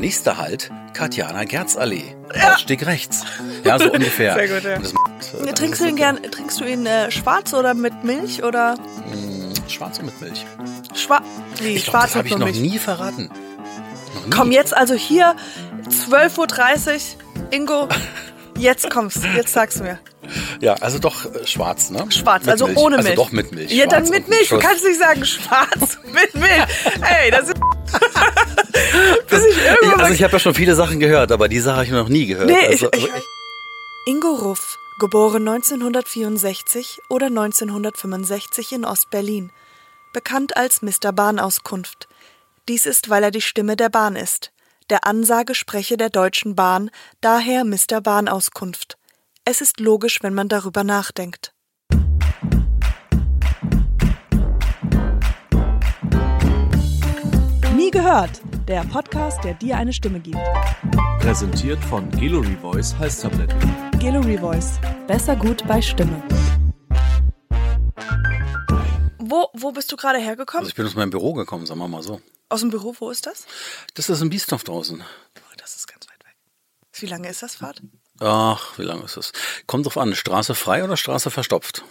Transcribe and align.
Nächster 0.00 0.38
Halt, 0.38 0.70
Katjana 0.94 1.44
Gerzallee. 1.44 2.16
Ausstieg 2.52 2.86
rechts. 2.86 3.22
Ja, 3.64 3.78
so 3.78 3.84
ungefähr. 3.92 4.34
Sehr 4.34 4.48
gut, 4.48 4.64
ja. 4.64 4.78
Das, 4.78 4.94
Ja, 5.46 5.52
trinkst 5.52 5.80
du 5.80 5.86
ihn 5.88 5.96
gern, 5.96 6.22
trinkst 6.22 6.58
du 6.60 6.64
ihn 6.64 6.86
äh, 6.86 7.10
schwarz 7.10 7.52
oder 7.52 7.74
mit 7.74 8.02
Milch 8.02 8.42
oder 8.42 8.76
Schwarz 9.68 9.98
und 9.98 10.06
mit 10.06 10.20
Milch. 10.20 10.46
schwarz? 10.94 11.22
Nee, 11.60 11.74
Ich 11.74 11.84
glaube, 11.84 11.98
schwarz 11.98 12.02
das 12.12 12.16
habe 12.16 12.28
ich 12.28 12.36
noch 12.36 12.46
Milch. 12.46 12.60
nie 12.60 12.78
verraten. 12.78 13.28
Noch 14.14 14.24
nie. 14.24 14.30
Komm 14.30 14.52
jetzt 14.52 14.74
also 14.76 14.94
hier 14.94 15.36
12.30 16.08 16.94
Uhr. 16.94 17.52
Ingo, 17.52 17.88
jetzt 18.56 18.88
kommst. 18.90 19.18
Jetzt 19.36 19.52
sagst 19.52 19.80
du 19.80 19.84
mir. 19.84 19.98
Ja, 20.60 20.74
also 20.74 20.98
doch 20.98 21.24
äh, 21.24 21.46
schwarz, 21.46 21.90
ne? 21.90 22.04
Schwarz, 22.10 22.42
Mit 22.44 22.52
also 22.52 22.66
Milch. 22.66 22.78
ohne 22.78 22.96
Also 22.96 23.08
Milch. 23.08 23.16
doch 23.16 23.32
mit 23.32 23.52
Milch. 23.52 23.72
Ja, 23.72 23.86
dann 23.86 24.08
mit 24.08 24.28
Milch. 24.28 24.48
Du 24.48 24.58
kannst 24.58 24.84
nicht 24.84 24.98
sagen 24.98 25.24
schwarz 25.24 25.98
mit 26.12 26.34
Milch. 26.34 26.66
Ey, 27.00 27.30
das 27.30 27.48
ist. 27.48 27.54
Bis 29.28 29.44
ich 29.46 29.56
Ich, 29.56 29.96
also 29.98 30.12
ich 30.12 30.22
habe 30.22 30.32
ja 30.34 30.38
schon 30.38 30.54
viele 30.54 30.74
Sachen 30.74 31.00
gehört, 31.00 31.32
aber 31.32 31.48
die 31.48 31.60
Sache 31.60 31.76
habe 31.76 31.84
ich 31.86 31.90
noch 31.90 32.08
nie 32.08 32.26
gehört. 32.26 32.46
Nee, 32.48 32.66
also, 32.66 32.88
ich, 32.92 33.04
ich, 33.04 33.12
also 33.12 33.26
Ingo 34.06 34.34
Ruff, 34.34 34.78
geboren 34.98 35.48
1964 35.48 37.00
oder 37.08 37.26
1965 37.26 38.72
in 38.72 38.84
Ostberlin. 38.84 39.50
Bekannt 40.12 40.56
als 40.56 40.82
Mr. 40.82 41.12
Bahnauskunft. 41.12 42.08
Dies 42.68 42.86
ist, 42.86 43.08
weil 43.08 43.22
er 43.24 43.30
die 43.30 43.40
Stimme 43.40 43.76
der 43.76 43.88
Bahn 43.88 44.16
ist. 44.16 44.52
Der 44.90 45.06
Ansagesprecher 45.06 45.96
der 45.96 46.10
Deutschen 46.10 46.54
Bahn, 46.56 46.90
daher 47.20 47.64
Mr. 47.64 48.00
Bahnauskunft. 48.02 48.98
Es 49.46 49.60
ist 49.60 49.80
logisch, 49.80 50.22
wenn 50.22 50.34
man 50.34 50.48
darüber 50.48 50.84
nachdenkt. 50.84 51.54
Nie 57.74 57.90
gehört. 57.90 58.42
Der 58.68 58.84
Podcast, 58.84 59.42
der 59.42 59.54
dir 59.54 59.76
eine 59.76 59.92
Stimme 59.92 60.20
gibt. 60.20 60.38
Präsentiert 61.20 61.82
von 61.84 62.08
Gallery 62.10 62.56
Voice 62.60 62.96
Halstabletten. 62.98 63.58
Gallery 63.98 64.38
Voice. 64.38 64.78
Besser 65.08 65.34
gut 65.34 65.66
bei 65.66 65.80
Stimme. 65.80 66.22
Wo, 69.18 69.48
wo 69.54 69.72
bist 69.72 69.90
du 69.90 69.96
gerade 69.96 70.18
hergekommen? 70.18 70.60
also 70.64 70.68
ich 70.68 70.74
bin 70.76 70.86
aus 70.86 70.94
meinem 70.94 71.10
Büro 71.10 71.32
gekommen, 71.32 71.64
sagen 71.66 71.80
wir 71.80 71.88
mal 71.88 72.02
so. 72.02 72.20
Aus 72.50 72.60
dem 72.60 72.70
Büro, 72.70 72.94
wo 72.98 73.10
ist 73.10 73.26
das? 73.26 73.46
Das 73.94 74.10
ist 74.10 74.20
ein 74.20 74.30
Biestorf 74.30 74.64
draußen. 74.64 75.00
Oh, 75.00 75.54
das 75.56 75.76
ist 75.76 75.86
ganz 75.88 76.06
weit 76.08 76.24
weg. 76.24 76.36
Wie 76.92 77.06
lange 77.06 77.28
ist 77.28 77.42
das 77.42 77.54
Fahrt? 77.56 77.80
Ach, 78.20 78.78
wie 78.78 78.82
lange 78.82 79.04
ist 79.04 79.16
das? 79.16 79.32
Kommt 79.66 79.86
drauf 79.86 79.96
an, 79.98 80.14
Straße 80.14 80.54
frei 80.54 80.84
oder 80.84 80.96
Straße 80.96 81.30
verstopft? 81.30 81.84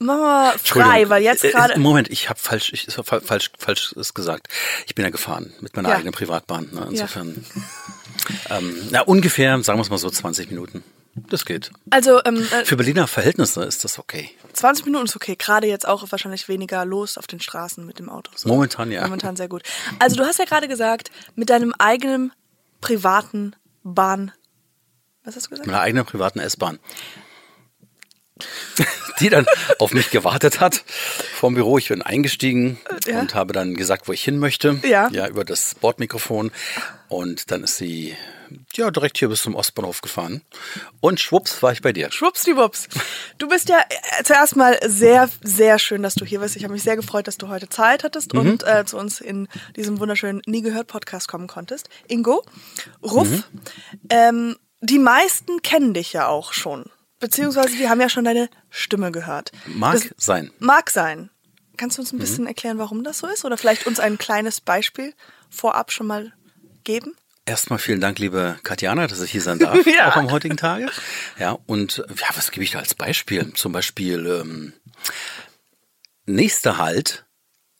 Machen 0.00 0.20
wir 0.20 0.54
frei, 0.62 1.08
weil 1.10 1.22
jetzt 1.24 1.42
Äh, 1.44 1.50
gerade. 1.50 1.78
Moment, 1.80 2.08
ich 2.10 2.28
habe 2.30 2.38
falsch, 2.38 2.72
ich 2.72 2.86
ist 2.86 2.94
fa- 3.04 3.20
falsch, 3.20 3.50
falsch 3.58 3.92
ist 3.92 4.14
gesagt. 4.14 4.46
Ich 4.86 4.94
bin 4.94 5.04
ja 5.04 5.10
gefahren 5.10 5.52
mit 5.60 5.74
meiner 5.74 5.88
Ja. 5.88 5.96
eigenen 5.96 6.12
Privatbahn. 6.12 6.68
Ne? 6.72 6.86
Insofern, 6.90 7.44
ähm, 8.50 8.76
na 8.90 9.00
ungefähr, 9.02 9.60
sagen 9.62 9.78
wir 9.78 9.82
es 9.82 9.90
mal 9.90 9.98
so, 9.98 10.08
20 10.08 10.50
Minuten. 10.50 10.84
Das 11.16 11.44
geht. 11.44 11.72
Also, 11.90 12.20
ähm, 12.24 12.46
äh, 12.52 12.64
Für 12.64 12.76
Berliner 12.76 13.08
Verhältnisse 13.08 13.64
ist 13.64 13.82
das 13.82 13.98
okay. 13.98 14.30
20 14.52 14.84
Minuten 14.84 15.06
ist 15.06 15.16
okay. 15.16 15.34
Gerade 15.36 15.66
jetzt 15.66 15.88
auch 15.88 16.06
wahrscheinlich 16.12 16.46
weniger 16.48 16.84
los 16.84 17.18
auf 17.18 17.26
den 17.26 17.40
Straßen 17.40 17.84
mit 17.84 17.98
dem 17.98 18.08
Auto. 18.08 18.30
So. 18.36 18.48
Momentan 18.48 18.92
ja. 18.92 19.02
Momentan 19.02 19.34
sehr 19.34 19.48
gut. 19.48 19.62
Also 19.98 20.14
du 20.14 20.24
hast 20.24 20.38
ja 20.38 20.44
gerade 20.44 20.68
gesagt, 20.68 21.10
mit 21.34 21.50
deinem 21.50 21.74
eigenen 21.76 22.32
privaten 22.80 23.56
Bahn. 23.82 24.30
Was 25.28 25.36
hast 25.36 25.46
du 25.46 25.50
gesagt? 25.50 25.66
Meiner 25.66 25.80
eigenen 25.82 26.06
privaten 26.06 26.38
S-Bahn. 26.38 26.78
Die 29.20 29.28
dann 29.28 29.46
auf 29.80 29.92
mich 29.92 30.10
gewartet 30.10 30.60
hat 30.60 30.84
vom 31.34 31.54
Büro. 31.54 31.76
Ich 31.76 31.88
bin 31.88 32.02
eingestiegen 32.02 32.78
Ja. 33.04 33.18
und 33.20 33.34
habe 33.34 33.52
dann 33.52 33.74
gesagt, 33.74 34.06
wo 34.08 34.12
ich 34.12 34.22
hin 34.22 34.38
möchte. 34.38 34.80
Ja. 34.84 35.08
Ja, 35.10 35.26
über 35.26 35.44
das 35.44 35.74
Bordmikrofon. 35.74 36.52
Und 37.08 37.50
dann 37.50 37.64
ist 37.64 37.76
sie 37.78 38.16
ja 38.74 38.90
direkt 38.92 39.18
hier 39.18 39.28
bis 39.28 39.42
zum 39.42 39.56
Ostbahnhof 39.56 40.00
gefahren. 40.02 40.40
Und 41.00 41.18
schwupps 41.20 41.62
war 41.64 41.72
ich 41.72 41.82
bei 41.82 41.92
dir. 41.92 42.12
Schwuppsdiwupps. 42.12 42.88
Du 43.38 43.48
bist 43.48 43.68
ja 43.68 43.78
äh, 43.80 44.22
zuerst 44.22 44.54
mal 44.56 44.78
sehr, 44.86 45.28
sehr 45.42 45.78
schön, 45.80 46.02
dass 46.04 46.14
du 46.14 46.24
hier 46.24 46.38
bist. 46.40 46.54
Ich 46.56 46.62
habe 46.62 46.72
mich 46.72 46.84
sehr 46.84 46.96
gefreut, 46.96 47.26
dass 47.26 47.38
du 47.38 47.48
heute 47.48 47.68
Zeit 47.68 48.04
hattest 48.04 48.32
Mhm. 48.34 48.40
und 48.40 48.62
äh, 48.66 48.84
zu 48.86 48.96
uns 48.98 49.20
in 49.20 49.48
diesem 49.76 49.98
wunderschönen 49.98 50.42
Nie 50.46 50.62
gehört 50.62 50.86
Podcast 50.86 51.26
kommen 51.28 51.48
konntest. 51.48 51.88
Ingo, 52.06 52.44
Ruff, 53.02 53.28
Mhm. 53.28 53.42
ähm, 54.10 54.56
die 54.80 54.98
meisten 54.98 55.62
kennen 55.62 55.94
dich 55.94 56.12
ja 56.12 56.26
auch 56.28 56.52
schon. 56.52 56.90
Beziehungsweise 57.20 57.76
die 57.76 57.88
haben 57.88 58.00
ja 58.00 58.08
schon 58.08 58.24
deine 58.24 58.48
Stimme 58.70 59.10
gehört. 59.10 59.50
Mag 59.66 59.94
Das- 59.94 60.08
sein. 60.16 60.50
Mag 60.58 60.90
sein. 60.90 61.30
Kannst 61.76 61.96
du 61.98 62.02
uns 62.02 62.12
ein 62.12 62.16
Mhm. 62.16 62.20
bisschen 62.20 62.46
erklären, 62.46 62.78
warum 62.78 63.04
das 63.04 63.18
so 63.18 63.26
ist? 63.26 63.44
Oder 63.44 63.56
vielleicht 63.56 63.86
uns 63.86 64.00
ein 64.00 64.18
kleines 64.18 64.60
Beispiel 64.60 65.14
vorab 65.50 65.90
schon 65.92 66.06
mal 66.06 66.32
geben? 66.84 67.16
Erstmal 67.44 67.78
vielen 67.78 68.00
Dank, 68.00 68.18
liebe 68.18 68.58
Katjana, 68.62 69.06
dass 69.06 69.20
ich 69.22 69.30
hier 69.30 69.40
sein 69.42 69.58
darf, 69.58 69.78
Ja. 69.86 70.10
auch 70.10 70.16
am 70.16 70.30
heutigen 70.30 70.56
Tage. 70.56 70.90
Ja, 71.38 71.56
und 71.66 71.98
ja, 71.98 72.26
was 72.36 72.50
gebe 72.50 72.62
ich 72.64 72.72
da 72.72 72.78
als 72.80 72.94
Beispiel? 72.94 73.52
Zum 73.54 73.72
Beispiel 73.72 74.26
ähm, 74.26 74.72
nächster 76.26 76.78
Halt 76.78 77.24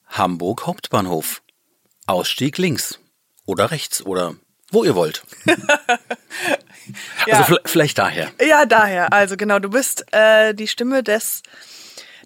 Hamburg 0.07 0.67
Hauptbahnhof. 0.67 1.43
Ausstieg 2.07 2.57
links 2.57 2.99
oder 3.45 3.71
rechts 3.71 4.01
oder 4.03 4.35
wo 4.71 4.83
ihr 4.85 4.95
wollt. 4.95 5.23
Ja. 7.27 7.35
Also 7.35 7.45
vielleicht, 7.45 7.69
vielleicht 7.69 7.99
daher. 7.99 8.31
Ja, 8.47 8.65
daher. 8.67 9.13
Also 9.13 9.37
genau, 9.37 9.59
du 9.59 9.69
bist 9.71 10.05
äh, 10.13 10.55
die 10.55 10.69
Stimme 10.69 11.03
des 11.03 11.43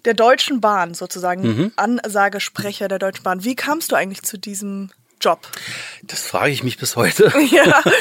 der 0.05 0.13
Deutschen 0.13 0.59
Bahn 0.61 0.93
sozusagen, 0.93 1.41
Mhm. 1.43 1.71
Ansagesprecher 1.77 2.87
der 2.87 2.99
Deutschen 2.99 3.23
Bahn. 3.23 3.43
Wie 3.43 3.55
kamst 3.55 3.91
du 3.91 3.95
eigentlich 3.95 4.21
zu 4.23 4.37
diesem 4.37 4.91
Job? 5.21 5.47
Das 6.03 6.21
frage 6.23 6.51
ich 6.51 6.63
mich 6.63 6.77
bis 6.77 6.95
heute. 6.95 7.31
Ja. 7.51 7.81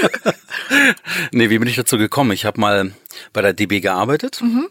Nee, 1.32 1.48
wie 1.50 1.58
bin 1.58 1.68
ich 1.68 1.76
dazu 1.76 1.96
gekommen? 1.98 2.32
Ich 2.32 2.44
habe 2.44 2.60
mal 2.60 2.92
bei 3.32 3.40
der 3.42 3.52
DB 3.52 3.80
gearbeitet, 3.80 4.40
Mhm. 4.42 4.68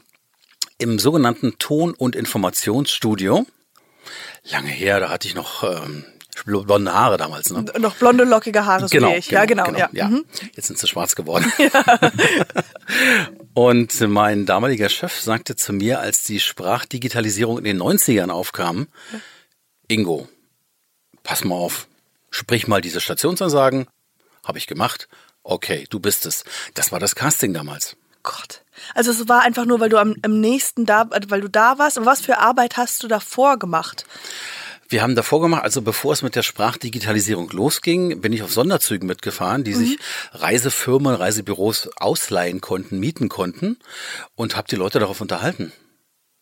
im 0.77 0.99
sogenannten 0.99 1.57
Ton- 1.57 1.93
und 1.93 2.15
Informationsstudio. 2.15 3.45
Lange 4.43 4.69
her, 4.69 4.99
da 4.99 5.09
hatte 5.09 5.27
ich 5.27 5.35
noch 5.35 5.63
ähm, 5.63 6.03
blonde 6.45 6.93
Haare 6.93 7.17
damals. 7.17 7.49
Ne? 7.49 7.65
Noch 7.79 7.95
blonde, 7.95 8.23
lockige 8.23 8.65
Haare, 8.65 8.81
so 8.81 8.87
Genau, 8.87 9.11
wie 9.11 9.17
ich. 9.17 9.31
ja, 9.31 9.45
genau. 9.45 9.71
Ja. 9.73 9.89
ja. 9.91 10.07
Mhm. 10.07 10.25
Jetzt 10.55 10.67
sind 10.67 10.79
sie 10.79 10.87
schwarz 10.87 11.15
geworden. 11.15 11.51
Und 13.53 13.99
mein 14.01 14.45
damaliger 14.45 14.89
Chef 14.89 15.19
sagte 15.19 15.55
zu 15.55 15.73
mir, 15.73 15.99
als 15.99 16.23
die 16.23 16.39
Sprachdigitalisierung 16.39 17.57
in 17.57 17.63
den 17.65 17.81
90ern 17.81 18.29
aufkam, 18.29 18.87
Ingo, 19.87 20.27
pass 21.23 21.43
mal 21.43 21.55
auf, 21.55 21.87
sprich 22.29 22.67
mal 22.67 22.81
diese 22.81 23.01
Stationsansagen. 23.01 23.87
Habe 24.43 24.57
ich 24.57 24.67
gemacht. 24.67 25.07
Okay, 25.43 25.85
du 25.89 25.99
bist 25.99 26.25
es. 26.25 26.43
Das 26.73 26.91
war 26.91 26.99
das 26.99 27.15
Casting 27.15 27.53
damals. 27.53 27.95
Gott. 28.23 28.63
Also 28.95 29.11
es 29.11 29.27
war 29.27 29.41
einfach 29.41 29.65
nur, 29.65 29.79
weil 29.79 29.89
du 29.89 29.97
am, 29.97 30.15
am 30.21 30.39
nächsten 30.39 30.85
da, 30.85 31.03
äh, 31.11 31.21
weil 31.27 31.41
du 31.41 31.49
da 31.49 31.77
warst. 31.77 31.97
Und 31.97 32.05
was 32.05 32.21
für 32.21 32.37
Arbeit 32.39 32.77
hast 32.77 33.03
du 33.03 33.07
davor 33.07 33.57
gemacht? 33.57 34.05
Wir 34.91 35.01
haben 35.01 35.15
davor 35.15 35.39
gemacht, 35.41 35.63
also 35.63 35.81
bevor 35.81 36.11
es 36.11 36.21
mit 36.21 36.35
der 36.35 36.43
Sprachdigitalisierung 36.43 37.49
losging, 37.51 38.19
bin 38.19 38.33
ich 38.33 38.43
auf 38.43 38.51
Sonderzügen 38.51 39.07
mitgefahren, 39.07 39.63
die 39.63 39.73
sich 39.73 39.97
Reisefirmen, 40.33 41.15
Reisebüros 41.15 41.89
ausleihen 41.95 42.59
konnten, 42.59 42.99
mieten 42.99 43.29
konnten 43.29 43.77
und 44.35 44.57
habe 44.57 44.67
die 44.69 44.75
Leute 44.75 44.99
darauf 44.99 45.21
unterhalten. 45.21 45.71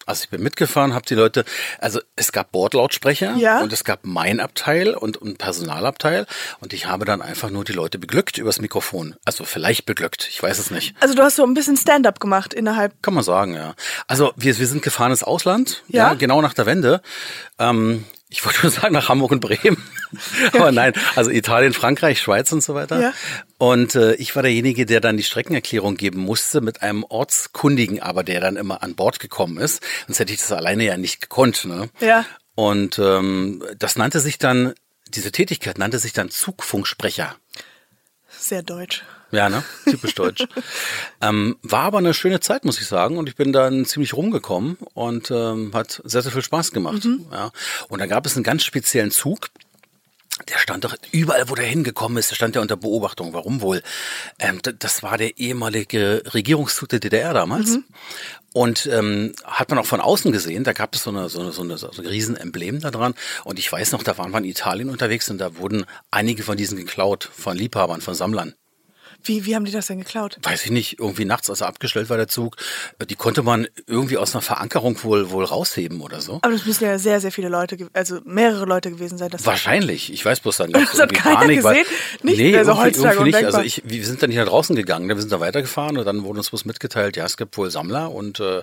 Also 0.07 0.23
ich 0.23 0.29
bin 0.29 0.41
mitgefahren, 0.41 0.95
habe 0.95 1.05
die 1.05 1.13
Leute, 1.13 1.45
also 1.77 1.99
es 2.15 2.31
gab 2.31 2.51
Bordlautsprecher 2.51 3.35
Ja. 3.35 3.59
und 3.61 3.71
es 3.71 3.83
gab 3.83 3.99
mein 4.01 4.39
Abteil 4.39 4.95
und, 4.95 5.17
und 5.17 5.37
Personalabteil 5.37 6.25
und 6.59 6.73
ich 6.73 6.87
habe 6.87 7.05
dann 7.05 7.21
einfach 7.21 7.51
nur 7.51 7.63
die 7.63 7.73
Leute 7.73 7.99
beglückt 7.99 8.39
übers 8.39 8.59
Mikrofon. 8.59 9.15
Also 9.25 9.43
vielleicht 9.43 9.85
beglückt, 9.85 10.27
ich 10.27 10.41
weiß 10.41 10.57
es 10.57 10.71
nicht. 10.71 10.95
Also 10.99 11.13
du 11.13 11.21
hast 11.21 11.35
so 11.35 11.43
ein 11.43 11.53
bisschen 11.53 11.77
Stand-up 11.77 12.19
gemacht 12.19 12.55
innerhalb. 12.55 12.99
Kann 13.03 13.13
man 13.13 13.23
sagen, 13.23 13.53
ja. 13.53 13.75
Also 14.07 14.33
wir, 14.35 14.57
wir 14.57 14.65
sind 14.65 14.81
gefahren 14.81 15.11
ins 15.11 15.21
Ausland, 15.21 15.83
Ja. 15.89 16.07
ja, 16.07 16.13
genau 16.15 16.41
nach 16.41 16.55
der 16.55 16.65
Wende. 16.65 17.03
Ähm, 17.59 18.05
ich 18.29 18.45
wollte 18.45 18.61
nur 18.61 18.71
sagen, 18.71 18.93
nach 18.93 19.09
Hamburg 19.09 19.31
und 19.31 19.39
Bremen. 19.39 19.83
Aber 20.53 20.71
nein, 20.71 20.93
also 21.15 21.31
Italien, 21.31 21.73
Frankreich, 21.73 22.21
Schweiz 22.21 22.51
und 22.51 22.63
so 22.63 22.75
weiter. 22.75 23.01
Ja. 23.01 23.13
Und 23.57 23.95
äh, 23.95 24.13
ich 24.15 24.35
war 24.35 24.43
derjenige, 24.43 24.85
der 24.85 25.01
dann 25.01 25.17
die 25.17 25.23
Streckenerklärung 25.23 25.97
geben 25.97 26.19
musste 26.19 26.61
mit 26.61 26.83
einem 26.83 27.03
Ortskundigen, 27.03 28.01
aber 28.01 28.23
der 28.23 28.39
dann 28.39 28.55
immer 28.55 28.83
an 28.83 28.95
Bord 28.95 29.19
gekommen 29.19 29.57
ist. 29.57 29.83
Sonst 30.05 30.19
hätte 30.19 30.33
ich 30.33 30.39
das 30.39 30.51
alleine 30.51 30.85
ja 30.85 30.97
nicht 30.97 31.21
gekonnt. 31.21 31.65
Ne? 31.65 31.89
Ja. 31.99 32.25
Und 32.53 32.99
ähm, 32.99 33.63
das 33.77 33.95
nannte 33.95 34.19
sich 34.19 34.37
dann, 34.37 34.73
diese 35.07 35.31
Tätigkeit 35.31 35.79
nannte 35.79 35.97
sich 35.97 36.13
dann 36.13 36.29
Zugfunksprecher. 36.29 37.35
Sehr 38.29 38.61
deutsch. 38.61 39.03
Ja, 39.31 39.49
ne? 39.49 39.63
Typisch 39.85 40.15
deutsch. 40.15 40.45
ähm, 41.21 41.57
war 41.61 41.83
aber 41.83 41.99
eine 41.99 42.13
schöne 42.13 42.39
Zeit, 42.39 42.65
muss 42.65 42.81
ich 42.81 42.87
sagen. 42.87 43.17
Und 43.17 43.29
ich 43.29 43.35
bin 43.35 43.53
dann 43.53 43.85
ziemlich 43.85 44.13
rumgekommen 44.13 44.77
und 44.93 45.29
ähm, 45.31 45.71
hat 45.73 46.01
sehr, 46.03 46.21
sehr 46.21 46.31
viel 46.31 46.41
Spaß 46.41 46.71
gemacht. 46.71 47.07
Ja. 47.31 47.51
Und 47.89 47.99
da 47.99 48.07
gab 48.07 48.25
es 48.25 48.35
einen 48.35 48.43
ganz 48.43 48.63
speziellen 48.63 49.11
Zug. 49.11 49.49
Der 50.47 50.57
stand 50.57 50.85
doch 50.85 50.95
überall, 51.11 51.49
wo 51.49 51.55
der 51.55 51.65
hingekommen 51.65 52.17
ist, 52.17 52.31
der 52.31 52.35
stand 52.35 52.55
ja 52.55 52.61
unter 52.61 52.77
Beobachtung. 52.77 53.33
Warum 53.33 53.61
wohl? 53.61 53.83
Ähm, 54.39 54.59
das 54.63 55.03
war 55.03 55.17
der 55.17 55.37
ehemalige 55.37 56.23
Regierungszug 56.33 56.89
der 56.89 56.99
DDR 56.99 57.33
damals. 57.33 57.79
Und 58.51 58.87
ähm, 58.87 59.33
hat 59.43 59.69
man 59.69 59.77
auch 59.77 59.85
von 59.85 60.01
außen 60.01 60.31
gesehen, 60.31 60.63
da 60.63 60.73
gab 60.73 60.95
es 60.95 61.03
so 61.03 61.11
eine, 61.11 61.29
so 61.29 61.41
eine, 61.41 61.51
so 61.51 61.61
eine, 61.61 61.77
so 61.77 61.91
ein 61.91 62.05
Riesenemblem 62.05 62.79
da 62.79 62.89
dran. 62.89 63.13
Und 63.43 63.59
ich 63.59 63.71
weiß 63.71 63.91
noch, 63.91 64.01
da 64.01 64.17
waren 64.17 64.31
wir 64.31 64.39
in 64.39 64.45
Italien 64.45 64.89
unterwegs 64.89 65.29
und 65.29 65.37
da 65.37 65.57
wurden 65.57 65.85
einige 66.09 66.41
von 66.41 66.57
diesen 66.57 66.77
geklaut, 66.77 67.29
von 67.31 67.55
Liebhabern, 67.55 68.01
von 68.01 68.15
Sammlern. 68.15 68.55
Wie, 69.23 69.45
wie 69.45 69.55
haben 69.55 69.65
die 69.65 69.71
das 69.71 69.87
denn 69.87 69.99
geklaut? 69.99 70.37
Weiß 70.43 70.65
ich 70.65 70.71
nicht, 70.71 70.99
irgendwie 70.99 71.25
nachts, 71.25 71.49
als 71.49 71.61
er 71.61 71.67
abgestellt 71.67 72.09
war, 72.09 72.17
der 72.17 72.27
Zug. 72.27 72.55
Die 73.09 73.15
konnte 73.15 73.43
man 73.43 73.67
irgendwie 73.85 74.17
aus 74.17 74.33
einer 74.33 74.41
Verankerung 74.41 75.01
wohl, 75.03 75.29
wohl 75.29 75.43
rausheben 75.43 76.01
oder 76.01 76.21
so. 76.21 76.39
Aber 76.41 76.51
das 76.53 76.65
müssen 76.65 76.85
ja 76.85 76.97
sehr, 76.97 77.19
sehr 77.19 77.31
viele 77.31 77.49
Leute, 77.49 77.77
also 77.93 78.19
mehrere 78.25 78.65
Leute 78.65 78.89
gewesen 78.91 79.17
sein. 79.17 79.29
Das 79.29 79.45
Wahrscheinlich. 79.45 80.11
Ich 80.13 80.23
weiß 80.23 80.39
bloß 80.39 80.57
dann 80.57 80.71
nicht. 80.71 80.93
Das 80.93 80.99
hat 80.99 81.13
keiner 81.13 81.35
Panik, 81.35 81.63
weil- 81.63 81.79
gesehen? 81.83 81.95
Nicht? 82.23 82.37
nee, 82.39 82.57
Also 82.57 82.71
irgendwie, 82.71 82.99
irgendwie 83.01 83.23
nicht. 83.31 83.43
Also 83.45 83.61
ich, 83.61 83.81
wir 83.85 84.05
sind 84.05 84.21
dann 84.23 84.29
nicht 84.29 84.37
nach 84.39 84.47
draußen 84.47 84.75
gegangen. 84.75 85.07
Wir 85.09 85.19
sind 85.19 85.31
da 85.31 85.39
weitergefahren 85.39 85.97
und 85.97 86.05
dann 86.05 86.23
wurde 86.23 86.39
uns 86.39 86.49
bloß 86.49 86.65
mitgeteilt, 86.65 87.17
ja, 87.17 87.25
es 87.25 87.37
gibt 87.37 87.57
wohl 87.57 87.69
Sammler 87.69 88.11
und 88.11 88.39
äh, 88.39 88.61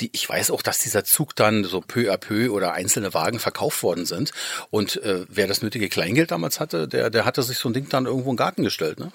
die, 0.00 0.10
ich 0.12 0.28
weiß 0.28 0.50
auch, 0.50 0.62
dass 0.62 0.78
dieser 0.78 1.04
Zug 1.04 1.34
dann 1.34 1.64
so 1.64 1.80
peu 1.80 2.12
à 2.12 2.16
peu 2.18 2.50
oder 2.52 2.72
einzelne 2.74 3.14
Wagen 3.14 3.38
verkauft 3.38 3.82
worden 3.82 4.06
sind. 4.06 4.32
Und 4.70 5.02
äh, 5.02 5.24
wer 5.28 5.46
das 5.46 5.62
nötige 5.62 5.88
Kleingeld 5.88 6.30
damals 6.30 6.60
hatte, 6.60 6.88
der, 6.88 7.10
der 7.10 7.24
hatte 7.24 7.42
sich 7.42 7.58
so 7.58 7.68
ein 7.68 7.72
Ding 7.72 7.88
dann 7.88 8.06
irgendwo 8.06 8.30
in 8.30 8.34
den 8.36 8.38
Garten 8.38 8.64
gestellt, 8.64 8.98
ne? 9.00 9.10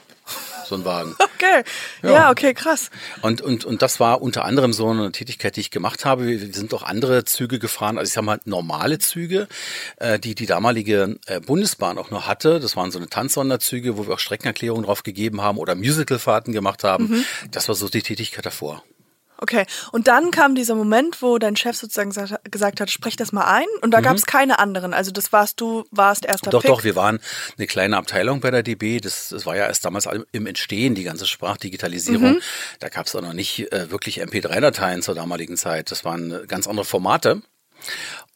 So 0.69 0.75
ein 0.75 0.85
Wagen. 0.85 1.15
Okay. 1.39 1.63
Ja. 2.03 2.11
Ja. 2.11 2.31
okay, 2.31 2.53
krass. 2.53 2.89
Und, 3.21 3.41
und, 3.41 3.63
und 3.63 3.81
das 3.81 4.01
war 4.01 4.21
unter 4.21 4.43
anderem 4.43 4.73
so 4.73 4.89
eine 4.89 5.13
Tätigkeit, 5.13 5.55
die 5.55 5.61
ich 5.61 5.71
gemacht 5.71 6.03
habe. 6.03 6.27
Wir 6.27 6.41
wir 6.41 6.53
sind 6.53 6.73
auch 6.73 6.83
andere 6.83 7.23
Züge 7.23 7.59
gefahren, 7.59 7.97
also 7.97 8.09
ich 8.09 8.13
sag 8.13 8.25
mal 8.25 8.41
normale 8.43 8.99
Züge, 8.99 9.47
äh, 9.97 10.19
die 10.19 10.35
die 10.35 10.45
damalige 10.45 11.17
äh, 11.27 11.39
Bundesbahn 11.39 11.97
auch 11.97 12.11
noch 12.11 12.27
hatte. 12.27 12.59
Das 12.59 12.75
waren 12.75 12.91
so 12.91 12.99
eine 12.99 13.07
Tanzsonderzüge, 13.07 13.97
wo 13.97 14.05
wir 14.05 14.15
auch 14.15 14.19
Streckenerklärungen 14.19 14.83
drauf 14.83 15.03
gegeben 15.03 15.41
haben 15.41 15.57
oder 15.57 15.75
Musicalfahrten 15.75 16.51
gemacht 16.51 16.83
haben. 16.83 17.07
Mhm. 17.07 17.25
Das 17.51 17.69
war 17.69 17.75
so 17.75 17.87
die 17.87 18.01
Tätigkeit 18.01 18.45
davor. 18.45 18.83
Okay. 19.41 19.65
Und 19.93 20.07
dann 20.07 20.31
kam 20.31 20.53
dieser 20.53 20.75
Moment, 20.75 21.21
wo 21.21 21.37
dein 21.37 21.55
Chef 21.55 21.77
sozusagen 21.77 22.11
gesagt- 22.51 22.81
hat, 22.81 22.91
sprech 22.91 23.15
das 23.15 23.31
mal 23.31 23.45
ein. 23.45 23.65
Und 23.81 23.91
da 23.91 24.01
gab 24.01 24.15
es 24.17 24.25
keine 24.25 24.59
anderen. 24.59 24.93
Also 24.93 25.11
das 25.11 25.31
warst 25.31 25.61
du, 25.61 25.85
warst 25.91 26.25
erster 26.25 26.49
Mhm. 26.49 26.51
Doch, 26.51 26.61
Pick. 26.61 26.71
doch, 26.71 26.83
wir 26.83 26.95
waren 26.95 27.19
eine 27.57 27.67
kleine 27.67 27.95
Abteilung 27.97 28.41
bei 28.41 28.51
der 28.51 28.63
DB. 28.63 28.99
Das, 28.99 29.29
das 29.29 29.45
war 29.45 29.55
ja 29.55 29.67
erst 29.67 29.85
damals 29.85 30.07
im 30.33 30.45
Entstehen, 30.45 30.93
die 30.93 31.03
ganze 31.03 31.25
Sprachdigitalisierung. 31.25 32.33
Mhm. 32.33 32.41
Da 32.79 32.89
gab 32.89 33.05
es 33.05 33.15
auch 33.15 33.21
noch 33.21 33.33
nicht 33.33 33.71
äh, 33.71 33.89
wirklich 33.91 34.21
MP3-Dateien 34.21 35.01
zur 35.01 35.15
damaligen 35.15 35.55
Zeit. 35.57 35.91
Das 35.91 36.03
waren 36.03 36.31
äh, 36.31 36.45
ganz 36.47 36.67
andere 36.67 36.85
Formate. 36.85 37.41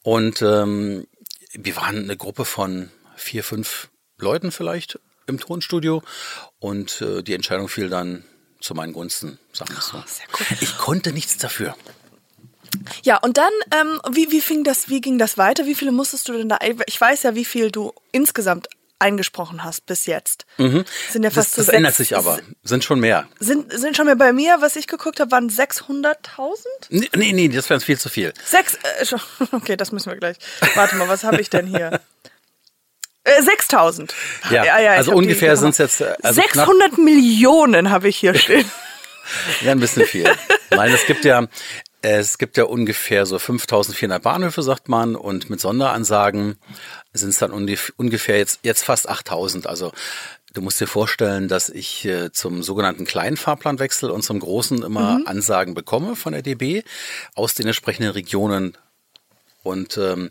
Und 0.02 0.40
ähm, 0.42 1.06
wir 1.52 1.76
waren 1.76 1.98
eine 2.04 2.16
Gruppe 2.16 2.44
von 2.44 2.90
vier, 3.16 3.44
fünf 3.44 3.88
Leuten 4.18 4.52
vielleicht 4.52 4.98
im 5.26 5.38
Tonstudio. 5.38 6.02
Und 6.58 7.00
äh, 7.02 7.22
die 7.22 7.34
Entscheidung 7.34 7.68
fiel 7.68 7.88
dann 7.90 8.24
zu 8.64 8.74
meinen 8.74 8.92
Gunsten, 8.94 9.38
sagen 9.52 9.70
wir 9.72 9.78
es 9.78 9.88
so. 9.88 9.98
Oh, 9.98 10.36
cool. 10.40 10.56
Ich 10.60 10.78
konnte 10.78 11.12
nichts 11.12 11.36
dafür. 11.36 11.76
Ja, 13.02 13.18
und 13.18 13.36
dann, 13.36 13.52
ähm, 13.78 14.00
wie, 14.10 14.30
wie 14.32 14.40
fing 14.40 14.64
das, 14.64 14.88
wie 14.88 15.00
ging 15.00 15.18
das 15.18 15.36
weiter? 15.38 15.66
Wie 15.66 15.74
viele 15.74 15.92
musstest 15.92 16.28
du 16.28 16.32
denn 16.32 16.48
da, 16.48 16.58
ich 16.86 17.00
weiß 17.00 17.22
ja, 17.24 17.34
wie 17.34 17.44
viel 17.44 17.70
du 17.70 17.92
insgesamt 18.10 18.68
eingesprochen 18.98 19.64
hast 19.64 19.84
bis 19.86 20.06
jetzt. 20.06 20.46
Sind 20.56 20.66
ja 20.72 20.78
Mhm. 20.78 20.84
Das, 21.22 21.34
fast 21.34 21.50
so 21.52 21.56
das 21.58 21.66
sechs- 21.66 21.76
ändert 21.76 21.94
sich 21.94 22.16
aber. 22.16 22.38
Sind 22.62 22.84
schon 22.84 23.00
mehr. 23.00 23.28
Sind, 23.38 23.70
sind 23.72 23.96
schon 23.96 24.06
mehr 24.06 24.16
bei 24.16 24.32
mir, 24.32 24.56
was 24.60 24.76
ich 24.76 24.86
geguckt 24.86 25.20
habe, 25.20 25.30
waren 25.30 25.50
600.000? 25.50 26.16
Nee, 26.88 27.10
nee, 27.14 27.32
nee 27.32 27.48
das 27.48 27.68
wäre 27.68 27.80
viel 27.80 27.98
zu 27.98 28.08
viel. 28.08 28.32
Sechs, 28.44 28.76
äh, 28.76 29.04
okay, 29.52 29.76
das 29.76 29.92
müssen 29.92 30.10
wir 30.10 30.16
gleich. 30.16 30.38
Warte 30.74 30.96
mal, 30.96 31.08
was 31.08 31.22
habe 31.24 31.40
ich 31.40 31.50
denn 31.50 31.66
hier? 31.66 32.00
Äh, 33.24 33.42
6000. 33.42 34.14
Ja, 34.50 34.64
ich 34.80 34.88
also 34.90 35.12
ungefähr 35.12 35.48
Nummer. 35.54 35.60
sind's 35.72 35.78
jetzt, 35.78 36.00
äh, 36.02 36.14
also 36.22 36.40
knapp- 36.42 36.66
600 36.66 36.98
Millionen 36.98 37.90
habe 37.90 38.08
ich 38.08 38.16
hier 38.16 38.34
stehen. 38.38 38.70
Ja, 39.62 39.72
ein 39.72 39.80
bisschen 39.80 40.04
viel. 40.04 40.30
Nein, 40.70 40.92
es 40.92 41.06
gibt 41.06 41.24
ja, 41.24 41.46
es 42.02 42.36
gibt 42.36 42.58
ja 42.58 42.64
ungefähr 42.64 43.24
so 43.24 43.38
5400 43.38 44.22
Bahnhöfe, 44.22 44.62
sagt 44.62 44.90
man, 44.90 45.16
und 45.16 45.48
mit 45.48 45.60
Sonderansagen 45.60 46.58
sind 47.14 47.30
es 47.30 47.38
dann 47.38 47.50
ungef- 47.52 47.92
ungefähr 47.96 48.36
jetzt, 48.36 48.60
jetzt 48.62 48.84
fast 48.84 49.08
8000. 49.08 49.66
Also 49.66 49.92
du 50.52 50.60
musst 50.60 50.78
dir 50.82 50.86
vorstellen, 50.86 51.48
dass 51.48 51.70
ich 51.70 52.04
äh, 52.04 52.30
zum 52.32 52.62
sogenannten 52.62 53.06
kleinen 53.06 53.38
Fahrplanwechsel 53.38 54.10
und 54.10 54.20
zum 54.22 54.40
großen 54.40 54.82
immer 54.82 55.20
Ansagen 55.24 55.72
bekomme 55.72 56.14
von 56.16 56.34
der 56.34 56.42
DB 56.42 56.82
aus 57.34 57.54
den 57.54 57.66
entsprechenden 57.66 58.10
Regionen 58.12 58.76
und 59.62 59.96
ähm, 59.96 60.30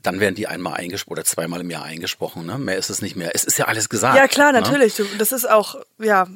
dann 0.00 0.20
werden 0.20 0.34
die 0.34 0.46
einmal 0.46 0.74
eingesprochen 0.74 1.12
oder 1.12 1.24
zweimal 1.24 1.60
im 1.60 1.70
Jahr 1.70 1.84
eingesprochen. 1.84 2.46
Ne? 2.46 2.58
Mehr 2.58 2.76
ist 2.76 2.90
es 2.90 3.02
nicht 3.02 3.16
mehr. 3.16 3.30
Es 3.34 3.44
ist 3.44 3.58
ja 3.58 3.66
alles 3.66 3.88
gesagt. 3.88 4.16
Ja, 4.16 4.28
klar, 4.28 4.52
ne? 4.52 4.60
natürlich. 4.60 4.94
Du, 4.94 5.04
das 5.18 5.32
ist 5.32 5.48
auch, 5.48 5.76
ja, 5.98 6.28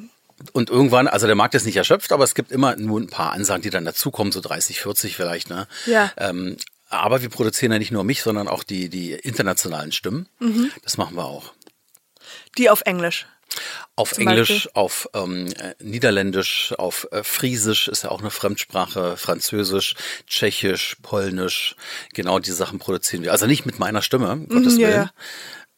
Und 0.53 0.69
irgendwann, 0.69 1.07
also 1.07 1.27
der 1.27 1.35
Markt 1.35 1.55
ist 1.55 1.65
nicht 1.65 1.77
erschöpft, 1.77 2.11
aber 2.11 2.23
es 2.23 2.35
gibt 2.35 2.51
immer 2.51 2.75
nur 2.75 2.99
ein 2.99 3.07
paar 3.07 3.31
Ansagen, 3.31 3.61
die 3.61 3.69
dann 3.69 3.85
dazukommen, 3.85 4.31
so 4.31 4.41
30, 4.41 4.81
40 4.81 5.15
vielleicht. 5.15 5.49
Ne? 5.49 5.67
Ja. 5.85 6.11
Ähm, 6.17 6.57
aber 6.89 7.21
wir 7.21 7.29
produzieren 7.29 7.71
ja 7.71 7.79
nicht 7.79 7.91
nur 7.91 8.03
mich, 8.03 8.21
sondern 8.21 8.47
auch 8.47 8.63
die, 8.63 8.89
die 8.89 9.11
internationalen 9.13 9.91
Stimmen. 9.91 10.27
Mhm. 10.39 10.71
Das 10.83 10.97
machen 10.97 11.15
wir 11.15 11.25
auch. 11.25 11.53
die 12.57 12.69
auf 12.69 12.81
Englisch. 12.81 13.27
Auf 13.95 14.13
Zum 14.13 14.27
Englisch, 14.27 14.49
Beispiel? 14.49 14.71
auf 14.75 15.09
ähm, 15.13 15.47
äh, 15.57 15.73
Niederländisch, 15.81 16.73
auf 16.77 17.07
äh, 17.11 17.23
Friesisch 17.23 17.87
ist 17.87 18.03
ja 18.03 18.11
auch 18.11 18.19
eine 18.19 18.29
Fremdsprache, 18.31 19.17
Französisch, 19.17 19.95
Tschechisch, 20.27 20.97
Polnisch, 21.01 21.75
genau 22.13 22.39
diese 22.39 22.55
Sachen 22.55 22.77
produzieren 22.79 23.23
wir. 23.23 23.31
Also 23.31 23.47
nicht 23.47 23.65
mit 23.65 23.79
meiner 23.79 24.01
Stimme, 24.01 24.31
um 24.31 24.47
Gottes 24.47 24.75
Mhm, 24.75 24.79
ja, 24.79 24.87
Willen. 24.87 24.97
ja. 25.03 25.11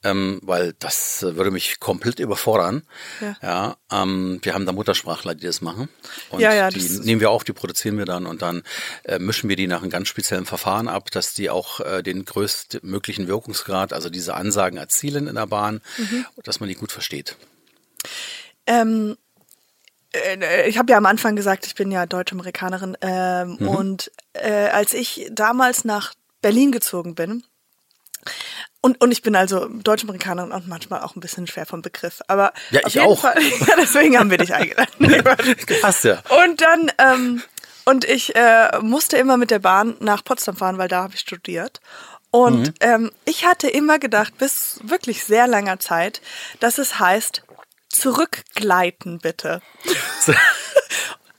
Ähm, 0.02 0.40
weil 0.44 0.74
das 0.80 1.24
äh, 1.24 1.36
würde 1.36 1.52
mich 1.52 1.82
komplett 1.82 2.20
überfordern. 2.20 2.84
Ja. 3.20 3.36
Ja, 3.42 3.78
ähm, 4.04 4.40
wir 4.44 4.54
haben 4.54 4.66
da 4.66 4.72
Muttersprachler, 4.72 5.36
die 5.36 5.46
das 5.46 5.60
machen. 5.60 5.90
Und 6.30 6.40
Ja, 6.40 6.54
ja, 6.54 6.70
die 6.70 6.80
nehmen 7.02 7.20
wir 7.20 7.30
auf, 7.32 7.44
die 7.44 7.52
produzieren 7.52 7.98
wir 7.98 8.06
dann 8.06 8.26
und 8.26 8.42
dann 8.42 8.64
äh, 9.04 9.20
mischen 9.20 9.50
wir 9.50 9.58
die 9.58 9.68
nach 9.68 9.82
einem 9.82 9.90
ganz 9.90 10.08
speziellen 10.08 10.46
Verfahren 10.46 10.88
ab, 10.88 11.12
dass 11.12 11.34
die 11.34 11.50
auch 11.50 11.82
äh, 11.82 12.02
den 12.02 12.24
größtmöglichen 12.24 13.28
Wirkungsgrad, 13.28 13.92
also 13.92 14.10
diese 14.10 14.36
Ansagen 14.36 14.78
erzielen 14.78 15.28
in 15.28 15.36
der 15.36 15.48
Bahn, 15.48 15.82
Mhm. 15.98 16.26
dass 16.46 16.62
man 16.62 16.70
die 16.70 16.76
gut 16.76 16.94
versteht. 16.94 17.36
Ähm, 18.66 19.18
äh, 20.14 20.68
ich 20.70 20.78
habe 20.78 20.92
ja 20.92 20.98
am 20.98 21.06
Anfang 21.06 21.36
gesagt, 21.36 21.66
ich 21.66 21.76
bin 21.76 21.92
ja 21.92 22.06
Deutsch-Amerikanerin. 22.06 22.98
Ähm, 23.02 23.58
Mhm. 23.60 23.68
Und 23.68 24.12
äh, 24.34 24.68
als 24.70 24.94
ich 24.94 25.28
damals 25.32 25.86
nach 25.86 26.14
Berlin 26.42 26.72
gezogen 26.72 27.16
bin, 27.16 27.44
und, 28.82 29.02
und 29.02 29.12
ich 29.12 29.22
bin 29.22 29.36
also 29.36 29.68
Deutsch-Amerikanerin 29.68 30.52
und 30.52 30.68
manchmal 30.68 31.02
auch 31.02 31.16
ein 31.16 31.20
bisschen 31.20 31.48
schwer 31.48 31.66
vom 31.66 31.82
Begriff. 31.82 32.22
Aber 32.28 32.54
Ja, 32.70 32.82
ich 32.88 33.00
auch. 33.02 33.20
Fall, 33.22 33.36
ja, 33.68 33.76
deswegen 33.78 34.18
haben 34.18 34.30
wir 34.30 34.38
dich 34.38 34.54
eingeladen. 34.54 34.90
Passt 35.82 36.06
ja. 36.06 36.22
Und 36.46 36.62
dann, 36.62 36.92
ähm, 36.98 37.44
und 37.86 38.06
ich 38.06 38.36
äh, 38.36 38.80
musste 38.82 39.18
immer 39.18 39.36
mit 39.38 39.52
der 39.52 39.60
Bahn 39.60 39.98
nach 40.00 40.24
Potsdam 40.24 40.56
fahren, 40.56 40.78
weil 40.78 40.88
da 40.88 41.04
habe 41.04 41.14
ich 41.16 41.20
studiert. 41.22 41.82
Und 42.32 42.68
Mhm. 42.68 42.74
ähm, 42.82 43.12
ich 43.26 43.46
hatte 43.46 43.68
immer 43.68 44.00
gedacht, 44.00 44.38
bis 44.38 44.80
wirklich 44.84 45.24
sehr 45.26 45.48
langer 45.48 45.80
Zeit, 45.80 46.22
dass 46.60 46.78
es 46.78 47.00
heißt, 47.00 47.44
zurückgleiten 47.90 49.20
bitte. 49.20 49.62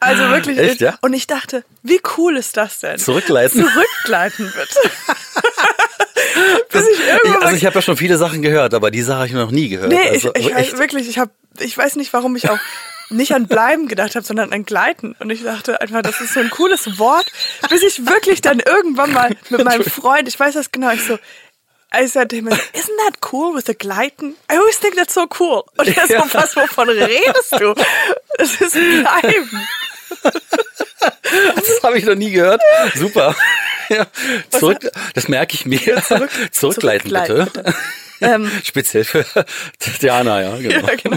Also 0.03 0.31
wirklich. 0.31 0.59
Echt, 0.59 0.81
ja? 0.81 0.97
Und 1.03 1.13
ich 1.13 1.27
dachte, 1.27 1.63
wie 1.83 2.01
cool 2.17 2.39
ist 2.39 2.57
das 2.57 2.81
denn? 2.81 2.99
Zurückgleiten? 2.99 3.61
Zurückgleiten 3.63 4.51
bitte. 4.51 4.81
bis 6.73 6.89
ich 6.89 7.07
irgendwann 7.07 7.43
also 7.43 7.57
ich 7.57 7.67
habe 7.67 7.75
ja 7.75 7.83
schon 7.83 7.99
viele 7.99 8.17
Sachen 8.17 8.41
gehört, 8.41 8.73
aber 8.73 8.91
die 8.91 9.03
Sache 9.03 9.19
habe 9.19 9.27
ich 9.27 9.35
noch 9.35 9.51
nie 9.51 9.69
gehört. 9.69 9.91
Nee, 9.91 10.09
also, 10.09 10.33
ich, 10.35 10.47
ich 10.47 10.55
weiß 10.55 10.79
wirklich, 10.79 11.07
ich 11.07 11.19
habe, 11.19 11.31
ich 11.59 11.77
weiß 11.77 11.97
nicht, 11.97 12.15
warum 12.15 12.35
ich 12.35 12.49
auch 12.49 12.59
nicht 13.11 13.35
an 13.35 13.47
Bleiben 13.47 13.89
gedacht 13.89 14.15
habe, 14.15 14.25
sondern 14.25 14.53
an 14.53 14.65
Gleiten. 14.65 15.15
Und 15.19 15.31
ich 15.31 15.43
dachte 15.43 15.81
einfach, 15.81 16.01
das 16.03 16.21
ist 16.21 16.33
so 16.33 16.41
ein 16.41 16.51
cooles 16.51 16.99
Wort, 16.99 17.27
bis 17.69 17.83
ich 17.83 18.07
wirklich 18.07 18.41
dann 18.41 18.61
irgendwann 18.61 19.13
mal 19.13 19.37
mit 19.51 19.65
meinem 19.65 19.85
Freund, 19.85 20.29
ich 20.29 20.39
weiß 20.39 20.55
das 20.55 20.73
genau, 20.73 20.93
ich 20.93 21.05
so, 21.05 21.19
I 21.93 22.07
said 22.07 22.31
to 22.31 22.37
him, 22.37 22.47
isn't 22.49 22.97
that 23.05 23.21
cool 23.21 23.55
with 23.55 23.67
the 23.67 23.75
Gleiten? 23.75 24.37
I 24.49 24.57
always 24.59 24.79
think 24.79 24.95
that's 24.97 25.15
so 25.15 25.27
cool. 25.39 25.65
Und 25.77 25.89
er 25.89 26.07
so, 26.07 26.35
was, 26.35 26.55
wovon 26.57 26.89
redest 26.89 27.53
du? 27.59 27.75
Das 28.39 28.61
ist 28.61 28.73
Bleiben. 28.75 29.67
Das 31.57 31.83
habe 31.83 31.99
ich 31.99 32.05
noch 32.05 32.15
nie 32.15 32.31
gehört. 32.31 32.63
Super. 32.95 33.35
Ja, 33.93 34.07
zurück, 34.51 34.89
das 35.15 35.27
merke 35.27 35.55
ich 35.57 35.67
mir. 35.67 35.81
zurück- 35.81 36.31
Zurückleiten, 36.53 37.11
zurückgleiten, 37.11 37.51
bitte. 37.53 37.75
Ähm, 38.21 38.49
Speziell 38.65 39.03
für 39.03 39.25
Diana, 40.01 40.43
ja, 40.43 40.57
genau. 40.59 40.87
Ja, 40.87 40.95
genau. 40.95 41.17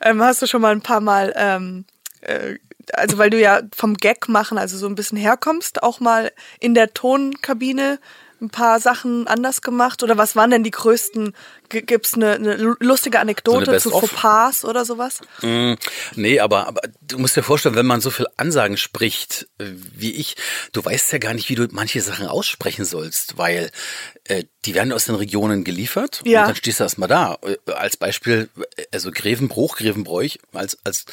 Ähm, 0.00 0.22
hast 0.22 0.40
du 0.40 0.46
schon 0.46 0.60
mal 0.62 0.70
ein 0.70 0.82
paar 0.82 1.00
Mal, 1.00 1.32
ähm, 1.34 1.84
äh, 2.20 2.58
also 2.92 3.18
weil 3.18 3.30
du 3.30 3.40
ja 3.40 3.62
vom 3.74 3.96
Gag 3.96 4.28
machen, 4.28 4.56
also 4.56 4.78
so 4.78 4.86
ein 4.86 4.94
bisschen 4.94 5.18
herkommst, 5.18 5.82
auch 5.82 5.98
mal 5.98 6.30
in 6.60 6.74
der 6.74 6.94
Tonkabine 6.94 7.98
ein 8.42 8.50
paar 8.50 8.80
Sachen 8.80 9.26
anders 9.28 9.62
gemacht? 9.62 10.02
Oder 10.02 10.18
was 10.18 10.36
waren 10.36 10.50
denn 10.50 10.64
die 10.64 10.70
größten, 10.72 11.32
G- 11.68 11.82
gibt's 11.82 12.14
eine, 12.14 12.32
eine 12.32 12.54
lustige 12.80 13.20
Anekdote 13.20 13.64
zu 13.78 13.90
Best-of? 13.90 14.10
Fauxpas 14.10 14.64
oder 14.64 14.84
sowas? 14.84 15.20
Mm, 15.42 15.74
Nee, 16.16 16.40
aber, 16.40 16.66
aber 16.66 16.80
du 17.00 17.18
musst 17.18 17.36
dir 17.36 17.42
vorstellen, 17.42 17.74
wenn 17.76 17.86
man 17.86 18.00
so 18.00 18.10
viel 18.10 18.26
Ansagen 18.36 18.76
spricht 18.76 19.46
äh, 19.58 19.66
wie 19.94 20.12
ich, 20.12 20.36
du 20.72 20.84
weißt 20.84 21.12
ja 21.12 21.18
gar 21.18 21.32
nicht, 21.34 21.48
wie 21.48 21.54
du 21.54 21.66
manche 21.70 22.00
Sachen 22.02 22.26
aussprechen 22.26 22.84
sollst, 22.84 23.38
weil 23.38 23.70
äh, 24.24 24.44
die 24.64 24.74
werden 24.74 24.92
aus 24.92 25.06
den 25.06 25.14
Regionen 25.14 25.64
geliefert 25.64 26.20
Ja. 26.24 26.42
und 26.42 26.48
dann 26.48 26.56
stehst 26.56 26.80
du 26.80 26.84
erstmal 26.84 27.08
da. 27.08 27.38
Äh, 27.42 27.72
Als 27.72 27.96
Beispiel, 27.96 28.48
äh, 28.76 28.84
also 28.92 29.10
Grevenbruch, 29.12 29.76
Grevenbräuch 29.76 30.38
als, 30.52 30.78
als 30.84 31.04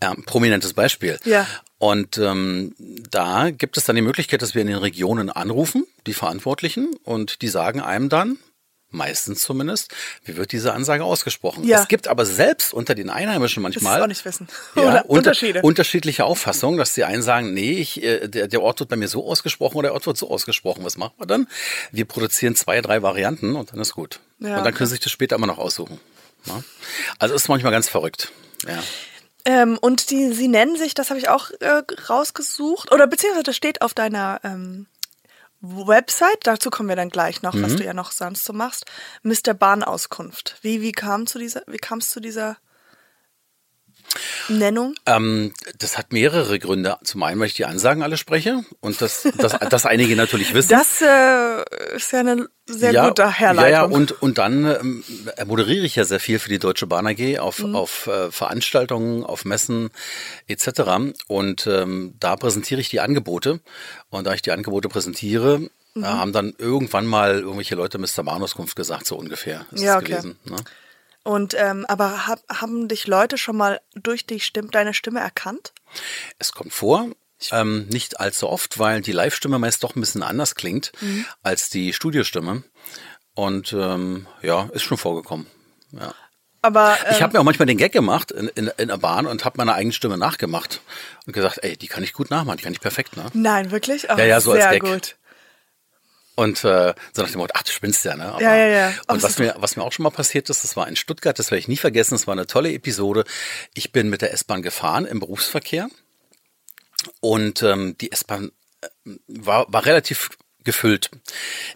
äh, 0.00 0.14
prominentes 0.26 0.72
Beispiel. 0.72 1.18
Ja. 1.24 1.46
Und 1.82 2.16
ähm, 2.16 2.76
da 3.10 3.50
gibt 3.50 3.76
es 3.76 3.82
dann 3.82 3.96
die 3.96 4.02
Möglichkeit, 4.02 4.40
dass 4.40 4.54
wir 4.54 4.62
in 4.62 4.68
den 4.68 4.76
Regionen 4.76 5.30
anrufen, 5.30 5.84
die 6.06 6.14
Verantwortlichen, 6.14 6.94
und 7.02 7.42
die 7.42 7.48
sagen 7.48 7.80
einem 7.80 8.08
dann, 8.08 8.38
meistens 8.90 9.40
zumindest, 9.40 9.92
wie 10.24 10.36
wird 10.36 10.52
diese 10.52 10.74
Ansage 10.74 11.02
ausgesprochen. 11.02 11.64
Ja. 11.64 11.80
Es 11.80 11.88
gibt 11.88 12.06
aber 12.06 12.24
selbst 12.24 12.72
unter 12.72 12.94
den 12.94 13.10
Einheimischen 13.10 13.64
Das 13.64 13.82
manchmal 13.82 14.00
auch 14.00 14.06
nicht 14.06 14.24
wissen. 14.24 14.46
ja, 14.76 15.00
unter, 15.08 15.32
unterschiedliche 15.64 16.24
Auffassungen, 16.24 16.78
dass 16.78 16.94
die 16.94 17.02
einen 17.02 17.22
sagen, 17.22 17.52
nee, 17.52 17.72
ich, 17.72 18.00
äh, 18.00 18.28
der, 18.28 18.46
der 18.46 18.62
Ort 18.62 18.78
wird 18.78 18.88
bei 18.88 18.94
mir 18.94 19.08
so 19.08 19.28
ausgesprochen 19.28 19.78
oder 19.78 19.88
der 19.88 19.94
Ort 19.94 20.06
wird 20.06 20.16
so 20.16 20.30
ausgesprochen. 20.30 20.84
Was 20.84 20.96
machen 20.96 21.14
wir 21.18 21.26
dann? 21.26 21.48
Wir 21.90 22.04
produzieren 22.04 22.54
zwei, 22.54 22.80
drei 22.80 23.02
Varianten 23.02 23.56
und 23.56 23.72
dann 23.72 23.80
ist 23.80 23.94
gut. 23.94 24.20
Ja, 24.38 24.58
und 24.58 24.64
dann 24.64 24.72
können 24.72 24.86
Sie 24.86 24.92
sich 24.94 25.00
das 25.00 25.10
später 25.10 25.34
immer 25.34 25.48
noch 25.48 25.58
aussuchen. 25.58 25.98
Ja? 26.46 26.62
Also 27.18 27.34
ist 27.34 27.48
manchmal 27.48 27.72
ganz 27.72 27.88
verrückt. 27.88 28.30
Ja. 28.68 28.80
Ähm, 29.44 29.78
und 29.80 30.10
die, 30.10 30.32
sie 30.32 30.48
nennen 30.48 30.76
sich, 30.76 30.94
das 30.94 31.10
habe 31.10 31.18
ich 31.18 31.28
auch 31.28 31.50
äh, 31.60 31.82
rausgesucht, 32.08 32.92
oder 32.92 33.06
beziehungsweise 33.06 33.44
das 33.44 33.56
steht 33.56 33.82
auf 33.82 33.92
deiner 33.94 34.40
ähm, 34.44 34.86
Website, 35.60 36.40
dazu 36.44 36.70
kommen 36.70 36.88
wir 36.88 36.96
dann 36.96 37.08
gleich 37.08 37.42
noch, 37.42 37.54
Mhm. 37.54 37.62
was 37.62 37.76
du 37.76 37.84
ja 37.84 37.94
noch 37.94 38.12
sonst 38.12 38.44
so 38.44 38.52
machst. 38.52 38.84
Mr. 39.22 39.54
Bahnauskunft. 39.54 40.56
Wie, 40.62 40.80
wie 40.80 40.92
kam 40.92 41.26
zu 41.26 41.38
dieser, 41.38 41.62
wie 41.66 41.78
kam 41.78 41.98
es 41.98 42.10
zu 42.10 42.20
dieser 42.20 42.56
Nennung? 44.48 44.94
Ähm, 45.06 45.52
das 45.78 45.96
hat 45.98 46.12
mehrere 46.12 46.58
Gründe. 46.58 46.96
Zum 47.04 47.22
einen, 47.22 47.40
weil 47.40 47.46
ich 47.46 47.54
die 47.54 47.64
Ansagen 47.64 48.02
alle 48.02 48.16
spreche 48.16 48.64
und 48.80 49.00
das, 49.00 49.26
das, 49.38 49.56
das 49.70 49.86
einige 49.86 50.16
natürlich 50.16 50.52
wissen. 50.54 50.70
Das 50.70 51.00
äh, 51.00 51.96
ist 51.96 52.12
ja 52.12 52.20
eine 52.20 52.48
sehr 52.66 52.92
ja, 52.92 53.08
gute 53.08 53.30
Herleitung. 53.30 53.64
Ja, 53.64 53.70
ja, 53.70 53.82
und, 53.84 54.22
und 54.22 54.38
dann 54.38 54.64
ähm, 54.64 55.04
moderiere 55.46 55.84
ich 55.86 55.96
ja 55.96 56.04
sehr 56.04 56.20
viel 56.20 56.38
für 56.38 56.48
die 56.48 56.58
Deutsche 56.58 56.86
Bahn 56.86 57.06
AG 57.06 57.38
auf, 57.38 57.60
Mhm. 57.60 57.74
auf 57.76 58.06
äh, 58.06 58.30
Veranstaltungen, 58.30 59.24
auf 59.24 59.44
Messen 59.44 59.90
etc. 60.46 61.14
Und 61.28 61.66
ähm, 61.66 62.14
da 62.20 62.36
präsentiere 62.36 62.80
ich 62.80 62.88
die 62.88 63.00
Angebote. 63.00 63.60
Und 64.10 64.26
da 64.26 64.34
ich 64.34 64.42
die 64.42 64.52
Angebote 64.52 64.88
präsentiere, 64.88 65.68
Mhm. 65.94 66.04
äh, 66.04 66.06
haben 66.06 66.32
dann 66.32 66.54
irgendwann 66.56 67.06
mal 67.06 67.40
irgendwelche 67.40 67.74
Leute 67.74 67.98
Mr. 67.98 68.22
Bahnauskunft 68.24 68.76
gesagt, 68.76 69.06
so 69.06 69.16
ungefähr 69.16 69.66
ist 69.72 69.82
Ja, 69.82 69.98
okay. 69.98 70.12
gewesen. 70.12 70.38
Ne? 70.46 70.56
Und 71.24 71.54
ähm, 71.56 71.86
aber 71.86 72.26
hab, 72.26 72.40
haben 72.52 72.88
dich 72.88 73.06
Leute 73.06 73.38
schon 73.38 73.56
mal 73.56 73.80
durch 73.94 74.26
die 74.26 74.40
Stimme, 74.40 74.68
deine 74.70 74.92
Stimme 74.94 75.20
erkannt? 75.20 75.72
Es 76.38 76.52
kommt 76.52 76.72
vor, 76.72 77.06
ähm, 77.52 77.86
nicht 77.88 78.18
allzu 78.20 78.48
oft, 78.48 78.78
weil 78.78 79.00
die 79.02 79.12
Live-Stimme 79.12 79.58
meist 79.58 79.84
doch 79.84 79.94
ein 79.94 80.00
bisschen 80.00 80.22
anders 80.22 80.54
klingt 80.54 80.92
Mhm. 81.00 81.24
als 81.42 81.68
die 81.70 81.92
Studiostimme. 81.92 82.64
Und 83.34 83.72
ähm, 83.72 84.26
ja, 84.42 84.68
ist 84.72 84.82
schon 84.82 84.98
vorgekommen. 84.98 85.46
Ja. 85.92 86.14
Aber 86.60 86.96
ähm, 87.06 87.12
Ich 87.12 87.22
habe 87.22 87.32
mir 87.32 87.40
auch 87.40 87.44
manchmal 87.44 87.66
den 87.66 87.78
Gag 87.78 87.92
gemacht 87.92 88.30
in, 88.30 88.48
in, 88.48 88.66
in 88.76 88.88
der 88.88 88.98
Bahn 88.98 89.26
und 89.26 89.44
habe 89.44 89.56
meine 89.58 89.74
eigene 89.74 89.92
Stimme 89.92 90.18
nachgemacht 90.18 90.80
und 91.26 91.32
gesagt, 91.32 91.58
ey, 91.62 91.76
die 91.76 91.88
kann 91.88 92.04
ich 92.04 92.12
gut 92.12 92.30
nachmachen, 92.30 92.58
die 92.58 92.64
kann 92.64 92.72
ich 92.72 92.80
perfekt, 92.80 93.16
ne? 93.16 93.26
nein, 93.32 93.70
wirklich? 93.70 94.10
Oh, 94.10 94.16
Ja, 94.18 94.24
ja, 94.24 94.40
so 94.40 94.52
als 94.52 94.62
sehr 94.62 94.70
Gag. 94.78 94.82
gut. 94.82 95.16
Und 96.34 96.64
äh, 96.64 96.94
so 97.12 97.22
nach 97.22 97.30
dem 97.30 97.38
Motto, 97.38 97.52
ach, 97.54 97.62
du 97.62 97.70
spinnst 97.70 98.04
ja, 98.04 98.16
ne? 98.16 98.32
Aber, 98.32 98.40
Ja, 98.40 98.56
ja, 98.56 98.66
ja. 98.66 98.94
Und 99.06 99.22
was 99.22 99.38
mir, 99.38 99.54
was 99.58 99.76
mir 99.76 99.82
auch 99.82 99.92
schon 99.92 100.04
mal 100.04 100.10
passiert 100.10 100.48
ist, 100.48 100.64
das 100.64 100.76
war 100.76 100.88
in 100.88 100.96
Stuttgart, 100.96 101.38
das 101.38 101.50
werde 101.50 101.60
ich 101.60 101.68
nie 101.68 101.76
vergessen, 101.76 102.14
das 102.14 102.26
war 102.26 102.32
eine 102.32 102.46
tolle 102.46 102.72
Episode. 102.72 103.24
Ich 103.74 103.92
bin 103.92 104.08
mit 104.08 104.22
der 104.22 104.32
S-Bahn 104.32 104.62
gefahren 104.62 105.04
im 105.04 105.20
Berufsverkehr 105.20 105.88
und 107.20 107.62
ähm, 107.62 107.96
die 108.00 108.12
S-Bahn 108.12 108.50
äh, 108.80 108.88
war, 109.26 109.70
war 109.70 109.84
relativ 109.84 110.30
gefüllt. 110.64 111.10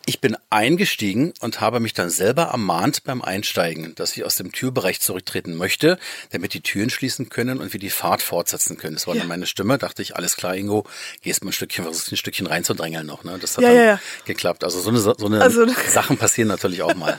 Ich 0.07 0.21
bin 0.21 0.37
eingestiegen 0.51 1.33
und 1.41 1.61
habe 1.61 1.81
mich 1.81 1.93
dann 1.95 2.11
selber 2.11 2.45
ermahnt 2.45 3.05
beim 3.05 3.23
Einsteigen, 3.23 3.95
dass 3.95 4.17
ich 4.17 4.25
aus 4.25 4.37
dem 4.37 4.53
Türbereich 4.53 5.01
zurücktreten 5.01 5.55
möchte, 5.57 5.99
damit 6.31 6.55
die 6.55 6.61
Türen 6.61 6.91
schließen 6.91 7.29
können 7.29 7.59
und 7.61 7.73
wir 7.73 7.81
die 7.81 7.91
Fahrt 7.91 8.23
fortsetzen 8.23 8.77
können. 8.79 8.95
Das 8.95 9.07
war 9.07 9.15
Ja. 9.15 9.21
dann 9.21 9.29
meine 9.29 9.47
Stimme. 9.47 9.79
Dachte 9.79 10.03
ich, 10.03 10.17
alles 10.17 10.37
klar, 10.37 10.55
Ingo, 10.57 10.87
gehst 11.23 11.43
mal 11.45 11.51
ein 11.51 11.53
Stückchen, 11.53 11.85
versuchst 11.85 12.13
ein 12.13 12.17
Stückchen 12.17 12.47
reinzudrängeln 12.47 13.07
noch. 13.07 13.25
Ne? 13.25 13.39
Das 13.41 13.57
hat 13.57 13.65
Ja, 13.65 13.73
dann 13.75 13.85
ja, 13.87 14.01
geklappt. 14.25 14.65
Also 14.65 14.81
so 14.81 14.91
eine, 14.91 14.99
so 14.99 15.15
eine 15.21 15.41
Also- 15.43 15.67
Sachen 15.89 16.17
passieren 16.19 16.49
natürlich 16.49 16.83
auch 16.83 16.95
mal. 16.95 17.19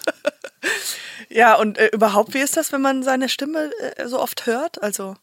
Ja, 1.29 1.55
und 1.55 1.77
äh, 1.77 1.87
überhaupt, 1.93 2.33
wie 2.33 2.39
ist 2.39 2.55
das, 2.57 2.71
wenn 2.71 2.81
man 2.81 3.03
seine 3.03 3.27
Stimme 3.29 3.71
äh, 3.97 4.07
so 4.07 4.19
oft 4.19 4.45
hört? 4.45 4.81
Also, 4.81 5.15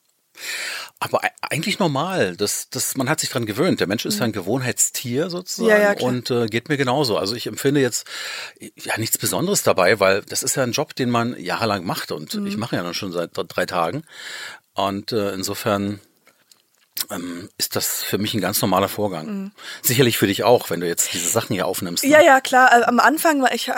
Aber 1.01 1.23
e- 1.25 1.29
eigentlich 1.43 1.79
normal. 1.79 2.37
Das, 2.37 2.69
das, 2.71 2.97
man 2.97 3.09
hat 3.09 3.21
sich 3.21 3.31
dran 3.31 3.47
gewöhnt. 3.47 3.81
Der 3.81 3.87
Mensch 3.87 4.05
ist 4.05 4.19
ja 4.19 4.25
ein 4.25 4.33
Gewohnheitstier 4.33 5.31
sozusagen 5.31 5.65
Mhm. 5.75 5.83
Ja, 5.83 5.93
ja, 5.95 6.01
und 6.07 6.31
äh, 6.31 6.47
geht 6.47 6.69
mir 6.69 6.77
genauso. 6.77 7.17
Also 7.19 7.35
ich 7.35 7.47
empfinde 7.47 7.81
jetzt 7.81 8.07
ja 8.77 8.97
nichts 8.99 9.19
Besonderes 9.19 9.63
dabei, 9.63 10.01
weil 10.01 10.23
das 10.23 10.43
ist 10.43 10.57
ja 10.57 10.63
ein 10.63 10.73
Job, 10.73 10.95
den 10.95 11.11
man 11.11 11.39
jahrelang 11.39 11.85
macht 11.85 12.11
und 12.13 12.35
Mhm. 12.35 12.47
ich 12.47 12.57
mache 12.57 12.77
ja 12.77 12.83
dann 12.83 12.95
schon 12.95 13.13
seit 13.13 13.31
drei 13.35 13.67
Tagen. 13.67 14.05
Und 14.75 15.13
äh, 15.13 15.33
insofern 15.33 16.01
ähm, 17.11 17.49
ist 17.59 17.77
das 17.77 18.03
für 18.03 18.19
mich 18.19 18.35
ein 18.35 18.41
ganz 18.41 18.61
normaler 18.63 18.89
Vorgang. 18.89 19.53
Sicherlich 19.83 20.17
für 20.17 20.27
dich 20.27 20.43
auch, 20.45 20.71
wenn 20.71 20.81
du 20.81 20.87
jetzt 20.87 21.13
diese 21.13 21.29
Sachen 21.29 21.55
hier 21.55 21.67
aufnimmst. 21.67 22.03
ne? 22.05 22.09
Mhm. 22.09 22.15
ja, 22.15 22.23
ja, 22.23 22.41
klar. 22.41 22.73
Äh, 22.73 22.85
am 22.85 22.99
Anfang 23.01 23.43
war 23.43 23.53
ich, 23.53 23.71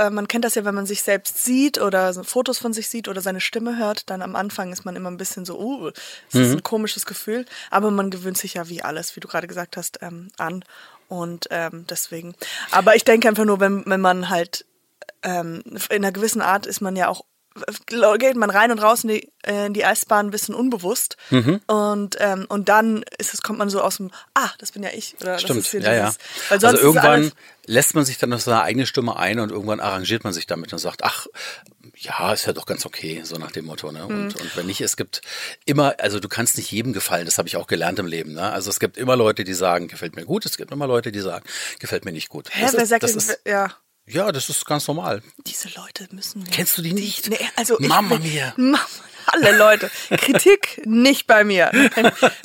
äh, 0.00 0.10
man 0.10 0.26
kennt 0.28 0.44
das 0.44 0.54
ja, 0.54 0.64
wenn 0.64 0.74
man 0.74 0.86
sich 0.86 1.02
selbst 1.02 1.44
sieht 1.44 1.80
oder 1.80 2.12
so 2.12 2.22
Fotos 2.22 2.58
von 2.58 2.72
sich 2.72 2.88
sieht 2.88 3.08
oder 3.08 3.20
seine 3.20 3.40
Stimme 3.40 3.76
hört, 3.76 4.08
dann 4.10 4.22
am 4.22 4.36
Anfang 4.36 4.72
ist 4.72 4.84
man 4.84 4.96
immer 4.96 5.10
ein 5.10 5.16
bisschen 5.16 5.44
so, 5.44 5.58
uh, 5.60 5.88
es 6.28 6.34
Mhm. 6.34 6.40
ist 6.42 6.52
ein 6.52 6.62
komisches 6.62 7.06
Gefühl. 7.06 7.44
Aber 7.70 7.90
man 7.90 8.10
gewöhnt 8.10 8.38
sich 8.38 8.54
ja 8.54 8.68
wie 8.68 8.82
alles, 8.82 9.14
wie 9.16 9.20
du 9.20 9.28
gerade 9.28 9.46
gesagt 9.46 9.76
hast, 9.76 9.98
ähm, 10.02 10.28
an. 10.38 10.64
Und 11.08 11.48
ähm, 11.50 11.86
deswegen. 11.88 12.34
Aber 12.70 12.94
ich 12.96 13.04
denke 13.04 13.28
einfach 13.28 13.44
nur, 13.44 13.60
wenn, 13.60 13.82
wenn 13.86 14.00
man 14.00 14.28
halt 14.30 14.64
ähm, 15.22 15.62
in 15.90 16.04
einer 16.04 16.12
gewissen 16.12 16.40
Art 16.40 16.66
ist 16.66 16.80
man 16.80 16.96
ja 16.96 17.08
auch 17.08 17.24
geht 18.18 18.36
man 18.36 18.50
rein 18.50 18.70
und 18.70 18.78
raus 18.78 19.04
in 19.04 19.10
die, 19.10 19.32
äh, 19.46 19.66
in 19.66 19.74
die 19.74 19.84
Eisbahn 19.84 20.26
ein 20.26 20.30
bisschen 20.30 20.54
unbewusst 20.54 21.16
Mhm. 21.30 21.60
und 21.66 22.16
ähm, 22.20 22.46
und 22.48 22.68
dann 22.68 23.04
ist 23.18 23.34
es 23.34 23.42
kommt 23.42 23.58
man 23.58 23.70
so 23.70 23.80
aus 23.80 23.98
dem 23.98 24.10
ah 24.34 24.50
das 24.58 24.72
bin 24.72 24.82
ja 24.82 24.90
ich 24.92 25.16
oder 25.20 25.32
das 25.32 25.42
Stimmt, 25.42 25.72
ja, 25.72 25.92
ja. 25.92 26.14
also 26.48 26.68
irgendwann 26.68 27.32
lässt 27.66 27.94
man 27.94 28.04
sich 28.04 28.18
dann 28.18 28.32
auf 28.32 28.42
seine 28.42 28.62
eigene 28.62 28.86
Stimme 28.86 29.16
ein 29.16 29.38
und 29.38 29.50
irgendwann 29.50 29.80
arrangiert 29.80 30.24
man 30.24 30.32
sich 30.32 30.46
damit 30.46 30.72
und 30.72 30.78
sagt, 30.78 31.04
ach, 31.04 31.26
ja, 31.96 32.32
ist 32.32 32.46
ja 32.46 32.52
doch 32.52 32.66
ganz 32.66 32.84
okay, 32.86 33.20
so 33.24 33.36
nach 33.36 33.52
dem 33.52 33.66
Motto. 33.66 33.92
Ne? 33.92 34.00
Mhm. 34.00 34.08
Und, 34.08 34.40
und 34.40 34.56
wenn 34.56 34.66
nicht, 34.66 34.80
es 34.80 34.96
gibt 34.96 35.20
immer, 35.66 35.94
also 35.98 36.18
du 36.18 36.28
kannst 36.28 36.56
nicht 36.56 36.72
jedem 36.72 36.92
gefallen, 36.92 37.26
das 37.26 37.38
habe 37.38 37.46
ich 37.46 37.56
auch 37.56 37.66
gelernt 37.66 37.98
im 37.98 38.06
Leben. 38.06 38.32
Ne? 38.32 38.50
Also 38.50 38.70
es 38.70 38.80
gibt 38.80 38.96
immer 38.96 39.16
Leute, 39.16 39.44
die 39.44 39.54
sagen, 39.54 39.86
gefällt 39.88 40.16
mir 40.16 40.24
gut, 40.24 40.46
es 40.46 40.56
gibt 40.56 40.72
immer 40.72 40.86
Leute, 40.86 41.12
die 41.12 41.20
sagen, 41.20 41.44
gefällt 41.78 42.04
mir 42.04 42.12
nicht 42.12 42.28
gut. 42.28 42.48
hä, 42.50 42.62
das 42.62 42.72
wer 42.72 42.82
ist, 42.82 42.88
sagt 42.88 43.02
das 43.02 43.14
ist, 43.14 43.38
ja 43.46 43.72
ja, 44.10 44.32
das 44.32 44.48
ist 44.48 44.64
ganz 44.66 44.86
normal. 44.88 45.22
diese 45.46 45.68
Leute 45.76 46.08
müssen 46.12 46.44
wir 46.44 46.50
Kennst 46.52 46.78
du 46.78 46.82
die 46.82 46.92
nicht? 46.92 47.28
nee, 47.30 47.38
also 47.56 47.78
ich, 47.80 47.88
Mama 47.88 48.18
mia. 48.18 48.52
Mama, 48.56 48.78
alle 49.26 49.56
Leute 49.56 49.90
Kritik 50.10 50.82
nicht 50.86 51.26
bei 51.28 51.44
mir 51.44 51.70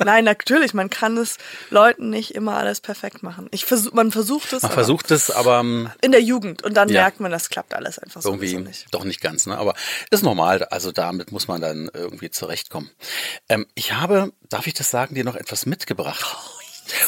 nein 0.04 0.24
natürlich 0.24 0.72
man 0.74 0.88
kann 0.90 1.16
es 1.16 1.36
Leuten 1.70 2.10
nicht 2.10 2.34
immer 2.34 2.56
alles 2.58 2.80
perfekt 2.80 3.22
machen 3.24 3.48
ich 3.50 3.64
versuch 3.64 3.92
man 3.92 4.12
versucht 4.12 4.52
es 4.52 4.62
Man 4.62 4.70
aber 4.70 4.74
versucht 4.74 5.10
es, 5.10 5.30
aber 5.30 5.60
ähm, 5.60 5.90
in 6.02 6.12
der 6.12 6.22
Jugend 6.22 6.62
und 6.62 6.74
dann 6.74 6.88
Ja. 6.88 7.00
merkt 7.02 7.18
man 7.18 7.32
das 7.32 7.48
klappt 7.48 7.74
alles 7.74 7.98
einfach 7.98 8.22
so 8.22 8.28
irgendwie 8.28 8.56
nicht 8.58 8.86
doch 8.94 9.02
nicht 9.04 9.20
ganz, 9.20 9.46
ne? 9.46 9.56
Aber 9.58 9.74
ist 10.10 10.22
normal, 10.22 10.64
also 10.64 10.92
damit 10.92 11.32
muss 11.32 11.48
man 11.48 11.60
dann 11.60 11.90
irgendwie 11.92 12.30
zurechtkommen. 12.30 12.90
Ähm, 13.48 13.66
ich 13.74 13.92
habe, 13.94 14.32
darf 14.48 14.66
ich 14.68 14.74
das 14.74 14.90
sagen, 14.90 15.14
dir 15.16 15.24
noch 15.24 15.34
etwas 15.36 15.66
mitgebracht. 15.66 16.24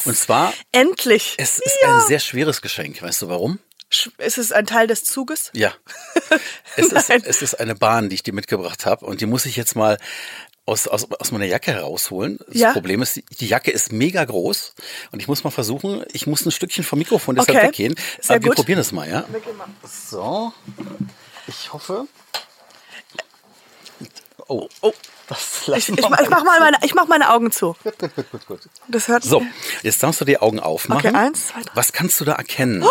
Und 0.04 0.16
zwar, 0.16 0.52
endlich 0.72 1.34
es 1.38 1.58
ist 1.58 1.76
ein 1.86 2.06
sehr 2.08 2.18
schweres 2.18 2.62
Geschenk. 2.62 3.00
Weißt 3.00 3.22
du 3.22 3.28
warum? 3.28 3.60
Ist 4.18 4.38
es 4.38 4.52
ein 4.52 4.66
Teil 4.66 4.86
des 4.86 5.04
Zuges? 5.04 5.50
Ja. 5.54 5.72
Es 6.76 6.92
ist, 6.92 7.10
es 7.10 7.42
ist 7.42 7.54
eine 7.58 7.74
Bahn, 7.74 8.08
die 8.08 8.14
ich 8.14 8.22
dir 8.22 8.32
mitgebracht 8.34 8.86
habe 8.86 9.04
und 9.04 9.20
die 9.20 9.26
muss 9.26 9.46
ich 9.46 9.56
jetzt 9.56 9.74
mal 9.74 9.98
aus, 10.64 10.86
aus, 10.86 11.10
aus 11.10 11.32
meiner 11.32 11.46
Jacke 11.46 11.72
herausholen. 11.72 12.38
Das 12.46 12.56
Ja. 12.56 12.72
Problem 12.72 13.02
ist, 13.02 13.20
die 13.40 13.46
Jacke 13.48 13.70
ist 13.72 13.90
mega 13.90 14.24
groß 14.24 14.74
und 15.10 15.20
ich 15.20 15.26
muss 15.26 15.42
mal 15.42 15.50
versuchen, 15.50 16.04
ich 16.12 16.26
muss 16.28 16.44
ein 16.46 16.52
Stückchen 16.52 16.84
vom 16.84 16.98
Mikrofon 17.00 17.34
deshalb 17.34 17.56
Okay. 17.58 17.66
weggehen. 17.68 17.94
Sehr 18.20 18.36
Aber 18.36 18.44
wir 18.44 18.48
gut. 18.50 18.56
probieren 18.56 18.78
es 18.78 18.92
mal, 18.92 19.08
ja? 19.10 19.24
So. 19.84 20.52
Ich 21.48 21.72
hoffe. 21.72 22.06
Oh, 24.46 24.68
oh. 24.82 24.92
Das 25.28 25.66
lassen 25.66 25.94
Ich, 25.94 25.98
ich, 25.98 26.04
ich, 26.04 26.28
mach 26.30 26.44
mal 26.44 26.58
meine, 26.58 26.78
ich 26.82 26.94
mach 26.94 27.06
meine 27.06 27.30
Augen 27.30 27.50
zu. 27.52 27.76
Gut, 27.84 27.98
gut, 27.98 28.14
gut, 28.16 28.30
gut, 28.30 28.46
gut. 28.46 28.60
Das 28.88 29.08
hört 29.08 29.24
So, 29.24 29.44
jetzt 29.82 30.02
darfst 30.02 30.20
du 30.20 30.24
die 30.24 30.38
Augen 30.38 30.58
aufmachen. 30.58 31.06
Okay, 31.06 31.16
eins, 31.16 31.48
zwei, 31.48 31.62
drei. 31.62 31.70
Was 31.74 31.92
kannst 31.92 32.20
du 32.20 32.24
da 32.24 32.32
erkennen, 32.32 32.84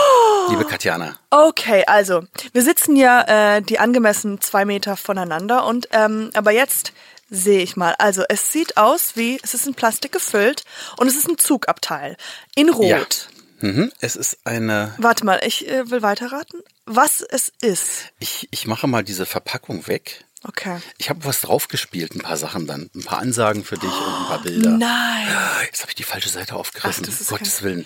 liebe 0.49 0.65
Katjana? 0.65 1.15
Okay, 1.31 1.83
also 1.87 2.23
wir 2.53 2.61
sitzen 2.61 2.95
ja 2.95 3.55
äh, 3.57 3.61
die 3.61 3.79
angemessen 3.79 4.39
zwei 4.39 4.65
Meter 4.65 4.97
voneinander 4.97 5.65
und 5.65 5.89
ähm, 5.91 6.29
aber 6.33 6.51
jetzt 6.51 6.93
sehe 7.29 7.61
ich 7.61 7.75
mal. 7.75 7.95
Also 7.97 8.23
es 8.29 8.51
sieht 8.51 8.77
aus 8.77 9.15
wie 9.15 9.39
es 9.43 9.53
ist 9.53 9.67
in 9.67 9.73
Plastik 9.73 10.11
gefüllt 10.11 10.63
und 10.97 11.07
es 11.07 11.15
ist 11.15 11.27
ein 11.27 11.37
Zugabteil 11.37 12.17
in 12.55 12.69
Rot. 12.69 12.87
Ja. 12.87 13.69
Mhm. 13.69 13.91
Es 13.99 14.15
ist 14.15 14.37
eine. 14.43 14.93
Warte 14.99 15.25
mal, 15.25 15.41
ich 15.43 15.67
äh, 15.67 15.89
will 15.89 16.01
weiterraten. 16.03 16.61
Was 16.85 17.21
es 17.21 17.51
ist. 17.61 18.11
Ich, 18.19 18.47
ich 18.51 18.67
mache 18.67 18.87
mal 18.87 19.03
diese 19.03 19.25
Verpackung 19.25 19.87
weg. 19.87 20.23
Okay. 20.43 20.77
Ich 20.97 21.09
habe 21.09 21.25
was 21.25 21.41
draufgespielt, 21.41 22.15
ein 22.15 22.19
paar 22.21 22.37
Sachen 22.37 22.67
dann, 22.67 22.89
ein 22.95 23.03
paar 23.03 23.19
Ansagen 23.19 23.63
für 23.63 23.75
dich 23.77 23.89
und 23.89 24.13
ein 24.21 24.25
paar 24.27 24.41
Bilder. 24.41 24.69
Nein. 24.71 25.27
Jetzt 25.65 25.81
habe 25.81 25.89
ich 25.91 25.95
die 25.95 26.03
falsche 26.03 26.29
Seite 26.29 26.55
aufgerissen. 26.55 27.07
Ach, 27.11 27.19
um 27.21 27.25
Gottes 27.27 27.63
Willen. 27.63 27.85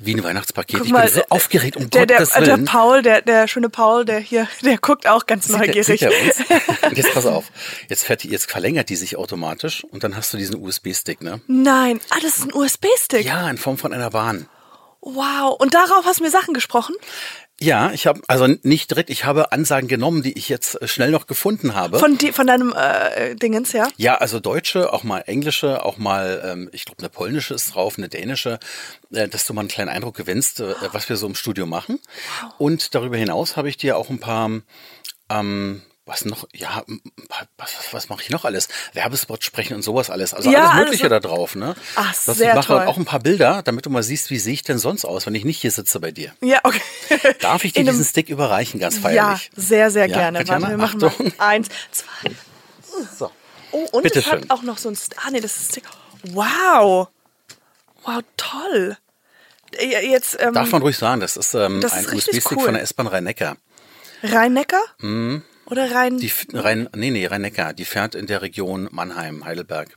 Wie 0.00 0.14
ein 0.14 0.22
Weihnachtspaket. 0.22 0.76
Guck 0.78 0.86
ich 0.86 0.92
mal, 0.92 1.06
bin 1.06 1.14
so 1.14 1.22
aufgeregt, 1.28 1.76
um 1.76 1.90
der, 1.90 2.06
der, 2.06 2.18
Gottes 2.18 2.32
der 2.34 2.46
Willen. 2.46 2.64
Paul, 2.66 3.02
der, 3.02 3.20
der 3.22 3.48
schöne 3.48 3.68
Paul, 3.68 4.04
der 4.04 4.20
hier, 4.20 4.46
der 4.62 4.78
guckt 4.78 5.08
auch 5.08 5.26
ganz 5.26 5.46
Sieht 5.46 5.54
er- 5.54 5.58
neugierig. 5.66 5.86
sieht 5.86 6.02
er 6.02 6.12
uns? 6.22 6.36
Und 6.82 6.96
jetzt 6.98 7.12
pass 7.14 7.26
auf. 7.26 7.46
Jetzt, 7.88 8.04
fährt 8.04 8.22
die, 8.22 8.28
jetzt 8.28 8.48
verlängert 8.50 8.90
die 8.90 8.96
sich 8.96 9.16
automatisch 9.16 9.82
und 9.84 10.04
dann 10.04 10.14
hast 10.14 10.32
du 10.32 10.36
diesen 10.36 10.54
USB-Stick, 10.62 11.20
ne? 11.20 11.40
Nein, 11.48 12.00
ah, 12.10 12.18
das 12.22 12.36
ist 12.38 12.44
ein 12.44 12.54
USB-Stick. 12.54 13.26
Ja, 13.26 13.50
in 13.50 13.58
Form 13.58 13.76
von 13.76 13.92
einer 13.92 14.10
Bahn. 14.10 14.48
Wow. 15.00 15.56
Und 15.58 15.74
darauf 15.74 16.04
hast 16.04 16.20
du 16.20 16.24
mir 16.24 16.30
Sachen 16.30 16.54
gesprochen? 16.54 16.94
Ja, 17.60 17.90
ich 17.90 18.06
habe 18.06 18.20
also 18.28 18.46
nicht 18.62 18.90
direkt, 18.90 19.10
ich 19.10 19.24
habe 19.24 19.50
Ansagen 19.50 19.88
genommen, 19.88 20.22
die 20.22 20.38
ich 20.38 20.48
jetzt 20.48 20.80
äh, 20.80 20.86
schnell 20.86 21.10
noch 21.10 21.26
gefunden 21.26 21.74
habe. 21.74 21.98
Von, 21.98 22.16
die, 22.16 22.30
von 22.30 22.46
deinem 22.46 22.72
äh, 22.72 23.34
Dingens, 23.34 23.72
ja? 23.72 23.88
ja, 23.96 24.14
also 24.16 24.38
deutsche, 24.38 24.92
auch 24.92 25.02
mal 25.02 25.20
englische, 25.22 25.84
auch 25.84 25.98
mal, 25.98 26.40
ähm, 26.44 26.68
ich 26.72 26.84
glaube, 26.84 27.00
eine 27.00 27.08
polnische 27.08 27.54
ist 27.54 27.74
drauf, 27.74 27.98
eine 27.98 28.08
dänische, 28.08 28.60
äh, 29.12 29.26
dass 29.26 29.44
du 29.44 29.54
mal 29.54 29.62
einen 29.62 29.68
kleinen 29.68 29.88
Eindruck 29.88 30.16
gewinnst, 30.16 30.60
äh, 30.60 30.74
was 30.92 31.08
wir 31.08 31.16
so 31.16 31.26
im 31.26 31.34
Studio 31.34 31.66
machen. 31.66 31.98
Und 32.58 32.94
darüber 32.94 33.16
hinaus 33.16 33.56
habe 33.56 33.68
ich 33.68 33.76
dir 33.76 33.96
auch 33.96 34.08
ein 34.08 34.20
paar, 34.20 34.50
ähm, 35.28 35.82
was 36.08 36.24
noch, 36.24 36.48
ja, 36.54 36.82
was, 37.58 37.70
was, 37.92 38.08
mache 38.08 38.22
ich 38.22 38.30
noch 38.30 38.44
alles? 38.44 38.68
Werbespot 38.94 39.44
sprechen 39.44 39.74
und 39.74 39.82
sowas 39.82 40.08
alles. 40.10 40.32
Also 40.34 40.50
Ja, 40.50 40.70
alles 40.70 40.84
Mögliche 40.86 41.04
so- 41.04 41.08
da 41.10 41.20
drauf, 41.20 41.54
ne? 41.54 41.76
Ach, 41.96 42.14
Das- 42.24 42.36
sehr 42.38 42.50
ich 42.50 42.54
mache 42.56 42.66
toll. 42.68 42.86
auch 42.86 42.96
ein 42.96 43.04
paar 43.04 43.20
Bilder, 43.20 43.62
damit 43.62 43.84
du 43.86 43.90
mal 43.90 44.02
siehst, 44.02 44.30
wie 44.30 44.38
sehe 44.38 44.54
ich 44.54 44.62
denn 44.62 44.78
sonst 44.78 45.04
aus, 45.04 45.26
wenn 45.26 45.34
ich 45.34 45.44
nicht 45.44 45.60
hier 45.60 45.70
sitze 45.70 46.00
bei 46.00 46.10
dir. 46.10 46.32
Ja, 46.40 46.60
okay. 46.64 46.80
Darf 47.40 47.64
ich 47.64 47.74
dir 47.74 47.84
diesen 47.84 48.04
Stick 48.04 48.28
überreichen, 48.30 48.80
ganz 48.80 48.96
Ja, 48.96 49.00
feierlich? 49.02 49.50
sehr, 49.54 49.90
sehr 49.90 50.06
Ja, 50.08 50.16
gerne. 50.16 50.38
Katjana, 50.38 50.62
Warte, 50.62 50.72
wir 50.72 50.78
machen 50.78 51.04
Achtung. 51.04 51.32
mal 51.38 51.46
eins, 51.46 51.68
zwei. 51.92 52.30
So. 53.18 53.30
Oh, 53.70 53.86
und 53.92 54.02
Bitte 54.02 54.20
es 54.20 54.26
hat 54.26 54.40
schön. 54.40 54.50
auch 54.50 54.62
noch 54.62 54.78
so 54.78 54.88
ein, 54.88 54.94
St- 54.96 55.12
ah 55.24 55.30
nee, 55.30 55.40
das 55.40 55.56
ist, 55.58 55.80
wow. 56.32 57.08
Wow, 58.04 58.22
toll. 58.38 58.96
Jetzt, 59.78 60.38
ähm, 60.40 60.54
Darf 60.54 60.70
man 60.72 60.80
ruhig 60.80 60.96
sagen, 60.96 61.20
das 61.20 61.36
ist 61.36 61.52
ähm, 61.52 61.82
Das 61.82 61.92
ein 61.92 62.06
USB-Stick 62.06 62.52
cool. 62.52 62.64
von 62.64 62.72
der 62.74 62.82
S-Bahn 62.82 63.06
Rhein-Neckar. 63.06 63.58
Rhein-Neckar? 64.22 64.80
Oder 65.70 65.90
Rhein... 65.94 66.18
Die 66.18 66.32
Rhein, 66.52 66.88
nee, 66.94 67.10
nee, 67.10 67.26
Rhein-Neckar, 67.26 67.74
die 67.74 67.84
fährt 67.84 68.14
in 68.14 68.26
der 68.26 68.42
Region 68.42 68.88
Mannheim, 68.90 69.44
Heidelberg. 69.44 69.94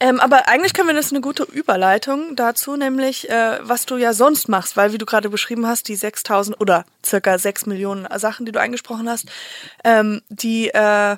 Ähm, 0.00 0.20
aber 0.20 0.48
eigentlich 0.48 0.74
können 0.74 0.88
wir 0.88 0.94
das 0.94 1.12
eine 1.12 1.20
gute 1.20 1.44
Überleitung 1.44 2.36
dazu, 2.36 2.76
nämlich 2.76 3.28
äh, 3.30 3.58
was 3.62 3.86
du 3.86 3.96
ja 3.96 4.12
sonst 4.14 4.48
machst, 4.48 4.76
weil 4.76 4.92
wie 4.92 4.98
du 4.98 5.06
gerade 5.06 5.28
beschrieben 5.28 5.66
hast, 5.66 5.88
die 5.88 5.94
6000 5.94 6.60
oder 6.60 6.84
circa 7.04 7.38
6 7.38 7.66
Millionen 7.66 8.06
Sachen, 8.18 8.46
die 8.46 8.52
du 8.52 8.60
angesprochen 8.60 9.08
hast, 9.08 9.26
ähm, 9.84 10.22
die, 10.28 10.68
äh, 10.68 11.16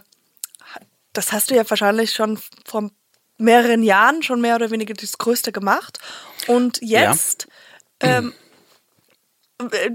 das 1.13 1.33
hast 1.33 1.51
du 1.51 1.55
ja 1.55 1.69
wahrscheinlich 1.69 2.13
schon 2.13 2.39
vor 2.65 2.91
mehreren 3.39 3.83
Jahren 3.83 4.23
schon 4.23 4.41
mehr 4.41 4.57
oder 4.57 4.71
weniger 4.71 4.95
das 4.95 5.19
Größte 5.19 5.53
gemacht. 5.53 5.99
Und 6.47 6.81
jetzt, 6.83 7.49
ähm, 8.01 8.33
äh, 8.33 8.44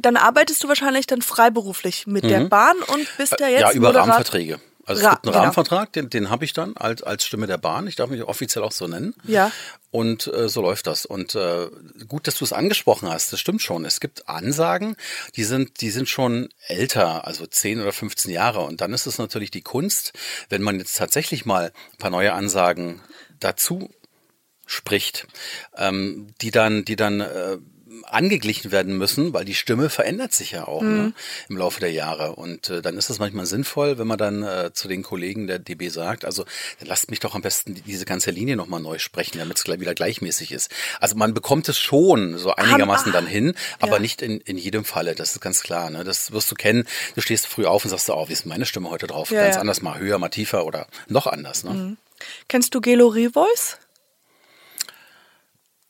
dann 0.01 0.17
arbeitest 0.17 0.63
du 0.63 0.67
wahrscheinlich 0.67 1.07
dann 1.07 1.21
freiberuflich 1.21 2.07
mit 2.07 2.23
der 2.23 2.45
Bahn 2.45 2.77
und 2.87 3.07
bist 3.17 3.39
ja 3.39 3.47
jetzt 3.47 3.59
Mhm. 3.59 3.65
ja, 3.67 3.71
über 3.73 3.87
Moderat- 3.89 4.07
Rahmenverträge. 4.09 4.59
Also 4.85 5.03
es 5.03 5.07
gibt 5.09 5.23
einen 5.25 5.31
genau. 5.33 5.43
Rahmenvertrag, 5.43 5.93
den, 5.93 6.09
den 6.09 6.31
habe 6.31 6.45
ich 6.45 6.53
dann 6.53 6.75
als, 6.75 7.03
als 7.03 7.23
Stimme 7.23 7.45
der 7.45 7.59
Bahn. 7.59 7.85
Ich 7.85 7.95
darf 7.95 8.09
mich 8.09 8.23
offiziell 8.23 8.63
auch 8.63 8.71
so 8.71 8.87
nennen. 8.87 9.13
Ja. 9.23 9.51
Und 9.91 10.25
äh, 10.33 10.49
so 10.49 10.63
läuft 10.63 10.87
das. 10.87 11.05
Und 11.05 11.35
äh, 11.35 11.67
gut, 12.07 12.25
dass 12.25 12.39
du 12.39 12.43
es 12.43 12.53
angesprochen 12.53 13.07
hast. 13.07 13.31
Das 13.31 13.39
stimmt 13.39 13.61
schon. 13.61 13.85
Es 13.85 13.99
gibt 13.99 14.27
Ansagen, 14.27 14.95
die 15.35 15.43
sind, 15.43 15.81
die 15.81 15.91
sind 15.91 16.09
schon 16.09 16.49
älter, 16.67 17.27
also 17.27 17.45
10 17.45 17.81
oder 17.81 17.91
15 17.91 18.31
Jahre. 18.31 18.61
Und 18.61 18.81
dann 18.81 18.91
ist 18.91 19.05
es 19.05 19.19
natürlich 19.19 19.51
die 19.51 19.61
Kunst, 19.61 20.13
wenn 20.49 20.63
man 20.63 20.79
jetzt 20.79 20.97
tatsächlich 20.97 21.45
mal 21.45 21.65
ein 21.91 21.97
paar 21.99 22.09
neue 22.09 22.33
Ansagen 22.33 22.99
dazu 23.39 23.91
spricht, 24.65 25.27
ähm, 25.77 26.33
die 26.41 26.49
dann, 26.51 26.83
die 26.83 26.95
dann 26.95 27.21
äh, 27.21 27.57
angeglichen 28.05 28.71
werden 28.71 28.97
müssen, 28.97 29.33
weil 29.33 29.45
die 29.45 29.55
Stimme 29.55 29.89
verändert 29.89 30.33
sich 30.33 30.51
ja 30.51 30.67
auch 30.67 30.81
ne, 30.81 31.13
im 31.49 31.57
Laufe 31.57 31.79
der 31.79 31.91
Jahre. 31.91 32.35
Und 32.35 32.69
äh, 32.69 32.81
dann 32.81 32.97
ist 32.97 33.09
es 33.09 33.19
manchmal 33.19 33.45
sinnvoll, 33.45 33.97
wenn 33.97 34.07
man 34.07 34.17
dann 34.17 34.43
äh, 34.43 34.71
zu 34.73 34.87
den 34.87 35.03
Kollegen 35.03 35.47
der 35.47 35.59
DB 35.59 35.89
sagt, 35.89 36.25
also 36.25 36.45
dann 36.79 36.87
lasst 36.87 37.09
mich 37.09 37.19
doch 37.19 37.35
am 37.35 37.41
besten 37.41 37.75
die- 37.75 37.81
diese 37.81 38.05
ganze 38.05 38.31
Linie 38.31 38.55
nochmal 38.55 38.81
neu 38.81 38.97
sprechen, 38.99 39.37
damit 39.39 39.57
es 39.57 39.63
gleich 39.63 39.79
wieder 39.79 39.93
gleichmäßig 39.95 40.51
ist. 40.51 40.71
Also 40.99 41.15
man 41.15 41.33
bekommt 41.33 41.69
es 41.69 41.77
schon 41.79 42.37
so 42.37 42.53
einigermaßen 42.55 43.11
ah, 43.11 43.13
dann 43.13 43.27
hin, 43.27 43.53
aber 43.79 43.93
ja. 43.93 43.99
nicht 43.99 44.21
in, 44.21 44.39
in 44.41 44.57
jedem 44.57 44.85
Falle, 44.85 45.15
das 45.15 45.31
ist 45.33 45.41
ganz 45.41 45.61
klar. 45.61 45.89
Ne? 45.89 46.03
Das 46.03 46.31
wirst 46.31 46.51
du 46.51 46.55
kennen. 46.55 46.85
Du 47.15 47.21
stehst 47.21 47.47
früh 47.47 47.65
auf 47.65 47.83
und 47.83 47.89
sagst, 47.91 48.09
oh, 48.09 48.27
wie 48.29 48.33
ist 48.33 48.45
meine 48.45 48.65
Stimme 48.65 48.89
heute 48.89 49.07
drauf? 49.07 49.31
Ja, 49.31 49.43
ganz 49.43 49.55
ja. 49.55 49.61
anders, 49.61 49.81
mal 49.81 49.99
höher, 49.99 50.17
mal 50.19 50.29
tiefer 50.29 50.65
oder 50.65 50.87
noch 51.07 51.27
anders. 51.27 51.63
Ne? 51.63 51.97
Kennst 52.47 52.75
du 52.75 52.81
Gelo 52.81 53.07
Revoice? 53.07 53.77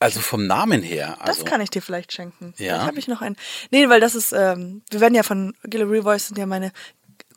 Also 0.00 0.20
vom 0.20 0.46
Namen 0.46 0.82
her. 0.82 1.16
Das 1.20 1.28
Also, 1.28 1.44
kann 1.44 1.60
ich 1.60 1.70
dir 1.70 1.82
vielleicht 1.82 2.12
schenken. 2.12 2.54
Ja. 2.56 2.74
Vielleicht 2.74 2.86
habe 2.86 2.98
ich 2.98 3.08
noch 3.08 3.20
einen. 3.20 3.36
Nee, 3.70 3.88
weil 3.88 4.00
das 4.00 4.14
ist, 4.14 4.32
ähm, 4.32 4.82
wir 4.90 5.00
werden 5.00 5.14
ja 5.14 5.22
von 5.22 5.54
Guillory 5.68 6.02
Voice 6.02 6.28
sind 6.28 6.38
ja 6.38 6.46
meine 6.46 6.72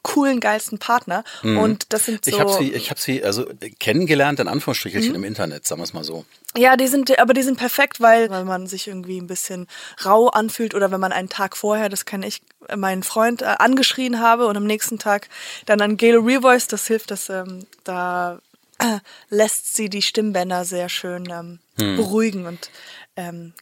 coolen, 0.04 0.40
geilsten 0.42 0.80
Partner. 0.80 1.24
Und 1.44 1.92
das 1.94 2.06
sind 2.06 2.24
so. 2.26 2.32
Mhm. 2.32 2.36
Ich 2.36 2.40
habe 2.42 2.54
sie, 2.54 2.74
ich 2.74 2.90
habe 2.90 3.00
sie 3.00 3.24
also 3.24 3.46
kennengelernt 3.80 4.40
in 4.40 4.48
Anführungsstrichelchen 4.48 5.16
im 5.16 5.24
Internet, 5.24 5.66
sagen 5.66 5.80
wir 5.80 5.86
es 5.86 5.94
mal 5.94 6.04
so. 6.04 6.26
Ja, 6.58 6.76
die 6.76 6.88
sind, 6.88 7.18
aber 7.20 7.34
die 7.34 7.42
sind 7.42 7.58
perfekt, 7.58 8.02
weil, 8.02 8.30
weil 8.30 8.44
man 8.44 8.68
sich 8.68 8.88
irgendwie 8.88 9.20
ein 9.20 9.28
bisschen 9.28 9.68
rau 10.06 10.28
anfühlt 10.28 10.76
oder 10.76 10.92
wenn 10.92 11.00
man 11.00 11.14
einen 11.14 11.30
Tag 11.30 11.58
vorher, 11.58 11.90
das 11.90 12.06
kann 12.06 12.22
ich, 12.22 12.42
meinen 12.76 13.04
Freund 13.04 13.42
äh, 13.42 13.56
angeschrien 13.60 14.20
habe 14.20 14.46
und 14.48 14.58
am 14.58 14.66
nächsten 14.66 15.00
Tag 15.00 15.30
dann 15.66 15.82
an 15.82 15.98
Gale 15.98 16.18
Revoice, 16.18 16.68
das 16.68 16.86
hilft, 16.86 17.10
das, 17.10 17.30
ähm, 17.30 17.66
da 17.86 18.40
äh, 18.84 19.00
lässt 19.30 19.76
sie 19.76 19.90
die 19.90 20.02
Stimmbänder 20.02 20.66
sehr 20.66 20.90
schön 20.90 21.30
ähm, 21.30 21.60
beruhigen 21.76 22.46
und 22.46 22.70
ähm, 23.16 23.54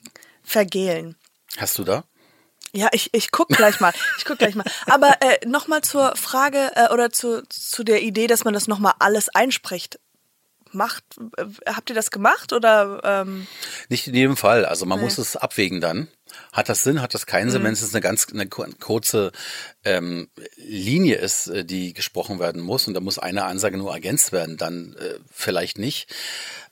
vergehlen. 0.44 1.16
Hast 1.58 1.78
du 1.78 1.84
da? 1.84 2.04
Ja, 2.74 2.88
ich, 2.94 3.10
ich 3.14 3.32
guck 3.32 3.50
gleich 3.50 3.80
mal. 3.80 3.94
Ich 4.18 4.26
guck 4.26 4.38
gleich 4.38 4.56
mal. 4.56 4.66
Aber 4.86 5.16
äh, 5.20 5.46
nochmal 5.46 5.82
zur 5.82 6.16
Frage 6.16 6.72
äh, 6.76 6.94
oder 6.94 7.12
zu, 7.12 7.44
zu 7.50 7.84
der 7.84 8.02
Idee, 8.02 8.28
dass 8.28 8.46
man 8.46 8.54
das 8.54 8.68
nochmal 8.68 8.94
alles 9.00 9.28
einspricht. 9.30 10.00
Macht, 10.72 11.04
äh, 11.38 11.46
habt 11.66 11.90
ihr 11.90 11.96
das 11.96 12.12
gemacht 12.12 12.54
oder 12.54 13.02
ähm, 13.04 13.48
Nicht 13.90 14.08
in 14.08 14.16
jedem 14.16 14.38
Fall. 14.38 14.66
Also 14.66 14.86
man 14.86 15.02
muss 15.02 15.18
es 15.18 15.36
abwägen 15.36 15.82
dann. 15.82 16.08
Hat 16.54 16.70
das 16.70 16.84
Sinn, 16.84 17.02
hat 17.02 17.14
das 17.14 17.26
keinen 17.26 17.48
Mhm. 17.48 17.52
Sinn, 17.52 17.64
wenn 17.64 17.74
es 17.74 17.94
eine 17.94 18.02
ganz 18.02 18.28
eine 18.32 18.48
kur- 18.48 18.70
kurze 18.80 19.32
ähm, 19.84 20.30
Linie 20.58 21.16
ist, 21.18 21.48
äh, 21.48 21.66
die 21.66 21.94
gesprochen 21.94 22.40
werden 22.40 22.62
muss 22.62 22.88
und 22.88 22.94
da 22.94 23.00
muss 23.00 23.20
eine 23.20 23.46
Ansage 23.46 23.78
nur 23.78 23.94
ergänzt 23.94 24.32
werden, 24.32 24.58
dann 24.58 24.96
äh, 25.00 25.20
vielleicht 25.32 25.78
nicht. 25.78 26.14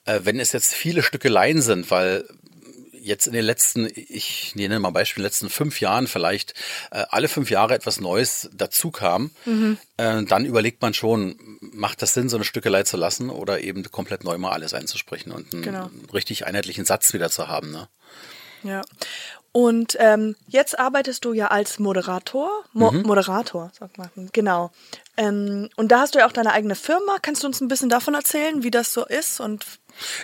Äh, 0.05 0.21
wenn 0.23 0.39
es 0.39 0.51
jetzt 0.51 0.73
viele 0.73 1.03
Stückeleien 1.03 1.61
sind, 1.61 1.89
weil 1.91 2.25
jetzt 3.01 3.27
in 3.27 3.33
den 3.33 3.45
letzten, 3.45 3.89
ich 3.95 4.55
nenne 4.55 4.77
mal 4.77 4.89
Beispiel, 4.91 5.21
in 5.21 5.23
den 5.23 5.27
letzten 5.29 5.49
fünf 5.49 5.79
Jahren 5.79 6.05
vielleicht 6.05 6.53
äh, 6.91 7.05
alle 7.09 7.29
fünf 7.29 7.49
Jahre 7.49 7.73
etwas 7.73 8.01
Neues 8.01 8.49
dazu 8.53 8.91
kam, 8.91 9.31
äh, 9.95 10.23
dann 10.25 10.45
überlegt 10.45 10.81
man 10.81 10.93
schon, 10.93 11.37
macht 11.61 12.01
das 12.01 12.13
Sinn, 12.13 12.27
so 12.27 12.35
eine 12.35 12.43
Stückelei 12.43 12.83
zu 12.83 12.97
lassen 12.97 13.29
oder 13.29 13.61
eben 13.61 13.89
komplett 13.89 14.25
neu 14.25 14.37
mal 14.37 14.51
alles 14.51 14.73
einzusprechen 14.73 15.31
und 15.31 15.53
einen 15.53 15.63
Genau. 15.63 15.89
richtig 16.13 16.45
einheitlichen 16.45 16.83
Satz 16.83 17.13
wieder 17.13 17.29
zu 17.31 17.47
haben. 17.47 17.71
Ne? 17.71 17.87
Ja. 18.63 18.81
Und 19.51 19.97
ähm, 19.99 20.35
jetzt 20.47 20.77
arbeitest 20.77 21.25
du 21.25 21.33
ja 21.33 21.47
als 21.47 21.79
Moderator. 21.79 22.49
Mo 22.73 22.91
Moderator, 22.91 23.71
sagt 23.77 23.97
man. 23.97 24.09
Genau. 24.31 24.71
Ähm, 25.17 25.69
und 25.75 25.91
da 25.91 26.01
hast 26.01 26.13
du 26.13 26.19
ja 26.19 26.27
auch 26.27 26.31
deine 26.31 26.53
eigene 26.53 26.75
Firma. 26.75 27.17
Kannst 27.21 27.43
du 27.43 27.47
uns 27.47 27.59
ein 27.59 27.67
bisschen 27.67 27.89
davon 27.89 28.13
erzählen, 28.13 28.63
wie 28.63 28.71
das 28.71 28.93
so 28.93 29.05
ist? 29.05 29.39
Und 29.39 29.65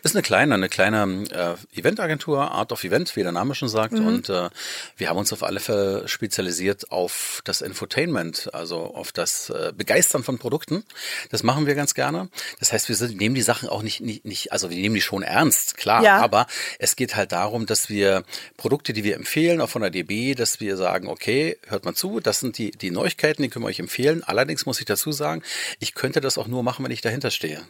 Ist 0.03 0.15
eine 0.15 0.23
kleine, 0.23 0.55
eine 0.55 0.69
kleine 0.69 1.57
äh, 1.73 1.79
Eventagentur, 1.79 2.51
Art 2.51 2.71
of 2.71 2.83
Event, 2.83 3.15
wie 3.15 3.23
der 3.23 3.31
Name 3.31 3.55
schon 3.55 3.69
sagt. 3.69 3.93
Und 3.93 4.29
äh, 4.29 4.49
wir 4.97 5.09
haben 5.09 5.17
uns 5.17 5.33
auf 5.33 5.43
alle 5.43 5.59
Fälle 5.59 6.07
spezialisiert 6.07 6.91
auf 6.91 7.41
das 7.43 7.61
Infotainment, 7.61 8.53
also 8.53 8.77
auf 8.77 9.11
das 9.11 9.49
äh, 9.49 9.73
Begeistern 9.75 10.23
von 10.23 10.37
Produkten. 10.37 10.83
Das 11.31 11.43
machen 11.43 11.65
wir 11.65 11.75
ganz 11.75 11.93
gerne. 11.93 12.29
Das 12.59 12.71
heißt, 12.73 12.89
wir 12.89 12.95
sind, 12.95 13.17
nehmen 13.17 13.35
die 13.35 13.41
Sachen 13.41 13.69
auch 13.69 13.83
nicht, 13.83 14.01
nicht, 14.01 14.25
nicht, 14.25 14.51
also 14.51 14.69
wir 14.69 14.77
nehmen 14.77 14.95
die 14.95 15.01
schon 15.01 15.23
ernst, 15.23 15.77
klar. 15.77 16.03
Ja. 16.03 16.17
Aber 16.17 16.47
es 16.79 16.95
geht 16.95 17.15
halt 17.15 17.31
darum, 17.31 17.65
dass 17.65 17.89
wir 17.89 18.23
Produkte, 18.57 18.93
die 18.93 19.03
wir 19.03 19.15
empfehlen, 19.15 19.61
auch 19.61 19.69
von 19.69 19.81
der 19.81 19.91
DB, 19.91 20.35
dass 20.35 20.59
wir 20.59 20.77
sagen, 20.77 21.07
okay, 21.07 21.57
hört 21.67 21.85
mal 21.85 21.95
zu, 21.95 22.19
das 22.19 22.39
sind 22.39 22.57
die, 22.57 22.71
die 22.71 22.91
Neuigkeiten, 22.91 23.41
die 23.41 23.49
können 23.49 23.65
wir 23.65 23.69
euch 23.69 23.79
empfehlen. 23.79 24.23
Allerdings 24.23 24.65
muss 24.65 24.79
ich 24.79 24.85
dazu 24.85 25.11
sagen, 25.11 25.43
ich 25.79 25.93
könnte 25.95 26.21
das 26.21 26.37
auch 26.37 26.47
nur 26.47 26.63
machen, 26.63 26.83
wenn 26.85 26.91
ich 26.91 27.01
dahinter 27.01 27.31
stehe. 27.31 27.61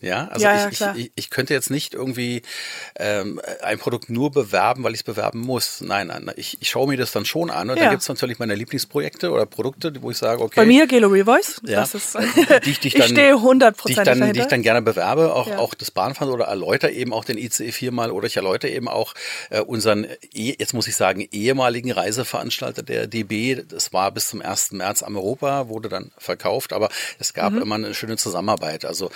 Ja, 0.00 0.28
also 0.28 0.44
Ja, 0.44 0.56
ja, 0.56 0.68
ich, 0.68 0.76
klar. 0.76 0.96
ich, 0.96 1.06
ich, 1.06 1.12
ich 1.16 1.30
könnte 1.38 1.54
jetzt 1.54 1.70
nicht 1.70 1.94
irgendwie 1.94 2.42
ähm, 2.96 3.40
ein 3.62 3.78
Produkt 3.78 4.10
nur 4.10 4.32
bewerben, 4.32 4.82
weil 4.82 4.92
ich 4.94 5.00
es 5.00 5.04
bewerben 5.04 5.38
muss. 5.40 5.80
Nein, 5.80 6.08
nein, 6.08 6.28
ich, 6.34 6.56
ich 6.60 6.68
schaue 6.68 6.88
mir 6.88 6.96
das 6.96 7.12
dann 7.12 7.24
schon 7.24 7.48
an 7.50 7.70
und 7.70 7.76
Ja. 7.76 7.84
dann 7.84 7.90
gibt 7.92 8.02
es 8.02 8.08
natürlich 8.08 8.40
meine 8.40 8.56
Lieblingsprojekte 8.56 9.30
oder 9.30 9.46
Produkte, 9.46 9.92
wo 10.02 10.10
ich 10.10 10.18
sage, 10.18 10.42
okay. 10.42 10.54
bei 10.56 10.66
mir, 10.66 10.88
Gelo 10.88 11.06
Revoice. 11.06 11.60
ja, 11.64 11.78
Das 11.80 11.94
ist, 11.94 12.14
die 12.64 12.70
ich, 12.70 12.80
die 12.80 12.88
ich, 12.88 12.94
ich 12.96 13.00
dann, 13.00 13.08
stehe 13.10 13.36
die 13.36 13.92
ich 13.92 13.96
dann, 13.96 14.32
die 14.32 14.40
ich 14.40 14.46
dann 14.46 14.62
gerne 14.62 14.82
bewerbe, 14.82 15.32
auch, 15.32 15.46
Ja. 15.48 15.58
auch 15.58 15.74
das 15.74 15.92
Bahnfahren 15.92 16.32
oder 16.34 16.46
erläutere 16.46 16.90
eben 16.90 17.12
auch 17.12 17.24
den 17.24 17.38
ICE 17.38 17.70
viermal 17.70 18.10
oder 18.10 18.26
ich 18.26 18.36
erläutere 18.36 18.72
eben 18.72 18.88
auch 18.88 19.14
äh, 19.50 19.60
unseren, 19.60 20.04
eh, 20.34 20.56
jetzt 20.58 20.74
muss 20.74 20.88
ich 20.88 20.96
sagen, 20.96 21.20
ehemaligen 21.30 21.92
Reiseveranstalter 21.92 22.82
der 22.82 23.06
DB. 23.06 23.62
Das 23.68 23.92
war 23.92 24.10
bis 24.10 24.28
zum 24.30 24.42
1. 24.42 24.72
März 24.72 25.04
am 25.04 25.16
Europa, 25.16 25.68
wurde 25.68 25.88
dann 25.88 26.10
verkauft, 26.18 26.72
aber 26.72 26.88
es 27.20 27.32
gab 27.32 27.52
Mhm. 27.52 27.62
immer 27.62 27.74
eine 27.76 27.94
schöne 27.94 28.16
Zusammenarbeit. 28.16 28.84
Also 28.84 29.10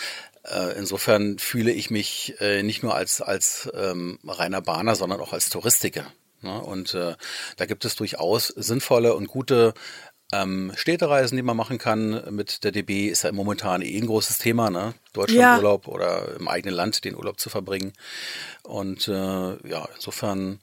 insofern 0.77 1.39
fühle 1.39 1.73
ich 1.73 1.91
mich 1.91 2.35
äh, 2.41 2.63
nicht 2.63 2.83
nur 2.83 2.95
als, 2.95 3.21
als 3.21 3.71
ähm, 3.75 4.19
reiner 4.27 4.61
Bahner, 4.61 4.97
sondern 4.97 5.21
auch 5.21 5.33
als 5.33 5.51
Touristiker. 5.51 6.07
Ne? 6.41 6.61
Und 6.61 6.95
äh, 6.95 7.15
da 7.57 7.67
gibt 7.67 7.85
es 7.85 7.95
durchaus 7.95 8.49
sinnvolle 8.49 9.15
und 9.15 9.29
gute 9.29 9.75
ähm, 10.33 10.73
Städtereisen, 10.75 11.37
die 11.37 11.43
man 11.43 11.57
machen 11.57 11.79
kann 11.79 12.23
mit 12.35 12.65
der 12.65 12.73
DB, 12.73 13.09
ist 13.09 13.23
ja 13.23 13.33
momentan 13.33 13.83
eh 13.83 13.97
ein 13.97 14.07
großes 14.07 14.39
Thema, 14.39 14.71
ne? 14.71 14.95
Deutschlandurlaub 15.13 15.87
ja. 15.87 15.93
oder 15.93 16.37
im 16.37 16.49
eigenen 16.49 16.75
Land 16.75 17.05
den 17.05 17.15
Urlaub 17.15 17.39
zu 17.39 17.51
verbringen. 17.51 17.93
Und 18.63 19.09
äh, 19.09 19.13
ja, 19.13 19.89
insofern 19.95 20.59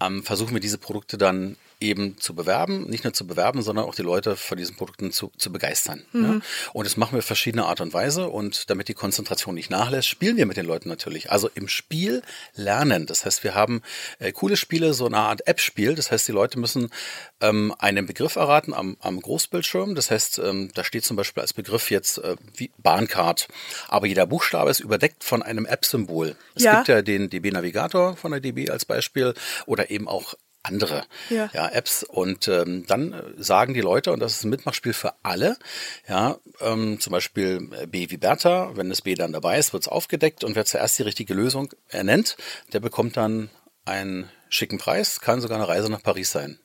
ähm, 0.00 0.24
versuchen 0.24 0.52
wir 0.52 0.60
diese 0.60 0.78
Produkte 0.78 1.16
dann 1.16 1.56
eben 1.80 2.18
zu 2.18 2.34
bewerben, 2.34 2.88
nicht 2.88 3.04
nur 3.04 3.12
zu 3.12 3.26
bewerben, 3.26 3.62
sondern 3.62 3.84
auch 3.84 3.94
die 3.94 4.02
Leute 4.02 4.36
von 4.36 4.58
diesen 4.58 4.76
Produkten 4.76 5.12
zu, 5.12 5.30
zu 5.36 5.52
begeistern. 5.52 6.02
Mhm. 6.12 6.24
Ja? 6.24 6.40
Und 6.72 6.86
das 6.86 6.96
machen 6.96 7.12
wir 7.12 7.18
auf 7.18 7.24
verschiedene 7.24 7.66
Art 7.66 7.80
und 7.80 7.94
Weise 7.94 8.28
und 8.28 8.68
damit 8.70 8.88
die 8.88 8.94
Konzentration 8.94 9.54
nicht 9.54 9.70
nachlässt, 9.70 10.08
spielen 10.08 10.36
wir 10.36 10.46
mit 10.46 10.56
den 10.56 10.66
Leuten 10.66 10.88
natürlich. 10.88 11.30
Also 11.30 11.48
im 11.54 11.68
Spiel 11.68 12.22
lernen. 12.54 13.06
Das 13.06 13.24
heißt, 13.24 13.44
wir 13.44 13.54
haben 13.54 13.82
äh, 14.18 14.32
coole 14.32 14.56
Spiele, 14.56 14.92
so 14.92 15.06
eine 15.06 15.18
Art 15.18 15.46
App-Spiel. 15.46 15.94
Das 15.94 16.10
heißt, 16.10 16.26
die 16.26 16.32
Leute 16.32 16.58
müssen 16.58 16.90
ähm, 17.40 17.74
einen 17.78 18.06
Begriff 18.06 18.36
erraten 18.36 18.74
am, 18.74 18.96
am 19.00 19.20
Großbildschirm. 19.20 19.94
Das 19.94 20.10
heißt, 20.10 20.38
ähm, 20.40 20.70
da 20.74 20.82
steht 20.82 21.04
zum 21.04 21.16
Beispiel 21.16 21.42
als 21.42 21.52
Begriff 21.52 21.90
jetzt 21.90 22.18
äh, 22.18 22.36
wie 22.56 22.70
Bahncard. 22.78 23.48
Aber 23.88 24.06
jeder 24.06 24.26
Buchstabe 24.26 24.70
ist 24.70 24.80
überdeckt 24.80 25.22
von 25.22 25.42
einem 25.42 25.66
App-Symbol. 25.66 26.34
Es 26.54 26.64
ja. 26.64 26.76
gibt 26.76 26.88
ja 26.88 27.02
den 27.02 27.30
DB 27.30 27.50
Navigator 27.50 28.16
von 28.16 28.32
der 28.32 28.40
DB 28.40 28.68
als 28.70 28.84
Beispiel 28.84 29.34
oder 29.66 29.90
eben 29.90 30.08
auch 30.08 30.34
andere 30.68 31.04
ja. 31.30 31.50
ja. 31.52 31.68
Apps 31.68 32.04
und 32.04 32.46
ähm, 32.48 32.84
dann 32.86 33.12
äh, 33.12 33.22
sagen 33.42 33.74
die 33.74 33.80
Leute 33.80 34.12
und 34.12 34.20
das 34.20 34.36
ist 34.36 34.44
ein 34.44 34.50
Mitmachspiel 34.50 34.92
für 34.92 35.14
alle 35.22 35.56
ja 36.08 36.36
ähm, 36.60 37.00
zum 37.00 37.12
Beispiel 37.12 37.68
äh, 37.80 37.86
B 37.86 38.10
wie 38.10 38.16
Bertha 38.16 38.72
wenn 38.74 38.88
das 38.88 39.02
B 39.02 39.14
dann 39.14 39.32
dabei 39.32 39.58
ist 39.58 39.72
wird 39.72 39.82
es 39.82 39.88
aufgedeckt 39.88 40.44
und 40.44 40.54
wer 40.54 40.64
zuerst 40.64 40.98
die 40.98 41.02
richtige 41.02 41.34
Lösung 41.34 41.72
ernennt 41.88 42.36
der 42.72 42.80
bekommt 42.80 43.16
dann 43.16 43.50
einen 43.84 44.30
schicken 44.48 44.78
Preis 44.78 45.20
kann 45.20 45.40
sogar 45.40 45.58
eine 45.58 45.68
Reise 45.68 45.90
nach 45.90 46.02
Paris 46.02 46.30
sein 46.30 46.58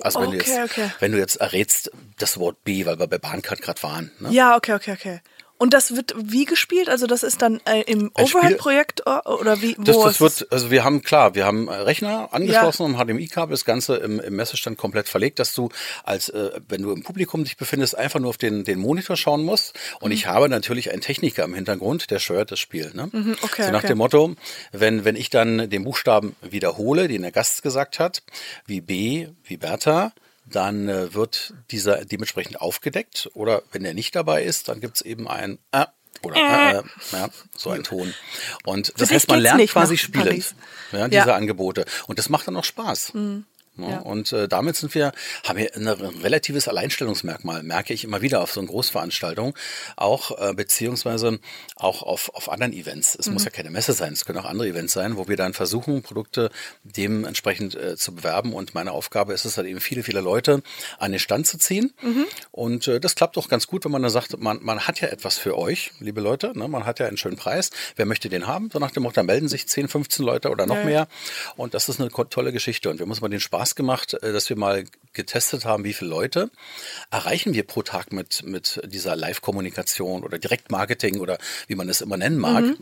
also 0.00 0.20
wenn, 0.20 0.28
okay, 0.28 0.38
du 0.38 0.44
jetzt, 0.44 0.70
okay. 0.70 0.90
wenn 1.00 1.12
du 1.12 1.18
jetzt 1.18 1.36
errätst 1.36 1.90
das 2.18 2.38
Wort 2.38 2.64
B, 2.64 2.86
weil 2.86 2.98
wir 2.98 3.06
bei 3.06 3.18
Bahncard 3.18 3.60
gerade 3.60 3.82
waren. 3.82 4.10
Ne? 4.20 4.30
Ja, 4.30 4.56
okay, 4.56 4.72
okay, 4.72 4.92
okay. 4.92 5.20
Und 5.62 5.74
das 5.74 5.94
wird 5.94 6.12
wie 6.20 6.44
gespielt? 6.44 6.88
Also 6.88 7.06
das 7.06 7.22
ist 7.22 7.40
dann 7.40 7.60
äh, 7.66 7.82
im 7.82 8.10
Overhead-Projekt 8.18 9.06
oder 9.06 9.62
wie? 9.62 9.76
Das, 9.78 9.96
das 9.96 10.20
wird, 10.20 10.48
also 10.50 10.72
wir 10.72 10.82
haben 10.82 11.02
klar, 11.02 11.36
wir 11.36 11.46
haben 11.46 11.68
äh, 11.68 11.74
Rechner 11.74 12.30
angeschlossen 12.32 12.82
ja. 12.82 12.98
und 12.98 13.06
HDMI-Kabel, 13.06 13.52
das 13.52 13.64
Ganze 13.64 13.94
im, 13.98 14.18
im 14.18 14.34
Messestand 14.34 14.76
komplett 14.76 15.08
verlegt, 15.08 15.38
dass 15.38 15.54
du 15.54 15.68
als, 16.02 16.30
äh, 16.30 16.50
wenn 16.68 16.82
du 16.82 16.90
im 16.90 17.04
Publikum 17.04 17.44
dich 17.44 17.56
befindest, 17.56 17.96
einfach 17.96 18.18
nur 18.18 18.30
auf 18.30 18.38
den, 18.38 18.64
den 18.64 18.80
Monitor 18.80 19.16
schauen 19.16 19.44
musst. 19.44 19.78
Und 20.00 20.08
mhm. 20.08 20.14
ich 20.16 20.26
habe 20.26 20.48
natürlich 20.48 20.90
einen 20.90 21.00
Techniker 21.00 21.44
im 21.44 21.54
Hintergrund, 21.54 22.10
der 22.10 22.18
steuert 22.18 22.50
das 22.50 22.58
Spiel. 22.58 22.90
Ne? 22.92 23.08
Mhm, 23.12 23.36
okay, 23.42 23.66
so 23.66 23.70
nach 23.70 23.84
okay. 23.84 23.86
dem 23.86 23.98
Motto, 23.98 24.34
wenn, 24.72 25.04
wenn 25.04 25.14
ich 25.14 25.30
dann 25.30 25.70
den 25.70 25.84
Buchstaben 25.84 26.34
wiederhole, 26.40 27.06
den 27.06 27.22
der 27.22 27.30
Gast 27.30 27.62
gesagt 27.62 28.00
hat, 28.00 28.24
wie 28.66 28.80
B, 28.80 29.28
wie 29.44 29.58
Bertha, 29.58 30.10
dann 30.52 30.88
äh, 30.88 31.14
wird 31.14 31.54
dieser 31.70 32.04
dementsprechend 32.04 32.60
aufgedeckt. 32.60 33.30
Oder 33.34 33.62
wenn 33.72 33.84
er 33.84 33.94
nicht 33.94 34.14
dabei 34.14 34.44
ist, 34.44 34.68
dann 34.68 34.80
gibt 34.80 34.96
es 34.96 35.02
eben 35.02 35.28
ein 35.28 35.58
äh, 35.72 35.86
oder 36.22 36.36
äh, 36.36 36.78
äh, 36.78 36.82
ja, 37.12 37.28
so 37.56 37.70
ein 37.70 37.82
Ton. 37.82 38.14
Und 38.64 38.92
das 38.98 39.10
heißt, 39.10 39.28
man 39.28 39.40
lernt 39.40 39.68
quasi 39.70 39.96
spielend 39.96 40.54
ja, 40.92 41.08
diese 41.08 41.28
ja. 41.28 41.34
Angebote. 41.34 41.84
Und 42.06 42.18
das 42.18 42.28
macht 42.28 42.46
dann 42.46 42.56
auch 42.56 42.64
Spaß. 42.64 43.14
Mhm. 43.14 43.44
Ne? 43.74 43.90
Ja. 43.90 43.98
Und 44.00 44.32
äh, 44.32 44.48
damit 44.48 44.76
sind 44.76 44.94
wir, 44.94 45.12
haben 45.44 45.58
wir 45.58 45.74
ein 45.74 45.88
relatives 45.88 46.68
Alleinstellungsmerkmal, 46.68 47.62
merke 47.62 47.94
ich 47.94 48.04
immer 48.04 48.20
wieder 48.20 48.42
auf 48.42 48.52
so 48.52 48.60
einer 48.60 48.68
Großveranstaltung, 48.68 49.56
auch 49.96 50.38
äh, 50.38 50.52
beziehungsweise 50.52 51.38
auch 51.76 52.02
auf, 52.02 52.34
auf 52.34 52.50
anderen 52.50 52.74
Events. 52.74 53.16
Es 53.18 53.26
mhm. 53.26 53.34
muss 53.34 53.44
ja 53.44 53.50
keine 53.50 53.70
Messe 53.70 53.94
sein, 53.94 54.12
es 54.12 54.26
können 54.26 54.38
auch 54.38 54.44
andere 54.44 54.68
Events 54.68 54.92
sein, 54.92 55.16
wo 55.16 55.26
wir 55.26 55.36
dann 55.36 55.54
versuchen, 55.54 56.02
Produkte 56.02 56.50
dementsprechend 56.84 57.74
äh, 57.74 57.96
zu 57.96 58.14
bewerben. 58.14 58.52
Und 58.52 58.74
meine 58.74 58.92
Aufgabe 58.92 59.32
ist 59.32 59.46
es 59.46 59.56
halt 59.56 59.66
eben, 59.66 59.80
viele, 59.80 60.02
viele 60.02 60.20
Leute 60.20 60.62
an 60.98 61.12
den 61.12 61.18
Stand 61.18 61.46
zu 61.46 61.56
ziehen. 61.56 61.94
Mhm. 62.02 62.26
Und 62.50 62.88
äh, 62.88 63.00
das 63.00 63.14
klappt 63.14 63.38
auch 63.38 63.48
ganz 63.48 63.66
gut, 63.66 63.86
wenn 63.86 63.92
man 63.92 64.02
dann 64.02 64.10
sagt, 64.10 64.38
man, 64.38 64.58
man 64.62 64.80
hat 64.80 65.00
ja 65.00 65.08
etwas 65.08 65.38
für 65.38 65.56
euch, 65.56 65.92
liebe 65.98 66.20
Leute, 66.20 66.56
ne? 66.58 66.68
man 66.68 66.84
hat 66.84 66.98
ja 66.98 67.06
einen 67.06 67.16
schönen 67.16 67.36
Preis. 67.36 67.70
Wer 67.96 68.04
möchte 68.04 68.28
den 68.28 68.46
haben? 68.46 68.68
So 68.70 68.78
nach 68.78 68.90
dem 68.90 69.04
Motto, 69.04 69.14
dann 69.14 69.26
melden 69.26 69.48
sich 69.48 69.66
10, 69.66 69.88
15 69.88 70.26
Leute 70.26 70.50
oder 70.50 70.66
noch 70.66 70.76
ja. 70.76 70.84
mehr. 70.84 71.08
Und 71.56 71.72
das 71.72 71.88
ist 71.88 72.00
eine 72.00 72.10
tolle 72.10 72.52
Geschichte. 72.52 72.90
Und 72.90 72.98
wir 72.98 73.06
müssen 73.06 73.22
mal 73.22 73.28
den 73.28 73.40
Spaß 73.40 73.61
Spaß 73.62 73.74
gemacht, 73.76 74.14
äh, 74.14 74.32
dass 74.32 74.48
wir 74.48 74.56
mal 74.56 74.84
getestet 75.12 75.64
haben, 75.64 75.84
wie 75.84 75.92
viele 75.92 76.10
Leute 76.10 76.50
erreichen 77.10 77.52
wir 77.54 77.66
pro 77.66 77.82
Tag 77.82 78.12
mit, 78.12 78.42
mit 78.44 78.80
dieser 78.86 79.14
Live-Kommunikation 79.14 80.24
oder 80.24 80.38
Direktmarketing 80.38 81.20
oder 81.20 81.38
wie 81.66 81.74
man 81.74 81.88
es 81.88 82.00
immer 82.00 82.16
nennen 82.16 82.38
mag. 82.38 82.64
Mhm. 82.64 82.78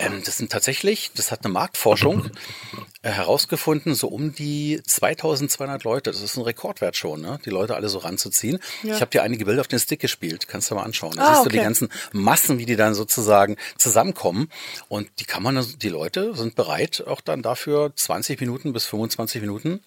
Ähm, 0.00 0.22
das 0.24 0.38
sind 0.38 0.50
tatsächlich, 0.50 1.12
das 1.14 1.30
hat 1.30 1.44
eine 1.44 1.52
Marktforschung 1.52 2.30
äh, 3.02 3.10
herausgefunden, 3.10 3.94
so 3.94 4.08
um 4.08 4.34
die 4.34 4.80
2200 4.84 5.84
Leute. 5.84 6.10
Das 6.10 6.22
ist 6.22 6.36
ein 6.36 6.42
Rekordwert 6.42 6.96
schon, 6.96 7.20
ne? 7.20 7.38
die 7.44 7.50
Leute 7.50 7.76
alle 7.76 7.88
so 7.88 7.98
ranzuziehen. 7.98 8.58
Ja. 8.82 8.96
Ich 8.96 9.00
habe 9.00 9.10
dir 9.10 9.22
einige 9.22 9.44
Bilder 9.44 9.60
auf 9.60 9.68
den 9.68 9.78
Stick 9.78 10.00
gespielt, 10.00 10.48
kannst 10.48 10.70
du 10.70 10.74
mal 10.74 10.82
anschauen. 10.82 11.14
Da 11.14 11.22
ah, 11.22 11.26
siehst 11.28 11.40
okay. 11.40 11.50
du 11.50 11.56
die 11.56 11.64
ganzen 11.64 11.88
Massen, 12.12 12.58
wie 12.58 12.66
die 12.66 12.76
dann 12.76 12.94
sozusagen 12.94 13.56
zusammenkommen. 13.78 14.50
Und 14.88 15.08
die 15.20 15.24
kann 15.24 15.42
man, 15.42 15.64
die 15.80 15.88
Leute 15.88 16.34
sind 16.34 16.56
bereit, 16.56 17.04
auch 17.06 17.20
dann 17.20 17.42
dafür 17.42 17.92
20 17.94 18.40
Minuten 18.40 18.72
bis 18.72 18.86
25 18.86 19.40
Minuten 19.40 19.80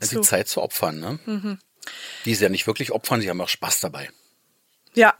äh, 0.00 0.06
die 0.06 0.20
Zeit 0.20 0.48
zu 0.48 0.62
opfern. 0.62 1.00
Ne? 1.00 1.18
Mhm. 1.26 1.58
Die 2.24 2.34
sie 2.34 2.42
ja 2.42 2.48
nicht 2.48 2.66
wirklich 2.66 2.92
opfern, 2.92 3.20
sie 3.20 3.30
haben 3.30 3.40
auch 3.40 3.48
Spaß 3.48 3.80
dabei. 3.80 4.10
Ja, 4.94 5.14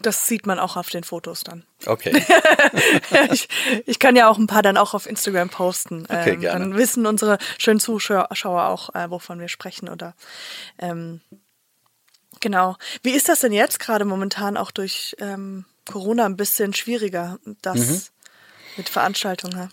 das 0.00 0.26
sieht 0.26 0.46
man 0.46 0.58
auch 0.58 0.76
auf 0.76 0.90
den 0.90 1.04
Fotos 1.04 1.42
dann. 1.42 1.64
Okay. 1.86 2.24
ich, 3.32 3.48
ich, 3.84 3.98
kann 3.98 4.16
ja 4.16 4.28
auch 4.28 4.38
ein 4.38 4.46
paar 4.46 4.62
dann 4.62 4.76
auch 4.76 4.94
auf 4.94 5.06
Instagram 5.06 5.48
posten. 5.48 6.04
Okay, 6.04 6.34
ähm, 6.34 6.40
gerne. 6.40 6.60
Dann 6.60 6.76
wissen 6.76 7.06
unsere 7.06 7.38
schönen 7.58 7.80
Zuschauer 7.80 8.68
auch, 8.68 8.94
äh, 8.94 9.10
wovon 9.10 9.40
wir 9.40 9.48
sprechen 9.48 9.88
oder 9.88 10.14
ähm, 10.78 11.20
genau. 12.40 12.76
Wie 13.02 13.10
ist 13.10 13.28
das 13.28 13.40
denn 13.40 13.52
jetzt 13.52 13.80
gerade 13.80 14.04
momentan 14.04 14.56
auch 14.56 14.70
durch 14.70 15.16
ähm, 15.18 15.64
Corona 15.90 16.26
ein 16.26 16.36
bisschen 16.36 16.74
schwieriger, 16.74 17.38
das 17.62 17.78
mhm. 17.78 18.02
mit 18.76 18.88
Veranstaltungen? 18.88 19.72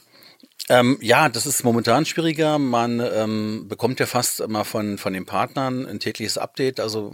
Ähm, 0.67 0.97
ja, 0.99 1.29
das 1.29 1.45
ist 1.45 1.63
momentan 1.63 2.05
schwieriger. 2.05 2.57
Man 2.57 2.99
ähm, 2.99 3.67
bekommt 3.67 3.99
ja 3.99 4.07
fast 4.07 4.39
immer 4.39 4.65
von, 4.65 4.97
von 4.97 5.13
den 5.13 5.25
Partnern 5.25 5.85
ein 5.85 5.99
tägliches 5.99 6.39
Update. 6.39 6.79
Also 6.79 7.13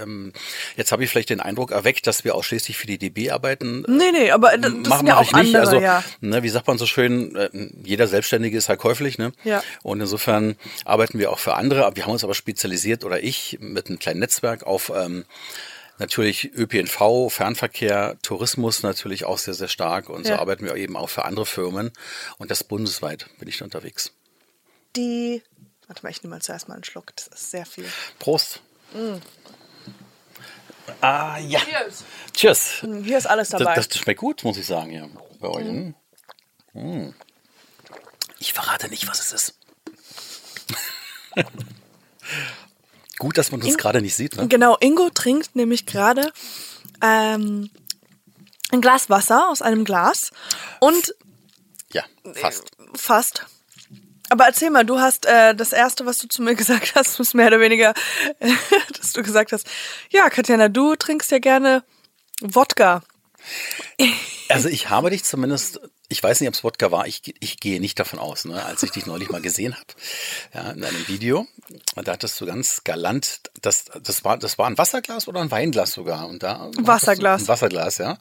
ähm, 0.00 0.32
jetzt 0.76 0.90
habe 0.90 1.04
ich 1.04 1.10
vielleicht 1.10 1.28
den 1.28 1.40
Eindruck 1.40 1.70
erweckt, 1.70 2.06
dass 2.06 2.24
wir 2.24 2.34
ausschließlich 2.34 2.78
für 2.78 2.86
die 2.86 2.96
DB 2.96 3.30
arbeiten. 3.30 3.84
Nee, 3.88 4.12
nee, 4.12 4.30
aber 4.30 4.56
das 4.56 4.72
mach, 4.88 4.98
sind 4.98 5.06
ja 5.06 5.18
auch 5.18 5.32
andere, 5.34 5.60
also, 5.60 5.80
ja. 5.80 6.02
Ne, 6.20 6.42
wie 6.42 6.48
sagt 6.48 6.66
man 6.66 6.78
so 6.78 6.86
schön, 6.86 7.36
äh, 7.36 7.50
jeder 7.84 8.06
Selbstständige 8.06 8.56
ist 8.56 8.70
halt 8.70 8.80
käuflich. 8.80 9.18
Ne? 9.18 9.32
Ja. 9.44 9.62
Und 9.82 10.00
insofern 10.00 10.56
arbeiten 10.86 11.18
wir 11.18 11.30
auch 11.30 11.38
für 11.38 11.54
andere. 11.54 11.90
Wir 11.94 12.04
haben 12.04 12.12
uns 12.12 12.24
aber 12.24 12.34
spezialisiert, 12.34 13.04
oder 13.04 13.22
ich, 13.22 13.58
mit 13.60 13.88
einem 13.88 13.98
kleinen 13.98 14.20
Netzwerk 14.20 14.64
auf 14.64 14.90
ähm, 14.94 15.24
natürlich 15.98 16.52
ÖPNV, 16.54 17.30
Fernverkehr, 17.30 18.18
Tourismus 18.22 18.82
natürlich 18.82 19.24
auch 19.24 19.38
sehr, 19.38 19.54
sehr 19.54 19.68
stark. 19.68 20.08
Und 20.08 20.26
ja. 20.26 20.36
so 20.36 20.40
arbeiten 20.40 20.64
wir 20.64 20.74
eben 20.76 20.96
auch 20.96 21.08
für 21.08 21.24
andere 21.24 21.46
Firmen. 21.46 21.92
Und 22.38 22.50
das 22.50 22.64
bundesweit 22.64 23.26
bin 23.38 23.48
ich 23.48 23.58
da 23.58 23.64
unterwegs. 23.64 24.12
Die, 24.96 25.42
warte 25.86 26.02
mal, 26.02 26.10
ich 26.10 26.22
nehme 26.22 26.36
mal 26.36 26.42
zuerst 26.42 26.68
mal 26.68 26.74
einen 26.74 26.84
Schluck. 26.84 27.14
Das 27.16 27.28
ist 27.28 27.50
sehr 27.50 27.66
viel. 27.66 27.86
Prost. 28.18 28.60
Mm. 28.92 29.16
Ah, 31.00 31.38
ja. 31.38 31.60
Cheers. 31.60 32.04
Cheers. 32.34 32.82
Mm, 32.82 33.02
hier 33.04 33.18
ist 33.18 33.26
alles 33.26 33.50
dabei. 33.50 33.74
Das, 33.74 33.88
das 33.88 33.98
schmeckt 33.98 34.20
gut, 34.20 34.44
muss 34.44 34.56
ich 34.56 34.66
sagen, 34.66 34.90
ja. 34.90 35.08
Bei 35.40 35.48
euch. 35.48 35.64
Mm. 35.64 35.94
Mm. 36.74 37.14
Ich 38.38 38.52
verrate 38.52 38.88
nicht, 38.88 39.08
was 39.08 39.20
es 39.20 39.32
ist. 39.32 39.58
Gut, 43.22 43.38
dass 43.38 43.52
man 43.52 43.62
uns 43.62 43.78
gerade 43.78 44.02
nicht 44.02 44.16
sieht. 44.16 44.34
Ne? 44.34 44.48
Genau, 44.48 44.76
Ingo 44.80 45.08
trinkt 45.08 45.54
nämlich 45.54 45.86
gerade 45.86 46.32
ähm, 47.00 47.70
ein 48.72 48.80
Glas 48.80 49.10
Wasser 49.10 49.48
aus 49.48 49.62
einem 49.62 49.84
Glas 49.84 50.32
und 50.80 51.14
ja, 51.92 52.02
fast. 52.34 52.64
Fast. 52.94 53.46
Aber 54.28 54.46
erzähl 54.46 54.70
mal, 54.70 54.84
du 54.84 54.98
hast 54.98 55.26
äh, 55.26 55.54
das 55.54 55.72
erste, 55.72 56.04
was 56.04 56.18
du 56.18 56.26
zu 56.26 56.42
mir 56.42 56.54
gesagt 56.56 56.96
hast, 56.96 57.20
ist 57.20 57.36
mehr 57.36 57.46
oder 57.46 57.60
weniger, 57.60 57.94
dass 58.98 59.12
du 59.12 59.22
gesagt 59.22 59.52
hast, 59.52 59.68
ja, 60.10 60.28
Katjana, 60.28 60.68
du 60.68 60.96
trinkst 60.96 61.30
ja 61.30 61.38
gerne 61.38 61.84
Wodka. 62.40 63.04
Also 64.48 64.68
ich 64.68 64.90
habe 64.90 65.08
dich 65.08 65.24
zumindest 65.24 65.80
ich 66.12 66.22
weiß 66.22 66.40
nicht, 66.40 66.48
ob 66.48 66.54
es 66.54 66.62
Wodka 66.62 66.90
war, 66.90 67.06
ich, 67.06 67.22
ich 67.40 67.58
gehe 67.58 67.80
nicht 67.80 67.98
davon 67.98 68.18
aus, 68.18 68.44
ne? 68.44 68.62
als 68.64 68.82
ich 68.82 68.90
dich 68.90 69.06
neulich 69.06 69.30
mal 69.30 69.40
gesehen 69.40 69.74
habe, 69.74 69.86
ja, 70.54 70.70
in 70.70 70.84
einem 70.84 71.08
Video, 71.08 71.46
da 71.96 72.12
hattest 72.12 72.40
du 72.40 72.46
ganz 72.46 72.84
galant, 72.84 73.40
das, 73.62 73.86
das, 74.02 74.22
war, 74.22 74.36
das 74.36 74.58
war 74.58 74.66
ein 74.66 74.78
Wasserglas 74.78 75.26
oder 75.26 75.40
ein 75.40 75.50
Weinglas 75.50 75.92
sogar? 75.92 76.28
Und 76.28 76.42
da 76.42 76.70
Wasserglas. 76.76 77.42
Ein 77.42 77.48
Wasserglas, 77.48 77.98
ja. 77.98 78.18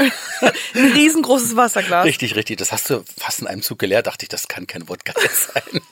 ein 0.00 0.92
riesengroßes 0.92 1.56
Wasserglas. 1.56 2.04
Richtig, 2.04 2.36
richtig. 2.36 2.58
Das 2.58 2.72
hast 2.72 2.88
du 2.88 3.04
fast 3.18 3.40
in 3.40 3.48
einem 3.48 3.62
Zug 3.62 3.80
geleert, 3.80 4.06
dachte 4.06 4.24
ich, 4.24 4.28
das 4.28 4.48
kann 4.48 4.66
kein 4.66 4.88
Wodka 4.88 5.12
sein. 5.52 5.82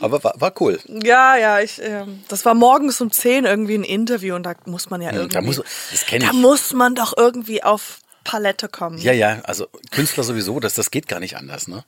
Aber 0.00 0.22
war, 0.24 0.34
war 0.38 0.52
cool. 0.60 0.80
Ja, 0.86 1.36
ja, 1.36 1.60
ich, 1.60 1.80
äh, 1.80 2.04
das 2.28 2.44
war 2.44 2.54
morgens 2.54 3.00
um 3.00 3.10
10 3.10 3.44
irgendwie 3.44 3.74
ein 3.74 3.84
Interview 3.84 4.34
und 4.34 4.42
da 4.44 4.54
muss 4.66 4.90
man 4.90 5.00
ja 5.00 5.12
irgendwie. 5.12 5.34
Da 5.34 5.40
muss, 5.40 5.56
das 5.56 6.02
ich. 6.02 6.18
Da 6.18 6.32
muss 6.32 6.72
man 6.72 6.94
doch 6.94 7.16
irgendwie 7.16 7.62
auf 7.62 8.00
Palette 8.24 8.68
kommen. 8.68 8.98
Ja, 8.98 9.12
ja, 9.12 9.40
also 9.44 9.68
Künstler 9.90 10.22
sowieso, 10.22 10.60
das, 10.60 10.74
das 10.74 10.90
geht 10.90 11.08
gar 11.08 11.20
nicht 11.20 11.36
anders, 11.36 11.68
ne? 11.68 11.84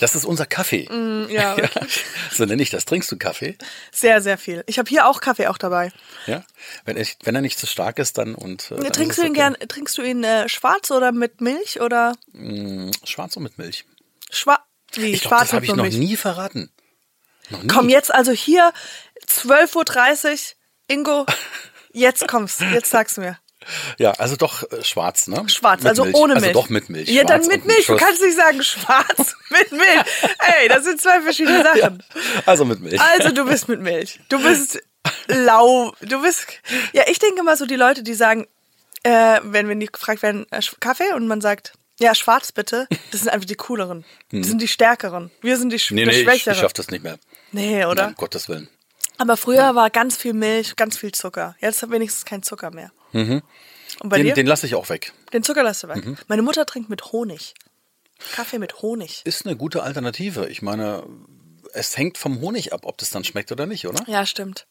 Das 0.00 0.14
ist 0.14 0.24
unser 0.24 0.46
Kaffee. 0.46 0.88
Mm, 0.88 1.28
ja, 1.28 1.56
ja, 1.58 1.68
so 2.30 2.44
nenne 2.44 2.62
ich 2.62 2.70
das. 2.70 2.84
Trinkst 2.84 3.10
du 3.10 3.16
Kaffee? 3.16 3.56
Sehr, 3.90 4.20
sehr 4.20 4.38
viel. 4.38 4.62
Ich 4.66 4.78
habe 4.78 4.88
hier 4.88 5.06
auch 5.06 5.20
Kaffee 5.20 5.48
auch 5.48 5.58
dabei. 5.58 5.92
Ja. 6.26 6.44
Wenn, 6.84 6.96
ich, 6.96 7.16
wenn 7.24 7.34
er 7.34 7.40
nicht 7.40 7.58
zu 7.58 7.66
stark 7.66 7.98
ist, 7.98 8.18
dann 8.18 8.34
und. 8.34 8.70
Äh, 8.70 8.76
dann 8.76 8.92
trinkst 8.92 9.18
du 9.18 9.22
ihn 9.22 9.30
okay. 9.30 9.38
gern, 9.38 9.56
trinkst 9.68 9.98
du 9.98 10.02
ihn 10.02 10.22
äh, 10.24 10.48
schwarz 10.48 10.90
oder 10.90 11.12
mit 11.12 11.40
Milch 11.40 11.80
oder 11.80 12.14
Mm, 12.32 12.90
Schwarz 13.04 13.36
und 13.36 13.42
mit 13.42 13.58
Milch. 13.58 13.84
schwarz? 14.30 14.60
Wie 14.94 15.12
Ich 15.12 15.22
glaube, 15.22 15.36
das 15.40 15.52
habe 15.52 15.64
ich 15.64 15.74
noch 15.74 15.84
Milch? 15.84 15.96
nie 15.96 16.16
verraten. 16.16 16.70
Noch 17.50 17.62
nie. 17.62 17.68
Komm 17.68 17.88
jetzt 17.88 18.12
also 18.14 18.32
hier 18.32 18.72
12:30 19.26 20.30
Uhr, 20.32 20.38
Ingo. 20.88 21.26
Jetzt 21.92 22.26
kommst, 22.28 22.60
jetzt 22.60 22.90
sagst 22.90 23.16
du 23.16 23.20
mir. 23.22 23.38
Ja, 23.98 24.10
also 24.12 24.34
doch 24.36 24.64
äh, 24.72 24.82
schwarz, 24.82 25.28
ne? 25.28 25.48
Schwarz, 25.48 25.82
Mit 25.82 25.90
also 25.90 26.04
Milch. 26.04 26.16
ohne 26.16 26.34
Milch. 26.34 26.46
Also 26.48 26.60
doch 26.60 26.68
mit 26.68 26.88
Milch. 26.90 27.08
Ja, 27.08 27.22
dann 27.24 27.46
mit 27.46 27.64
Milch. 27.64 27.86
Du 27.86 27.96
kannst 27.96 28.20
nicht 28.20 28.36
sagen 28.36 28.62
schwarz 28.62 29.36
mit 29.50 29.70
Milch. 29.70 30.02
Ey, 30.58 30.68
das 30.68 30.84
sind 30.84 31.00
zwei 31.00 31.20
verschiedene 31.20 31.62
Sachen. 31.62 32.02
Also 32.44 32.64
mit 32.64 32.80
Milch. 32.80 33.00
Also 33.00 33.30
du 33.30 33.44
bist 33.44 33.68
mit 33.68 33.80
Milch. 33.80 34.18
Du 34.28 34.42
bist 34.42 34.80
lau. 35.28 35.92
Du 36.00 36.22
bist. 36.22 36.46
Ja, 36.92 37.04
ich 37.06 37.18
denke 37.20 37.40
immer 37.40 37.56
so 37.56 37.66
die 37.66 37.76
Leute, 37.76 38.02
die 38.02 38.14
sagen, 38.14 38.48
äh, 39.04 39.38
wenn 39.44 39.68
wir 39.68 39.76
nicht 39.76 39.92
gefragt 39.92 40.22
werden, 40.22 40.46
äh, 40.50 40.60
Kaffee 40.80 41.12
und 41.14 41.28
man 41.28 41.40
sagt, 41.40 41.74
ja, 42.00 42.14
schwarz 42.14 42.52
bitte, 42.52 42.88
das 43.10 43.20
sind 43.20 43.28
einfach 43.30 43.46
die 43.46 43.54
cooleren. 43.54 44.04
Das 44.30 44.46
sind 44.46 44.60
die 44.62 44.68
stärkeren. 44.68 45.30
Wir 45.40 45.56
sind 45.58 45.70
die, 45.72 45.78
Sch 45.78 45.90
Hm. 45.90 45.96
nee, 45.96 46.04
die 46.04 46.10
nee, 46.10 46.16
ich, 46.18 46.22
schwächeren. 46.24 46.54
ich 46.54 46.60
schaff 46.60 46.72
das 46.72 46.88
nicht 46.90 47.04
mehr. 47.04 47.18
nee, 47.52 47.84
oder? 47.84 48.02
Nein, 48.04 48.08
um 48.10 48.14
Gottes 48.16 48.48
Willen. 48.48 48.68
Aber 49.18 49.36
früher 49.36 49.74
war 49.74 49.90
ganz 49.90 50.16
viel 50.16 50.32
Milch, 50.32 50.74
ganz 50.76 50.96
viel 50.96 51.12
Zucker. 51.12 51.54
Jetzt 51.60 51.82
hat 51.82 51.90
wenigstens 51.90 52.24
kein 52.24 52.42
Zucker 52.42 52.70
mehr. 52.70 52.90
Und 53.12 53.42
bei 54.04 54.16
Den, 54.16 54.26
dir? 54.26 54.34
den 54.34 54.46
lasse 54.46 54.66
ich 54.66 54.74
auch 54.74 54.88
weg. 54.88 55.12
Den 55.32 55.42
Zucker 55.42 55.62
lässt 55.62 55.82
du 55.84 55.88
weg. 55.88 56.04
Mhm. 56.04 56.16
Meine 56.28 56.42
Mutter 56.42 56.64
trinkt 56.66 56.88
mit 56.88 57.12
Honig. 57.12 57.54
Kaffee 58.32 58.58
mit 58.58 58.80
Honig. 58.82 59.20
Ist 59.24 59.44
eine 59.46 59.54
gute 59.56 59.82
Alternative. 59.82 60.48
Ich 60.48 60.62
meine, 60.62 61.04
es 61.74 61.96
hängt 61.96 62.16
vom 62.18 62.40
Honig 62.40 62.72
ab, 62.72 62.80
ob 62.84 62.96
das 62.98 63.10
dann 63.10 63.22
schmeckt 63.22 63.52
oder 63.52 63.66
nicht, 63.66 63.86
oder? 63.86 64.02
Ja, 64.08 64.24
stimmt. 64.26 64.66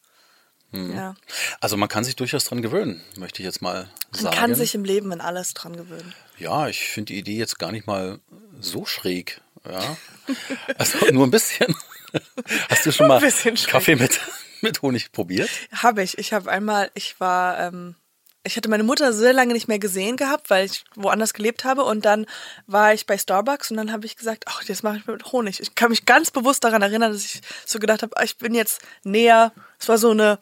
Mhm. 0.72 0.96
Ja. 0.96 1.16
Also 1.60 1.78
man 1.78 1.90
kann 1.90 2.04
sich 2.04 2.16
durchaus 2.16 2.46
dran 2.46 2.62
gewöhnen, 2.62 3.02
möchte 3.18 3.42
ich 3.42 3.46
jetzt 3.46 3.62
mal 3.62 3.90
Man 4.14 4.22
sagen. 4.22 4.36
kann 4.36 4.56
sich 4.56 4.74
im 4.76 4.84
Leben 4.86 5.12
in 5.12 5.22
alles 5.22 5.54
dran 5.54 5.76
gewöhnen. 5.76 6.14
ja, 6.38 6.68
ich 6.68 6.80
finde 6.90 7.14
die 7.14 7.20
Idee 7.20 7.38
jetzt 7.38 7.60
gar 7.60 7.72
nicht 7.72 7.88
mal 7.88 8.20
so 8.60 8.86
schräg. 8.86 9.42
Ja. 9.70 9.98
Also 10.78 10.98
nur 11.12 11.28
ein 11.28 11.32
bisschen. 11.32 11.76
Hast 12.70 12.86
du 12.86 12.92
schon 12.92 13.08
mal. 13.08 13.22
Kaffee 13.68 13.96
mit, 13.96 14.20
mit 14.62 14.82
Honig 14.82 15.12
probiert? 15.12 15.50
Habe 15.74 16.04
ich. 16.04 16.18
Ich 16.18 16.32
habe 16.34 16.50
einmal, 16.50 16.90
ich 16.94 17.20
war, 17.20 17.60
ähm, 17.60 17.96
ich 18.44 18.58
hatte 18.58 18.70
meine 18.70 18.84
Mutter 18.84 19.14
sehr 19.14 19.34
lange 19.34 19.54
nicht 19.54 19.68
mehr 19.68 19.78
gesehen 19.78 20.18
gehabt, 20.18 20.50
weil 20.50 20.66
ich 20.66 20.84
woanders 20.96 21.34
gelebt 21.34 21.64
habe. 21.64 21.84
Und 21.84 22.06
dann 22.06 22.26
war 22.66 22.94
ich 22.94 23.06
bei 23.06 23.18
Starbucks 23.18 23.70
und 23.70 23.78
dann 23.78 23.92
habe 23.92 24.06
ich 24.06 24.18
gesagt, 24.18 24.46
ach, 24.48 24.64
das 24.64 24.82
mache 24.82 24.98
ich 24.98 25.06
mit 25.06 25.32
Honig. 25.32 25.60
Ich 25.60 25.76
kann 25.76 25.92
mich 25.92 26.06
ganz 26.06 26.32
bewusst 26.32 26.64
daran 26.64 26.82
erinnern, 26.82 27.14
dass 27.14 27.24
ich 27.24 27.42
so 27.66 27.78
gedacht 27.78 28.02
habe, 28.02 28.18
ah, 28.18 28.24
ich 28.24 28.38
bin 28.38 28.56
jetzt 28.56 28.82
näher. 29.04 29.52
Es 29.80 29.88
war 29.90 30.00
so 30.00 30.12
eine 30.12 30.40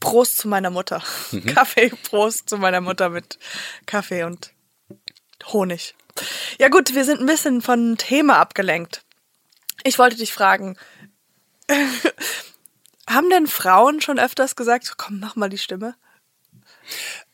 Prost 0.00 0.38
zu 0.38 0.48
meiner 0.48 0.70
Mutter. 0.70 1.02
Kaffee, 1.54 1.90
Prost 2.10 2.50
zu 2.50 2.58
meiner 2.58 2.82
Mutter 2.82 3.08
mit 3.08 3.38
Kaffee 3.86 4.24
und 4.24 4.52
Honig. 5.46 5.94
Ja 6.58 6.68
gut, 6.68 6.94
wir 6.94 7.04
sind 7.04 7.20
ein 7.20 7.26
bisschen 7.26 7.62
von 7.62 7.96
Thema 7.96 8.38
abgelenkt. 8.38 9.04
Ich 9.84 9.98
wollte 9.98 10.16
dich 10.16 10.32
fragen, 10.32 10.76
haben 13.08 13.30
denn 13.30 13.46
Frauen 13.46 14.00
schon 14.02 14.18
öfters 14.18 14.56
gesagt, 14.56 14.84
so, 14.84 14.94
komm, 14.96 15.20
mach 15.20 15.36
mal 15.36 15.48
die 15.48 15.58
Stimme? 15.58 15.94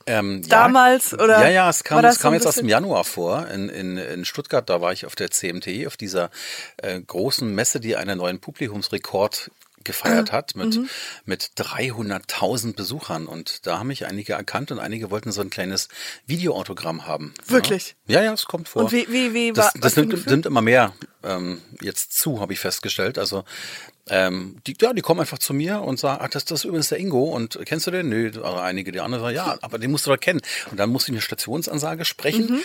Ähm, 0.06 0.46
Damals, 0.48 1.12
ja, 1.12 1.18
oder 1.18 1.40
Ja, 1.42 1.48
ja, 1.48 1.70
es 1.70 1.84
kam, 1.84 2.02
das 2.02 2.16
es 2.16 2.20
kam 2.22 2.32
so 2.32 2.34
jetzt 2.34 2.46
aus 2.46 2.54
dem 2.56 2.68
Januar 2.68 3.04
vor. 3.04 3.46
In, 3.48 3.68
in, 3.68 3.96
in 3.96 4.24
Stuttgart, 4.24 4.68
da 4.68 4.80
war 4.80 4.92
ich 4.92 5.06
auf 5.06 5.14
der 5.14 5.30
CMT, 5.30 5.86
auf 5.86 5.96
dieser 5.96 6.30
äh, 6.78 7.00
großen 7.00 7.54
Messe, 7.54 7.78
die 7.78 7.94
einen 7.96 8.18
neuen 8.18 8.40
Publikumsrekord 8.40 9.50
gefeiert 9.84 10.30
Ah, 10.30 10.36
hat 10.36 10.54
mit, 10.54 10.76
mhm. 10.76 10.88
mit 11.24 11.50
300.000 11.56 12.74
Besuchern. 12.76 13.26
Und 13.26 13.66
da 13.66 13.78
haben 13.78 13.88
mich 13.88 14.06
einige 14.06 14.34
erkannt 14.34 14.70
und 14.70 14.78
einige 14.78 15.10
wollten 15.10 15.32
so 15.32 15.40
ein 15.40 15.50
kleines 15.50 15.88
Videoautogramm 16.26 17.06
haben. 17.06 17.34
Wirklich? 17.46 17.96
Ja, 18.06 18.22
ja, 18.22 18.32
es 18.32 18.46
kommt 18.46 18.68
vor. 18.68 18.82
Und 18.84 18.92
wie- 18.92 19.06
wie- 19.08 19.34
wie 19.34 19.52
das, 19.52 19.66
war- 19.66 19.72
das 19.80 19.96
ein 19.98 20.08
nimmt, 20.08 20.26
nimmt 20.26 20.46
immer 20.46 20.62
mehr 20.62 20.92
ähm, 21.24 21.60
jetzt 21.80 22.16
zu, 22.18 22.40
habe 22.40 22.52
ich 22.52 22.60
festgestellt. 22.60 23.18
Also 23.18 23.44
ähm, 24.08 24.56
die, 24.66 24.74
ja, 24.80 24.92
die 24.92 25.00
kommen 25.00 25.20
einfach 25.20 25.38
zu 25.38 25.54
mir 25.54 25.80
und 25.82 25.98
sagen, 25.98 26.20
ach, 26.22 26.28
das, 26.28 26.44
das 26.44 26.60
ist 26.60 26.64
übrigens 26.64 26.88
der 26.88 26.98
Ingo 26.98 27.24
und 27.24 27.58
kennst 27.64 27.86
du 27.86 27.92
den? 27.92 28.08
Nö, 28.08 28.30
einige, 28.42 28.90
die 28.90 29.00
anderen 29.00 29.22
sagen, 29.22 29.36
ja, 29.36 29.58
aber 29.62 29.78
den 29.78 29.90
musst 29.90 30.06
du 30.06 30.10
doch 30.10 30.18
kennen. 30.18 30.40
Und 30.70 30.78
dann 30.78 30.90
muss 30.90 31.04
ich 31.04 31.10
eine 31.10 31.20
Stationsansage 31.20 32.04
sprechen. 32.04 32.46
Mhm. 32.46 32.60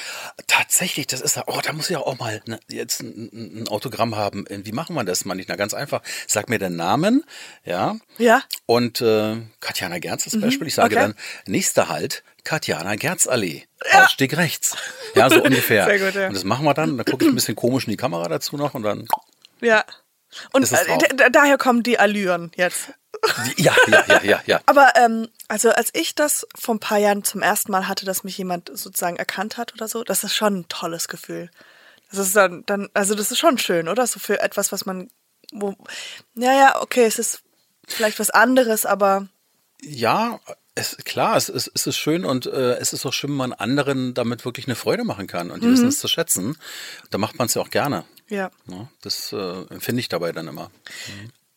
Tatsächlich, 0.48 1.08
das 1.08 1.22
ist, 1.22 1.38
oh, 1.46 1.60
da 1.64 1.74
muss 1.74 1.90
ich 1.90 1.94
ja 1.94 2.00
auch 2.00 2.18
mal 2.18 2.42
ne, 2.48 2.60
jetzt 2.70 3.02
ein, 3.02 3.62
ein 3.62 3.68
Autogramm 3.68 4.16
haben. 4.16 4.46
Wie 4.50 4.72
machen 4.72 4.96
wir 4.96 5.04
das? 5.04 5.26
Man 5.26 5.38
nicht, 5.38 5.50
na 5.50 5.56
ganz 5.56 5.74
einfach. 5.74 6.02
Sag 6.26 6.50
mir 6.50 6.58
den 6.58 6.76
Namen, 6.76 7.24
ja. 7.64 7.98
Ja. 8.18 8.42
Und 8.66 9.02
äh, 9.02 9.38
Katjana 9.60 10.00
Gerz 10.00 10.26
als 10.26 10.42
Beispiel. 10.42 10.68
Ich 10.68 10.76
sage 10.76 10.96
okay. 10.96 11.06
dann, 11.06 11.16
nächster 11.46 11.88
Halt, 11.88 12.24
Katjana 12.44 12.96
Gerzallee. 12.96 13.66
Ausstieg 13.92 14.36
rechts. 14.38 14.76
Ja, 15.14 15.30
so 15.30 15.44
ungefähr. 15.44 15.86
Sehr 15.86 16.00
gut, 16.00 16.16
ja. 16.16 16.28
Und 16.28 16.36
das 16.36 16.44
machen 16.44 16.66
wir 16.66 16.74
dann. 16.74 16.98
Dann 16.98 17.06
gucke 17.06 17.26
ich 17.26 17.32
ein 17.32 17.36
bisschen 17.36 17.56
komisch 17.56 17.86
in 17.86 17.92
die 17.92 17.98
Kamera 17.98 18.28
dazu 18.28 18.58
noch 18.58 18.74
und 18.74 18.84
dann. 18.84 19.08
Ja. 19.62 19.86
Und 20.54 20.64
es 20.64 20.72
äh, 20.72 21.32
daher 21.32 21.58
kommen 21.58 21.84
die 21.84 22.00
Allüren 22.00 22.52
jetzt. 22.56 22.94
Ja, 23.58 23.76
ja, 23.88 24.06
ja, 24.08 24.22
ja, 24.24 24.42
ja. 24.46 24.62
Aber 24.66 24.94
ähm, 24.96 25.28
also 25.48 25.70
als 25.70 25.90
ich 25.94 26.14
das 26.16 26.48
vor 26.58 26.76
ein 26.76 26.80
paar 26.80 27.00
Jahren 27.00 27.24
zum 27.24 27.42
ersten 27.42 27.72
Mal 27.72 27.88
hatte, 27.88 28.06
dass 28.06 28.24
mich 28.24 28.38
jemand 28.38 28.70
sozusagen 28.74 29.18
erkannt 29.18 29.58
hat 29.58 29.74
oder 29.74 29.88
so, 29.88 30.04
das 30.04 30.24
ist 30.24 30.36
schon 30.36 30.60
ein 30.60 30.68
tolles 30.68 31.08
Gefühl. 31.08 31.50
Das 32.10 32.20
ist 32.20 32.36
dann, 32.36 32.64
dann 32.66 32.90
also 32.94 33.16
das 33.16 33.32
ist 33.32 33.40
schon 33.40 33.58
schön, 33.58 33.88
oder? 33.88 34.06
So 34.08 34.20
für 34.20 34.40
etwas, 34.40 34.72
was 34.72 34.86
man, 34.86 35.10
wo, 35.52 35.76
ja, 36.36 36.54
ja, 36.54 36.82
okay, 36.82 37.06
es 37.06 37.20
ist 37.20 37.42
vielleicht 37.88 38.20
was 38.20 38.30
anderes, 38.30 38.86
aber 38.86 39.28
Ja, 39.82 40.40
es, 40.76 40.98
klar, 40.98 41.36
es 41.38 41.50
ist, 41.50 41.72
es 41.74 41.88
ist 41.88 41.98
schön 41.98 42.24
und 42.24 42.46
äh, 42.46 42.76
es 42.76 42.94
ist 42.94 43.06
auch 43.06 43.14
schön, 43.14 43.32
wenn 43.32 43.38
man 43.38 43.54
anderen 43.54 44.14
damit 44.14 44.46
wirklich 44.46 44.68
eine 44.68 44.76
Freude 44.76 45.04
machen 45.04 45.28
kann 45.28 45.50
und 45.50 45.64
die 45.64 45.70
wissen 45.70 45.88
es 45.88 46.00
zu 46.00 46.08
schätzen. 46.08 46.58
Da 47.10 47.18
macht 47.18 47.38
man 47.40 47.48
es 47.48 47.56
ja 47.56 47.62
auch 47.62 47.72
gerne. 47.72 48.06
Ja. 48.30 48.52
Ne? 48.66 48.88
Das 49.02 49.32
äh, 49.34 49.62
empfinde 49.70 50.00
ich 50.00 50.10
dabei 50.10 50.32
dann 50.32 50.48
immer. 50.48 50.72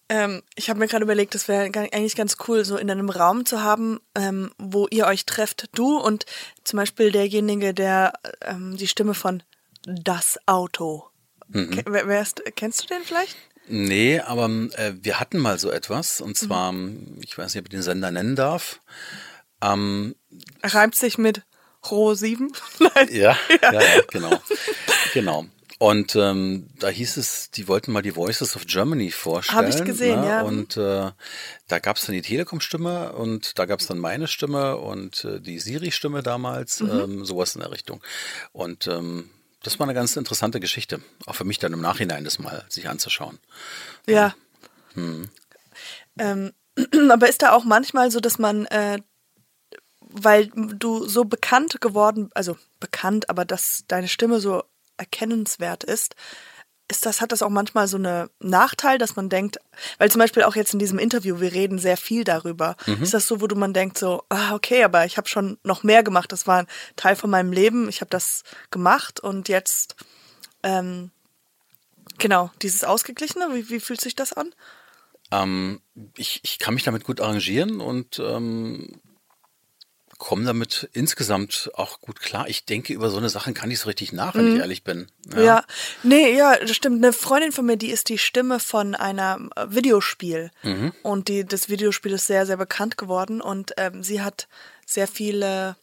Ähm, 0.09 0.42
ich 0.56 0.68
habe 0.70 0.80
mir 0.80 0.88
gerade 0.88 1.04
überlegt, 1.04 1.35
das 1.35 1.46
wäre 1.46 1.64
eigentlich 1.64 2.16
ganz 2.16 2.37
cool, 2.48 2.64
so 2.64 2.76
in 2.76 2.90
einem 2.90 3.11
Raum 3.11 3.46
zu 3.46 3.62
haben, 3.62 4.00
ähm, 4.16 4.50
wo 4.59 4.88
ihr 4.90 5.06
euch 5.06 5.24
trefft, 5.24 5.68
du 5.76 5.98
und 5.98 6.26
zum 6.64 6.78
Beispiel 6.78 7.12
derjenige, 7.12 7.72
der 7.74 8.14
ähm, 8.42 8.76
die 8.76 8.88
Stimme 8.88 9.14
von 9.14 9.42
Das 9.87 10.38
Auto. 10.46 11.06
Ke- 11.52 11.85
wer, 11.87 12.06
wer 12.09 12.22
ist, 12.22 12.42
kennst 12.56 12.83
du 12.83 12.87
den 12.88 13.02
vielleicht? 13.04 13.37
Nee, 13.68 14.18
aber 14.20 14.46
äh, 14.46 14.94
wir 15.00 15.20
hatten 15.20 15.38
mal 15.38 15.59
so 15.61 15.70
etwas 15.70 16.20
und 16.20 16.37
zwar, 16.37 16.74
ich 17.22 17.38
weiß 17.38 17.54
nicht, 17.54 17.61
ob 17.62 17.66
ich 17.66 17.70
den 17.70 17.83
Sender 17.83 18.11
nennen 18.11 18.35
darf. 18.35 18.80
Ähm, 19.62 20.16
reimt 20.64 20.96
sich 20.96 21.18
mit 21.18 21.42
Ro 21.88 22.14
7. 22.14 22.50
Nein. 22.80 23.09
Ja, 23.12 23.37
ja, 23.62 23.72
ja, 23.83 24.00
genau. 24.11 24.42
genau. 25.14 25.46
Und 25.80 26.14
ähm, 26.14 26.68
da 26.78 26.88
hieß 26.88 27.16
es, 27.16 27.50
die 27.52 27.66
wollten 27.66 27.90
mal 27.92 28.02
die 28.02 28.14
Voices 28.14 28.54
of 28.54 28.66
Germany 28.66 29.10
vorstellen. 29.10 29.66
Hab 29.66 29.66
ich 29.66 29.82
gesehen, 29.82 30.20
ne? 30.20 30.26
ja. 30.26 30.42
Und 30.42 30.76
äh, 30.76 31.10
da 31.68 31.78
gab 31.78 31.96
es 31.96 32.04
dann 32.04 32.12
die 32.14 32.20
Telekom-Stimme 32.20 33.14
und 33.14 33.58
da 33.58 33.64
gab 33.64 33.80
es 33.80 33.86
dann 33.86 33.98
meine 33.98 34.28
Stimme 34.28 34.76
und 34.76 35.24
äh, 35.24 35.40
die 35.40 35.58
Siri-Stimme 35.58 36.22
damals, 36.22 36.80
Mhm. 36.80 36.90
ähm, 36.90 37.24
sowas 37.24 37.54
in 37.54 37.62
der 37.62 37.70
Richtung. 37.70 38.02
Und 38.52 38.88
ähm, 38.88 39.30
das 39.62 39.78
war 39.78 39.86
eine 39.86 39.94
ganz 39.94 40.14
interessante 40.16 40.60
Geschichte, 40.60 41.00
auch 41.24 41.34
für 41.34 41.44
mich 41.44 41.58
dann 41.58 41.72
im 41.72 41.80
Nachhinein 41.80 42.24
das 42.24 42.38
mal 42.38 42.62
sich 42.68 42.86
anzuschauen. 42.86 43.38
Ja. 44.06 44.34
Hm. 44.92 45.30
Ähm, 46.18 46.52
aber 47.10 47.30
ist 47.30 47.40
da 47.40 47.52
auch 47.52 47.64
manchmal 47.64 48.10
so, 48.10 48.20
dass 48.20 48.38
man, 48.38 48.66
äh, 48.66 48.98
weil 50.00 50.48
du 50.48 51.06
so 51.06 51.24
bekannt 51.24 51.80
geworden, 51.80 52.28
also 52.34 52.58
bekannt, 52.80 53.30
aber 53.30 53.46
dass 53.46 53.84
deine 53.88 54.08
Stimme 54.08 54.40
so 54.40 54.62
erkennenswert 55.00 55.82
ist, 55.82 56.14
ist 56.90 57.06
das, 57.06 57.20
hat 57.20 57.32
das 57.32 57.42
auch 57.42 57.50
manchmal 57.50 57.86
so 57.86 57.96
eine 57.96 58.30
Nachteil, 58.40 58.98
dass 58.98 59.16
man 59.16 59.28
denkt, 59.28 59.58
weil 59.98 60.10
zum 60.10 60.18
Beispiel 60.18 60.42
auch 60.42 60.56
jetzt 60.56 60.72
in 60.72 60.78
diesem 60.78 60.98
Interview, 60.98 61.40
wir 61.40 61.52
reden 61.52 61.78
sehr 61.78 61.96
viel 61.96 62.24
darüber. 62.24 62.76
Ist 63.00 63.14
das 63.14 63.28
so, 63.28 63.40
wo 63.40 63.46
du 63.46 63.54
man 63.54 63.72
denkt 63.72 63.96
so, 63.96 64.24
ah, 64.28 64.54
okay, 64.54 64.82
aber 64.82 65.04
ich 65.06 65.16
habe 65.16 65.28
schon 65.28 65.58
noch 65.62 65.82
mehr 65.84 66.02
gemacht. 66.02 66.32
Das 66.32 66.46
war 66.46 66.58
ein 66.58 66.66
Teil 66.96 67.16
von 67.16 67.30
meinem 67.30 67.52
Leben. 67.52 67.88
Ich 67.88 68.00
habe 68.00 68.10
das 68.10 68.42
gemacht 68.70 69.20
und 69.20 69.48
jetzt, 69.48 69.94
ähm, 70.64 71.10
genau, 72.18 72.50
dieses 72.60 72.82
Ausgeglichene, 72.82 73.54
wie, 73.54 73.70
wie 73.70 73.80
fühlt 73.80 74.00
sich 74.00 74.16
das 74.16 74.32
an? 74.32 74.52
Ähm, 75.30 75.80
ich, 76.16 76.40
ich 76.42 76.58
kann 76.58 76.74
mich 76.74 76.82
damit 76.82 77.04
gut 77.04 77.20
arrangieren 77.20 77.80
und 77.80 78.18
ähm, 78.18 79.00
komme 80.20 80.44
damit 80.44 80.88
insgesamt 80.92 81.70
auch 81.74 82.00
gut 82.00 82.20
klar. 82.20 82.46
Ich 82.46 82.66
denke, 82.66 82.92
über 82.92 83.11
so 83.11 83.16
eine 83.16 83.30
Sachen 83.30 83.54
kann 83.54 83.70
ich 83.70 83.80
so 83.80 83.88
richtig 83.88 84.12
nach, 84.12 84.35
wenn 84.35 84.52
ich 84.52 84.61
ehrlich 84.61 84.85
bin. 84.85 85.11
Ja. 85.35 85.64
nee, 86.02 86.37
ja, 86.37 86.56
das 86.56 86.76
stimmt. 86.76 87.02
Eine 87.02 87.14
Freundin 87.14 87.52
von 87.52 87.64
mir, 87.64 87.78
die 87.78 87.90
ist 87.90 88.11
die 88.11 88.18
Stimme 88.18 88.61
von 88.61 88.94
einem 88.94 89.50
äh, 89.56 89.66
Videospiel. 89.70 90.50
Und 91.02 91.28
die, 91.28 91.44
das 91.44 91.70
Videospiel 91.70 92.12
ist 92.12 92.26
sehr, 92.26 92.44
sehr 92.44 92.59
bekannt 92.59 92.98
geworden 92.98 93.40
und 93.40 93.72
ähm, 93.78 94.04
sie 94.04 94.20
hat 94.20 94.46
sehr 94.87 95.09
viele 95.09 95.76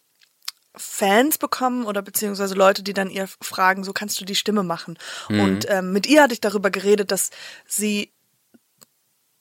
Fans 0.75 1.39
bekommen 1.39 1.85
oder 1.85 2.03
beziehungsweise 2.03 2.53
Leute, 2.53 2.83
die 2.83 2.93
dann 2.93 3.09
ihr 3.09 3.27
fragen, 3.41 3.83
so 3.83 3.91
kannst 3.91 4.21
du 4.21 4.25
die 4.25 4.35
Stimme 4.35 4.61
machen. 4.61 4.99
Und 5.29 5.65
ähm, 5.67 5.91
mit 5.91 6.05
ihr 6.05 6.21
hatte 6.21 6.33
ich 6.33 6.41
darüber 6.41 6.69
geredet, 6.69 7.11
dass 7.11 7.31
sie 7.65 8.13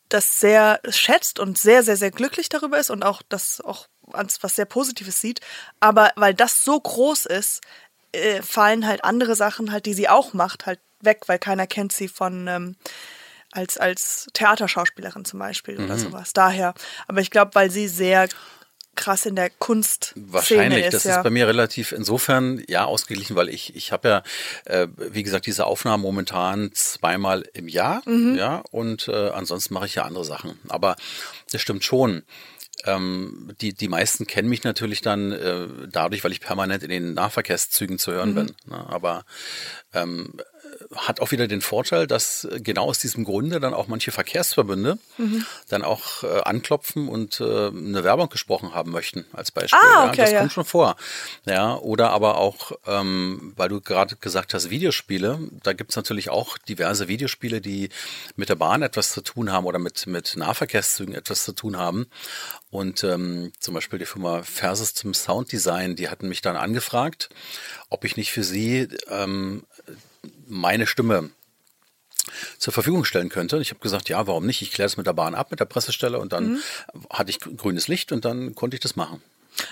das 0.08 0.40
sehr 0.40 0.80
schätzt 0.88 1.38
und 1.38 1.58
sehr, 1.58 1.82
sehr, 1.82 1.96
sehr 1.96 2.10
glücklich 2.10 2.48
darüber 2.48 2.78
ist 2.78 2.90
und 2.90 3.04
auch 3.04 3.22
das 3.28 3.60
auch 3.60 3.88
als 4.12 4.42
was 4.42 4.56
sehr 4.56 4.64
Positives 4.66 5.20
sieht. 5.20 5.40
Aber 5.80 6.12
weil 6.16 6.34
das 6.34 6.64
so 6.64 6.80
groß 6.80 7.26
ist, 7.26 7.60
äh, 8.12 8.42
fallen 8.42 8.86
halt 8.86 9.04
andere 9.04 9.34
Sachen 9.36 9.72
halt, 9.72 9.86
die 9.86 9.94
sie 9.94 10.08
auch 10.08 10.32
macht, 10.32 10.66
halt 10.66 10.80
weg, 11.00 11.22
weil 11.26 11.38
keiner 11.38 11.66
kennt 11.66 11.92
sie 11.92 12.08
von 12.08 12.48
ähm, 12.48 12.76
als, 13.52 13.78
als 13.78 14.28
Theaterschauspielerin 14.32 15.24
zum 15.24 15.38
Beispiel 15.38 15.82
oder 15.82 15.98
sowas. 15.98 16.32
Daher. 16.32 16.74
Aber 17.06 17.20
ich 17.20 17.30
glaube, 17.30 17.54
weil 17.54 17.70
sie 17.70 17.88
sehr 17.88 18.28
krass 18.96 19.26
in 19.26 19.36
der 19.36 19.50
Kunstszene 19.50 20.32
Wahrscheinlich, 20.32 20.86
ist. 20.86 20.94
das 20.94 21.04
ja. 21.04 21.16
ist 21.18 21.22
bei 21.22 21.30
mir 21.30 21.46
relativ 21.46 21.92
insofern 21.92 22.62
ja 22.66 22.86
ausgeglichen, 22.86 23.36
weil 23.36 23.50
ich 23.50 23.76
ich 23.76 23.92
habe 23.92 24.08
ja 24.08 24.22
äh, 24.64 24.88
wie 24.96 25.22
gesagt 25.22 25.44
diese 25.44 25.66
Aufnahmen 25.66 26.02
momentan 26.02 26.70
zweimal 26.72 27.44
im 27.52 27.68
Jahr, 27.68 28.00
Mhm. 28.06 28.36
ja 28.36 28.62
und 28.70 29.08
äh, 29.08 29.28
ansonsten 29.30 29.74
mache 29.74 29.84
ich 29.86 29.96
ja 29.96 30.04
andere 30.04 30.24
Sachen. 30.24 30.58
Aber 30.68 30.96
das 31.52 31.60
stimmt 31.60 31.84
schon. 31.84 32.22
Ähm, 32.84 33.52
die 33.60 33.72
die 33.72 33.88
meisten 33.88 34.26
kennen 34.26 34.48
mich 34.48 34.62
natürlich 34.62 35.00
dann 35.00 35.32
äh, 35.32 35.66
dadurch, 35.90 36.22
weil 36.24 36.32
ich 36.32 36.40
permanent 36.40 36.82
in 36.82 36.90
den 36.90 37.14
Nahverkehrszügen 37.14 37.98
zu 37.98 38.10
Mhm. 38.10 38.14
hören 38.14 38.34
bin. 38.34 38.46
Ne? 38.66 38.86
Aber 38.88 39.24
ähm, 39.94 40.34
hat 40.94 41.20
auch 41.20 41.30
wieder 41.30 41.48
den 41.48 41.60
Vorteil, 41.60 42.06
dass 42.06 42.44
äh, 42.44 42.60
genau 42.60 42.86
aus 42.86 42.98
diesem 42.98 43.24
Grunde 43.24 43.60
dann 43.60 43.74
auch 43.74 43.88
manche 43.88 44.12
Verkehrsverbünde 44.12 44.98
Mhm. 45.18 45.46
dann 45.68 45.82
auch 45.82 46.22
äh, 46.22 46.40
anklopfen 46.42 47.08
und 47.08 47.40
äh, 47.40 47.44
eine 47.68 48.04
Werbung 48.04 48.28
gesprochen 48.28 48.74
haben 48.74 48.90
möchten, 48.90 49.24
als 49.32 49.50
Beispiel. 49.50 49.78
Ah, 49.82 50.04
ja, 50.04 50.08
okay, 50.08 50.16
das 50.16 50.32
ja. 50.32 50.40
kommt 50.40 50.52
schon 50.52 50.64
vor. 50.64 50.96
Ja, 51.46 51.76
oder 51.76 52.10
aber 52.10 52.38
auch, 52.38 52.72
ähm, 52.86 53.52
weil 53.56 53.68
du 53.68 53.80
gerade 53.80 54.16
gesagt 54.16 54.54
hast, 54.54 54.70
Videospiele, 54.70 55.38
da 55.62 55.72
gibt's 55.72 55.96
natürlich 55.96 56.30
auch 56.30 56.58
diverse 56.58 57.08
Videospiele, 57.08 57.60
die 57.60 57.88
mit 58.36 58.48
der 58.48 58.56
Bahn 58.56 58.82
etwas 58.82 59.12
zu 59.12 59.22
tun 59.22 59.52
haben 59.52 59.64
oder 59.66 59.78
mit, 59.78 60.06
mit 60.06 60.36
Nahverkehrszügen 60.36 61.14
etwas 61.14 61.44
zu 61.44 61.52
tun 61.52 61.76
haben. 61.76 62.06
Und 62.70 63.04
ähm, 63.04 63.52
zum 63.58 63.74
Beispiel 63.74 63.98
die 63.98 64.06
Firma 64.06 64.42
Versus 64.42 64.92
zum 64.92 65.14
Sounddesign, 65.14 65.96
die 65.96 66.08
hatten 66.10 66.28
mich 66.28 66.42
dann 66.42 66.56
angefragt, 66.56 67.30
ob 67.88 68.04
ich 68.04 68.16
nicht 68.16 68.32
für 68.32 68.44
sie 68.44 68.88
ähm, 69.08 69.64
meine 70.46 70.86
Stimme 70.86 71.30
zur 72.58 72.72
Verfügung 72.72 73.04
stellen 73.04 73.28
könnte. 73.28 73.56
Und 73.56 73.62
ich 73.62 73.70
habe 73.70 73.80
gesagt, 73.80 74.08
ja, 74.08 74.26
warum 74.26 74.46
nicht? 74.46 74.60
Ich 74.62 74.70
kläre 74.72 74.86
das 74.86 74.96
mit 74.96 75.06
der 75.06 75.12
Bahn 75.12 75.34
ab, 75.34 75.50
mit 75.50 75.60
der 75.60 75.64
Pressestelle 75.64 76.18
und 76.18 76.32
dann 76.32 76.54
Mhm. 76.54 76.60
hatte 77.10 77.30
ich 77.30 77.38
grünes 77.40 77.88
Licht 77.88 78.12
und 78.12 78.24
dann 78.24 78.54
konnte 78.54 78.76
ich 78.76 78.80
das 78.80 78.96
machen. 78.96 79.22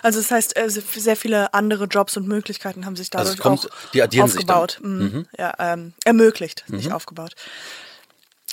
Also 0.02 0.18
das 0.18 0.30
heißt, 0.30 0.56
äh, 0.56 0.70
sehr 0.70 1.16
viele 1.16 1.52
andere 1.52 1.84
Jobs 1.84 2.16
und 2.16 2.26
Möglichkeiten 2.26 2.86
haben 2.86 2.96
sich 2.96 3.10
dadurch 3.10 3.30
Also 3.30 3.36
es 3.38 3.42
kommt- 3.42 3.70
auch 3.70 3.90
die 3.92 4.02
addieren 4.02 4.28
sich 4.28 4.46
dann. 4.46 4.56
aufgebaut. 4.56 4.80
Mhm. 4.82 5.26
Ja, 5.36 5.52
ähm, 5.58 5.92
ermöglicht, 6.04 6.64
nicht 6.68 6.90
aufgebaut. 6.92 7.34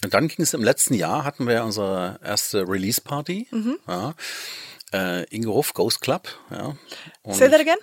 Und 0.03 0.13
dann 0.13 0.27
ging 0.27 0.41
es 0.43 0.53
im 0.53 0.63
letzten 0.63 0.95
Jahr, 0.95 1.23
hatten 1.23 1.47
wir 1.47 1.63
unsere 1.63 2.19
erste 2.23 2.67
Release-Party. 2.67 3.47
Mhm. 3.51 3.77
Ja. 3.87 4.13
Äh, 4.93 5.23
Ingo 5.33 5.51
Ruff 5.51 5.73
Ghost 5.73 6.01
Club. 6.01 6.27
Ja. 6.49 6.75
Und 7.21 7.35
Say 7.35 7.49
that 7.49 7.61
again? 7.61 7.77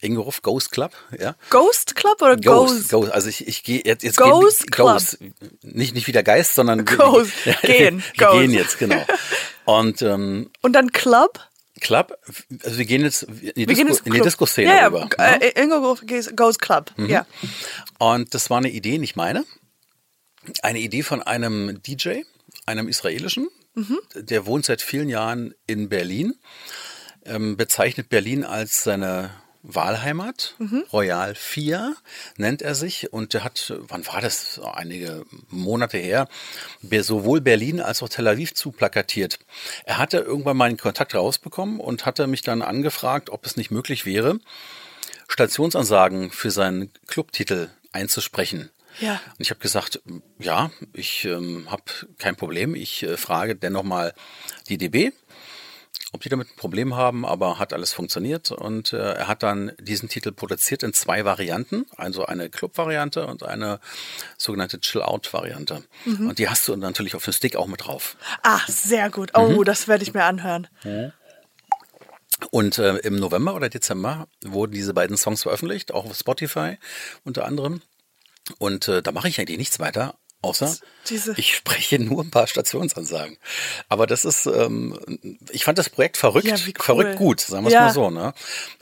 Ingo 0.00 0.22
Ruff 0.22 0.40
Ghost 0.42 0.72
Club, 0.72 0.92
ja. 1.18 1.36
Ghost 1.50 1.94
Club 1.94 2.22
oder 2.22 2.36
Ghost, 2.36 2.74
Ghost? 2.74 2.90
Ghost. 2.90 3.12
Also 3.12 3.28
ich, 3.28 3.46
ich 3.46 3.62
gehe 3.62 3.82
jetzt, 3.84 4.02
jetzt 4.02 4.16
Ghost 4.16 4.60
gehen, 4.60 4.70
Club. 4.70 4.86
Ghost. 4.94 5.18
Nicht, 5.62 5.94
nicht 5.94 6.06
wie 6.06 6.12
der 6.12 6.22
Geist, 6.22 6.54
sondern 6.54 6.84
Ghost. 6.84 7.32
Gehen. 7.62 8.02
wir 8.16 8.26
Ghost. 8.26 8.32
gehen 8.40 8.50
jetzt, 8.52 8.78
genau. 8.78 9.04
Und 9.66 10.00
ähm, 10.02 10.50
Und 10.62 10.72
dann 10.72 10.90
Club? 10.92 11.38
Club, 11.80 12.18
also 12.62 12.76
wir 12.76 12.84
gehen 12.84 13.02
jetzt 13.02 13.22
in 13.22 13.36
die, 13.54 13.64
Disco, 13.66 13.74
gehen 13.74 13.88
jetzt 13.88 13.98
in 14.00 14.04
die 14.04 14.18
Club. 14.18 14.24
Disco-Szene 14.24 14.68
ja, 14.70 14.76
ja, 14.76 14.86
rüber. 14.88 15.08
ne? 15.16 15.36
Mhm. 15.36 15.42
Äh, 15.42 15.62
Ingo 15.62 15.76
Goes- 16.06 16.34
Goes 16.36 16.58
Club. 16.58 16.92
Ja. 16.98 17.26
Und 17.98 18.34
das 18.34 18.50
war 18.50 18.58
eine 18.58 18.70
Idee, 18.70 18.98
nicht 18.98 19.16
meine. 19.16 19.44
Eine 20.62 20.78
Idee 20.80 21.02
von 21.02 21.22
einem 21.22 21.82
DJ, 21.82 22.22
einem 22.66 22.88
israelischen. 22.88 23.48
Der 24.14 24.44
wohnt 24.46 24.66
seit 24.66 24.82
vielen 24.82 25.08
Jahren 25.08 25.54
in 25.66 25.88
Berlin, 25.88 26.34
ähm, 27.24 27.56
bezeichnet 27.56 28.08
Berlin 28.10 28.44
als 28.44 28.82
seine 28.82 29.30
Wahlheimat. 29.62 30.54
Royal 30.92 31.34
4 31.34 31.94
nennt 32.36 32.62
er 32.62 32.74
sich. 32.74 33.12
Und 33.12 33.34
der 33.34 33.44
hat, 33.44 33.72
wann 33.88 34.06
war 34.06 34.20
das? 34.20 34.60
Einige 34.60 35.24
Monate 35.48 35.98
her, 35.98 36.28
sowohl 37.02 37.40
Berlin 37.40 37.80
als 37.80 38.02
auch 38.02 38.08
Tel 38.08 38.28
Aviv 38.28 38.54
zuplakatiert. 38.54 39.38
Er 39.84 39.98
hatte 39.98 40.18
irgendwann 40.18 40.56
mal 40.56 40.66
einen 40.66 40.76
Kontakt 40.76 41.14
rausbekommen 41.14 41.80
und 41.80 42.06
hatte 42.06 42.26
mich 42.26 42.42
dann 42.42 42.62
angefragt, 42.62 43.30
ob 43.30 43.46
es 43.46 43.56
nicht 43.56 43.70
möglich 43.70 44.06
wäre, 44.06 44.38
Stationsansagen 45.28 46.30
für 46.30 46.50
seinen 46.50 46.90
Clubtitel 47.06 47.68
einzusprechen. 47.92 48.70
Ja. 48.98 49.20
Und 49.30 49.40
ich 49.40 49.50
habe 49.50 49.60
gesagt, 49.60 50.00
ja, 50.38 50.70
ich 50.92 51.24
ähm, 51.24 51.70
habe 51.70 51.84
kein 52.18 52.36
Problem. 52.36 52.74
Ich 52.74 53.02
äh, 53.02 53.16
frage 53.16 53.54
dennoch 53.54 53.84
mal 53.84 54.14
die 54.68 54.78
DB, 54.78 55.12
ob 56.12 56.22
die 56.22 56.28
damit 56.28 56.48
ein 56.50 56.56
Problem 56.56 56.96
haben, 56.96 57.24
aber 57.24 57.58
hat 57.58 57.72
alles 57.72 57.92
funktioniert. 57.92 58.50
Und 58.50 58.92
äh, 58.92 59.12
er 59.14 59.28
hat 59.28 59.42
dann 59.42 59.72
diesen 59.80 60.08
Titel 60.08 60.32
produziert 60.32 60.82
in 60.82 60.92
zwei 60.92 61.24
Varianten, 61.24 61.86
also 61.96 62.26
eine 62.26 62.50
Club-Variante 62.50 63.26
und 63.26 63.42
eine 63.44 63.78
sogenannte 64.36 64.80
Chill-Out-Variante. 64.80 65.84
Und 66.06 66.38
die 66.38 66.48
hast 66.48 66.66
du 66.66 66.74
natürlich 66.76 67.14
auf 67.14 67.24
dem 67.24 67.32
Stick 67.32 67.54
auch 67.56 67.66
mit 67.68 67.86
drauf. 67.86 68.16
Ah, 68.42 68.60
sehr 68.66 69.08
gut. 69.10 69.30
Oh, 69.34 69.48
Mhm. 69.60 69.64
das 69.64 69.86
werde 69.88 70.02
ich 70.02 70.12
mir 70.14 70.24
anhören. 70.24 70.66
Und 72.50 72.78
äh, 72.78 72.96
im 72.98 73.16
November 73.16 73.54
oder 73.54 73.68
Dezember 73.68 74.26
wurden 74.44 74.72
diese 74.72 74.94
beiden 74.94 75.16
Songs 75.16 75.42
veröffentlicht, 75.42 75.92
auch 75.92 76.06
auf 76.06 76.16
Spotify 76.16 76.78
unter 77.24 77.44
anderem. 77.44 77.82
Und 78.58 78.88
äh, 78.88 79.02
da 79.02 79.12
mache 79.12 79.28
ich 79.28 79.38
eigentlich 79.38 79.58
nichts 79.58 79.78
weiter, 79.78 80.16
außer 80.42 80.74
Diese- 81.08 81.34
ich 81.36 81.54
spreche 81.56 81.98
nur 81.98 82.22
ein 82.22 82.30
paar 82.30 82.46
Stationsansagen. 82.46 83.36
Aber 83.88 84.06
das 84.06 84.24
ist, 84.24 84.46
ähm, 84.46 84.98
ich 85.50 85.64
fand 85.64 85.78
das 85.78 85.90
Projekt 85.90 86.16
verrückt, 86.16 86.46
Ja, 86.46 86.56
cool. 86.66 86.72
verrückt 86.78 87.16
gut, 87.16 87.40
sagen 87.40 87.64
wir 87.64 87.68
es 87.68 87.74
Ja. 87.74 87.82
mal 87.86 87.92
so. 87.92 88.10
Ne? 88.10 88.32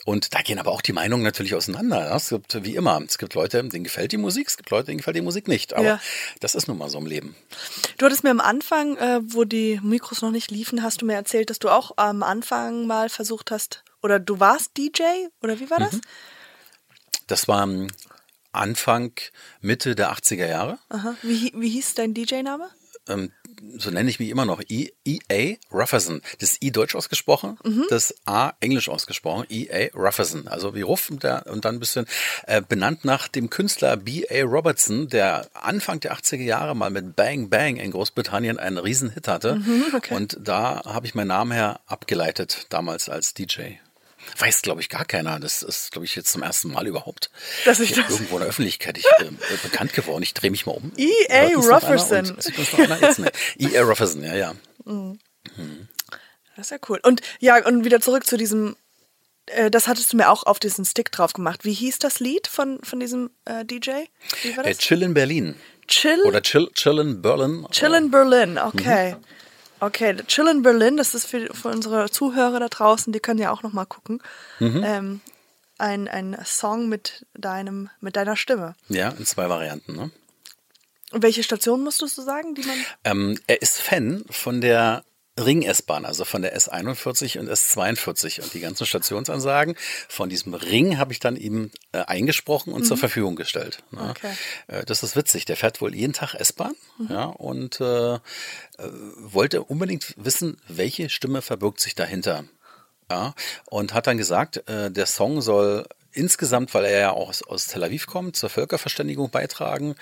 Und 0.05 0.35
da 0.35 0.41
gehen 0.43 0.59
aber 0.59 0.71
auch 0.73 0.83
die 0.83 0.93
Meinungen 0.93 1.23
natürlich 1.25 1.55
auseinander. 1.55 2.09
Ja? 2.09 2.17
Es 2.17 2.29
gibt 2.31 2.65
wie 2.65 2.75
immer, 2.77 3.01
es 3.07 3.19
gibt 3.19 3.35
Leute, 3.35 3.63
denen 3.65 3.85
gefällt 3.85 4.13
die 4.13 4.17
Musik, 4.19 4.49
es 4.49 4.57
gibt 4.57 4.71
Leute, 4.71 4.87
denen 4.87 4.99
gefällt 4.99 5.17
die 5.17 5.21
Musik 5.23 5.49
nicht. 5.49 5.75
Aber 5.75 6.01
das 6.41 6.55
ist 6.55 6.69
nun 6.69 6.79
mal 6.79 6.91
so 6.91 6.99
im 6.99 7.07
Leben. 7.07 7.35
Du 7.99 8.07
hattest 8.07 8.25
mir 8.25 8.31
am 8.31 8.41
Anfang, 8.41 8.97
äh, 8.97 9.21
wo 9.23 9.45
die 9.45 9.81
Mikros 9.83 10.23
noch 10.23 10.31
nicht 10.31 10.51
liefen, 10.51 10.83
hast 10.83 11.03
du 11.03 11.07
mir 11.07 11.15
erzählt, 11.15 11.51
dass 11.51 11.59
du 11.59 11.69
auch 11.71 11.93
am 11.97 12.23
Anfang 12.23 12.87
mal 12.87 13.09
versucht 13.09 13.51
hast, 13.51 13.83
oder 14.03 14.19
du 14.21 14.39
warst 14.39 14.77
DJ, 14.77 15.03
oder 15.43 15.59
wie 15.61 15.71
war 15.71 15.79
das? 15.79 15.95
Mhm. 15.95 16.01
Das 17.27 17.49
war 17.49 17.65
ähm, 17.65 17.89
Anfang, 18.53 19.13
Mitte 19.61 19.95
der 19.95 20.13
80er 20.13 20.47
Jahre. 20.47 20.79
Aha. 20.89 21.15
Wie, 21.23 21.53
wie 21.57 21.69
hieß 21.71 21.95
dein 21.95 22.15
DJ-Name? 22.15 22.69
ähm, 23.09 23.33
so 23.79 23.91
nenne 23.91 24.11
ich 24.11 24.21
mich 24.21 24.29
immer 24.29 24.45
noch, 24.45 24.61
E- 24.69 24.91
E.A. 25.07 25.57
Rufferson. 25.75 26.21
Das 26.41 26.59
I 26.63 26.71
deutsch 26.71 26.95
ausgesprochen, 26.95 27.59
Mhm. 27.65 27.87
das 27.89 28.15
A 28.27 28.53
englisch 28.61 28.89
ausgesprochen, 28.91 29.47
E.A. 29.49 29.89
Rufferson. 29.97 30.47
Also 30.47 30.75
wie 30.75 30.83
Ruff 30.83 31.09
und, 31.11 31.23
der, 31.23 31.47
und 31.47 31.65
dann 31.65 31.77
ein 31.77 31.81
bisschen 31.81 32.07
äh, 32.47 32.61
benannt 32.61 33.05
nach 33.07 33.27
dem 33.29 33.49
Künstler 33.49 33.97
B.A. 33.97 34.43
Robertson, 34.45 35.09
der 35.09 35.49
Anfang 35.55 36.01
der 36.01 36.13
80er 36.15 36.43
Jahre 36.43 36.77
mal 36.77 36.91
mit 36.91 37.17
Bang 37.17 37.49
Bang 37.49 37.77
in 37.77 37.91
Großbritannien 37.93 38.59
einen 38.59 38.77
Riesenhit 38.79 39.27
hatte. 39.27 39.57
Mhm, 39.57 39.85
okay. 39.97 40.15
Und 40.15 40.37
da 40.41 40.83
habe 40.85 41.07
ich 41.07 41.15
meinen 41.15 41.29
Namen 41.29 41.53
her 41.53 41.81
abgeleitet, 41.87 42.67
damals 42.69 43.09
als 43.09 43.33
DJ. 43.33 43.77
Weiß, 44.39 44.63
glaube 44.63 44.81
ich, 44.81 44.89
gar 44.89 45.05
keiner. 45.05 45.41
Das 45.41 45.63
ist, 45.63 45.93
glaube 45.93 46.05
ich, 46.05 46.15
jetzt 46.17 46.31
zum 46.33 46.43
ersten 46.43 46.71
Mal 46.73 46.87
überhaupt 46.87 47.31
Dass 47.65 47.81
ich 47.81 47.93
das- 47.93 48.11
irgendwo 48.11 48.35
in 48.37 48.41
der 48.41 48.49
Öffentlichkeit 48.49 48.99
ich, 48.99 49.07
äh, 49.19 49.31
bekannt 49.63 49.93
geworden. 49.95 50.23
Ich 50.23 50.35
drehe 50.35 50.51
mich 50.51 50.67
mal 50.67 50.73
um. 50.73 50.93
E.A. 50.97 51.55
Rufferson. 51.57 52.37
E.A. 53.59 53.83
Rufferson, 53.83 54.23
ja, 54.25 54.35
ja. 54.35 54.55
Das 56.57 56.67
ist 56.67 56.71
ja 56.71 56.79
cool. 56.89 57.01
Und 57.03 57.21
ja, 57.41 57.65
und 57.67 57.85
wieder 57.85 58.01
zurück 58.01 58.27
zu 58.27 58.37
diesem, 58.37 58.77
äh, 59.47 59.71
das 59.71 59.87
hattest 59.89 60.13
du 60.13 60.17
mir 60.17 60.29
auch 60.31 60.45
auf 60.45 60.59
diesen 60.59 60.85
Stick 60.85 61.13
drauf 61.13 61.33
gemacht. 61.33 61.65
Wie 61.65 61.73
hieß 61.73 61.99
das 61.99 62.21
Lied 62.21 62.47
von, 62.49 62.81
von 62.83 63.01
diesem 63.01 63.31
äh, 63.45 63.65
DJ? 63.65 63.91
Wie 64.43 64.57
war 64.57 64.65
Äh, 64.65 64.71
das? 64.71 64.79
Chill 64.79 65.03
in 65.03 65.15
Berlin. 65.15 65.55
Chill, 65.87 66.21
Oder 66.27 66.43
Chill, 66.43 66.69
Chill 66.75 66.99
in 66.99 67.23
Berlin. 67.23 67.67
Chill 67.71 67.95
in 67.95 68.11
Berlin, 68.11 68.59
okay. 68.59 69.17
Okay, 69.81 70.17
Chill 70.27 70.49
in 70.49 70.63
Berlin, 70.63 70.97
das 70.97 71.15
ist 71.15 71.27
für, 71.27 71.55
für 71.55 71.69
unsere 71.69 72.11
Zuhörer 72.11 72.61
da 72.61 72.69
draußen, 72.69 73.13
die 73.13 73.21
können 73.21 73.39
ja 73.39 73.51
auch 73.51 73.63
nochmal 73.63 73.87
gucken. 73.87 74.23
Ähm, 74.61 75.21
ein, 75.79 76.09
ein 76.09 76.37
Song 76.45 76.89
mit 76.89 77.27
deinem, 77.35 77.89
mit 78.01 78.17
deiner 78.17 78.37
Stimme. 78.37 78.75
Ja, 78.89 79.11
in 79.11 79.25
zwei 79.25 79.49
Varianten. 79.49 79.95
Ne? 79.95 80.11
Welche 81.13 81.43
Station 81.43 81.83
musstest 81.83 82.19
du 82.19 82.23
sagen, 82.23 82.55
die 82.55 82.63
man. 82.63 82.77
Ähm, 83.05 83.39
er 83.47 83.63
ist 83.63 83.81
Fan 83.81 84.25
von 84.29 84.61
der 84.61 85.05
Ring-S-Bahn, 85.39 86.05
also 86.05 86.25
von 86.25 86.43
der 86.43 86.57
S41 86.57 87.39
und 87.39 87.49
S42 87.49 88.43
und 88.43 88.55
die 88.55 88.61
ganzen 88.61 88.87
Stationsansagen 88.87 89.77
von 90.09 90.29
diesem 90.29 90.55
Ring 90.55 90.99
habe 90.99 91.13
ich 91.13 91.21
dann 91.21 91.37
ihm 91.37 91.71
äh, 91.93 91.99
eingesprochen 92.01 92.73
und 92.73 92.85
zur 92.85 92.97
Verfügung 92.97 93.37
gestellt. 93.37 93.83
Ne? 93.91 94.11
Okay. 94.11 94.33
Äh, 94.67 94.85
das 94.85 95.03
ist 95.03 95.17
witzig. 95.17 95.45
Der 95.45 95.57
fährt 95.57 95.81
wohl 95.81 95.95
jeden 95.95 96.13
Tag 96.13 96.35
S-Bahn 96.35 96.75
ja, 97.09 97.25
und 97.25 97.81
äh, 97.81 98.15
äh, 98.15 98.19
wollte 98.77 99.63
unbedingt 99.63 100.15
wissen, 100.17 100.61
welche 100.69 101.09
Stimme 101.09 101.43
verbirgt 101.43 101.81
sich 101.81 101.95
dahinter. 101.95 102.45
Ja, 103.11 103.35
und 103.67 103.95
hat 103.95 104.07
dann 104.07 104.19
gesagt, 104.19 104.69
äh, 104.69 104.91
der 104.91 105.07
Song 105.07 105.41
soll 105.41 105.87
insgesamt, 106.13 106.75
weil 106.75 106.85
er 106.85 107.01
ja 107.01 107.11
auch 107.13 107.31
aus, 107.31 107.43
aus 107.43 107.67
Tel 107.67 107.85
Aviv 107.85 108.07
kommt, 108.07 108.37
zur 108.37 108.51
Völkerverständigung 108.51 109.31
beitragen 109.31 109.95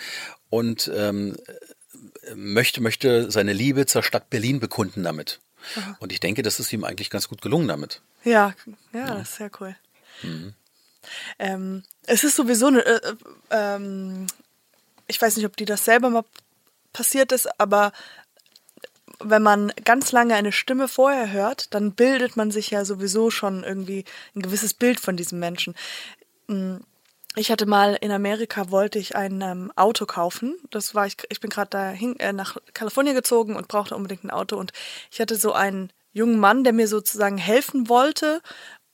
und 0.50 0.90
ähm, 0.94 1.36
möchte, 2.34 2.80
möchte 2.80 3.30
seine 3.30 3.52
Liebe 3.52 3.86
zur 3.86 4.02
Stadt 4.02 4.30
Berlin 4.30 4.60
bekunden 4.60 5.02
damit. 5.02 5.40
Und 5.98 6.12
ich 6.12 6.20
denke, 6.20 6.42
das 6.42 6.60
ist 6.60 6.72
ihm 6.72 6.84
eigentlich 6.84 7.10
ganz 7.10 7.28
gut 7.28 7.42
gelungen 7.42 7.68
damit. 7.68 8.00
Ja, 8.24 8.54
ja, 8.92 9.06
das 9.06 9.30
ist 9.30 9.36
sehr 9.36 9.50
cool. 9.60 9.76
Ähm, 11.38 11.82
es 12.06 12.24
ist 12.24 12.36
sowieso 12.36 12.66
eine, 12.66 12.84
äh, 12.84 13.00
äh, 13.00 13.14
ähm, 13.50 14.26
ich 15.06 15.20
weiß 15.20 15.36
nicht, 15.36 15.46
ob 15.46 15.56
dir 15.56 15.66
das 15.66 15.84
selber 15.84 16.10
mal 16.10 16.24
passiert 16.92 17.32
ist, 17.32 17.48
aber 17.60 17.92
wenn 19.20 19.42
man 19.42 19.72
ganz 19.84 20.12
lange 20.12 20.34
eine 20.34 20.52
Stimme 20.52 20.88
vorher 20.88 21.32
hört, 21.32 21.72
dann 21.74 21.92
bildet 21.92 22.36
man 22.36 22.50
sich 22.50 22.70
ja 22.70 22.84
sowieso 22.84 23.30
schon 23.30 23.64
irgendwie 23.64 24.04
ein 24.34 24.42
gewisses 24.42 24.74
Bild 24.74 25.00
von 25.00 25.16
diesem 25.16 25.38
Menschen. 25.38 25.74
Ich 27.38 27.50
hatte 27.50 27.66
mal 27.66 27.98
in 28.00 28.10
Amerika 28.10 28.70
wollte 28.70 28.98
ich 28.98 29.14
ein 29.14 29.42
ähm, 29.42 29.70
Auto 29.76 30.06
kaufen. 30.06 30.56
Das 30.70 30.94
war 30.94 31.06
ich. 31.06 31.18
Ich 31.28 31.40
bin 31.40 31.50
gerade 31.50 31.68
dahin 31.68 32.18
äh, 32.18 32.32
nach 32.32 32.56
Kalifornien 32.72 33.14
gezogen 33.14 33.56
und 33.56 33.68
brauchte 33.68 33.94
unbedingt 33.94 34.24
ein 34.24 34.30
Auto. 34.30 34.56
Und 34.56 34.72
ich 35.10 35.20
hatte 35.20 35.36
so 35.36 35.52
einen 35.52 35.92
jungen 36.12 36.40
Mann, 36.40 36.64
der 36.64 36.72
mir 36.72 36.88
sozusagen 36.88 37.36
helfen 37.36 37.90
wollte. 37.90 38.40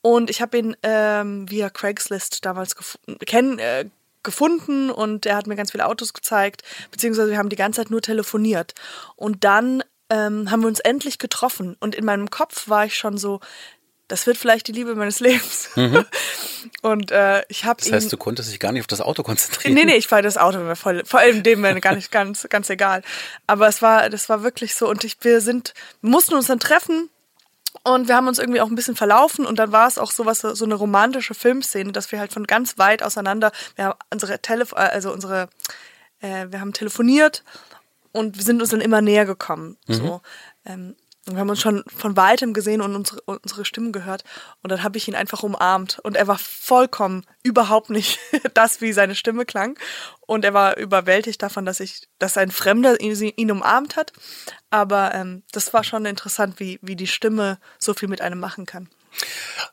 Und 0.01 0.29
ich 0.29 0.41
habe 0.41 0.57
ihn 0.57 0.75
ähm, 0.83 1.49
via 1.49 1.69
Craigslist 1.69 2.43
damals 2.43 2.75
gef 2.75 2.99
kenn, 3.25 3.59
äh, 3.59 3.85
gefunden 4.23 4.89
und 4.89 5.25
er 5.25 5.37
hat 5.37 5.47
mir 5.47 5.55
ganz 5.55 5.71
viele 5.71 5.85
Autos 5.85 6.13
gezeigt, 6.13 6.63
beziehungsweise 6.91 7.31
wir 7.31 7.37
haben 7.37 7.49
die 7.49 7.55
ganze 7.55 7.81
Zeit 7.81 7.91
nur 7.91 8.01
telefoniert. 8.01 8.73
Und 9.15 9.45
dann 9.45 9.83
ähm, 10.09 10.49
haben 10.51 10.61
wir 10.61 10.67
uns 10.67 10.79
endlich 10.79 11.19
getroffen 11.19 11.77
und 11.79 11.95
in 11.95 12.05
meinem 12.05 12.29
Kopf 12.29 12.67
war 12.69 12.85
ich 12.85 12.95
schon 12.95 13.17
so, 13.17 13.39
das 14.13 14.27
wird 14.27 14.37
vielleicht 14.37 14.67
die 14.67 14.73
Liebe 14.73 14.93
meines 14.93 15.19
Lebens. 15.19 15.69
Und 16.83 17.09
äh, 17.11 17.41
ich 17.49 17.65
habe 17.65 17.79
Das 17.79 17.87
ihn. 17.87 17.95
heißt, 17.95 18.13
du 18.13 18.17
konntest 18.17 18.51
dich 18.51 18.59
gar 18.59 18.71
nicht 18.71 18.81
auf 18.81 18.87
das 18.87 19.01
Auto 19.01 19.23
konzentrieren. 19.23 19.73
Nee, 19.73 19.85
nee, 19.85 19.95
ich 19.95 20.07
fand 20.07 20.23
das 20.23 20.37
Auto 20.37 20.59
mir 20.59 20.75
voll, 20.75 21.01
vor 21.03 21.19
allem 21.19 21.41
dem 21.41 21.61
mir 21.61 21.81
gar 21.81 21.95
nicht 21.95 22.11
ganz, 22.11 22.45
ganz 22.47 22.69
egal. 22.69 23.01
Aber 23.47 23.67
es 23.67 23.81
war, 23.81 24.11
das 24.11 24.29
war 24.29 24.43
wirklich 24.43 24.75
so 24.75 24.87
und 24.87 25.03
ich, 25.03 25.17
wir 25.21 25.41
sind, 25.41 25.73
mussten 26.01 26.35
uns 26.35 26.45
dann 26.45 26.59
treffen 26.59 27.09
und 27.81 28.07
wir 28.07 28.15
haben 28.15 28.27
uns 28.27 28.37
irgendwie 28.37 28.61
auch 28.61 28.67
ein 28.67 28.75
bisschen 28.75 28.95
verlaufen 28.95 29.47
und 29.47 29.57
dann 29.57 29.71
war 29.71 29.87
es 29.87 29.97
auch 29.97 30.11
sowas, 30.11 30.41
so 30.41 30.63
eine 30.63 30.75
romantische 30.75 31.33
Filmszene, 31.33 31.91
dass 31.91 32.11
wir 32.11 32.19
halt 32.19 32.31
von 32.31 32.45
ganz 32.45 32.77
weit 32.77 33.01
auseinander, 33.01 33.51
wir 33.75 33.85
haben 33.85 33.99
unsere 34.11 34.37
Telefon, 34.37 34.77
also 34.77 35.11
unsere, 35.11 35.49
äh, 36.21 36.45
wir 36.51 36.59
haben 36.61 36.73
telefoniert 36.73 37.43
und 38.11 38.37
wir 38.37 38.43
sind 38.43 38.61
uns 38.61 38.69
dann 38.69 38.79
immer 38.81 39.01
näher 39.01 39.25
gekommen. 39.25 39.75
So. 39.87 40.21
Ähm, 40.67 40.95
und 41.25 41.35
wir 41.35 41.39
haben 41.39 41.49
uns 41.49 41.61
schon 41.61 41.85
von 41.95 42.17
weitem 42.17 42.53
gesehen 42.53 42.81
und 42.81 42.95
unsere, 42.95 43.21
unsere 43.21 43.63
Stimmen 43.63 43.93
gehört. 43.93 44.25
Und 44.61 44.71
dann 44.71 44.83
habe 44.83 44.97
ich 44.97 45.07
ihn 45.07 45.15
einfach 45.15 45.41
umarmt. 45.41 45.99
Und 46.03 46.17
er 46.17 46.27
war 46.27 46.37
vollkommen 46.37 47.25
überhaupt 47.43 47.89
nicht 47.89 48.19
das, 48.53 48.81
wie 48.81 48.91
seine 48.91 49.15
Stimme 49.15 49.45
klang. 49.45 49.79
Und 50.21 50.43
er 50.43 50.53
war 50.53 50.75
überwältigt 50.77 51.41
davon, 51.41 51.65
dass 51.65 51.79
ich, 51.79 52.09
dass 52.19 52.35
ein 52.35 52.51
Fremder 52.51 52.99
ihn, 52.99 53.15
ihn 53.37 53.51
umarmt 53.51 53.95
hat. 53.95 54.11
Aber 54.69 55.15
ähm, 55.15 55.43
das 55.53 55.73
war 55.73 55.85
schon 55.85 56.05
interessant, 56.05 56.59
wie, 56.59 56.77
wie 56.81 56.97
die 56.97 57.07
Stimme 57.07 57.57
so 57.79 57.93
viel 57.93 58.09
mit 58.09 58.19
einem 58.19 58.39
machen 58.39 58.65
kann. 58.65 58.89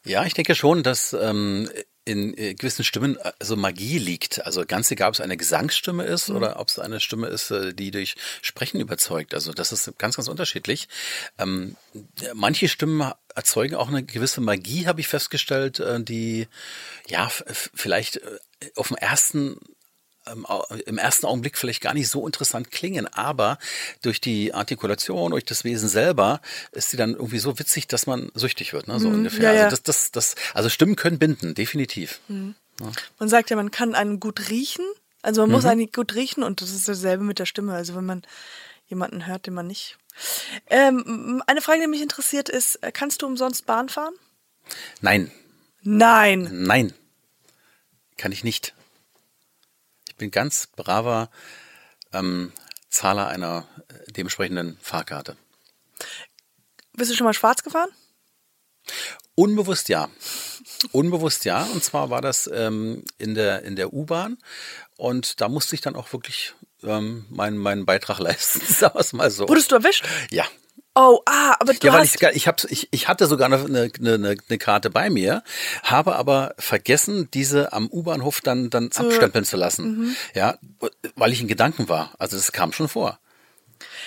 Ja, 0.05 0.25
ich 0.25 0.35
denke 0.35 0.55
schon, 0.55 0.85
dass 0.85 1.15
ähm, 1.15 1.69
in 2.11 2.37
äh, 2.37 2.55
gewissen 2.55 2.85
Stimmen 2.85 3.17
äh, 3.17 3.33
so 3.41 3.57
Magie 3.57 3.99
liegt. 3.99 4.45
Also 4.45 4.65
ganz 4.67 4.91
egal, 4.91 5.09
ob 5.09 5.15
es 5.15 5.21
eine 5.21 5.37
Gesangsstimme 5.37 6.05
ist 6.05 6.29
oder 6.29 6.59
ob 6.59 6.69
es 6.69 6.79
eine 6.79 6.99
Stimme 6.99 7.29
ist, 7.29 7.51
äh, 7.51 7.73
die 7.73 7.93
durch 7.93 8.17
Sprechen 8.43 8.81
überzeugt. 8.81 9.33
Also 9.33 9.53
das 9.53 9.71
ist 9.71 9.97
ganz, 9.99 10.17
ganz 10.17 10.29
unterschiedlich. 10.29 10.89
Ähm, 11.39 11.77
manche 12.35 12.69
Stimmen 12.69 13.13
erzeugen 13.35 13.77
auch 13.77 13.89
eine 13.89 14.03
gewisse 14.03 14.41
Magie, 14.41 14.87
habe 14.87 15.01
ich 15.01 15.09
festgestellt, 15.09 15.83
die 16.09 16.49
ja 17.09 17.31
vielleicht 17.75 18.21
auf 18.75 18.89
dem 18.89 18.97
ersten 18.97 19.57
im 20.87 20.99
ersten 20.99 21.27
Augenblick 21.27 21.57
vielleicht 21.57 21.81
gar 21.81 21.95
nicht 21.95 22.09
so 22.09 22.27
interessant 22.27 22.71
klingen, 22.71 23.07
aber 23.07 23.59
durch 24.03 24.21
die 24.21 24.55
Artikulation, 24.55 25.31
durch 25.33 25.45
das 25.45 25.65
Wesen 25.65 25.89
selber 25.89 26.41
ist 26.73 26.91
sie 26.91 26.97
dann 26.97 27.13
irgendwie 27.15 27.39
so 27.39 27.59
witzig, 27.59 27.89
dass 27.89 28.07
man 28.07 28.31
süchtig 28.35 28.73
wird, 28.73 28.87
ne? 28.87 29.01
so 29.01 29.09
ungefähr. 29.09 29.53
ja, 29.53 29.53
ja. 29.53 29.65
Also 29.65 29.77
das, 29.77 29.83
das, 29.83 30.35
das, 30.35 30.35
also 30.55 30.69
Stimmen 30.69 30.97
können 30.97 31.19
binden, 31.19 31.55
definitiv. 31.55 32.21
Man 33.19 33.29
sagt 33.29 33.51
ja, 33.51 33.57
man 33.57 33.71
kann 33.71 33.95
einen 33.95 34.21
gut 34.21 34.51
riechen. 34.51 34.85
Also 35.23 35.43
man 35.43 35.51
muss 35.51 35.67
einen 35.67 35.91
gut 35.93 36.15
riechen 36.15 36.43
und 36.43 36.63
das 36.63 36.71
ist 36.71 36.89
dasselbe 36.89 37.25
mit 37.25 37.39
der 37.39 37.47
Stimme. 37.47 37.75
Also 37.75 37.95
wenn 37.95 38.07
man 38.07 38.23
jemanden 38.89 39.27
hört, 39.27 39.47
den 39.47 39.55
man 39.55 39.67
nicht. 39.67 39.99
Ähm, 40.69 41.43
eine 41.47 41.61
Frage, 41.61 41.81
die 41.83 41.87
mich 41.87 42.03
interessiert, 42.03 42.49
ist, 42.49 42.77
äh, 42.77 42.91
kannst 42.91 43.23
du 43.23 43.27
umsonst 43.27 43.67
Bahn 43.67 43.89
fahren? 43.89 44.15
Nein, 45.01 45.31
Nein. 45.83 46.49
nein, 46.53 46.93
kann 48.17 48.33
ich 48.33 48.45
nicht. 48.45 48.75
Ich 50.21 50.23
bin 50.23 50.31
ganz 50.31 50.67
braver 50.77 51.31
ähm, 52.13 52.53
Zahler 52.91 53.29
einer 53.29 53.67
äh, 53.89 54.13
dementsprechenden 54.13 54.77
Fahrkarte. 54.83 55.39
Bist 56.93 57.11
du 57.11 57.15
schon 57.17 57.25
mal 57.25 57.33
schwarz 57.33 57.63
gefahren? 57.63 57.89
Unbewusst 59.35 59.89
ja. 59.89 60.11
Unbewusst 60.93 61.47
ja. 61.47 61.63
Und 61.73 61.83
zwar 61.83 62.11
war 62.11 62.21
das 62.21 62.51
ähm, 62.53 63.03
in 63.17 63.35
der, 63.35 63.63
in 63.63 63.77
der 63.77 63.95
U-Bahn. 63.95 64.37
Und 64.99 65.41
da 65.41 65.49
musste 65.49 65.75
ich 65.75 65.81
dann 65.81 65.97
auch 65.97 66.13
wirklich 66.13 66.53
ähm, 66.83 67.25
meinen, 67.31 67.57
meinen 67.57 67.87
Beitrag 67.87 68.19
leisten, 68.19 68.61
sagen 68.61 68.97
wir 68.97 69.01
es 69.01 69.15
mal 69.15 69.31
so. 69.31 69.49
Wurdest 69.49 69.73
du 69.73 69.77
erwischt? 69.77 70.05
Ja. 70.31 70.45
Oh, 70.95 71.21
ah, 71.27 71.55
aber 71.61 71.73
du 71.73 71.87
Ja, 71.87 71.93
weil 71.93 72.01
hast... 72.01 72.21
ich, 72.21 72.23
ich, 72.35 72.49
hab's, 72.49 72.65
ich, 72.65 72.89
ich 72.91 73.07
hatte 73.09 73.27
sogar 73.27 73.47
eine, 73.47 73.65
eine, 73.65 73.91
eine, 74.01 74.37
eine 74.49 74.59
Karte 74.59 74.91
bei 74.91 75.09
mir, 75.09 75.43
habe 75.83 76.17
aber 76.17 76.55
vergessen, 76.59 77.29
diese 77.33 77.73
am 77.73 77.89
U-Bahnhof 77.89 78.41
dann, 78.41 78.71
dann 78.71 78.91
abstempeln 78.95 79.45
zu 79.45 79.57
lassen. 79.57 80.17
Ja, 80.35 80.59
weil 81.15 81.33
ich 81.33 81.41
in 81.41 81.49
Gedanken 81.49 81.89
war. 81.89 82.13
Also 82.19 82.37
das 82.37 82.53
kam 82.53 82.73
schon 82.73 82.89
vor. 82.89 83.19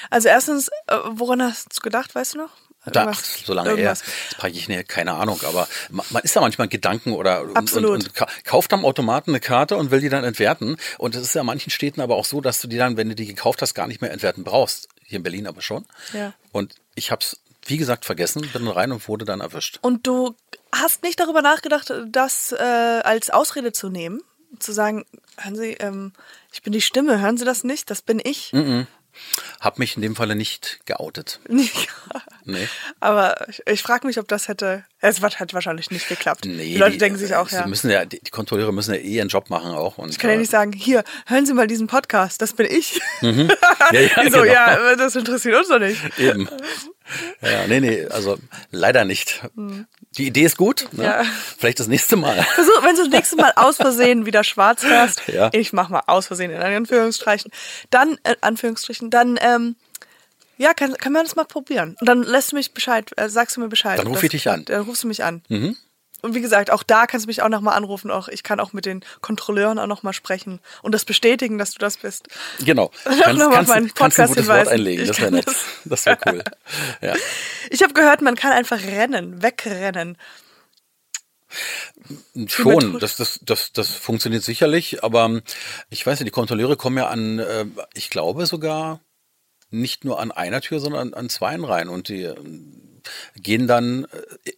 Also 0.10 0.28
erstens, 0.28 0.68
äh, 0.88 0.98
woran 1.12 1.42
hast 1.42 1.78
du 1.78 1.82
gedacht, 1.82 2.14
weißt 2.14 2.34
du 2.36 2.40
noch? 2.40 2.50
Da, 2.86 3.08
ach, 3.08 3.24
so 3.24 3.54
lange 3.54 3.78
her, 3.78 3.92
das 3.92 4.04
packe 4.38 4.54
ich 4.58 4.68
nicht, 4.68 4.90
keine 4.90 5.14
Ahnung, 5.14 5.40
aber 5.48 5.70
ma- 5.90 6.04
man 6.10 6.22
ist 6.22 6.36
da 6.36 6.42
manchmal 6.42 6.66
in 6.66 6.70
Gedanken 6.72 7.14
oder 7.14 7.44
und. 7.44 7.72
Und, 7.72 7.86
und 7.86 8.14
ka- 8.14 8.28
kauft 8.44 8.74
am 8.74 8.84
Automaten 8.84 9.32
eine 9.32 9.40
Karte 9.40 9.78
und 9.78 9.90
will 9.90 10.02
die 10.02 10.10
dann 10.10 10.26
entwerten. 10.26 10.76
Und 10.98 11.16
es 11.16 11.22
ist 11.22 11.34
ja 11.34 11.42
in 11.42 11.48
manchen 11.48 11.70
Städten 11.70 12.02
aber 12.02 12.16
auch 12.18 12.26
so, 12.26 12.42
dass 12.42 12.60
du 12.60 12.68
die 12.68 12.76
dann, 12.76 12.98
wenn 12.98 13.08
du 13.08 13.16
die 13.16 13.26
gekauft 13.26 13.62
hast, 13.62 13.74
gar 13.74 13.88
nicht 13.88 14.02
mehr 14.02 14.12
entwerten 14.12 14.44
brauchst. 14.44 14.90
Hier 15.06 15.18
in 15.18 15.24
Berlin 15.24 15.48
aber 15.48 15.62
schon. 15.62 15.86
Ja. 16.14 16.34
Und 16.52 16.76
ich 16.96 17.12
habe 17.12 17.22
es, 17.22 17.40
wie 17.66 17.78
gesagt, 17.78 18.06
vergessen, 18.06 18.48
bin 18.52 18.68
rein 18.68 18.92
und 18.92 19.08
wurde 19.08 19.26
dann 19.26 19.42
erwischt. 19.42 19.80
Und 19.82 20.08
du 20.08 20.36
hast 20.72 21.04
nicht 21.04 21.20
darüber 21.20 21.42
nachgedacht, 21.42 21.94
das 22.08 22.52
äh, 22.52 22.56
als 23.04 23.30
Ausrede 23.30 23.72
zu 23.72 23.90
nehmen? 23.90 24.22
Zu 24.60 24.72
sagen, 24.72 25.06
hören 25.38 25.56
Sie, 25.56 25.72
ähm, 25.74 26.14
ich 26.52 26.62
bin 26.62 26.74
die 26.74 26.82
Stimme, 26.82 27.20
hören 27.20 27.38
Sie 27.38 27.46
das 27.46 27.64
nicht? 27.64 27.90
Das 27.90 28.02
bin 28.02 28.22
ich. 28.24 28.52
Hab 29.60 29.80
mich 29.80 29.96
in 29.96 30.02
dem 30.02 30.16
Falle 30.16 30.36
nicht 30.36 30.80
geoutet. 30.86 31.40
Nee. 32.46 32.68
Aber 33.00 33.48
ich, 33.48 33.62
ich 33.66 33.82
frage 33.82 34.06
mich, 34.06 34.20
ob 34.20 34.28
das 34.28 34.50
hätte. 34.50 34.84
Es 35.00 35.22
hat 35.22 35.54
wahrscheinlich 35.54 35.92
nicht 35.92 36.10
geklappt. 36.10 36.44
Nee, 36.44 36.74
die 36.74 36.78
Leute 36.78 36.98
denken 36.98 37.18
sich 37.18 37.34
auch, 37.36 37.48
sie 37.48 37.56
ja. 37.56 37.68
müssen 37.68 37.90
ja, 37.90 38.04
die, 38.04 38.20
die 38.20 38.32
Kontrolleure 38.32 38.74
müssen 38.74 38.94
ja 38.94 39.00
eh 39.00 39.16
ihren 39.16 39.30
Job 39.30 39.50
machen 39.50 39.72
auch. 39.72 39.98
Und, 39.98 40.10
Ich 40.10 40.20
kann 40.20 40.30
ja 40.30 40.36
nicht 40.36 40.52
sagen, 40.52 40.74
hier, 40.74 41.06
hören 41.26 41.46
Sie 41.46 41.54
mal 41.54 41.68
diesen 41.68 41.88
Podcast, 41.88 42.42
das 42.42 42.52
bin 42.52 42.68
ich. 42.70 43.00
Ja, 43.22 43.30
ja, 43.32 44.24
Die 44.24 44.30
so, 44.30 44.42
genau. 44.42 44.44
ja, 44.44 44.96
das 44.98 45.16
interessiert 45.16 45.56
uns 45.56 45.70
doch 45.70 45.80
nicht. 45.80 46.02
Eben. 46.20 46.50
Ja, 47.42 47.68
nee, 47.68 47.80
nee, 47.80 48.06
also 48.08 48.38
leider 48.72 49.06
nicht. 49.06 49.42
Die 50.18 50.28
Idee 50.28 50.44
ist 50.44 50.58
gut. 50.58 50.88
Ne? 50.92 51.04
Ja. 51.04 51.24
Vielleicht 51.58 51.80
das 51.80 51.88
nächste 51.88 52.16
Mal. 52.16 52.42
Versuch, 52.44 52.84
wenn 52.84 52.96
du 52.96 53.04
das 53.04 53.12
nächste 53.12 53.36
Mal 53.36 53.52
aus 53.56 53.78
Versehen 53.78 54.26
wieder 54.26 54.44
schwarz 54.44 54.84
hörst, 54.84 55.22
Ja. 55.28 55.50
ich 55.54 55.74
mach 55.74 55.90
mal 55.90 56.04
aus 56.08 56.28
Versehen 56.28 56.52
in 56.52 56.62
Anführungsstrichen, 56.62 57.52
dann, 57.90 58.18
äh, 58.24 58.36
Anführungsstrichen, 58.42 59.10
dann, 59.10 59.38
ähm, 59.42 59.76
ja, 60.58 60.74
kann, 60.74 60.94
kann 60.94 61.12
man 61.14 61.24
das 61.26 61.36
mal 61.36 61.46
probieren. 61.46 61.98
Und 62.00 62.08
dann 62.08 62.24
lässt 62.24 62.52
du 62.52 62.56
mich 62.56 62.74
Bescheid, 62.74 63.12
äh, 63.18 63.28
sagst 63.28 63.58
du 63.58 63.62
mir 63.62 63.68
Bescheid. 63.70 63.98
Dann 64.00 64.08
ob 64.08 64.14
ruf 64.14 64.18
das 64.20 64.24
ich 64.26 64.32
dich 64.32 64.50
an. 64.50 64.62
Mhm. 64.62 64.66
Dann 64.66 64.82
rufst 64.84 65.04
du 65.04 65.08
mich 65.08 65.24
an. 65.24 65.42
Und 66.24 66.34
wie 66.34 66.42
gesagt, 66.42 66.72
auch 66.72 66.82
da 66.84 67.06
kannst 67.06 67.26
du 67.26 67.30
mich 67.30 67.42
auch 67.44 67.50
nochmal 67.50 67.76
anrufen. 67.78 68.10
Auch 68.10 68.28
ich 68.30 68.42
kann 68.44 68.60
auch 68.60 68.74
mit 68.74 68.86
den 68.88 69.04
Kontrolleuren 69.22 69.78
auch 69.78 69.88
nochmal 69.88 70.14
sprechen 70.14 70.60
und 70.82 70.94
das 70.94 71.06
bestätigen, 71.06 71.58
dass 71.60 71.72
du 71.72 71.80
das 71.80 71.98
bist. 71.98 72.28
Genau. 72.66 72.90
Noch 73.06 73.20
Kannst, 73.22 73.42
auf 73.44 73.54
kannst, 73.54 73.70
meinen 73.70 73.94
kannst 73.94 74.20
ein 74.20 74.28
Podcast 74.28 74.28
gutes 74.30 74.48
Wort 74.48 74.68
einlegen. 74.70 75.04
Ich 75.04 75.10
Das 75.10 75.20
wäre 75.20 75.32
nett. 75.32 75.46
das. 75.48 75.56
Das 75.86 76.06
wäre 76.08 76.18
cool. 76.28 76.44
Ja. 77.02 77.14
Ich 77.70 77.84
habe 77.84 77.94
gehört, 77.94 78.22
man 78.22 78.36
kann 78.36 78.52
einfach 78.54 78.82
rennen, 78.82 79.44
wegrennen. 79.44 80.18
Schon, 82.48 82.74
Methode- 82.74 83.00
das, 83.00 83.18
das, 83.18 83.40
das, 83.44 83.74
das 83.74 83.90
funktioniert 83.90 84.44
sicherlich, 84.44 85.04
aber 85.04 85.42
ich 85.90 86.06
weiß 86.06 86.20
nicht, 86.20 86.28
die 86.28 86.32
Kontrolleure 86.32 86.78
kommen 86.78 86.98
ja 86.98 87.08
an, 87.10 87.40
äh, 87.40 87.66
ich 87.94 88.10
glaube 88.10 88.46
sogar 88.48 89.02
nicht 89.70 90.04
nur 90.04 90.20
an 90.20 90.32
einer 90.32 90.62
Tür, 90.62 90.80
sondern 90.80 91.10
an, 91.10 91.14
an 91.14 91.30
zweien 91.30 91.64
rein 91.64 91.90
und 91.90 92.08
die 92.10 92.32
gehen 93.36 93.68
dann, 93.68 94.06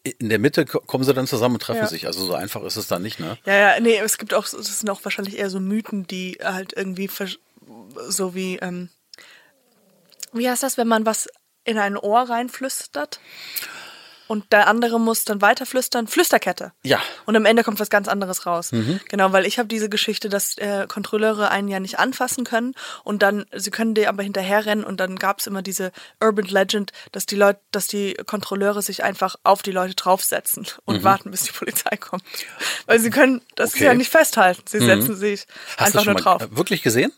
äh, 0.03 0.11
in 0.19 0.29
der 0.29 0.39
Mitte 0.39 0.65
ko- 0.65 0.79
kommen 0.81 1.03
sie 1.03 1.13
dann 1.13 1.27
zusammen 1.27 1.55
und 1.55 1.61
treffen 1.61 1.81
Ja. 1.81 1.87
sich. 1.87 2.07
Also 2.07 2.25
so 2.25 2.33
einfach 2.33 2.63
ist 2.63 2.75
es 2.75 2.87
dann 2.87 3.01
nicht, 3.01 3.19
ne? 3.19 3.37
Ja, 3.45 3.53
ja, 3.75 3.79
nee, 3.79 3.97
es 3.97 4.17
gibt 4.17 4.33
auch, 4.33 4.47
das 4.47 4.79
sind 4.79 4.89
auch 4.89 5.03
wahrscheinlich 5.03 5.37
eher 5.37 5.49
so 5.49 5.59
Mythen, 5.59 6.07
die 6.07 6.37
halt 6.43 6.73
irgendwie 6.73 7.09
so 8.07 8.35
wie, 8.35 8.57
ähm, 8.57 8.89
wie 10.33 10.49
heißt 10.49 10.63
das, 10.63 10.77
wenn 10.77 10.87
man 10.87 11.05
was 11.05 11.27
in 11.63 11.77
ein 11.77 11.97
Ohr 11.97 12.21
reinflüstert? 12.29 13.19
Und 14.27 14.51
der 14.51 14.67
andere 14.67 14.99
muss 14.99 15.23
dann 15.25 15.41
weiter 15.41 15.65
flüstern. 15.65 16.07
Flüsterkette. 16.07 16.71
Ja. 16.83 16.99
Und 17.25 17.35
am 17.35 17.45
Ende 17.45 17.63
kommt 17.63 17.79
was 17.79 17.89
ganz 17.89 18.07
anderes 18.07 18.45
raus. 18.45 18.71
Genau, 19.09 19.31
weil 19.31 19.45
ich 19.45 19.57
habe 19.59 19.67
diese 19.67 19.89
Geschichte, 19.89 20.29
dass 20.29 20.57
äh, 20.57 20.85
Kontrolleure 20.87 21.49
einen 21.51 21.67
ja 21.67 21.79
nicht 21.79 21.99
anfassen 21.99 22.43
können 22.43 22.73
und 23.03 23.21
dann, 23.21 23.45
sie 23.53 23.71
können 23.71 23.93
dir 23.93 24.09
aber 24.09 24.23
hinterherrennen 24.23 24.83
und 24.85 24.99
dann 24.99 25.17
gab 25.17 25.39
es 25.39 25.47
immer 25.47 25.61
diese 25.61 25.91
Urban 26.21 26.45
Legend, 26.45 26.91
dass 27.11 27.25
die 27.25 27.35
Leute, 27.35 27.59
dass 27.71 27.87
die 27.87 28.13
Kontrolleure 28.25 28.81
sich 28.81 29.03
einfach 29.03 29.35
auf 29.43 29.61
die 29.61 29.71
Leute 29.71 29.95
draufsetzen 29.95 30.67
und 30.85 31.03
warten, 31.03 31.31
bis 31.31 31.43
die 31.43 31.51
Polizei 31.51 31.95
kommt. 31.97 32.23
Weil 32.85 32.99
sie 32.99 33.09
können 33.09 33.41
das 33.55 33.73
Okay. 33.75 33.85
ja 33.85 33.93
nicht 33.93 34.11
festhalten. 34.11 34.61
Sie 34.67 34.79
setzen 34.79 35.15
sich 35.15 35.45
Hast 35.77 35.87
einfach 35.87 36.03
schon 36.03 36.13
nur 36.13 36.23
mal 36.23 36.37
drauf. 36.37 36.41
äh, 36.41 36.55
wirklich 36.57 36.81
gesehen? 36.81 37.11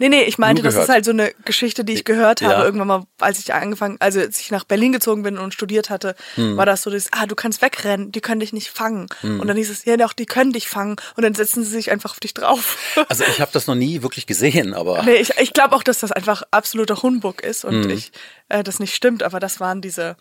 Nee, 0.00 0.08
nee, 0.08 0.22
ich 0.24 0.38
meinte, 0.38 0.60
das 0.62 0.74
ist 0.74 0.88
halt 0.88 1.04
so 1.04 1.12
eine 1.12 1.32
Geschichte, 1.44 1.84
die 1.84 1.92
ich 1.92 2.04
gehört 2.04 2.42
habe, 2.42 2.52
Ja. 2.52 2.64
irgendwann 2.64 2.88
mal, 2.88 3.04
als 3.20 3.38
ich 3.38 3.54
angefangen, 3.54 3.96
also 4.00 4.18
als 4.18 4.40
ich 4.40 4.50
nach 4.50 4.64
Berlin 4.64 4.90
gezogen 4.92 5.22
bin 5.22 5.38
und 5.38 5.54
studiert 5.54 5.88
hatte, 5.88 6.16
Hm. 6.34 6.56
war 6.56 6.66
das 6.66 6.82
so 6.82 6.90
das, 6.90 7.06
ah, 7.12 7.26
du 7.26 7.36
kannst 7.36 7.62
wegrennen, 7.62 8.10
die 8.10 8.20
können 8.20 8.40
dich 8.40 8.52
nicht 8.52 8.70
fangen. 8.70 9.06
Und 9.22 9.46
dann 9.46 9.56
hieß 9.56 9.70
es, 9.70 9.84
ja 9.84 9.96
doch, 9.96 10.12
die 10.12 10.26
können 10.26 10.52
dich 10.52 10.68
fangen 10.68 10.96
und 11.16 11.22
dann 11.22 11.34
setzen 11.34 11.62
sie 11.62 11.70
sich 11.70 11.92
einfach 11.92 12.10
auf 12.10 12.20
dich 12.20 12.34
drauf. 12.34 12.76
Also 13.08 13.22
ich 13.24 13.40
habe 13.40 13.52
das 13.52 13.68
noch 13.68 13.76
nie 13.76 14.02
wirklich 14.02 14.26
gesehen, 14.26 14.74
aber 14.74 15.04
nee, 15.04 15.14
ich, 15.14 15.30
ich 15.38 15.52
glaube 15.52 15.76
auch, 15.76 15.84
dass 15.84 16.00
das 16.00 16.10
einfach 16.10 16.42
absoluter 16.50 17.00
Humbug 17.02 17.40
ist 17.42 17.64
und 17.64 17.84
Hm. 17.84 17.90
ich, 17.90 18.10
äh, 18.48 18.64
das 18.64 18.80
nicht 18.80 18.94
stimmt, 18.96 19.22
aber 19.22 19.38
das 19.38 19.60
waren 19.60 19.80
diese, 19.80 20.16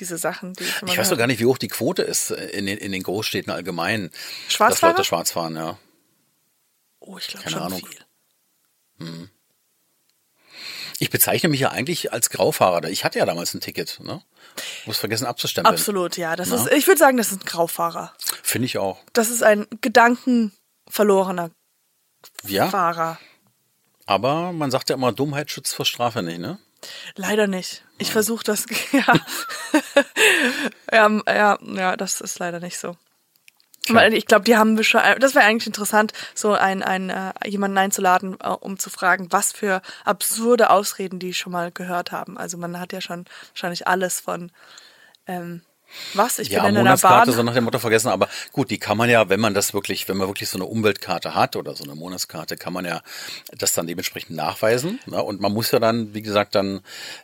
diese 0.00 0.18
Sachen, 0.18 0.52
die 0.54 0.64
ich 0.64 0.82
immer 0.82 0.90
ich 0.90 0.98
weiß 0.98 1.10
doch 1.10 1.16
gar 1.18 1.28
nicht, 1.28 1.38
wie 1.40 1.46
hoch 1.46 1.58
die 1.58 1.68
Quote 1.68 2.02
ist 2.02 2.32
äh, 2.32 2.46
in 2.48 2.66
den, 2.66 2.78
in 2.78 2.90
den 2.90 3.04
Großstädten 3.04 3.52
allgemein. 3.52 4.10
Schwarzfahrer? 4.48 4.92
Dass 4.94 4.98
Leute 4.98 5.04
schwarz 5.06 5.30
fahren, 5.30 5.54
ja. 5.54 5.78
Oh, 6.98 7.16
ich 7.18 7.28
glaube 7.28 7.48
schon 7.50 7.62
Ahnung. 7.62 7.78
viel. 7.86 8.03
Ich 10.98 11.10
bezeichne 11.10 11.48
mich 11.48 11.60
ja 11.60 11.70
eigentlich 11.70 12.12
als 12.12 12.30
Graufahrer. 12.30 12.88
Ich 12.88 13.04
hatte 13.04 13.18
ja 13.18 13.26
damals 13.26 13.52
ein 13.54 13.60
Ticket, 13.60 13.98
ne? 14.00 14.22
Muss 14.86 14.98
vergessen 14.98 15.26
abzustempeln. 15.26 15.74
Absolut, 15.74 16.16
ja. 16.16 16.36
Das 16.36 16.50
ist, 16.50 16.70
ich 16.72 16.86
würde 16.86 16.98
sagen, 16.98 17.16
das 17.16 17.32
ist 17.32 17.42
ein 17.42 17.46
Graufahrer. 17.46 18.14
Finde 18.42 18.66
ich 18.66 18.78
auch. 18.78 19.00
Das 19.12 19.30
ist 19.30 19.42
ein 19.42 19.66
gedankenverlorener 19.80 21.50
Ja, 22.44 22.68
Fahrer. 22.68 23.18
aber 24.06 24.52
man 24.52 24.70
sagt 24.70 24.90
ja 24.90 24.94
immer, 24.96 25.12
Dummheit 25.12 25.50
schützt 25.50 25.74
vor 25.74 25.84
Strafe 25.84 26.22
nicht, 26.22 26.38
ne? 26.38 26.58
Leider 27.16 27.46
nicht. 27.48 27.84
Ich 27.98 28.12
versuche 28.12 28.44
das, 28.44 28.66
ja. 28.92 29.14
ja. 30.92 31.20
Ja, 31.26 31.58
ja, 31.62 31.96
das 31.96 32.20
ist 32.20 32.38
leider 32.38 32.60
nicht 32.60 32.78
so. 32.78 32.96
Weil 33.90 34.14
ich 34.14 34.26
glaube, 34.26 34.44
die 34.44 34.56
haben 34.56 34.76
wir 34.76 34.84
schon, 34.84 35.00
das 35.20 35.34
wäre 35.34 35.44
eigentlich 35.44 35.66
interessant, 35.66 36.12
so 36.34 36.52
ein, 36.52 36.82
ein, 36.82 37.10
äh, 37.10 37.32
jemanden 37.46 37.76
einzuladen, 37.76 38.36
äh, 38.42 38.48
um 38.48 38.78
zu 38.78 38.88
fragen, 38.88 39.28
was 39.30 39.52
für 39.52 39.82
absurde 40.04 40.70
Ausreden 40.70 41.18
die 41.18 41.34
schon 41.34 41.52
mal 41.52 41.70
gehört 41.70 42.10
haben. 42.10 42.38
Also 42.38 42.56
man 42.56 42.80
hat 42.80 42.92
ja 42.92 43.00
schon 43.00 43.26
wahrscheinlich 43.52 43.86
alles 43.86 44.20
von, 44.20 44.50
ähm, 45.26 45.62
was, 46.14 46.38
ich 46.38 46.48
Ja, 46.48 46.60
bin 46.60 46.70
in 46.70 46.76
einer 46.76 46.84
Monatskarte, 46.84 47.30
Bahn. 47.30 47.36
so 47.36 47.42
nach 47.42 47.54
dem 47.54 47.64
Motto 47.64 47.78
vergessen. 47.78 48.08
Aber 48.08 48.28
gut, 48.52 48.70
die 48.70 48.78
kann 48.78 48.96
man 48.96 49.08
ja, 49.10 49.28
wenn 49.28 49.40
man 49.40 49.54
das 49.54 49.74
wirklich, 49.74 50.08
wenn 50.08 50.16
man 50.16 50.28
wirklich 50.28 50.48
so 50.48 50.58
eine 50.58 50.64
Umweltkarte 50.66 51.34
hat 51.34 51.56
oder 51.56 51.74
so 51.74 51.84
eine 51.84 51.94
Monatskarte, 51.94 52.56
kann 52.56 52.72
man 52.72 52.84
ja 52.84 53.00
das 53.56 53.72
dann 53.72 53.86
dementsprechend 53.86 54.36
nachweisen. 54.36 55.00
Ne? 55.06 55.22
Und 55.22 55.40
man 55.40 55.52
muss 55.52 55.70
ja 55.70 55.78
dann, 55.78 56.14
wie 56.14 56.22
gesagt, 56.22 56.54
dann 56.54 56.80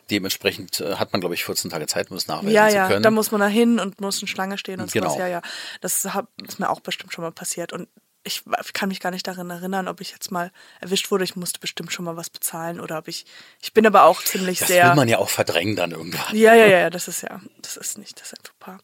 dementsprechend 0.09 0.79
äh, 0.81 0.95
hat 0.95 1.11
man, 1.13 1.21
glaube 1.21 1.35
ich, 1.35 1.43
14 1.45 1.69
Tage 1.71 1.87
Zeit, 1.87 2.11
um 2.11 2.17
es 2.17 2.27
nachweisen 2.27 2.51
Ja, 2.51 2.69
zu 2.69 2.75
ja, 2.75 2.87
können. 2.87 3.03
da 3.03 3.11
muss 3.11 3.31
man 3.31 3.41
da 3.41 3.47
hin 3.47 3.79
und 3.79 4.01
muss 4.01 4.21
in 4.21 4.27
Schlange 4.27 4.57
stehen 4.57 4.79
und 4.81 4.91
Genau. 4.91 5.07
sowas. 5.09 5.19
Ja, 5.19 5.27
ja. 5.27 5.41
Das 5.81 6.03
hab, 6.13 6.27
ist 6.47 6.59
mir 6.59 6.69
auch 6.69 6.79
bestimmt 6.79 7.13
schon 7.13 7.23
mal 7.23 7.31
passiert. 7.31 7.73
Und 7.73 7.87
ich 8.23 8.43
kann 8.73 8.89
mich 8.89 8.99
gar 8.99 9.11
nicht 9.11 9.27
daran 9.27 9.49
erinnern, 9.49 9.87
ob 9.87 9.99
ich 10.01 10.11
jetzt 10.11 10.31
mal 10.31 10.51
erwischt 10.79 11.09
wurde. 11.09 11.23
Ich 11.23 11.35
musste 11.35 11.59
bestimmt 11.59 11.91
schon 11.91 12.05
mal 12.05 12.17
was 12.17 12.29
bezahlen 12.29 12.79
oder 12.79 12.99
ob 12.99 13.07
ich. 13.07 13.25
Ich 13.61 13.73
bin 13.73 13.85
aber 13.87 14.03
auch 14.03 14.23
ziemlich 14.23 14.59
das 14.59 14.67
sehr. 14.67 14.89
will 14.89 14.95
man 14.95 15.07
ja 15.07 15.17
auch 15.17 15.29
verdrängen 15.29 15.75
dann 15.75 15.91
irgendwann. 15.91 16.35
ja, 16.35 16.53
ja, 16.53 16.67
ja, 16.67 16.79
ja, 16.79 16.89
das 16.89 17.07
ist 17.07 17.21
ja, 17.23 17.41
das 17.61 17.77
ist 17.77 17.97
nicht, 17.97 18.21
das 18.21 18.33
ist 18.33 18.49
ein 18.49 18.59
paar. 18.59 18.79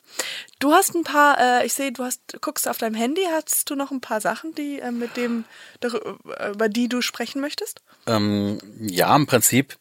Du 0.59 0.73
hast 0.73 0.95
ein 0.95 1.03
paar, 1.03 1.38
äh, 1.61 1.65
ich 1.65 1.73
sehe, 1.73 1.91
du 1.91 2.03
hast, 2.03 2.21
guckst 2.41 2.67
auf 2.67 2.77
deinem 2.77 2.95
Handy, 2.95 3.21
hast 3.31 3.69
du 3.69 3.75
noch 3.75 3.91
ein 3.91 4.01
paar 4.01 4.21
Sachen, 4.21 4.55
die 4.55 4.79
äh, 4.79 4.91
mit 4.91 5.17
dem, 5.17 5.45
darü- 5.83 6.17
über 6.51 6.67
die 6.67 6.89
du 6.89 7.01
sprechen 7.01 7.39
möchtest? 7.39 7.81
Ähm, 8.07 8.59
ja, 8.79 9.15
im 9.15 9.27
Prinzip. 9.27 9.77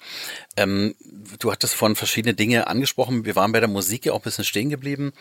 Ähm, 0.57 0.95
du 1.39 1.51
hattest 1.53 1.75
von 1.75 1.97
verschiedene 1.97 2.35
Dinge 2.35 2.67
angesprochen. 2.67 3.25
Wir 3.25 3.37
waren 3.37 3.53
bei 3.53 3.61
der 3.61 3.69
Musik 3.69 4.05
ja 4.07 4.13
auch 4.13 4.21
ein 4.21 4.23
bisschen 4.23 4.45
stehen 4.45 4.69
geblieben. 4.69 5.13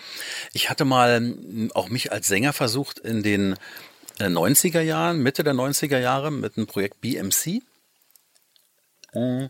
Ich 0.54 0.70
hatte 0.70 0.84
mal 0.86 1.18
ähm, 1.18 1.72
auch 1.74 1.90
mich 1.90 2.12
als 2.12 2.28
Sänger 2.28 2.52
versucht 2.52 3.00
in 3.00 3.24
den 3.24 3.54
äh, 3.54 3.56
90er 4.20 4.82
Jahren, 4.82 5.22
Mitte 5.22 5.44
der 5.44 5.54
90er 5.54 6.00
Jahre 6.00 6.32
mit 6.32 6.58
dem 6.58 6.68
Projekt 6.68 7.02
BMC. 7.02 7.62
Mm. 9.14 9.46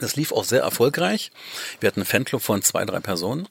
Das 0.00 0.14
lief 0.16 0.32
auch 0.32 0.44
sehr 0.44 0.62
erfolgreich. 0.62 1.32
Wir 1.80 1.88
hatten 1.88 2.00
einen 2.00 2.06
Fanclub 2.06 2.42
von 2.42 2.62
zwei, 2.62 2.84
drei 2.84 3.00
Personen. 3.00 3.48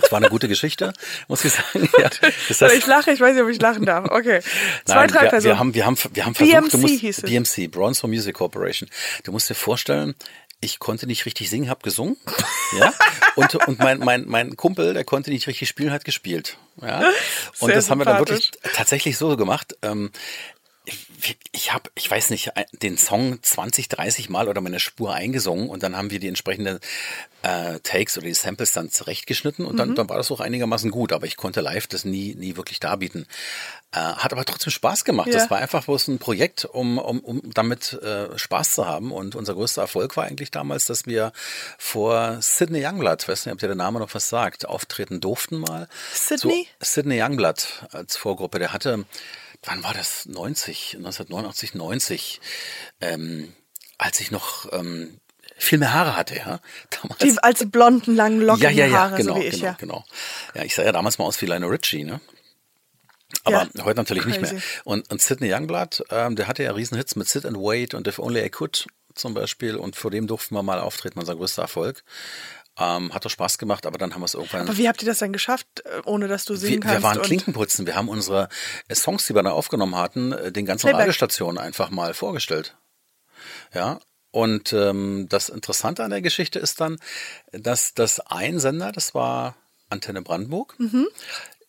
Das 0.00 0.12
war 0.12 0.18
eine 0.18 0.28
gute 0.28 0.48
Geschichte, 0.48 0.92
muss 1.26 1.44
ich 1.44 1.52
sagen. 1.52 1.88
Ja, 1.98 2.08
das 2.48 2.62
heißt- 2.62 2.72
ich 2.72 2.86
lache, 2.86 3.10
ich 3.12 3.20
weiß 3.20 3.34
nicht, 3.34 3.42
ob 3.42 3.48
ich 3.50 3.60
lachen 3.60 3.84
darf. 3.84 4.10
Okay. 4.10 4.40
Zwei, 4.84 4.94
Nein, 4.94 5.08
drei 5.08 5.22
wir, 5.22 5.28
Personen. 5.30 5.44
Wir 5.44 5.58
haben, 5.58 5.74
wir 5.74 5.86
haben, 5.86 5.96
wir 6.14 6.24
haben 6.24 6.34
versucht, 6.34 6.70
BMC 6.70 6.76
musst, 6.78 7.00
hieß 7.00 7.18
es. 7.18 7.24
BMC, 7.30 7.68
Bronze 7.70 8.00
for 8.00 8.08
Music 8.08 8.34
Corporation. 8.36 8.88
Du 9.24 9.32
musst 9.32 9.50
dir 9.50 9.54
vorstellen, 9.54 10.14
ich 10.60 10.78
konnte 10.78 11.06
nicht 11.06 11.24
richtig 11.26 11.50
singen, 11.50 11.70
habe 11.70 11.82
gesungen, 11.82 12.16
ja, 12.78 12.92
und 13.36 13.54
und 13.66 13.78
mein 13.78 13.98
mein 14.00 14.24
mein 14.26 14.56
Kumpel, 14.56 14.94
der 14.94 15.04
konnte 15.04 15.30
nicht 15.30 15.46
richtig 15.46 15.68
spielen, 15.68 15.92
hat 15.92 16.04
gespielt, 16.04 16.58
ja, 16.80 17.00
und 17.58 17.68
Sehr 17.68 17.76
das 17.76 17.90
haben 17.90 17.98
wir 17.98 18.04
dann 18.04 18.18
wirklich 18.18 18.50
tatsächlich 18.74 19.18
so 19.18 19.36
gemacht. 19.36 19.76
Ähm, 19.82 20.10
ich, 21.52 21.72
habe, 21.72 21.90
ich 21.94 22.10
weiß 22.10 22.30
nicht, 22.30 22.56
ein- 22.56 22.66
den 22.72 22.96
Song 22.98 23.42
20, 23.42 23.88
30 23.88 24.28
Mal 24.28 24.48
oder 24.48 24.60
meine 24.60 24.78
Spur 24.80 25.14
eingesungen 25.14 25.68
und 25.68 25.82
dann 25.82 25.96
haben 25.96 26.10
wir 26.10 26.20
die 26.20 26.28
entsprechenden 26.28 26.78
äh, 27.42 27.78
Takes 27.80 28.16
oder 28.18 28.26
die 28.26 28.34
Samples 28.34 28.72
dann 28.72 28.90
zurechtgeschnitten 28.90 29.64
und 29.64 29.74
Mhm. 29.74 29.78
dann, 29.78 29.94
dann 29.94 30.08
war 30.08 30.16
das 30.16 30.30
auch 30.32 30.40
einigermaßen 30.40 30.90
gut, 30.90 31.12
aber 31.12 31.26
ich 31.26 31.36
konnte 31.36 31.60
live 31.60 31.86
das 31.86 32.04
nie, 32.04 32.34
nie 32.34 32.56
wirklich 32.56 32.80
darbieten. 32.80 33.26
Äh, 33.92 33.98
hat 33.98 34.32
aber 34.32 34.44
trotzdem 34.44 34.72
Spaß 34.72 35.04
gemacht. 35.04 35.28
Ja. 35.28 35.34
Das 35.34 35.48
war 35.50 35.58
einfach 35.58 35.84
bloß 35.84 36.08
ein 36.08 36.18
Projekt, 36.18 36.64
um, 36.64 36.98
um, 36.98 37.20
um 37.20 37.40
damit 37.54 37.92
äh, 37.94 38.36
Spaß 38.36 38.72
zu 38.74 38.86
haben 38.86 39.12
und 39.12 39.36
unser 39.36 39.54
größter 39.54 39.82
Erfolg 39.82 40.16
war 40.16 40.24
eigentlich 40.24 40.50
damals, 40.50 40.86
dass 40.86 41.06
wir 41.06 41.32
vor 41.78 42.38
Sidney 42.42 42.84
Youngblood, 42.84 43.28
weiß 43.28 43.46
nicht, 43.46 43.52
ob 43.52 43.60
dir 43.60 43.68
der 43.68 43.76
Name 43.76 44.00
noch 44.00 44.14
was 44.14 44.28
sagt, 44.28 44.66
auftreten 44.66 45.20
durften 45.20 45.58
mal. 45.58 45.88
Sydney? 46.12 46.66
So, 46.80 46.86
Sidney 46.86 47.22
Youngblood 47.22 47.86
als 47.92 48.16
Vorgruppe, 48.16 48.58
der 48.58 48.72
hatte, 48.72 49.04
wann 49.62 49.82
war 49.82 49.94
das? 49.94 50.26
90, 50.26 50.96
1989, 50.96 51.74
90, 51.74 52.40
ähm, 53.00 53.52
als 53.98 54.20
ich 54.20 54.30
noch 54.30 54.72
ähm, 54.72 55.20
viel 55.56 55.78
mehr 55.78 55.92
Haare 55.92 56.16
hatte, 56.16 56.36
ja. 56.36 56.60
Damals. 56.90 57.18
Die, 57.18 57.36
als 57.42 57.58
die 57.58 57.66
blonden, 57.66 58.14
langen, 58.14 58.40
lockigen 58.40 58.76
ja, 58.76 58.86
ja, 58.86 58.92
ja, 58.92 58.98
Haare, 58.98 59.16
genau, 59.16 59.34
so 59.34 59.40
wie 59.40 59.46
ich, 59.46 59.54
genau, 59.54 59.66
ja. 59.66 59.76
genau. 59.78 60.04
Ja, 60.54 60.62
ich 60.62 60.74
sah 60.74 60.84
ja 60.84 60.92
damals 60.92 61.18
mal 61.18 61.24
aus 61.24 61.40
wie 61.40 61.46
Lionel 61.46 61.70
Richie, 61.70 62.04
ne? 62.04 62.20
Aber 63.44 63.68
Ja, 63.74 63.84
heute 63.84 63.98
natürlich 63.98 64.24
nicht 64.24 64.38
crazy. 64.38 64.54
mehr. 64.54 64.62
Und, 64.84 65.10
und 65.10 65.20
Sidney 65.20 65.52
Youngblood, 65.52 66.04
ähm, 66.10 66.36
der 66.36 66.48
hatte 66.48 66.62
ja 66.62 66.72
Riesenhits 66.72 67.14
mit 67.16 67.28
Sit 67.28 67.44
and 67.44 67.58
Wait 67.58 67.94
und 67.94 68.06
If 68.06 68.18
Only 68.18 68.44
I 68.44 68.48
Could 68.50 68.86
zum 69.14 69.34
Beispiel. 69.34 69.76
Und 69.76 69.96
vor 69.96 70.10
dem 70.10 70.26
durften 70.26 70.54
wir 70.54 70.62
mal 70.62 70.80
auftreten, 70.80 71.18
unser 71.18 71.36
größter 71.36 71.62
Erfolg. 71.62 72.04
Ähm, 72.80 73.12
hat 73.12 73.24
doch 73.24 73.30
Spaß 73.30 73.58
gemacht, 73.58 73.86
aber 73.86 73.98
dann 73.98 74.14
haben 74.14 74.20
wir 74.20 74.26
es 74.26 74.34
irgendwann. 74.34 74.62
Aber 74.62 74.76
wie 74.76 74.88
habt 74.88 75.02
ihr 75.02 75.06
das 75.08 75.18
denn 75.18 75.32
geschafft, 75.32 75.66
äh, 75.84 76.00
ohne 76.04 76.28
dass 76.28 76.44
du 76.44 76.54
singen 76.54 76.74
Wir, 76.74 76.80
kannst? 76.80 76.96
wir 76.98 77.02
waren 77.02 77.22
Klinkenputzen. 77.22 77.86
Wir 77.86 77.96
haben 77.96 78.08
unsere 78.08 78.48
äh, 78.88 78.94
Songs, 78.94 79.26
die 79.26 79.34
wir 79.34 79.42
da 79.42 79.50
aufgenommen 79.50 79.96
hatten, 79.96 80.32
äh, 80.32 80.52
den 80.52 80.64
ganzen 80.66 80.82
Playback. 80.86 81.00
Radiostationen 81.00 81.58
einfach 81.58 81.90
mal 81.90 82.14
vorgestellt. 82.14 82.76
Ja. 83.74 83.98
Und 84.30 84.72
ähm, 84.72 85.26
das 85.28 85.48
Interessante 85.48 86.04
an 86.04 86.10
der 86.10 86.20
Geschichte 86.22 86.58
ist 86.58 86.80
dann, 86.80 86.98
dass 87.52 87.94
das 87.94 88.20
ein 88.20 88.60
Sender, 88.60 88.92
das 88.92 89.14
war 89.14 89.56
Antenne 89.90 90.22
Brandenburg, 90.22 90.74
Mhm. 90.78 91.08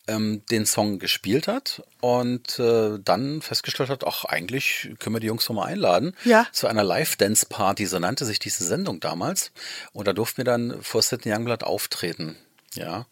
Ähm, 0.10 0.44
den 0.52 0.66
Song 0.66 1.00
gespielt 1.00 1.48
hat 1.48 1.84
und 2.02 2.60
äh, 2.60 2.98
dann 3.04 3.42
festgestellt 3.42 3.90
hat, 3.90 4.06
ach, 4.06 4.26
eigentlich 4.26 4.90
können 5.00 5.16
wir 5.16 5.20
die 5.20 5.28
Jungs 5.28 5.46
doch 5.46 5.54
mal 5.54 5.66
einladen 5.66 6.16
Ja. 6.26 6.48
zu 6.52 6.68
einer 6.68 6.84
Live-Dance-Party, 6.84 7.86
so 7.86 8.00
nannte 8.00 8.26
sich 8.26 8.40
diese 8.40 8.64
Sendung 8.64 9.00
damals. 9.00 9.52
Und 9.94 10.08
da 10.08 10.14
durften 10.14 10.38
wir 10.38 10.46
dann 10.46 10.82
vor 10.82 11.02
Sidney 11.02 11.34
Youngblood 11.34 11.64
auftreten. 11.64 12.38
Ja. 12.74 13.06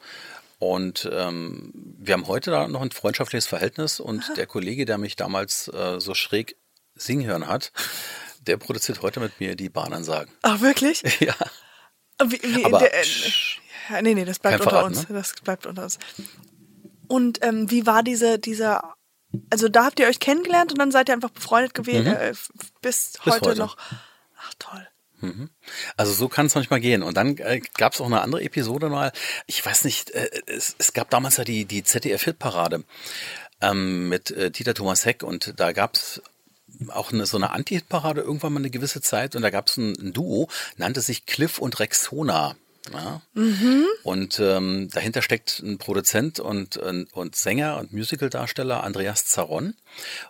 Und 0.59 1.07
ähm, 1.11 1.71
wir 1.99 2.13
haben 2.15 2.27
heute 2.27 2.49
da 2.51 2.67
noch 2.67 2.81
ein 2.81 2.91
freundschaftliches 2.91 3.45
Verhältnis 3.45 3.99
und 3.99 4.23
der 4.37 4.47
Kollege, 4.47 4.85
der 4.85 4.97
mich 4.97 5.15
damals 5.15 5.67
äh, 5.67 5.99
so 5.99 6.13
schräg 6.15 6.55
singen 6.95 7.27
hören 7.27 7.47
hat, 7.47 7.71
der 8.41 8.57
produziert 8.57 9.03
heute 9.03 9.19
mit 9.19 9.39
mir 9.39 9.55
die 9.55 9.69
Bahnansagen. 9.69 10.33
Ach, 10.41 10.61
wirklich? 10.61 11.03
Ja. 11.19 11.35
Wie, 12.25 12.39
wie, 12.41 12.65
Aber 12.65 12.79
der, 12.79 12.91
äh, 12.99 14.01
nee, 14.01 14.15
nee, 14.15 14.25
das 14.25 14.39
bleibt 14.39 14.59
unter 14.61 14.71
Verrat, 14.71 14.85
uns. 14.87 15.07
ne? 15.07 15.15
Das 15.15 15.33
bleibt 15.43 15.67
unter 15.67 15.83
uns. 15.83 15.99
Und 17.08 17.43
ähm, 17.43 17.70
wie 17.72 17.86
war 17.86 18.03
diese, 18.03 18.39
dieser, 18.39 18.93
also 19.49 19.70
da 19.70 19.86
habt 19.86 19.99
ihr 19.99 20.08
euch 20.08 20.20
kennengelernt 20.20 20.72
und 20.72 20.78
dann 20.80 20.91
seid 20.91 21.10
ihr 21.10 21.14
einfach 21.16 21.30
befreundet 21.32 21.74
gewesen, 21.74 22.08
äh, 22.08 22.30
f- 22.30 22.49
bis, 22.82 23.14
Mhm. 23.20 23.24
Bis 23.24 23.34
heute, 23.36 23.49
heute. 23.49 23.60
noch. 23.60 23.78
Ach 24.39 24.53
toll. 24.60 24.88
Also 25.97 26.14
so 26.14 26.30
kann 26.30 26.45
es 26.45 26.53
manchmal 26.53 26.80
gehen. 26.80 27.01
Und 27.01 27.18
dann 27.18 27.38
äh, 27.38 27.60
gab 27.78 27.93
es 27.93 28.01
auch 28.01 28.05
eine 28.05 28.22
andere 28.22 28.43
Episode 28.43 28.88
mal. 28.89 29.12
Ich 29.47 29.66
weiß 29.66 29.84
nicht, 29.86 30.12
äh, 30.12 30.30
es, 30.45 30.76
es 30.78 30.93
gab 30.93 31.10
damals 31.10 31.38
ja 31.38 31.43
die, 31.43 31.66
die 31.66 31.84
ZDF-Hitparade 31.84 32.84
ähm, 33.62 34.10
mit 34.10 34.30
äh, 34.30 34.51
Dieter 34.51 34.76
Thomas 34.76 35.05
Heck 35.05 35.24
und 35.24 35.60
da 35.60 35.72
gab 35.72 35.95
es 35.95 36.22
auch 36.89 37.12
eine, 37.12 37.26
so 37.26 37.38
eine 37.38 37.49
Anti-Hit-Parade 37.49 38.22
irgendwann 38.22 38.53
mal 38.53 38.60
eine 38.60 38.70
gewisse 38.70 39.01
Zeit 39.01 39.36
und 39.36 39.41
da 39.41 39.49
gab 39.49 39.68
es 39.70 39.78
ein, 39.78 39.93
ein 39.99 40.14
Duo, 40.14 40.49
nannte 40.76 41.01
sich 41.01 41.26
Cliff 41.26 41.58
und 41.58 41.80
Rexona. 41.80 42.55
Ja? 42.93 43.21
Und 44.03 44.39
ähm, 44.39 44.89
dahinter 44.91 45.21
steckt 45.21 45.59
ein 45.59 45.77
Produzent 45.77 46.39
und, 46.39 46.77
und, 46.77 47.13
und 47.13 47.35
Sänger 47.35 47.77
und 47.77 47.93
Musicaldarsteller 47.93 48.83
Andreas 48.83 49.25
Zaron. 49.25 49.75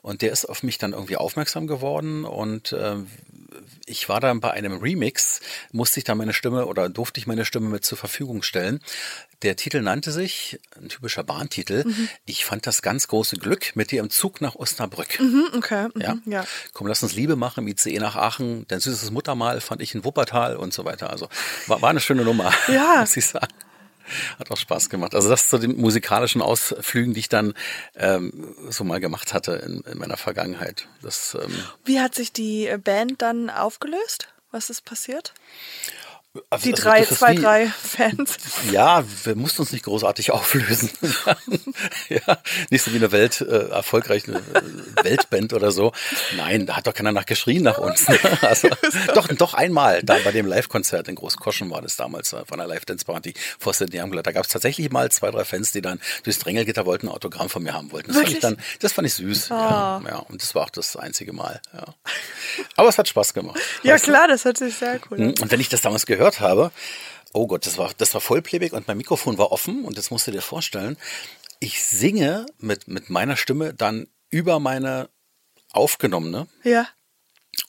Und 0.01 0.21
der 0.21 0.31
ist 0.31 0.45
auf 0.45 0.63
mich 0.63 0.77
dann 0.77 0.93
irgendwie 0.93 1.17
aufmerksam 1.17 1.67
geworden 1.67 2.25
und 2.25 2.75
ähm, 2.77 3.07
ich 3.87 4.09
war 4.09 4.19
dann 4.19 4.39
bei 4.41 4.51
einem 4.51 4.77
Remix, 4.77 5.39
musste 5.71 5.99
ich 5.99 6.03
dann 6.03 6.17
meine 6.17 6.33
Stimme 6.33 6.65
oder 6.67 6.89
durfte 6.89 7.19
ich 7.19 7.25
meine 7.25 7.45
Stimme 7.45 7.69
mit 7.69 7.83
zur 7.85 7.97
Verfügung 7.97 8.43
stellen. 8.43 8.79
Der 9.43 9.55
Titel 9.55 9.81
nannte 9.81 10.11
sich, 10.11 10.59
ein 10.79 10.89
typischer 10.89 11.23
Bahntitel, 11.23 11.85
ich 12.25 12.43
fand 12.45 12.67
das 12.67 12.81
ganz 12.81 13.07
große 13.07 13.37
Glück 13.37 13.75
mit 13.75 13.91
dir 13.91 14.01
im 14.01 14.09
Zug 14.09 14.41
nach 14.41 14.55
Osnabrück. 14.55 15.19
Mhm, 15.19 15.45
okay. 15.55 15.87
Mhm, 15.93 16.01
Ja. 16.01 16.17
ja. 16.25 16.45
Komm, 16.73 16.87
lass 16.87 17.01
uns 17.03 17.13
Liebe 17.13 17.35
machen 17.35 17.61
im 17.63 17.67
ICE 17.67 17.99
nach 17.99 18.15
Aachen. 18.15 18.65
Dein 18.67 18.79
süßes 18.79 19.11
Muttermal 19.11 19.61
fand 19.61 19.81
ich 19.81 19.95
in 19.95 20.03
Wuppertal 20.03 20.55
und 20.57 20.73
so 20.73 20.85
weiter. 20.85 21.09
Also 21.09 21.29
war, 21.67 21.81
war 21.81 21.89
eine 21.91 21.99
schöne 21.99 22.23
Nummer, 22.23 22.51
Ja. 22.67 22.95
muss 23.01 23.15
ich 23.15 23.25
sagen. 23.25 23.47
Hat 24.39 24.51
auch 24.51 24.57
Spaß 24.57 24.89
gemacht. 24.89 25.15
Also 25.15 25.29
das 25.29 25.49
zu 25.49 25.57
den 25.57 25.77
musikalischen 25.77 26.41
Ausflügen, 26.41 27.13
die 27.13 27.19
ich 27.19 27.29
dann 27.29 27.53
ähm, 27.95 28.55
so 28.69 28.83
mal 28.83 28.99
gemacht 28.99 29.33
hatte 29.33 29.53
in, 29.53 29.81
in 29.81 29.97
meiner 29.97 30.17
Vergangenheit. 30.17 30.87
Das 31.01 31.37
ähm, 31.39 31.53
Wie 31.85 31.99
hat 31.99 32.15
sich 32.15 32.31
die 32.31 32.73
Band 32.83 33.21
dann 33.21 33.49
aufgelöst? 33.49 34.29
Was 34.51 34.69
ist 34.69 34.85
passiert? 34.85 35.33
Also- 36.49 36.63
Die 36.65 36.73
also 36.73 36.83
drei, 36.83 36.99
ist 37.01 37.15
zwei, 37.15 37.37
wie- 37.37 37.41
drei 37.41 37.67
Fans. 37.67 38.37
Ja, 38.71 39.03
wir 39.23 39.35
mussten 39.35 39.61
uns 39.61 39.71
nicht 39.71 39.85
großartig 39.85 40.31
auflösen. 40.31 40.89
ja, 42.09 42.37
nicht 42.69 42.83
so 42.83 42.91
wie 42.93 42.97
eine 42.97 43.11
Welt, 43.11 43.41
äh, 43.41 43.69
erfolgreiche 43.69 44.31
äh, 44.33 45.03
Weltband 45.03 45.53
oder 45.53 45.71
so. 45.71 45.91
Nein, 46.35 46.65
da 46.65 46.77
hat 46.77 46.87
doch 46.87 46.93
keiner 46.93 47.11
nach 47.11 47.25
geschrien 47.25 47.63
nach 47.63 47.77
uns. 47.77 48.07
ne? 48.09 48.19
also, 48.41 48.69
doch, 49.13 49.27
doch 49.29 49.53
einmal, 49.53 50.01
da 50.03 50.17
bei 50.23 50.31
dem 50.31 50.45
Live-Konzert 50.45 51.07
in 51.07 51.15
Großkoschen 51.15 51.69
war 51.69 51.81
das 51.81 51.95
damals, 51.95 52.33
äh, 52.33 52.45
von 52.45 52.57
der 52.57 52.67
Live-Dance-Party 52.67 53.33
vor 53.59 53.73
Sydney 53.73 53.99
Youngblood. 54.01 54.25
Da 54.25 54.31
gab 54.31 54.45
es 54.45 54.51
tatsächlich 54.51 54.89
mal 54.91 55.09
zwei, 55.11 55.31
drei 55.31 55.45
Fans, 55.45 55.71
die 55.71 55.81
dann 55.81 55.99
durchs 56.23 56.39
Drängelgitter 56.39 56.85
wollten, 56.85 57.07
ein 57.07 57.13
Autogramm 57.13 57.49
von 57.49 57.63
mir 57.63 57.73
haben 57.73 57.91
wollten. 57.91 58.07
Das 58.09 58.17
fand 58.17 58.29
ich 58.29 58.39
dann, 58.39 58.57
das 58.79 58.93
fand 58.93 59.07
ich 59.07 59.13
süß. 59.15 59.49
Ja, 59.49 60.01
ja, 60.07 60.15
und 60.17 60.41
das 60.41 60.55
war 60.55 60.63
auch 60.65 60.69
das 60.69 60.95
einzige 60.95 61.33
Mal. 61.33 61.61
Ja. 61.73 61.85
Aber 62.75 62.89
es 62.89 62.97
hat 62.97 63.07
Spaß 63.07 63.33
gemacht. 63.33 63.59
Ja, 63.83 63.93
Weißt 63.93 64.07
du? 64.07 64.11
klar, 64.11 64.27
das 64.27 64.45
hört 64.45 64.57
sich 64.57 64.75
sehr 64.75 64.99
cool. 65.09 65.17
Mhm. 65.19 65.33
Und 65.41 65.51
wenn 65.51 65.59
ich 65.59 65.69
das 65.69 65.81
damals 65.81 66.05
gehört 66.05 66.26
habe, 66.39 66.71
oh 67.33 67.47
Gott, 67.47 67.65
das 67.65 67.77
war, 67.77 67.91
das 67.97 68.13
war 68.13 68.21
Vollplayback 68.21 68.73
und 68.73 68.87
mein 68.87 68.97
Mikrofon 68.97 69.37
war 69.37 69.51
offen 69.51 69.83
und 69.85 69.97
das 69.97 70.11
musst 70.11 70.27
du 70.27 70.31
dir 70.31 70.41
vorstellen. 70.41 70.97
Ich 71.59 71.83
singe 71.83 72.45
mit, 72.59 72.87
mit 72.87 73.09
meiner 73.09 73.35
Stimme 73.37 73.73
dann 73.73 74.07
über 74.29 74.59
meine 74.59 75.09
aufgenommene 75.71 76.47
Ja. 76.63 76.87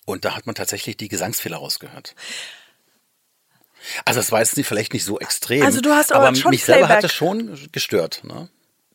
und 0.04 0.24
da 0.24 0.34
hat 0.36 0.46
man 0.46 0.54
tatsächlich 0.54 0.96
die 0.96 1.08
Gesangsfehler 1.08 1.56
rausgehört. 1.58 2.14
Also 4.04 4.20
es 4.20 4.32
war 4.32 4.40
jetzt 4.40 4.56
nicht, 4.56 4.66
vielleicht 4.66 4.92
nicht 4.92 5.04
so 5.04 5.18
extrem, 5.20 5.62
Also 5.62 5.80
du 5.80 5.90
hast 5.90 6.12
aber 6.12 6.34
schon 6.34 6.50
mich 6.50 6.64
selber 6.64 6.86
Playback. 6.86 6.96
hat 6.98 7.10
es 7.10 7.12
schon 7.14 7.68
gestört. 7.72 8.22
Ne? 8.24 8.48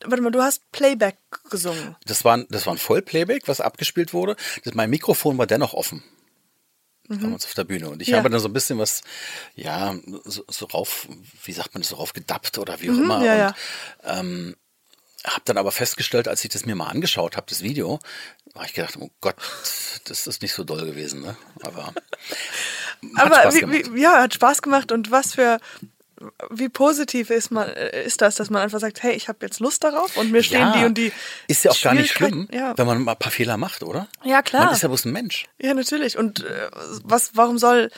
Warte 0.04 0.22
mal, 0.22 0.30
du 0.30 0.42
hast 0.42 0.70
Playback 0.72 1.16
gesungen. 1.50 1.96
Das 2.04 2.24
war, 2.24 2.36
ein- 2.36 2.46
das 2.50 2.66
war 2.66 2.74
ein 2.74 2.78
Vollplayback, 2.78 3.48
was 3.48 3.60
abgespielt 3.60 4.12
wurde. 4.12 4.36
Das, 4.62 4.74
mein 4.74 4.90
Mikrofon 4.90 5.38
war 5.38 5.46
dennoch 5.46 5.72
offen. 5.72 6.04
Damals 7.08 7.44
auf 7.44 7.54
der 7.54 7.64
Bühne. 7.64 7.90
Und 7.90 8.00
ich 8.02 8.08
Mhm. 8.08 8.12
Ja. 8.12 8.18
habe 8.18 8.30
dann 8.30 8.40
so 8.40 8.48
ein 8.48 8.52
bisschen 8.52 8.78
was, 8.78 9.02
ja, 9.54 9.94
so, 10.24 10.44
so 10.48 10.66
rauf, 10.66 11.06
wie 11.44 11.52
sagt 11.52 11.74
man 11.74 11.82
das, 11.82 11.90
so 11.90 11.96
rauf 11.96 12.12
gedappt 12.14 12.56
oder 12.58 12.80
wie 12.80 12.90
auch 12.90 12.94
Mhm, 12.94 13.02
immer. 13.04 13.24
ja, 13.24 13.32
und 13.32 13.38
ja. 13.38 13.54
ähm, 14.20 14.56
habe 15.26 15.42
dann 15.44 15.56
aber 15.58 15.72
festgestellt, 15.72 16.28
als 16.28 16.44
ich 16.44 16.50
das 16.50 16.66
mir 16.66 16.74
mal 16.74 16.88
angeschaut 16.88 17.36
habe, 17.36 17.46
das 17.48 17.62
Video, 17.62 17.98
habe 18.54 18.66
ich 18.66 18.74
gedacht, 18.74 18.96
oh 19.00 19.10
Gott, 19.20 19.36
das 20.06 20.26
ist 20.26 20.42
nicht 20.42 20.52
so 20.54 20.64
doll 20.64 20.84
gewesen. 20.86 21.22
Ne? 21.22 21.36
Aber, 21.62 21.92
Aber 23.16 23.54
wie, 23.54 23.94
wie, 23.94 24.00
ja, 24.00 24.22
hat 24.22 24.34
Spaß 24.34 24.62
gemacht 24.62 24.92
und 24.92 25.10
was 25.10 25.34
für 25.34 25.60
wie 26.50 26.68
positiv 26.68 27.30
ist 27.30 27.50
man 27.50 27.68
äh, 27.68 28.04
ist 28.04 28.20
das, 28.20 28.36
dass 28.36 28.50
man 28.50 28.62
einfach 28.62 28.80
sagt, 28.80 29.02
hey, 29.02 29.12
ich 29.12 29.28
habe 29.28 29.38
jetzt 29.42 29.60
Lust 29.60 29.84
darauf 29.84 30.16
und 30.16 30.30
mir 30.30 30.42
stehen 30.42 30.60
ja, 30.60 30.72
die 30.78 30.84
und 30.84 30.98
die 30.98 31.12
ist 31.48 31.64
ja 31.64 31.70
auch 31.70 31.80
gar 31.80 31.94
nicht 31.94 32.12
schlimm. 32.12 32.48
Ja. 32.52 32.76
wenn 32.76 32.86
man 32.86 33.02
mal 33.02 33.12
ein 33.12 33.18
paar 33.18 33.32
Fehler 33.32 33.56
macht, 33.56 33.82
oder? 33.82 34.08
Ja, 34.24 34.42
klar. 34.42 34.66
Man 34.66 34.74
ist 34.74 34.82
ja 34.82 34.88
bloß 34.88 35.04
ein 35.04 35.12
Mensch. 35.12 35.46
Ja, 35.60 35.74
natürlich. 35.74 36.18
Und 36.18 36.44
äh, 36.44 36.68
was, 37.02 37.32
warum 37.34 37.58
soll 37.58 37.90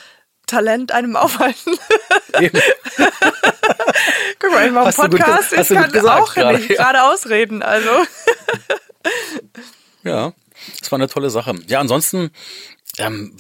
Talent 0.47 0.93
einem 0.93 1.17
aufhalten? 1.17 1.79
Eben. 2.41 2.61
Guck 4.39 4.53
mal, 4.53 4.67
ich 4.67 4.73
mache 4.73 4.87
einen 4.87 5.11
gut 5.11 5.21
Podcast, 5.21 5.57
hast 5.57 5.71
ich 5.71 5.77
kann 5.77 5.85
gut 5.85 5.93
gesagt 5.95 6.23
auch 6.23 6.35
gerade, 6.35 6.59
nicht 6.59 6.71
ja. 6.71 6.77
gerade 6.77 7.03
ausreden. 7.05 7.63
Also 7.63 7.91
Ja, 10.05 10.33
das 10.81 10.93
war 10.93 10.99
eine 10.99 11.09
tolle 11.09 11.31
Sache. 11.31 11.55
Ja, 11.67 11.81
ansonsten 11.81 12.31
ähm, 12.99 13.37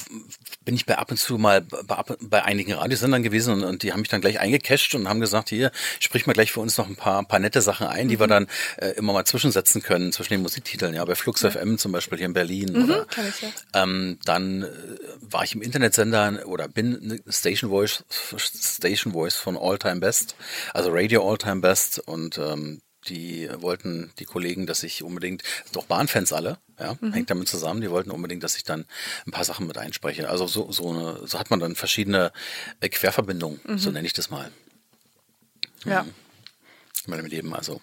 bin 0.66 0.74
ich 0.74 0.84
bei 0.84 0.98
ab 0.98 1.10
und 1.10 1.16
zu 1.16 1.38
mal 1.38 1.62
bei, 1.62 2.02
bei 2.20 2.44
einigen 2.44 2.74
Radiosendern 2.74 3.22
gewesen 3.22 3.54
und, 3.54 3.64
und 3.64 3.82
die 3.82 3.92
haben 3.92 4.00
mich 4.00 4.10
dann 4.10 4.20
gleich 4.20 4.40
eingecasht 4.40 4.94
und 4.94 5.08
haben 5.08 5.20
gesagt, 5.20 5.48
hier, 5.48 5.70
sprich 6.00 6.26
mal 6.26 6.34
gleich 6.34 6.52
für 6.52 6.60
uns 6.60 6.76
noch 6.76 6.88
ein 6.88 6.96
paar, 6.96 7.24
paar 7.24 7.38
nette 7.38 7.62
Sachen 7.62 7.86
ein, 7.86 8.08
die 8.08 8.20
wir 8.20 8.26
dann 8.26 8.48
äh, 8.76 8.88
immer 8.90 9.12
mal 9.12 9.24
zwischensetzen 9.24 9.82
können 9.82 10.12
zwischen 10.12 10.34
den 10.34 10.42
Musiktiteln. 10.42 10.92
Ja, 10.92 11.04
bei 11.04 11.14
Flux 11.14 11.40
FM 11.40 11.78
zum 11.78 11.92
Beispiel 11.92 12.18
hier 12.18 12.26
in 12.26 12.34
Berlin. 12.34 12.84
oder, 12.84 13.06
kenn 13.06 13.28
ich 13.28 13.40
ja. 13.40 13.48
ähm, 13.74 14.18
dann 14.24 14.64
äh, 14.64 14.68
war 15.20 15.44
ich 15.44 15.54
im 15.54 15.62
Internetsender 15.62 16.46
oder 16.46 16.68
bin 16.68 17.22
Station 17.28 17.70
Voice, 17.70 18.04
Station 18.36 19.12
Voice 19.12 19.36
von 19.36 19.56
All 19.56 19.78
Time 19.78 20.00
Best, 20.00 20.34
also 20.74 20.90
Radio 20.92 21.28
All 21.30 21.38
Time 21.38 21.60
Best 21.60 22.00
und 22.00 22.38
ähm, 22.38 22.80
die 23.08 23.48
wollten 23.56 24.12
die 24.18 24.24
Kollegen, 24.24 24.66
dass 24.66 24.82
ich 24.82 25.02
unbedingt, 25.02 25.42
doch 25.72 25.86
Bahnfans 25.86 26.32
alle, 26.32 26.58
ja, 26.78 26.96
hängt 27.12 27.30
damit 27.30 27.48
zusammen, 27.48 27.80
die 27.80 27.90
wollten 27.90 28.10
unbedingt, 28.10 28.42
dass 28.42 28.56
ich 28.56 28.64
dann 28.64 28.84
ein 29.26 29.30
paar 29.30 29.44
Sachen 29.44 29.66
mit 29.66 29.78
einspreche. 29.78 30.28
Also 30.28 30.46
so, 30.46 30.70
so, 30.72 30.90
eine, 30.90 31.26
so 31.26 31.38
hat 31.38 31.50
man 31.50 31.60
dann 31.60 31.74
verschiedene 31.74 32.32
äh, 32.80 32.88
Querverbindungen, 32.88 33.60
so 33.78 33.90
nenne 33.90 34.06
ich 34.06 34.12
das 34.12 34.30
mal, 34.30 34.50
ja. 35.84 36.02
in 37.04 37.10
meinem 37.10 37.26
Leben. 37.26 37.54
Also 37.54 37.80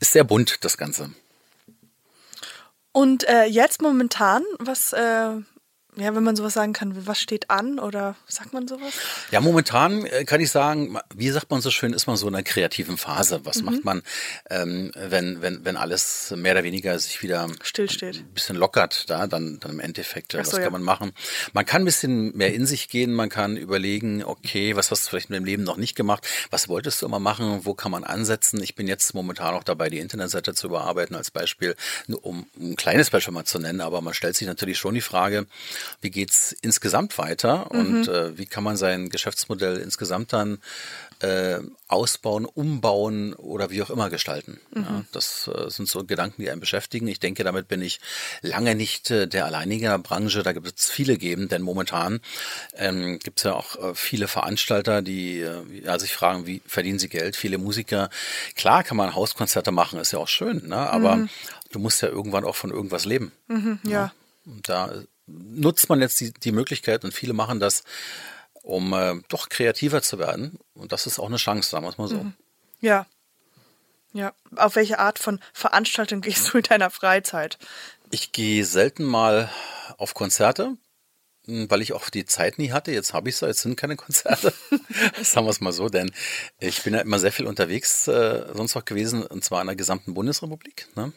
ist 0.00 0.12
sehr 0.12 0.24
bunt, 0.24 0.64
das 0.64 0.76
Ganze. 0.76 1.10
Und 2.92 3.28
äh, 3.28 3.44
jetzt 3.44 3.82
momentan, 3.82 4.42
was, 4.58 4.92
äh, 4.92 5.36
ja, 5.96 6.14
wenn 6.14 6.22
man 6.22 6.36
sowas 6.36 6.54
sagen 6.54 6.72
kann, 6.72 7.06
was 7.06 7.18
steht 7.18 7.50
an 7.50 7.78
oder 7.78 8.16
sagt 8.26 8.52
man 8.52 8.68
sowas? 8.68 8.92
Ja, 9.30 9.40
momentan 9.40 10.04
äh, 10.04 10.24
kann 10.24 10.40
ich 10.40 10.50
sagen, 10.50 10.98
wie 11.14 11.30
sagt 11.30 11.50
man 11.50 11.60
so 11.62 11.70
schön, 11.70 11.92
ist 11.94 12.06
man 12.06 12.16
so 12.16 12.28
in 12.28 12.34
einer 12.34 12.44
kreativen 12.44 12.98
Phase. 12.98 13.40
Was 13.44 13.62
macht 13.62 13.84
man, 13.84 14.02
ähm, 14.50 14.92
wenn, 14.94 15.40
wenn, 15.40 15.64
wenn 15.64 15.76
alles 15.76 16.34
mehr 16.36 16.52
oder 16.52 16.64
weniger 16.64 16.98
sich 16.98 17.22
wieder 17.22 17.48
Stillsteht. 17.62 18.16
ein 18.16 18.34
bisschen 18.34 18.56
lockert, 18.56 19.08
da, 19.08 19.26
dann, 19.26 19.58
dann 19.60 19.72
im 19.72 19.80
Endeffekt, 19.80 20.34
äh, 20.34 20.38
so, 20.38 20.40
was 20.40 20.50
kann 20.52 20.62
ja. 20.64 20.70
man 20.70 20.82
machen? 20.82 21.12
Man 21.54 21.64
kann 21.64 21.82
ein 21.82 21.86
bisschen 21.86 22.36
mehr 22.36 22.52
in 22.52 22.66
sich 22.66 22.88
gehen, 22.88 23.14
man 23.14 23.30
kann 23.30 23.56
überlegen, 23.56 24.22
okay, 24.22 24.76
was 24.76 24.90
hast 24.90 25.06
du 25.06 25.10
vielleicht 25.10 25.30
in 25.30 25.34
deinem 25.34 25.46
Leben 25.46 25.62
noch 25.62 25.78
nicht 25.78 25.96
gemacht? 25.96 26.26
Was 26.50 26.68
wolltest 26.68 27.00
du 27.00 27.06
immer 27.06 27.20
machen? 27.20 27.60
Wo 27.64 27.74
kann 27.74 27.90
man 27.90 28.04
ansetzen? 28.04 28.62
Ich 28.62 28.74
bin 28.74 28.86
jetzt 28.86 29.14
momentan 29.14 29.54
auch 29.54 29.64
dabei, 29.64 29.88
die 29.88 29.98
Internetseite 29.98 30.54
zu 30.54 30.66
überarbeiten 30.66 31.16
als 31.16 31.30
Beispiel, 31.30 31.74
nur 32.06 32.24
um 32.24 32.46
ein 32.60 32.76
kleines 32.76 33.10
Beispiel 33.10 33.32
mal 33.32 33.44
zu 33.44 33.58
nennen, 33.58 33.80
aber 33.80 34.02
man 34.02 34.12
stellt 34.12 34.36
sich 34.36 34.46
natürlich 34.46 34.78
schon 34.78 34.94
die 34.94 35.00
Frage, 35.00 35.46
wie 36.00 36.10
geht's 36.10 36.52
insgesamt 36.62 37.18
weiter 37.18 37.70
und 37.70 38.08
äh, 38.08 38.36
wie 38.38 38.46
kann 38.46 38.64
man 38.64 38.76
sein 38.76 39.08
Geschäftsmodell 39.08 39.78
insgesamt 39.78 40.32
dann 40.32 40.58
äh, 41.20 41.60
ausbauen, 41.88 42.44
umbauen 42.44 43.32
oder 43.34 43.70
wie 43.70 43.82
auch 43.82 43.90
immer 43.90 44.10
gestalten. 44.10 44.60
Ja, 44.74 45.04
das 45.12 45.48
äh, 45.48 45.70
sind 45.70 45.88
so 45.88 46.04
Gedanken, 46.04 46.42
die 46.42 46.50
einen 46.50 46.60
beschäftigen. 46.60 47.08
Ich 47.08 47.20
denke, 47.20 47.44
damit 47.44 47.68
bin 47.68 47.80
ich 47.80 48.00
lange 48.42 48.74
nicht 48.74 49.10
äh, 49.10 49.26
der 49.26 49.46
Alleinige 49.46 49.86
in 49.86 49.90
der 49.90 49.98
Branche. 49.98 50.42
Da 50.42 50.52
gibt 50.52 50.66
es 50.66 50.90
viele 50.90 51.16
geben, 51.16 51.48
denn 51.48 51.62
momentan 51.62 52.20
ähm, 52.74 53.18
gibt 53.18 53.38
es 53.38 53.44
ja 53.44 53.54
auch 53.54 53.76
äh, 53.76 53.94
viele 53.94 54.28
Veranstalter, 54.28 55.00
die 55.00 55.40
äh, 55.40 55.62
ja, 55.84 55.98
sich 55.98 56.12
fragen, 56.12 56.46
wie 56.46 56.60
verdienen 56.66 56.98
sie 56.98 57.08
Geld. 57.08 57.36
Viele 57.36 57.58
Musiker. 57.58 58.10
Klar 58.54 58.84
kann 58.84 58.96
man 58.96 59.14
Hauskonzerte 59.14 59.72
machen, 59.72 59.98
ist 59.98 60.12
ja 60.12 60.18
auch 60.18 60.28
schön, 60.28 60.68
ne? 60.68 60.76
aber 60.76 61.28
du 61.72 61.78
musst 61.78 62.02
ja 62.02 62.08
irgendwann 62.08 62.44
auch 62.44 62.56
von 62.56 62.70
irgendwas 62.70 63.04
leben. 63.04 63.32
Ja. 63.84 64.12
Und 64.44 64.68
da 64.68 64.90
äh, 64.90 65.04
nutzt 65.26 65.88
man 65.88 66.00
jetzt 66.00 66.20
die, 66.20 66.32
die 66.32 66.52
Möglichkeit 66.52 67.04
und 67.04 67.12
viele 67.12 67.32
machen 67.32 67.60
das, 67.60 67.84
um 68.62 68.92
äh, 68.92 69.14
doch 69.28 69.48
kreativer 69.48 70.02
zu 70.02 70.18
werden. 70.18 70.58
Und 70.74 70.92
das 70.92 71.06
ist 71.06 71.18
auch 71.18 71.26
eine 71.26 71.36
Chance, 71.36 71.70
sagen 71.70 71.84
wir 71.84 71.90
es 71.90 71.98
mal 71.98 72.08
so. 72.08 72.26
Ja. 72.80 73.06
Ja. 74.12 74.32
Auf 74.56 74.76
welche 74.76 74.98
Art 74.98 75.18
von 75.18 75.40
Veranstaltung 75.52 76.20
gehst 76.22 76.52
du 76.52 76.58
in 76.58 76.64
deiner 76.64 76.90
Freizeit? 76.90 77.58
Ich 78.10 78.32
gehe 78.32 78.64
selten 78.64 79.04
mal 79.04 79.50
auf 79.98 80.14
Konzerte, 80.14 80.76
mh, 81.46 81.66
weil 81.68 81.82
ich 81.82 81.92
auch 81.92 82.08
die 82.08 82.24
Zeit 82.24 82.58
nie 82.58 82.72
hatte. 82.72 82.92
Jetzt 82.92 83.12
habe 83.12 83.28
ich 83.28 83.36
sie, 83.36 83.46
jetzt 83.46 83.60
sind 83.60 83.76
keine 83.76 83.96
Konzerte. 83.96 84.52
Sagen 85.22 85.46
wir 85.46 85.50
es 85.50 85.60
mal 85.60 85.72
so, 85.72 85.88
denn 85.88 86.10
ich 86.58 86.82
bin 86.82 86.94
ja 86.94 87.00
immer 87.00 87.18
sehr 87.18 87.32
viel 87.32 87.46
unterwegs, 87.46 88.08
äh, 88.08 88.46
sonst 88.54 88.76
auch 88.76 88.84
gewesen, 88.84 89.22
und 89.22 89.44
zwar 89.44 89.60
in 89.60 89.66
der 89.66 89.76
gesamten 89.76 90.14
Bundesrepublik. 90.14 90.88
Ne? 90.96 91.12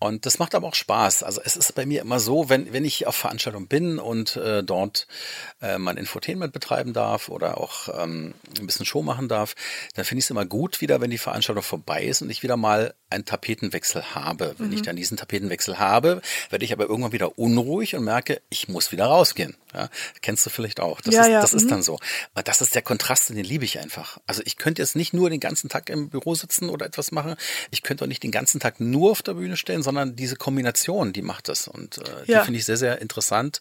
Und 0.00 0.24
das 0.24 0.38
macht 0.38 0.54
aber 0.54 0.66
auch 0.66 0.74
Spaß. 0.74 1.22
Also 1.22 1.42
es 1.44 1.56
ist 1.56 1.74
bei 1.74 1.84
mir 1.84 2.00
immer 2.00 2.20
so, 2.20 2.48
wenn, 2.48 2.72
wenn 2.72 2.86
ich 2.86 3.06
auf 3.06 3.14
Veranstaltung 3.14 3.66
bin 3.66 3.98
und 3.98 4.34
äh, 4.36 4.64
dort 4.64 5.06
äh, 5.60 5.76
mein 5.76 5.98
Infotainment 5.98 6.54
betreiben 6.54 6.94
darf 6.94 7.28
oder 7.28 7.58
auch 7.58 7.88
ähm, 8.02 8.32
ein 8.58 8.66
bisschen 8.66 8.86
Show 8.86 9.02
machen 9.02 9.28
darf, 9.28 9.54
dann 9.94 10.06
finde 10.06 10.20
ich 10.20 10.24
es 10.24 10.30
immer 10.30 10.46
gut 10.46 10.80
wieder, 10.80 11.02
wenn 11.02 11.10
die 11.10 11.18
Veranstaltung 11.18 11.62
vorbei 11.62 12.04
ist 12.04 12.22
und 12.22 12.30
ich 12.30 12.42
wieder 12.42 12.56
mal 12.56 12.94
einen 13.10 13.24
Tapetenwechsel 13.24 14.14
habe. 14.14 14.54
Wenn 14.58 14.72
ich 14.72 14.82
dann 14.82 14.96
diesen 14.96 15.16
Tapetenwechsel 15.16 15.78
habe, 15.78 16.22
werde 16.48 16.64
ich 16.64 16.72
aber 16.72 16.84
irgendwann 16.88 17.12
wieder 17.12 17.38
unruhig 17.38 17.96
und 17.96 18.04
merke, 18.04 18.40
ich 18.50 18.68
muss 18.68 18.92
wieder 18.92 19.06
rausgehen. 19.06 19.56
Ja, 19.74 19.88
kennst 20.22 20.44
du 20.46 20.50
vielleicht 20.50 20.80
auch. 20.80 21.00
Das, 21.00 21.14
Ja, 21.14 21.22
ist, 21.22 21.28
ja, 21.28 21.40
das 21.40 21.52
ist 21.54 21.64
mhm. 21.64 21.68
dann 21.68 21.82
so. 21.82 21.98
Aber 22.34 22.42
das 22.42 22.60
ist 22.60 22.74
der 22.74 22.82
Kontrast, 22.82 23.28
den 23.30 23.36
liebe 23.44 23.64
ich 23.64 23.78
einfach. 23.78 24.18
Also 24.26 24.42
ich 24.44 24.56
könnte 24.56 24.82
jetzt 24.82 24.96
nicht 24.96 25.12
nur 25.12 25.30
den 25.30 25.40
ganzen 25.40 25.68
Tag 25.68 25.90
im 25.90 26.08
Büro 26.08 26.34
sitzen 26.34 26.68
oder 26.68 26.86
etwas 26.86 27.12
machen. 27.12 27.36
Ich 27.70 27.82
könnte 27.82 28.04
auch 28.04 28.08
nicht 28.08 28.22
den 28.22 28.32
ganzen 28.32 28.58
Tag 28.60 28.80
nur 28.80 29.10
auf 29.12 29.22
der 29.22 29.34
Bühne 29.34 29.56
stehen, 29.56 29.82
sondern 29.82 30.16
diese 30.16 30.36
Kombination, 30.36 31.12
die 31.12 31.22
macht 31.22 31.48
das. 31.48 31.68
Und 31.68 31.98
äh, 31.98 32.24
die 32.26 32.32
Ja. 32.32 32.44
finde 32.44 32.58
ich 32.58 32.64
sehr, 32.64 32.76
sehr 32.76 33.00
interessant. 33.00 33.60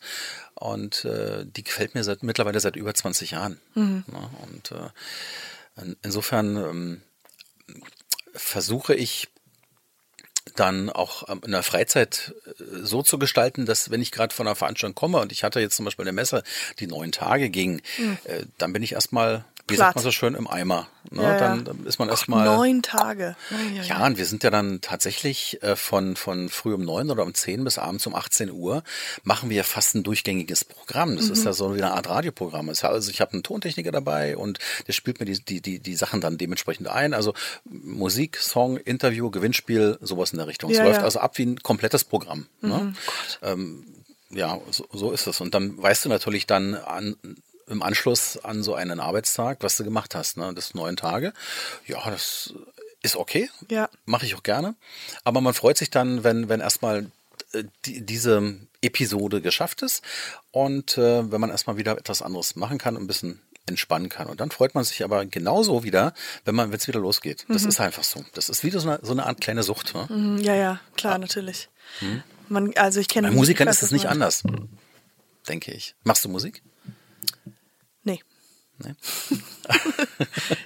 Und 0.55 1.05
äh, 1.05 1.45
die 1.45 1.63
gefällt 1.63 1.95
mir 1.95 2.03
seit 2.03 2.23
mittlerweile 2.23 2.59
seit 2.59 2.75
über 2.75 2.93
20 2.93 3.31
Jahren. 3.31 3.59
Mhm. 3.75 4.03
Ja, 4.11 4.29
und 4.47 4.71
äh, 4.71 5.81
in, 5.81 5.95
insofern 6.01 6.57
ähm, 6.57 7.01
versuche 8.33 8.95
ich 8.95 9.27
dann 10.59 10.89
auch 10.89 11.29
ähm, 11.29 11.41
in 11.45 11.51
der 11.51 11.63
Freizeit 11.63 12.33
äh, 12.45 12.63
so 12.83 13.01
zu 13.01 13.19
gestalten, 13.19 13.65
dass 13.65 13.91
wenn 13.91 14.01
ich 14.01 14.11
gerade 14.11 14.33
von 14.33 14.47
einer 14.47 14.55
Veranstaltung 14.55 14.95
komme 14.95 15.19
und 15.19 15.31
ich 15.31 15.43
hatte 15.43 15.59
jetzt 15.59 15.75
zum 15.75 15.85
Beispiel 15.85 16.03
eine 16.03 16.11
Messe, 16.11 16.43
die 16.79 16.87
neun 16.87 17.11
Tage 17.11 17.49
ging, 17.49 17.81
äh, 18.25 18.43
dann 18.57 18.73
bin 18.73 18.83
ich 18.83 18.93
erstmal, 18.93 19.45
wie 19.69 19.75
sagt 19.75 19.93
Platt. 19.93 19.95
man 19.95 20.03
so 20.03 20.11
schön, 20.11 20.35
im 20.35 20.47
Eimer. 20.47 20.87
Ne? 21.11 21.23
Ja. 21.23 21.37
Dann, 21.37 21.65
dann 21.65 21.85
ist 21.85 21.99
man 21.99 22.09
erstmal. 22.09 22.45
Neun 22.45 22.81
Tage. 22.81 23.35
Ja, 23.75 23.83
Ja, 23.83 24.05
und 24.05 24.17
wir 24.17 24.25
sind 24.25 24.43
ja 24.43 24.49
dann 24.49 24.81
tatsächlich 24.81 25.61
äh, 25.63 25.75
von, 25.75 26.15
von 26.15 26.49
früh 26.49 26.73
um 26.73 26.83
neun 26.83 27.09
oder 27.09 27.23
um 27.23 27.33
zehn 27.33 27.63
bis 27.63 27.77
abends 27.77 28.05
um 28.05 28.15
18 28.15 28.51
Uhr 28.51 28.83
machen 29.23 29.49
wir 29.49 29.57
ja 29.57 29.63
fast 29.63 29.95
ein 29.95 30.03
durchgängiges 30.03 30.65
Programm. 30.65 31.15
Das 31.15 31.29
ist 31.29 31.45
ja 31.45 31.53
so 31.53 31.75
wie 31.75 31.81
eine 31.81 31.93
Art 31.93 32.09
Radioprogramm. 32.09 32.69
Also 32.69 33.09
ich 33.09 33.21
habe 33.21 33.33
einen 33.33 33.43
Tontechniker 33.43 33.91
dabei 33.91 34.37
und 34.37 34.59
der 34.87 34.93
spielt 34.93 35.19
mir 35.19 35.25
die, 35.25 35.43
die, 35.43 35.61
die, 35.61 35.79
die 35.79 35.95
Sachen 35.95 36.21
dann 36.21 36.37
dementsprechend 36.37 36.87
ein. 36.87 37.13
Also 37.13 37.33
Musik, 37.65 38.37
Song, 38.37 38.77
Interview, 38.77 39.29
Gewinnspiel, 39.31 39.97
sowas 40.01 40.31
in 40.31 40.37
der 40.37 40.47
Richtung. 40.47 40.71
Es 40.71 40.77
Ja, 40.77 40.83
läuft 40.83 40.99
ja. 40.99 41.05
also 41.05 41.19
ab 41.19 41.37
wie 41.37 41.45
ein 41.45 41.63
komplettes 41.63 42.03
Programm. 42.03 42.47
Ne? 42.61 42.93
Ähm, 43.41 43.85
ja, 44.31 44.59
so, 44.69 44.85
so 44.91 45.11
ist 45.11 45.27
es. 45.27 45.41
Und 45.41 45.53
dann 45.53 45.81
weißt 45.81 46.05
du 46.05 46.09
natürlich 46.09 46.45
dann 46.45 46.75
an, 46.75 47.15
im 47.69 47.81
Anschluss 47.81 48.37
an 48.37 48.63
so 48.63 48.73
einen 48.73 48.99
Arbeitstag, 48.99 49.59
was 49.61 49.77
du 49.77 49.83
gemacht 49.83 50.15
hast. 50.15 50.37
Ne? 50.37 50.53
Das 50.53 50.73
neun 50.73 50.97
Tage. 50.97 51.33
Ja, 51.87 52.09
das 52.09 52.53
ist 53.01 53.15
okay. 53.15 53.49
Ja. 53.69 53.89
Mache 54.05 54.25
ich 54.25 54.35
auch 54.35 54.43
gerne. 54.43 54.75
Aber 55.23 55.41
man 55.41 55.53
freut 55.53 55.77
sich 55.77 55.89
dann, 55.89 56.23
wenn, 56.23 56.49
wenn 56.49 56.59
erstmal 56.59 57.11
äh, 57.53 57.63
die, 57.85 58.05
diese 58.05 58.55
Episode 58.81 59.41
geschafft 59.41 59.81
ist 59.81 60.03
und 60.51 60.97
äh, 60.97 61.31
wenn 61.31 61.41
man 61.41 61.49
erstmal 61.49 61.77
wieder 61.77 61.97
etwas 61.97 62.21
anderes 62.21 62.55
machen 62.55 62.77
kann 62.77 62.95
und 62.95 63.03
ein 63.03 63.07
bisschen 63.07 63.41
entspannen 63.65 64.09
kann. 64.09 64.27
Und 64.27 64.39
dann 64.39 64.51
freut 64.51 64.73
man 64.73 64.83
sich 64.83 65.03
aber 65.03 65.25
genauso 65.25 65.83
wieder, 65.83 66.13
wenn 66.43 66.55
man, 66.55 66.71
wenn 66.71 66.77
es 66.77 66.87
wieder 66.87 66.99
losgeht. 66.99 67.45
Das 67.49 67.65
ist 67.65 67.79
einfach 67.79 68.03
so. 68.03 68.25
Das 68.33 68.49
ist 68.49 68.63
wieder 68.63 68.79
so 68.79 68.89
eine, 68.89 68.99
so 69.03 69.11
eine 69.11 69.25
Art 69.25 69.41
kleine 69.41 69.63
Sucht. 69.63 69.93
Ne? 69.93 70.07
Mhm, 70.09 70.37
ja, 70.39 70.55
ja, 70.55 70.79
klar, 70.97 71.17
natürlich. 71.19 71.69
Man, 72.47 72.73
also 72.75 72.99
ich 72.99 73.07
kenne 73.07 73.27
Bei 73.29 73.35
Musikern 73.35 73.67
ist 73.67 73.83
es 73.83 73.91
nicht 73.91 74.07
anders, 74.07 74.43
denke 75.47 75.71
ich. 75.71 75.93
Machst 76.03 76.25
du 76.25 76.29
Musik? 76.29 76.63
Nee. 78.83 78.95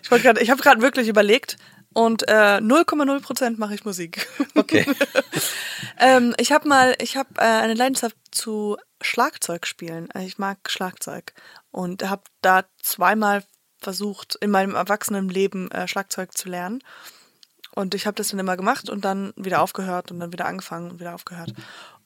Ich, 0.01 0.11
wollte 0.11 0.41
ich 0.41 0.49
habe 0.49 0.61
gerade 0.61 0.81
wirklich 0.81 1.07
überlegt 1.07 1.57
und 1.93 2.27
äh, 2.27 2.57
0,0 2.57 3.21
Prozent 3.21 3.59
mache 3.59 3.75
ich 3.75 3.85
Musik. 3.85 4.27
Okay. 4.55 4.85
ähm, 5.99 6.33
ich 6.37 6.51
habe 6.51 6.67
mal, 6.67 6.95
ich 6.99 7.17
habe 7.17 7.29
äh, 7.37 7.41
eine 7.41 7.73
Leidenschaft 7.73 8.15
zu 8.31 8.77
Schlagzeug 9.01 9.67
spielen. 9.67 10.09
Also 10.13 10.27
Ich 10.27 10.37
mag 10.37 10.57
Schlagzeug 10.69 11.33
und 11.71 12.09
habe 12.09 12.23
da 12.41 12.65
zweimal 12.81 13.43
versucht, 13.79 14.35
in 14.35 14.51
meinem 14.51 14.75
Erwachsenenleben 14.75 15.69
äh, 15.71 15.87
Schlagzeug 15.87 16.35
zu 16.37 16.49
lernen. 16.49 16.83
Und 17.75 17.95
ich 17.95 18.05
habe 18.05 18.15
das 18.15 18.29
dann 18.29 18.39
immer 18.39 18.57
gemacht 18.57 18.89
und 18.89 19.03
dann 19.03 19.33
wieder 19.35 19.61
aufgehört 19.61 20.11
und 20.11 20.19
dann 20.19 20.31
wieder 20.31 20.45
angefangen 20.45 20.91
und 20.91 20.99
wieder 20.99 21.15
aufgehört. 21.15 21.53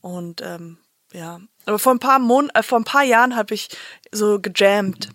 Und 0.01 0.41
ähm, 0.41 0.78
ja, 1.18 1.39
aber 1.65 1.80
vor 1.80 1.93
ein 1.93 1.99
paar 1.99 2.20
Mon 2.20 2.49
äh, 2.53 2.63
vor 2.63 2.80
ein 2.80 2.84
paar 2.84 3.03
Jahren 3.03 3.36
habe 3.36 3.53
ich 3.53 3.70
so 4.11 4.39
gejammt 4.39 5.09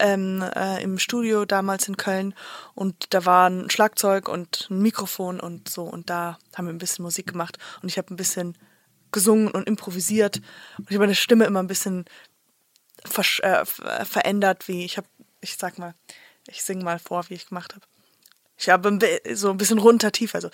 ähm, 0.00 0.42
äh, 0.54 0.82
im 0.82 0.98
Studio 0.98 1.44
damals 1.44 1.86
in 1.88 1.96
Köln. 1.96 2.34
Und 2.74 3.12
da 3.12 3.24
war 3.26 3.50
ein 3.50 3.68
Schlagzeug 3.68 4.28
und 4.28 4.68
ein 4.70 4.80
Mikrofon 4.80 5.38
und 5.40 5.68
so. 5.68 5.82
Und 5.82 6.08
da 6.08 6.38
haben 6.54 6.66
wir 6.66 6.72
ein 6.72 6.78
bisschen 6.78 7.02
Musik 7.02 7.26
gemacht. 7.32 7.58
Und 7.82 7.88
ich 7.90 7.98
habe 7.98 8.12
ein 8.12 8.16
bisschen 8.16 8.56
gesungen 9.12 9.50
und 9.50 9.66
improvisiert. 9.68 10.38
Und 10.78 10.84
ich 10.88 10.94
habe 10.96 11.00
meine 11.06 11.14
Stimme 11.14 11.44
immer 11.44 11.62
ein 11.62 11.66
bisschen 11.66 12.06
äh, 13.42 13.64
ver- 13.64 14.06
verändert, 14.06 14.68
wie 14.68 14.84
ich 14.84 14.96
habe, 14.96 15.08
ich 15.40 15.56
sag 15.56 15.78
mal, 15.78 15.94
ich 16.48 16.62
singe 16.62 16.84
mal 16.84 16.98
vor, 16.98 17.24
wie 17.28 17.34
ich 17.34 17.48
gemacht 17.48 17.74
habe. 17.74 17.84
Ich 18.56 18.68
habe 18.70 18.98
so 19.34 19.50
ein 19.50 19.58
bisschen 19.58 19.78
runter, 19.78 20.10
tiefer, 20.12 20.40
so. 20.40 20.48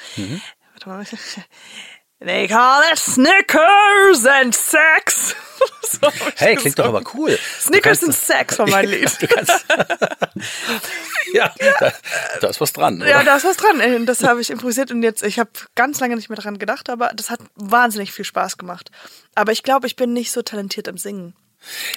Warte 0.72 0.88
mal. 0.88 1.04
They 2.24 2.46
call 2.48 2.82
it 2.92 2.98
Snickers 2.98 4.26
and 4.26 4.54
Sex. 4.54 5.34
So 5.84 6.10
Hey, 6.36 6.56
klingt 6.56 6.76
doch 6.78 6.86
aber 6.86 7.02
cool. 7.14 7.38
Snickers 7.60 8.00
Du 8.00 8.06
and 8.06 8.14
kannst- 8.14 8.26
Sex 8.26 8.58
war 8.58 8.68
mein 8.68 8.88
Lied. 8.88 9.16
Kannst, 9.28 9.64
ja, 11.34 11.54
Da, 11.80 11.92
da 12.40 12.48
ist 12.48 12.60
was 12.60 12.72
dran. 12.72 12.96
Oder? 13.00 13.08
Ja, 13.10 13.22
da 13.24 13.36
ist 13.36 13.44
was 13.44 13.56
dran. 13.56 13.80
Äh, 13.80 14.04
Das 14.04 14.24
habe 14.24 14.40
ich 14.40 14.50
improvisiert 14.50 14.90
und 14.90 15.02
jetzt, 15.02 15.22
ich 15.22 15.38
habe 15.38 15.50
ganz 15.74 16.00
lange 16.00 16.16
nicht 16.16 16.28
mehr 16.28 16.36
daran 16.36 16.58
gedacht, 16.58 16.90
aber 16.90 17.10
das 17.14 17.30
hat 17.30 17.40
wahnsinnig 17.54 18.12
viel 18.12 18.24
Spaß 18.24 18.58
gemacht. 18.58 18.90
Aber 19.34 19.52
ich 19.52 19.62
glaube, 19.62 19.86
ich 19.86 19.94
bin 19.94 20.12
nicht 20.12 20.32
so 20.32 20.42
talentiert 20.42 20.88
im 20.88 20.98
Singen. 20.98 21.34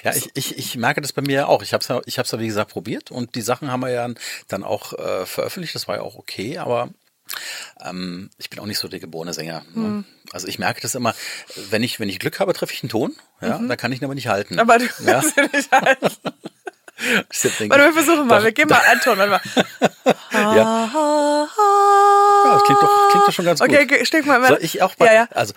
Ja, 0.04 0.14
ich, 0.14 0.30
ich, 0.34 0.56
ich 0.58 0.76
merke 0.76 1.00
das 1.00 1.12
bei 1.12 1.22
mir 1.22 1.48
auch. 1.48 1.62
Ich 1.62 1.72
habe 1.72 1.82
es 1.82 1.88
ja, 1.88 2.00
ich 2.06 2.18
hab's 2.20 2.30
ja, 2.30 2.38
wie 2.38 2.46
gesagt, 2.46 2.70
probiert 2.70 3.10
und 3.10 3.34
die 3.34 3.42
Sachen 3.42 3.70
haben 3.72 3.80
wir 3.80 3.90
ja 3.90 4.08
dann 4.46 4.62
auch 4.62 4.92
äh, 4.92 5.26
veröffentlicht. 5.26 5.74
Das 5.74 5.88
war 5.88 5.96
ja 5.96 6.02
auch 6.02 6.14
okay, 6.16 6.58
aber 6.58 6.90
ähm, 7.84 8.30
ich 8.38 8.50
bin 8.50 8.58
auch 8.60 8.66
nicht 8.66 8.78
so 8.78 8.88
der 8.88 9.00
geborene 9.00 9.34
Sänger. 9.34 9.64
Ne? 9.74 10.04
Also 10.32 10.48
ich 10.48 10.58
merke 10.58 10.80
das 10.80 10.94
immer, 10.94 11.14
wenn 11.70 11.82
ich, 11.82 12.00
wenn 12.00 12.08
ich 12.08 12.18
Glück 12.18 12.40
habe, 12.40 12.52
treffe 12.52 12.72
ich 12.72 12.82
einen 12.82 12.90
Ton, 12.90 13.14
ja, 13.40 13.58
dann 13.58 13.76
kann 13.76 13.92
ich 13.92 14.00
ihn 14.00 14.04
aber 14.04 14.14
nicht 14.14 14.28
halten. 14.28 14.58
Aber 14.58 14.78
du 14.78 14.84
ja, 15.04 15.20
kannst 15.20 15.36
ja 15.36 15.46
nicht 15.52 15.70
halten. 15.72 16.08
denke 17.58 17.70
Warte, 17.70 17.84
wir 17.84 17.92
versuchen 17.92 18.26
mal. 18.26 18.38
doch, 18.38 18.44
Wir 18.44 18.52
gehen 18.52 18.68
mal 18.68 18.80
einen 18.80 19.00
Ton. 19.00 19.18
Warte 19.18 19.30
mal. 19.30 19.40
Ja. 20.32 20.56
ja, 20.56 21.48
das 22.52 22.62
klingt 22.64 22.82
doch, 22.82 23.08
klingt 23.10 23.26
doch 23.28 23.32
schon 23.32 23.44
ganz 23.44 23.60
Okay, 23.60 23.86
gut. 23.86 23.92
okay, 23.96 24.06
steck 24.06 24.26
mal. 24.26 24.44
Soll 24.46 24.58
ich 24.60 24.82
auch 24.82 24.94
bei, 24.94 25.06
Ja, 25.06 25.12
ja. 25.12 25.28
also 25.32 25.54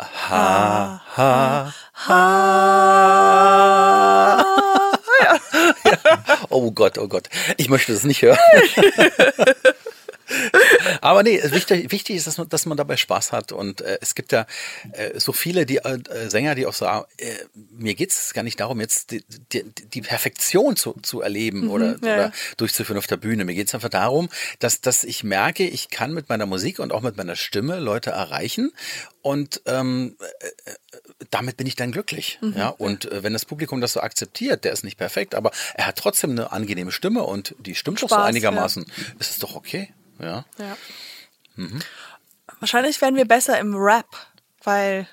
ha, 0.00 1.02
ha, 1.16 1.72
ja. 5.84 5.98
Oh 6.48 6.70
Gott, 6.72 6.98
oh 6.98 7.08
Gott. 7.08 7.28
Ich 7.56 7.68
möchte 7.68 7.92
das 7.92 8.04
nicht 8.04 8.22
hören. 8.22 8.38
Aber 11.00 11.22
nee, 11.22 11.40
wichtig, 11.44 11.90
wichtig 11.92 12.16
ist, 12.16 12.26
dass 12.26 12.38
man, 12.38 12.48
dass 12.48 12.66
man 12.66 12.76
dabei 12.76 12.96
Spaß 12.96 13.32
hat. 13.32 13.52
Und 13.52 13.80
äh, 13.80 13.98
es 14.00 14.14
gibt 14.14 14.32
ja 14.32 14.46
äh, 14.92 15.18
so 15.18 15.32
viele 15.32 15.66
die 15.66 15.78
äh, 15.78 15.98
Sänger, 16.28 16.54
die 16.54 16.66
auch 16.66 16.74
sagen, 16.74 17.06
äh, 17.18 17.32
mir 17.70 17.94
geht 17.94 18.10
es 18.10 18.32
gar 18.34 18.42
nicht 18.42 18.60
darum, 18.60 18.80
jetzt 18.80 19.10
die, 19.10 19.24
die, 19.52 19.64
die 19.64 20.02
Perfektion 20.02 20.76
zu, 20.76 20.94
zu 21.02 21.20
erleben 21.20 21.68
oder, 21.68 21.92
ja, 21.92 21.96
oder 21.96 22.26
ja. 22.26 22.32
durchzuführen 22.56 22.98
auf 22.98 23.06
der 23.06 23.16
Bühne. 23.16 23.44
Mir 23.44 23.54
geht 23.54 23.68
es 23.68 23.74
einfach 23.74 23.88
darum, 23.88 24.28
dass, 24.58 24.80
dass 24.80 25.04
ich 25.04 25.24
merke, 25.24 25.66
ich 25.66 25.90
kann 25.90 26.12
mit 26.12 26.28
meiner 26.28 26.46
Musik 26.46 26.78
und 26.78 26.92
auch 26.92 27.02
mit 27.02 27.16
meiner 27.16 27.36
Stimme 27.36 27.78
Leute 27.78 28.10
erreichen. 28.10 28.72
Und 29.22 29.62
ähm, 29.66 30.16
äh, 30.40 30.72
damit 31.30 31.56
bin 31.56 31.66
ich 31.66 31.76
dann 31.76 31.92
glücklich. 31.92 32.38
Mhm. 32.40 32.54
ja, 32.56 32.68
und 32.68 33.10
äh, 33.10 33.22
wenn 33.22 33.32
das 33.32 33.44
Publikum 33.44 33.80
das 33.80 33.92
so 33.92 34.00
akzeptiert, 34.00 34.64
der 34.64 34.72
ist 34.72 34.84
nicht 34.84 34.98
perfekt, 34.98 35.34
aber 35.34 35.52
er 35.74 35.86
hat 35.86 35.96
trotzdem 35.96 36.30
eine 36.30 36.52
angenehme 36.52 36.92
Stimme 36.92 37.22
und 37.22 37.54
die 37.58 37.74
stimmt 37.74 38.02
doch 38.02 38.08
so 38.08 38.14
Spaß, 38.14 38.26
einigermaßen, 38.26 38.84
ist 39.18 39.30
es 39.30 39.38
doch 39.38 39.54
okay. 39.54 39.92
Ja. 40.22 40.44
Ja. 40.58 40.76
Mhm. 41.56 41.80
Wahrscheinlich 42.60 43.00
werden 43.00 43.16
wir 43.16 43.26
besser 43.26 43.58
im 43.58 43.74
Rap, 43.76 44.06
weil. 44.64 45.06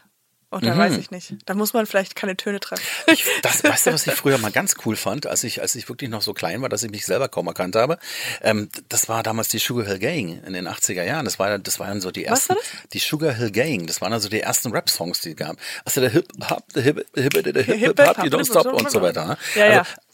Oder 0.51 0.73
Mhm. 0.73 0.79
weiß 0.79 0.97
ich 0.97 1.11
nicht. 1.11 1.35
Da 1.45 1.53
muss 1.53 1.73
man 1.73 1.85
vielleicht 1.85 2.15
keine 2.15 2.35
Töne 2.35 2.59
treffen. 2.59 2.81
Ich, 3.05 3.23
das, 3.43 3.63
weißt 3.63 3.85
du, 3.85 3.93
was 3.93 4.07
ich 4.07 4.13
früher 4.15 4.39
mal 4.39 4.51
ganz 4.51 4.73
cool 4.83 4.95
fand, 4.95 5.27
als 5.27 5.43
ich, 5.43 5.61
als 5.61 5.75
ich 5.75 5.87
wirklich 5.89 6.09
noch 6.09 6.23
so 6.23 6.33
klein 6.33 6.59
war, 6.63 6.69
dass 6.69 6.81
ich 6.81 6.89
mich 6.89 7.05
selber 7.05 7.29
kaum 7.29 7.45
erkannt 7.45 7.75
habe? 7.75 7.99
Ähm, 8.41 8.67
das 8.89 9.07
war 9.09 9.21
damals 9.21 9.49
die 9.49 9.59
Sugar 9.59 9.85
Hill 9.85 9.99
Gang 9.99 10.43
in 10.43 10.53
den 10.53 10.67
80er 10.67 11.03
Jahren. 11.03 11.25
Das 11.25 11.37
war, 11.37 11.59
das 11.59 11.79
waren 11.79 12.01
so 12.01 12.09
die 12.09 12.25
Was 12.25 12.49
ersten, 12.49 12.55
die 12.93 12.97
Sugar 12.99 13.31
Hill 13.35 13.51
Gang. 13.51 13.85
Das 13.85 14.01
waren 14.01 14.11
also 14.11 14.27
die 14.27 14.39
ersten 14.41 14.71
Rap-Songs, 14.71 15.21
die 15.21 15.31
es 15.31 15.35
gab. 15.35 15.55
Also 15.85 16.01
der 16.01 16.09
Hip 16.09 16.27
Hop, 16.49 16.63
der 16.73 16.81
Hip 16.81 17.05
Hip 17.13 17.33
Hip 17.35 17.45
Hip 17.45 17.65
Hip 17.67 17.99
Hop, 18.07 18.17
you 18.23 18.31
don't 18.31 18.45
stop 18.45 18.73
und 18.73 18.89
so 18.89 19.03
weiter. 19.03 19.25
Ne? 19.27 19.37
Ja, 19.53 19.65
ja. 19.67 19.79
Also, 19.81 19.91
d- 19.93 20.08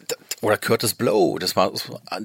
oder 0.46 0.58
Curtis 0.58 0.94
Blow, 0.94 1.40
das 1.40 1.56
war, 1.56 1.72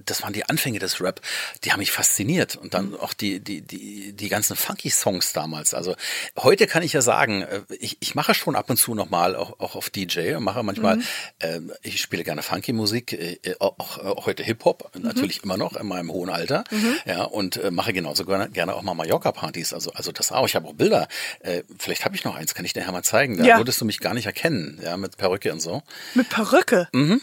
das 0.04 0.22
waren 0.22 0.32
die 0.34 0.44
Anfänge 0.46 0.78
des 0.78 1.00
Rap, 1.00 1.20
die 1.64 1.72
haben 1.72 1.78
mich 1.78 1.90
fasziniert 1.90 2.54
und 2.56 2.74
dann 2.74 2.94
auch 2.94 3.14
die, 3.14 3.40
die, 3.40 3.62
die, 3.62 4.12
die 4.12 4.28
ganzen 4.28 4.56
funky 4.56 4.90
Songs 4.90 5.32
damals. 5.32 5.72
Also 5.72 5.96
heute 6.38 6.66
kann 6.66 6.82
ich 6.82 6.92
ja 6.92 7.00
sagen, 7.00 7.42
äh, 7.42 7.62
ich, 7.78 7.96
ich 8.00 8.14
mache 8.14 8.34
schon 8.34 8.56
ab 8.56 8.68
und 8.68 8.76
zu 8.76 8.94
nochmal 8.94 9.36
auch, 9.36 9.58
auch 9.58 9.74
auf 9.74 9.88
DJ 9.88 10.34
und 10.34 10.44
mache 10.44 10.62
manchmal, 10.62 11.00
ähm, 11.40 11.72
ich 11.82 12.00
spiele 12.00 12.22
gerne 12.22 12.42
funky 12.42 12.74
Musik, 12.74 13.12
äh, 13.14 13.38
auch, 13.58 13.98
auch 13.98 14.26
heute 14.26 14.42
Hip-Hop, 14.42 14.90
natürlich 14.98 15.42
immer 15.42 15.56
noch 15.56 15.74
in 15.76 15.86
meinem 15.86 16.12
hohen 16.12 16.28
Alter, 16.28 16.64
ja, 17.06 17.22
und 17.24 17.56
äh, 17.56 17.70
mache 17.70 17.92
genauso 17.94 18.26
gerne, 18.26 18.50
gerne 18.50 18.74
auch 18.74 18.82
mal 18.82 18.94
Mallorca-Partys, 18.94 19.72
also, 19.72 19.92
also 19.92 20.12
das 20.12 20.30
auch. 20.30 20.46
Ich 20.46 20.54
habe 20.56 20.68
auch 20.68 20.74
Bilder, 20.74 21.08
äh, 21.40 21.62
vielleicht 21.78 22.04
habe 22.04 22.14
ich 22.16 22.24
noch 22.24 22.34
eins, 22.34 22.54
kann 22.54 22.64
ich 22.66 22.74
dir 22.74 22.90
mal 22.90 23.02
zeigen, 23.02 23.38
da 23.38 23.44
Ja. 23.44 23.56
würdest 23.56 23.80
du 23.80 23.84
mich 23.86 24.00
gar 24.00 24.12
nicht 24.12 24.26
erkennen, 24.26 24.78
ja, 24.84 24.96
mit 24.98 25.16
Perücke 25.16 25.52
und 25.52 25.60
so. 25.60 25.82
Mit 26.14 26.28
Perücke. 26.28 26.88
Mhm. 26.92 27.22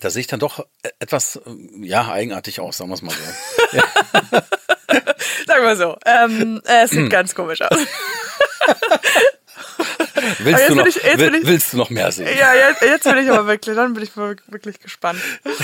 Da 0.00 0.10
sehe 0.10 0.20
ich 0.20 0.26
dann 0.26 0.40
doch 0.40 0.60
e- 0.60 0.88
etwas, 1.00 1.36
äh, 1.36 1.40
ja, 1.86 2.08
eigenartig 2.10 2.60
aus, 2.60 2.76
sagen 2.78 2.90
wir 2.90 2.94
es 2.94 3.02
mal 3.02 3.12
so. 3.14 3.78
Sagen 5.46 5.64
wir 5.64 5.76
so. 5.76 5.96
Ähm, 6.04 6.60
äh, 6.66 6.84
es 6.84 6.90
sieht 6.90 7.10
ganz 7.10 7.34
komisch 7.34 7.60
aus. 7.62 7.76
Willst, 10.40 10.68
du 10.68 10.74
noch, 10.74 10.86
ich- 10.86 11.02
will, 11.18 11.34
ich- 11.36 11.46
willst 11.46 11.72
du 11.72 11.76
noch 11.78 11.90
mehr 11.90 12.10
sehen? 12.12 12.28
Ja, 12.38 12.54
jetzt, 12.54 12.82
jetzt 12.82 13.04
bin 13.04 13.16
ich 13.18 13.30
aber 13.30 13.46
wirklich, 13.46 13.74
dann 13.76 13.94
bin 13.94 14.02
ich 14.02 14.16
wirklich 14.16 14.80
gespannt. 14.80 15.20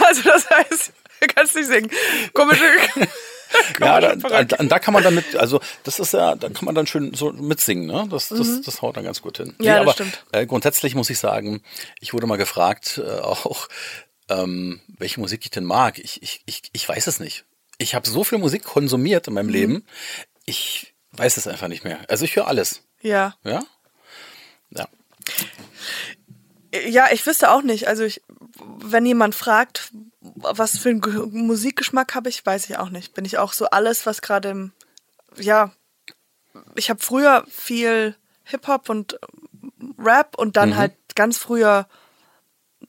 Also 0.00 0.20
das 0.24 0.50
heißt, 0.50 0.92
du 1.20 1.26
kannst 1.34 1.54
nicht 1.54 1.66
singen. 1.66 1.90
Komische. 2.34 2.62
Ja, 3.80 4.00
da, 4.00 4.14
da, 4.14 4.44
da 4.44 4.78
kann 4.78 4.94
man 4.94 5.02
dann 5.02 5.14
mit, 5.14 5.36
also 5.36 5.60
das 5.84 5.98
ist 5.98 6.12
ja, 6.12 6.34
da 6.34 6.48
kann 6.48 6.64
man 6.64 6.74
dann 6.74 6.86
schön 6.86 7.14
so 7.14 7.32
mitsingen, 7.32 7.86
ne? 7.86 8.06
Das, 8.10 8.28
das, 8.28 8.60
das 8.62 8.82
haut 8.82 8.96
dann 8.96 9.04
ganz 9.04 9.22
gut 9.22 9.38
hin. 9.38 9.54
Mhm. 9.58 9.64
Ja, 9.64 9.80
aber 9.80 9.92
stimmt. 9.92 10.24
Äh, 10.32 10.46
grundsätzlich 10.46 10.94
muss 10.94 11.10
ich 11.10 11.18
sagen, 11.18 11.62
ich 12.00 12.12
wurde 12.12 12.26
mal 12.26 12.36
gefragt, 12.36 13.00
äh, 13.04 13.20
auch 13.20 13.68
ähm, 14.28 14.80
welche 14.98 15.20
Musik 15.20 15.40
ich 15.44 15.50
denn 15.50 15.64
mag. 15.64 15.98
Ich, 15.98 16.22
ich, 16.22 16.42
ich, 16.46 16.62
ich 16.72 16.88
weiß 16.88 17.06
es 17.06 17.20
nicht. 17.20 17.44
Ich 17.78 17.94
habe 17.94 18.08
so 18.08 18.24
viel 18.24 18.38
Musik 18.38 18.64
konsumiert 18.64 19.26
in 19.28 19.34
meinem 19.34 19.46
Mhm. 19.46 19.52
Leben, 19.52 19.86
ich 20.44 20.94
weiß 21.12 21.36
es 21.36 21.46
einfach 21.46 21.68
nicht 21.68 21.84
mehr. 21.84 21.98
Also 22.08 22.24
ich 22.24 22.36
höre 22.36 22.46
alles. 22.46 22.82
Ja. 23.00 23.34
Ja? 23.44 23.62
Ja. 24.70 24.88
Ja, 26.88 27.08
ich 27.12 27.26
wüsste 27.26 27.50
auch 27.50 27.62
nicht. 27.62 27.86
Also 27.88 28.04
ich, 28.04 28.22
wenn 28.78 29.04
jemand 29.04 29.34
fragt, 29.34 29.92
was 30.34 30.78
für 30.78 30.90
einen 30.90 31.00
Ge- 31.00 31.26
Musikgeschmack 31.30 32.14
habe 32.14 32.28
ich, 32.28 32.44
weiß 32.46 32.68
ich 32.70 32.76
auch 32.78 32.90
nicht. 32.90 33.14
Bin 33.14 33.24
ich 33.24 33.38
auch 33.38 33.52
so 33.52 33.66
alles, 33.66 34.06
was 34.06 34.22
gerade 34.22 34.50
im, 34.50 34.72
ja, 35.36 35.72
ich 36.76 36.90
habe 36.90 37.00
früher 37.00 37.44
viel 37.48 38.14
Hip-Hop 38.44 38.88
und 38.88 39.18
Rap 39.98 40.36
und 40.38 40.56
dann 40.56 40.76
halt 40.76 40.92
ganz 41.14 41.38
früher 41.38 41.88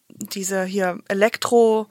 diese 0.10 0.64
hier 0.64 1.00
Elektro, 1.08 1.88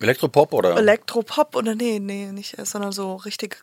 Elektropop 0.00 0.52
oder? 0.52 0.76
Elektropop 0.76 1.54
oder 1.56 1.74
nee, 1.74 1.98
nee, 2.00 2.32
nicht, 2.32 2.56
sondern 2.66 2.92
so 2.92 3.16
richtig 3.16 3.62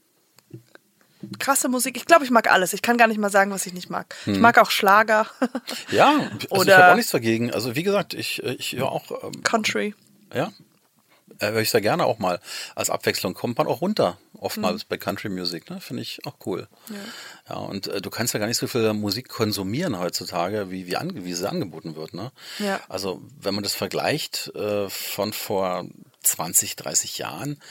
krasse 1.38 1.67
Musik. 1.67 1.97
Ich 1.97 2.05
glaube, 2.05 2.24
ich 2.24 2.32
mag 2.32 2.49
alles. 2.51 2.74
Ich 2.74 2.82
kann 2.82 2.97
gar 2.97 3.07
nicht 3.07 3.17
mal 3.20 3.30
sagen, 3.30 3.51
was 3.51 3.65
ich 3.65 3.74
nicht 3.74 3.89
mag. 3.89 4.15
Ich 4.26 4.39
mag 4.39 4.57
auch 4.57 4.72
Schlager, 4.72 5.28
ja, 5.91 6.11
also 6.20 6.38
ich 6.41 6.51
Oder- 6.51 6.78
habe 6.78 6.91
auch 6.91 6.95
nichts 6.95 7.11
dagegen. 7.11 7.51
Also 7.53 7.76
wie 7.76 7.84
gesagt, 7.84 8.13
ich, 8.13 8.41
äh, 8.43 8.53
ich 8.53 8.74
höre 8.74 8.91
auch 8.91 9.11
ähm, 9.24 9.43
Country. 9.43 9.95
Ja. 10.34 10.51
Äh, 11.39 11.51
höre 11.51 11.61
ich 11.61 11.69
sehr 11.69 11.82
gerne 11.82 12.05
auch 12.05 12.19
mal. 12.19 12.39
Als 12.75 12.89
Abwechslung 12.89 13.34
kommt 13.34 13.57
man 13.57 13.67
auch 13.67 13.82
runter. 13.82 14.17
Oftmals 14.39 14.84
bei 14.84 14.97
Country 14.97 15.30
Music, 15.30 15.69
ne? 15.69 15.80
Finde 15.80 16.01
ich 16.01 16.25
auch 16.25 16.36
cool. 16.45 16.67
Ja, 17.47 17.55
und 17.55 17.88
äh, 17.88 18.01
du 18.01 18.09
kannst 18.09 18.34
ja 18.34 18.39
gar 18.39 18.47
nicht 18.47 18.57
so 18.57 18.67
viel 18.67 18.93
Musik 18.93 19.30
konsumieren 19.30 19.99
heutzutage, 19.99 20.71
wie, 20.71 20.88
wie, 20.88 20.95
ange 20.95 21.25
wie 21.25 21.34
sie 21.34 21.49
angeboten 21.49 21.95
wird, 21.95 22.13
ne? 22.13 22.32
Ja. 22.59 22.80
Also, 22.89 23.21
wenn 23.39 23.53
man 23.53 23.63
das 23.63 23.75
vergleicht 23.75 24.53
äh, 24.55 24.89
von 24.89 25.34
vor 25.34 25.86
20, 26.23 26.75
30 26.75 27.17
Jahren, 27.17 27.61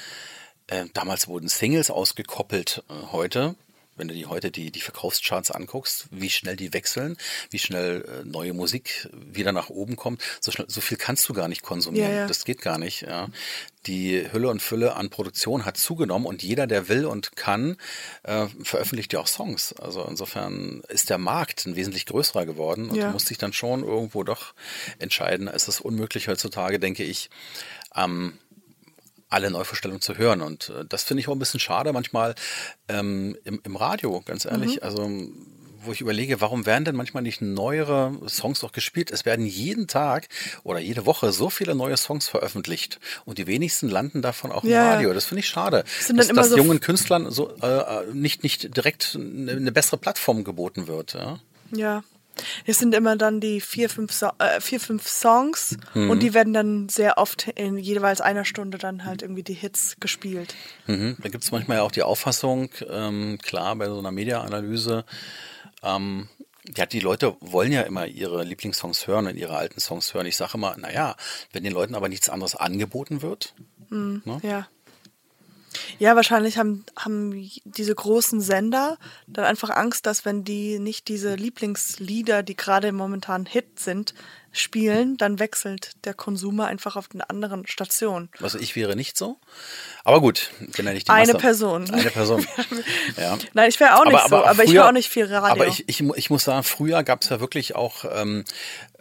äh, 0.69 0.87
damals 0.95 1.29
wurden 1.29 1.49
Singles 1.49 1.91
ausgekoppelt. 1.91 2.85
Äh, 2.89 3.13
heute, 3.13 3.55
wenn 3.99 4.09
du 4.09 4.15
die 4.15 4.27
heute 4.27 4.51
die, 4.51 4.71
die 4.71 4.81
Verkaufscharts 4.81 5.51
anguckst, 5.51 6.07
wie 6.11 6.31
schnell 6.31 6.57
die 6.57 6.73
wechseln, 6.73 7.17
wie 7.51 7.59
schnell 7.59 8.05
äh, 8.23 8.25
neue 8.25 8.55
Musik 8.55 9.09
wieder 9.13 9.53
nach 9.53 9.69
oben 9.71 9.97
kommt, 9.97 10.23
so, 10.41 10.51
schnell, 10.51 10.69
so 10.69 10.81
viel 10.81 10.97
kannst 10.97 11.29
du 11.29 11.35
gar 11.35 11.49
nicht 11.49 11.63
konsumieren. 11.63 12.11
Ja, 12.11 12.17
ja. 12.19 12.27
Das 12.27 12.45
geht 12.45 12.63
gar 12.63 12.79
nicht. 12.79 13.03
Ja. 13.03 13.29
Die 13.87 14.31
Hülle 14.33 14.49
und 14.51 14.61
Fülle 14.61 14.97
an 14.97 15.09
Produktion 15.09 15.65
hat 15.65 15.77
zugenommen 15.77 16.27
und 16.27 16.43
jeder, 16.43 16.67
der 16.67 16.89
will 16.89 17.07
und 17.07 17.37
kann, 17.37 17.77
äh, 18.25 18.47
veröffentlicht 18.63 19.13
ja 19.13 19.21
auch 19.21 19.27
Songs. 19.29 19.73
Also 19.75 20.05
insofern 20.05 20.83
ist 20.89 21.11
der 21.11 21.19
Markt 21.19 21.65
ein 21.67 21.77
wesentlich 21.77 22.05
größerer 22.07 22.45
geworden 22.45 22.91
und 22.91 22.97
Ja. 22.97 23.07
du 23.07 23.13
musst 23.13 23.31
dich 23.31 23.39
dann 23.39 23.53
schon 23.53 23.85
irgendwo 23.85 24.25
doch 24.25 24.55
entscheiden. 24.99 25.49
Es 25.49 25.69
ist 25.69 25.81
unmöglich 25.81 26.29
heutzutage, 26.29 26.79
denke 26.79 27.05
ich, 27.05 27.31
ähm, 27.97 28.39
alle 29.29 29.51
Neuvorstellungen 29.51 30.01
zu 30.01 30.17
hören. 30.17 30.41
Und 30.43 30.71
äh, 30.71 30.85
das 30.89 31.05
finde 31.05 31.21
ich 31.21 31.29
auch 31.29 31.33
ein 31.33 31.39
bisschen 31.39 31.61
schade 31.61 31.93
manchmal 31.93 32.35
ähm, 32.89 33.37
im, 33.45 33.61
im 33.65 33.77
Radio, 33.77 34.21
ganz 34.25 34.45
ehrlich. 34.45 34.83
Also 34.83 35.11
wo 35.85 35.93
ich 35.93 36.01
überlege, 36.01 36.41
warum 36.41 36.67
werden 36.67 36.85
denn 36.85 36.97
manchmal 36.97 37.23
nicht 37.23 37.41
neuere 37.41 38.13
Songs 38.29 38.65
auch 38.65 38.73
gespielt? 38.73 39.13
Es 39.13 39.25
werden 39.25 39.47
jeden 39.47 39.87
Tag 39.87 40.29
oder 40.65 40.81
jede 40.81 41.07
Woche 41.07 41.31
so 41.31 41.51
viele 41.51 41.77
neue 41.77 41.97
Songs 41.97 42.27
veröffentlicht 42.29 42.99
und 43.25 43.39
die 43.39 43.47
wenigsten 43.47 43.89
landen 43.89 44.21
davon 44.21 44.51
auch 44.51 44.65
im 44.65 44.71
Ja, 44.71 44.83
ja. 44.85 44.91
Radio. 44.95 45.15
Das 45.15 45.27
finde 45.27 45.41
ich 45.41 45.47
schade, 45.49 45.85
Sind 46.01 46.17
dass, 46.17 46.29
dass 46.29 46.51
so- 46.51 46.57
jungen 46.57 46.81
Künstlern 46.81 47.31
so 47.31 47.55
äh, 47.63 48.07
nicht 48.13 48.43
nicht 48.43 48.77
direkt 48.77 49.15
eine, 49.19 49.53
eine 49.53 49.71
bessere 49.73 49.99
Plattform 49.99 50.43
geboten 50.43 50.89
wird. 50.89 51.15
Ja? 51.15 51.39
Ja. 51.71 52.03
Es 52.67 52.79
sind 52.79 52.95
immer 52.95 53.17
dann 53.17 53.41
die 53.41 53.61
vier, 53.61 53.89
fünf, 53.89 54.13
so 54.13 54.31
äh, 54.39 54.61
vier, 54.61 54.81
fünf 54.81 55.09
Songs 55.09 55.77
und 55.95 56.23
die 56.23 56.35
werden 56.35 56.53
dann 56.53 56.89
sehr 56.89 57.19
oft 57.19 57.49
in 57.49 57.79
jeweils 57.79 58.21
einer 58.21 58.45
Stunde 58.45 58.79
dann 58.79 59.05
halt 59.05 59.23
irgendwie 59.23 59.43
die 59.43 59.55
Hits 59.55 59.97
gespielt. 60.01 60.55
Mhm. 60.87 61.17
Da 61.23 61.29
gibt 61.29 61.45
es 61.45 61.53
manchmal 61.53 61.79
ja 61.79 61.83
auch 61.83 61.93
die 61.93 62.03
Auffassung, 62.03 62.71
ähm, 62.89 63.39
klar, 63.43 63.77
bei 63.77 63.87
so 63.87 63.99
einer 63.99 64.13
Media-Analyse, 64.13 65.05
ähm, 65.83 66.29
ja, 66.77 66.87
die 66.87 67.01
Leute 67.01 67.37
wollen 67.41 67.73
ja 67.73 67.83
immer 67.83 68.07
ihre 68.07 68.45
Lieblingssongs 68.45 69.07
hören 69.07 69.27
und 69.27 69.37
ihre 69.37 69.57
alten 69.57 69.81
Songs 69.81 70.13
hören. 70.13 70.27
Ich 70.27 70.37
sage 70.37 70.53
immer, 70.55 70.77
naja, 70.77 71.17
wenn 71.53 71.65
den 71.65 71.73
Leuten 71.73 71.95
aber 71.95 72.09
nichts 72.09 72.29
anderes 72.29 72.55
angeboten 72.57 73.23
wird, 73.23 73.55
ne? 73.91 74.41
Ja. 74.43 74.69
Ja, 75.99 76.17
wahrscheinlich 76.17 76.59
haben, 76.59 76.85
haben 76.97 77.51
diese 77.65 77.95
großen 77.95 78.41
Sender 78.41 78.99
dann 79.27 79.45
einfach 79.45 79.71
Angst, 79.71 80.07
dass 80.07 80.25
wenn 80.25 80.45
die 80.45 80.79
nicht 80.79 81.09
diese 81.09 81.35
Lieblingslieder, 81.35 82.43
die 82.43 82.57
gerade 82.57 82.93
momentan 82.93 83.47
Hit 83.47 83.81
sind, 83.81 84.15
spielen, 84.53 85.17
dann 85.19 85.39
wechselt 85.39 85.93
der 86.05 86.15
Konsumer 86.15 86.67
einfach 86.67 86.97
auf 86.97 87.09
eine 87.13 87.29
anderen 87.31 87.67
Station. 87.67 88.29
also 88.41 88.59
ich 88.59 88.75
wäre 88.77 88.97
nicht 88.97 89.17
so. 89.17 89.39
Aber 90.05 90.21
gut, 90.21 90.51
bin 90.77 90.87
ja 90.87 90.93
nicht 90.93 91.07
die 91.07 91.13
Eine 91.13 91.33
Masse. 91.35 91.43
Person. 91.43 91.91
Eine 91.91 92.11
Person. 92.11 92.47
ja. 93.17 93.37
Nein, 93.53 93.69
ich 93.69 93.79
wäre 93.79 93.97
auch 94.01 94.05
nicht 94.07 94.29
so, 94.29 94.37
aber 94.37 94.65
ich 94.65 94.71
früher- 94.71 94.81
höre 94.83 94.89
auch 94.89 94.93
nicht 94.93 95.09
viel 95.11 95.27
Radio. 95.27 95.51
Aber 95.51 95.67
ich, 95.67 95.89
ich, 95.89 96.01
ich 96.01 96.31
muss 96.31 96.45
sagen, 96.45 96.63
früher 96.63 97.03
gab 97.03 97.23
es 97.23 97.29
ja 97.29 97.41
wirklich 97.41 97.77
auch 97.77 98.05
ähm, 98.11 98.45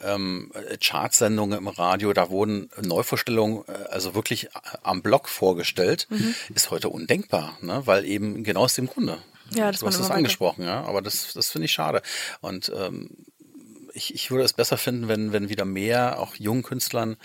ähm, 0.02 0.52
Chartsendungen 0.82 1.58
im 1.58 1.68
Radio, 1.70 2.12
da 2.14 2.30
wurden 2.30 2.70
Neuvorstellungen 2.82 3.64
äh, 3.68 3.72
also 3.90 4.16
wirklich 4.16 4.50
am 4.84 5.02
Block 5.02 5.30
vorgestellt. 5.30 6.08
Mhm. 6.10 6.36
Ist 6.54 6.72
heute 6.72 6.90
undenkbar, 6.90 7.58
ne? 7.62 7.82
weil 7.86 8.06
eben 8.06 8.44
genau 8.44 8.64
aus 8.66 8.76
dem 8.76 8.88
Grunde. 8.88 9.18
Ja, 9.56 9.72
dass 9.72 9.80
du 9.80 9.88
hast 9.88 9.96
es 9.96 10.02
weiter- 10.04 10.16
angesprochen, 10.16 10.66
ja, 10.66 10.82
aber 10.84 11.02
das, 11.02 11.32
das 11.34 11.50
finde 11.50 11.66
ich 11.66 11.72
schade. 11.72 12.02
Und 12.42 12.70
ähm, 12.76 13.12
ich, 13.98 14.14
ich 14.14 14.32
würde 14.32 14.46
es 14.46 14.54
besser 14.54 14.78
finden, 14.78 15.08
wenn, 15.08 15.34
wenn 15.34 15.50
wieder 15.50 15.66
mehr 15.66 16.20
auch 16.20 16.36
jungen 16.36 16.64
Künstlern 16.64 17.18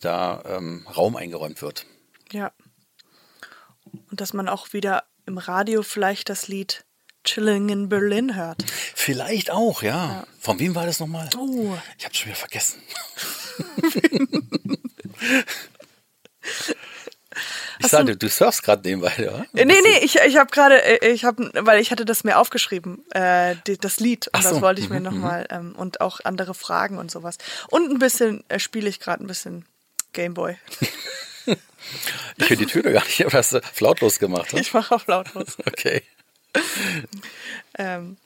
da 0.00 0.42
ähm, 0.44 0.86
Raum 0.94 1.16
eingeräumt 1.16 1.62
wird. 1.62 1.86
Ja. 2.32 2.52
Und 4.10 4.20
dass 4.20 4.34
man 4.34 4.48
auch 4.48 4.72
wieder 4.72 5.04
im 5.26 5.38
Radio 5.38 5.82
vielleicht 5.82 6.28
das 6.28 6.48
Lied 6.48 6.84
Chilling 7.24 7.68
in 7.68 7.88
Berlin 7.88 8.36
hört. 8.36 8.64
Vielleicht 8.94 9.50
auch, 9.50 9.82
ja. 9.82 10.26
Von 10.38 10.58
wem 10.58 10.74
war 10.74 10.86
das 10.86 11.00
nochmal? 11.00 11.28
Oh. 11.36 11.76
Ich 11.98 12.04
habe 12.04 12.14
schon 12.14 12.26
wieder 12.26 12.36
vergessen. 12.36 12.82
ich 17.78 17.84
Hast 17.84 17.90
sage, 17.92 18.16
du 18.16 18.28
surfst 18.28 18.62
gerade 18.62 18.86
nebenbei, 18.88 19.12
ja? 19.18 19.44
Äh, 19.54 19.64
Nee, 19.64 19.80
nee, 19.82 19.98
ich, 20.02 20.16
ich 20.16 20.36
habe 20.36 20.50
gerade, 20.50 20.82
äh, 20.82 21.10
ich 21.10 21.24
habe, 21.24 21.50
weil 21.54 21.80
ich 21.80 21.90
hatte 21.90 22.04
das 22.04 22.24
mir 22.24 22.38
aufgeschrieben, 22.38 23.04
äh, 23.12 23.54
die, 23.66 23.78
das 23.78 24.00
Lied, 24.00 24.28
und 24.32 24.42
so, 24.42 24.50
das 24.50 24.60
wollte 24.60 24.80
ich 24.80 24.90
mir 24.90 24.98
mhm, 24.98 25.04
nochmal, 25.04 25.46
ähm, 25.50 25.74
und 25.76 26.00
auch 26.00 26.20
andere 26.24 26.54
Fragen 26.54 26.98
und 26.98 27.10
sowas. 27.10 27.38
Und 27.68 27.90
ein 27.90 27.98
bisschen 27.98 28.42
äh, 28.48 28.58
spiele 28.58 28.88
ich 28.88 29.00
gerade 29.00 29.22
ein 29.22 29.26
bisschen 29.26 29.64
Gameboy. 30.12 30.56
Ich 32.36 32.50
höre 32.50 32.56
die 32.56 32.66
Töne 32.66 32.92
gar 32.92 33.04
nicht, 33.04 33.24
aber 33.24 33.38
hast 33.38 33.52
du 33.54 33.60
flautlos 33.62 34.18
gemacht. 34.18 34.52
Ne? 34.52 34.60
Ich 34.60 34.72
mache 34.74 34.94
auf 34.94 35.06
lautlos. 35.06 35.56
Okay. 35.66 36.02
ähm, 37.78 38.16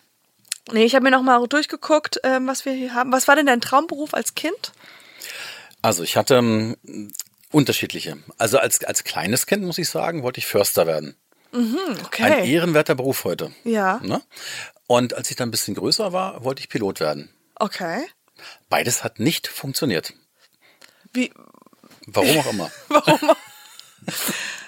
nee, 0.72 0.84
ich 0.84 0.94
habe 0.94 1.04
mir 1.04 1.10
nochmal 1.10 1.46
durchgeguckt, 1.46 2.20
ähm, 2.24 2.46
was 2.46 2.64
wir 2.64 2.72
hier 2.72 2.94
haben. 2.94 3.12
Was 3.12 3.28
war 3.28 3.36
denn 3.36 3.46
dein 3.46 3.60
Traumberuf 3.60 4.14
als 4.14 4.34
Kind? 4.34 4.72
Also 5.82 6.02
ich 6.02 6.16
hatte 6.16 6.36
ähm, 6.36 6.76
unterschiedliche. 7.52 8.18
Also 8.38 8.58
als, 8.58 8.82
als 8.84 9.04
kleines 9.04 9.46
Kind, 9.46 9.62
muss 9.64 9.78
ich 9.78 9.88
sagen, 9.88 10.22
wollte 10.22 10.38
ich 10.38 10.46
Förster 10.46 10.86
werden. 10.86 11.16
Ein 11.52 11.98
Okay. 12.06 12.50
ehrenwerter 12.50 12.94
Beruf 12.94 13.24
heute. 13.24 13.52
Ja. 13.64 14.00
Ne? 14.02 14.22
Und 14.86 15.14
als 15.14 15.30
ich 15.30 15.36
dann 15.36 15.48
ein 15.48 15.52
bisschen 15.52 15.74
größer 15.74 16.12
war, 16.12 16.44
wollte 16.44 16.60
ich 16.60 16.68
Pilot 16.68 17.00
werden. 17.00 17.28
Okay. 17.56 18.04
Beides 18.68 19.04
hat 19.04 19.20
nicht 19.20 19.46
funktioniert. 19.48 20.14
Wie, 21.12 21.30
Warum 22.06 22.38
auch 22.38 22.46
immer. 22.50 22.70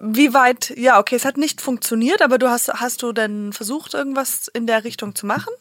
wie 0.00 0.32
weit, 0.32 0.72
ja, 0.76 1.00
okay, 1.00 1.16
es 1.16 1.24
hat 1.24 1.36
nicht 1.36 1.60
funktioniert, 1.60 2.22
aber 2.22 2.38
du 2.38 2.48
hast, 2.48 2.68
hast 2.68 3.02
du 3.02 3.12
denn 3.12 3.52
versucht, 3.52 3.94
irgendwas 3.94 4.46
in 4.46 4.66
der 4.66 4.84
Richtung 4.84 5.16
zu 5.16 5.26
machen? 5.26 5.52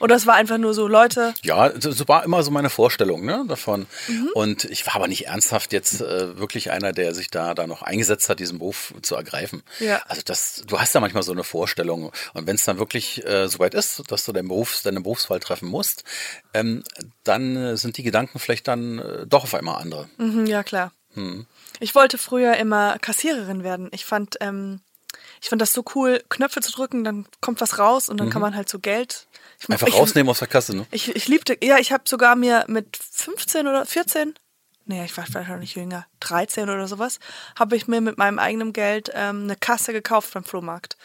Oder 0.00 0.16
es 0.16 0.26
war 0.26 0.34
einfach 0.34 0.58
nur 0.58 0.74
so, 0.74 0.88
Leute, 0.88 1.32
Ja, 1.42 1.72
so 1.78 2.08
war 2.08 2.24
immer 2.24 2.42
so 2.42 2.50
meine 2.50 2.70
Vorstellung 2.70 3.24
ne, 3.24 3.44
davon. 3.46 3.86
Mhm. 4.08 4.30
Und 4.34 4.64
ich 4.64 4.84
war 4.86 4.96
aber 4.96 5.06
nicht 5.06 5.26
ernsthaft 5.26 5.72
jetzt 5.72 6.00
äh, 6.00 6.38
wirklich 6.38 6.72
einer, 6.72 6.92
der 6.92 7.14
sich 7.14 7.30
da, 7.30 7.54
da 7.54 7.68
noch 7.68 7.82
eingesetzt 7.82 8.28
hat, 8.28 8.40
diesen 8.40 8.58
Beruf 8.58 8.94
zu 9.02 9.14
ergreifen. 9.14 9.62
Ja. 9.78 10.02
Also 10.08 10.22
das, 10.24 10.64
du 10.66 10.80
hast 10.80 10.92
ja 10.94 11.00
manchmal 11.00 11.22
so 11.22 11.32
eine 11.32 11.44
Vorstellung. 11.44 12.10
Und 12.32 12.46
wenn 12.48 12.56
es 12.56 12.64
dann 12.64 12.78
wirklich 12.78 13.24
äh, 13.24 13.46
soweit 13.46 13.74
ist, 13.74 14.02
dass 14.10 14.24
du 14.24 14.32
deinen 14.32 14.48
Berufs, 14.48 14.82
deine 14.82 15.02
Berufswahl 15.02 15.38
treffen 15.38 15.68
musst, 15.68 16.02
ähm, 16.52 16.82
dann 17.22 17.56
äh, 17.56 17.76
sind 17.76 17.96
die 17.96 18.02
Gedanken 18.02 18.40
vielleicht 18.40 18.66
dann 18.66 18.98
äh, 18.98 19.26
doch 19.26 19.44
auf 19.44 19.54
einmal 19.54 19.80
andere. 19.80 20.08
mhm, 20.18 20.46
ja 20.46 20.64
klar. 20.64 20.90
Ich 21.80 21.94
wollte 21.94 22.18
früher 22.18 22.56
immer 22.56 22.98
Kassiererin 22.98 23.64
werden. 23.64 23.88
Ich 23.92 24.04
fand, 24.04 24.36
ähm, 24.40 24.80
ich 25.40 25.48
fand 25.48 25.60
das 25.60 25.72
so 25.72 25.84
cool, 25.94 26.22
Knöpfe 26.28 26.60
zu 26.60 26.72
drücken, 26.72 27.04
dann 27.04 27.26
kommt 27.40 27.60
was 27.60 27.78
raus 27.78 28.08
und 28.08 28.18
dann 28.18 28.30
kann 28.30 28.42
man 28.42 28.56
halt 28.56 28.68
so 28.68 28.78
Geld. 28.78 29.26
Ich, 29.60 29.68
Einfach 29.68 29.86
ich, 29.86 29.94
rausnehmen 29.94 30.30
aus 30.30 30.38
der 30.40 30.48
Kasse, 30.48 30.76
ne? 30.76 30.86
Ich, 30.90 31.14
ich 31.14 31.28
liebte, 31.28 31.56
ja, 31.62 31.78
ich 31.78 31.92
habe 31.92 32.04
sogar 32.06 32.36
mir 32.36 32.64
mit 32.68 32.96
15 32.96 33.66
oder 33.66 33.86
14, 33.86 34.34
nee, 34.86 35.04
ich 35.04 35.16
war 35.16 35.24
wahrscheinlich 35.32 35.74
jünger, 35.74 36.06
13 36.20 36.68
oder 36.68 36.88
sowas, 36.88 37.18
habe 37.58 37.76
ich 37.76 37.88
mir 37.88 38.00
mit 38.00 38.18
meinem 38.18 38.38
eigenen 38.38 38.72
Geld 38.72 39.10
ähm, 39.14 39.44
eine 39.44 39.56
Kasse 39.56 39.92
gekauft 39.92 40.34
beim 40.34 40.44
Flohmarkt. 40.44 40.96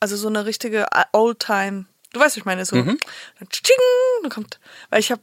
Also 0.00 0.16
so 0.16 0.28
eine 0.28 0.46
richtige 0.46 0.86
Oldtime, 1.12 1.86
du 2.12 2.20
weißt, 2.20 2.36
wie 2.36 2.40
ich 2.40 2.46
meine, 2.46 2.64
so, 2.64 2.76
dann, 2.76 2.98
tsching, 3.50 3.76
dann 4.22 4.30
kommt, 4.30 4.58
weil 4.88 5.00
ich 5.00 5.10
habe 5.10 5.22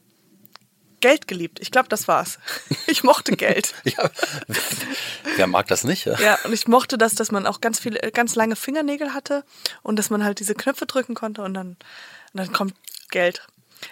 Geld 0.99 1.27
geliebt. 1.27 1.59
Ich 1.59 1.71
glaube, 1.71 1.89
das 1.89 2.07
war's. 2.07 2.39
Ich 2.87 3.03
mochte 3.03 3.35
Geld. 3.35 3.73
Ja. 3.83 4.09
Wer 5.35 5.47
mag 5.47 5.67
das 5.67 5.83
nicht? 5.83 6.05
Ja? 6.05 6.19
Ja, 6.19 6.39
und 6.43 6.53
ich 6.53 6.67
mochte 6.67 6.97
das, 6.97 7.15
dass 7.15 7.31
man 7.31 7.45
auch 7.45 7.61
ganz 7.61 7.79
viele, 7.79 7.99
ganz 8.11 8.35
lange 8.35 8.55
Fingernägel 8.55 9.13
hatte 9.13 9.43
und 9.83 9.97
dass 9.97 10.09
man 10.09 10.23
halt 10.23 10.39
diese 10.39 10.55
Knöpfe 10.55 10.85
drücken 10.85 11.15
konnte 11.15 11.41
und 11.41 11.53
dann, 11.53 11.67
und 11.67 11.77
dann 12.33 12.53
kommt 12.53 12.73
Geld. 13.09 13.41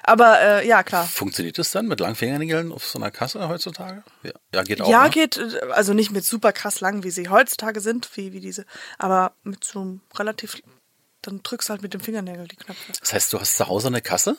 Aber 0.03 0.39
äh, 0.41 0.67
ja, 0.67 0.83
klar. 0.83 1.05
Funktioniert 1.05 1.57
das 1.57 1.71
dann 1.71 1.87
mit 1.87 1.99
langen 1.99 2.15
Fingernägeln 2.15 2.71
auf 2.71 2.85
so 2.85 2.99
einer 2.99 3.11
Kasse 3.11 3.47
heutzutage? 3.47 4.03
Ja, 4.23 4.31
ja 4.53 4.63
geht 4.63 4.81
auch. 4.81 4.89
Ja, 4.89 5.03
ne? 5.03 5.09
geht, 5.09 5.37
äh, 5.37 5.59
also 5.71 5.93
nicht 5.93 6.11
mit 6.11 6.25
super 6.25 6.51
krass 6.53 6.79
lang, 6.79 7.03
wie 7.03 7.11
sie 7.11 7.29
heutzutage 7.29 7.81
sind, 7.81 8.09
wie, 8.15 8.33
wie 8.33 8.39
diese, 8.39 8.65
aber 8.97 9.33
mit 9.43 9.63
so 9.63 9.81
einem 9.81 10.01
relativ, 10.17 10.61
dann 11.27 11.41
drückst 11.43 11.69
du 11.69 11.71
halt 11.71 11.81
mit 11.81 11.93
dem 11.93 12.01
Fingernägel 12.01 12.47
die 12.47 12.55
Knöpfe. 12.55 12.93
Das 12.99 13.13
heißt, 13.13 13.33
du 13.33 13.39
hast 13.39 13.57
zu 13.57 13.67
Hause 13.67 13.87
eine 13.87 14.01
Kasse 14.01 14.37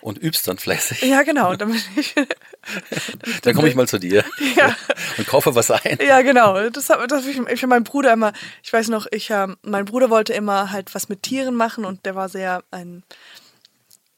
und 0.00 0.18
übst 0.18 0.46
dann 0.48 0.58
fleißig. 0.58 1.02
Ja, 1.02 1.22
genau, 1.22 1.54
damit 1.56 1.82
ich, 1.96 2.14
Dann 3.42 3.54
komme 3.54 3.68
ich 3.68 3.74
mal 3.74 3.86
zu 3.88 3.98
dir 3.98 4.24
Ja. 4.56 4.76
und 5.18 5.26
kaufe 5.26 5.54
was 5.54 5.70
ein. 5.70 5.98
Ja, 6.06 6.22
genau. 6.22 6.68
Das 6.70 6.90
habe 6.90 7.06
das 7.06 7.22
hab 7.24 7.30
ich, 7.30 7.38
ich 7.38 7.62
hab 7.62 7.70
meinen 7.70 7.84
Bruder 7.84 8.12
immer, 8.12 8.32
ich 8.62 8.72
weiß 8.72 8.88
noch, 8.88 9.06
ich, 9.10 9.30
ähm, 9.30 9.56
mein 9.62 9.84
Bruder 9.84 10.10
wollte 10.10 10.32
immer 10.32 10.70
halt 10.72 10.94
was 10.94 11.08
mit 11.08 11.22
Tieren 11.22 11.54
machen 11.54 11.84
und 11.84 12.04
der 12.06 12.14
war 12.14 12.28
sehr 12.28 12.62
ein, 12.70 13.04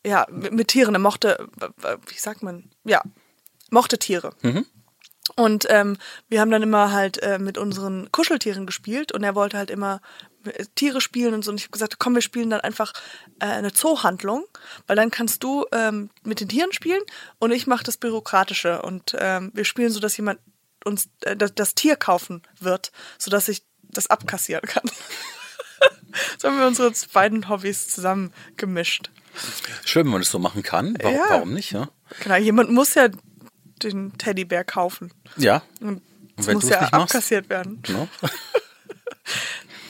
ja, 0.06 0.26
mit, 0.30 0.68
Tieren. 0.68 0.94
Er 0.94 1.00
mochte, 1.00 1.48
äh, 1.82 1.96
wie 2.06 2.18
sagt 2.18 2.42
man, 2.42 2.70
ja, 2.84 3.02
mochte 3.70 3.98
Tiere. 3.98 4.32
Und 5.36 5.66
ähm, 5.68 5.98
wir 6.28 6.40
haben 6.40 6.50
dann 6.50 6.62
immer 6.62 6.90
halt 6.92 7.22
äh, 7.22 7.38
mit 7.38 7.58
unseren 7.58 8.10
Kuscheltieren 8.12 8.64
gespielt 8.64 9.12
und 9.12 9.22
er 9.24 9.34
wollte 9.34 9.58
halt 9.58 9.70
immer 9.70 9.96
äh, 9.96 10.27
Tiere 10.74 11.00
spielen 11.00 11.34
und 11.34 11.44
so. 11.44 11.50
Und 11.50 11.56
ich 11.58 11.64
habe 11.64 11.72
gesagt, 11.72 11.98
komm, 11.98 12.14
wir 12.14 12.22
spielen 12.22 12.50
dann 12.50 12.60
einfach 12.60 12.92
äh, 13.40 13.46
eine 13.46 13.72
Zoohandlung, 13.72 14.44
weil 14.86 14.96
dann 14.96 15.10
kannst 15.10 15.42
du 15.42 15.66
ähm, 15.72 16.10
mit 16.24 16.40
den 16.40 16.48
Tieren 16.48 16.72
spielen 16.72 17.02
und 17.38 17.50
ich 17.50 17.66
mache 17.66 17.84
das 17.84 17.96
Bürokratische. 17.96 18.82
Und 18.82 19.14
ähm, 19.18 19.50
wir 19.54 19.64
spielen 19.64 19.90
so, 19.90 20.00
dass 20.00 20.16
jemand 20.16 20.40
uns 20.84 21.08
äh, 21.22 21.36
das, 21.36 21.54
das 21.54 21.74
Tier 21.74 21.96
kaufen 21.96 22.42
wird, 22.60 22.92
sodass 23.18 23.48
ich 23.48 23.62
das 23.82 24.06
abkassieren 24.06 24.62
kann. 24.66 24.84
so 26.38 26.48
haben 26.48 26.58
wir 26.58 26.66
unsere 26.66 26.92
beiden 27.12 27.48
Hobbys 27.48 27.88
zusammen 27.88 28.32
gemischt. 28.56 29.10
Schön, 29.84 30.04
wenn 30.06 30.12
man 30.12 30.20
das 30.20 30.30
so 30.30 30.38
machen 30.38 30.62
kann. 30.62 30.96
Warum, 31.00 31.14
Ja. 31.16 31.24
warum 31.30 31.52
nicht? 31.54 31.72
Ja. 31.72 31.88
Genau, 32.22 32.36
jemand 32.36 32.70
muss 32.70 32.94
ja 32.94 33.08
den 33.82 34.16
Teddybär 34.18 34.64
kaufen. 34.64 35.12
ja. 35.36 35.62
Und 35.80 36.02
Und 36.36 36.46
wenn 36.46 36.54
muss 36.54 36.68
ja 36.68 36.80
nicht 36.82 36.92
machst? 36.92 37.14
abkassiert 37.14 37.48
werden. 37.48 37.82
Ne? 37.88 38.08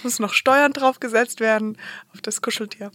muss 0.08 0.18
noch 0.18 0.32
Steuern 0.32 0.72
draufgesetzt 0.72 1.40
werden 1.40 1.76
auf 2.14 2.22
das 2.22 2.40
Kuscheltier. 2.40 2.90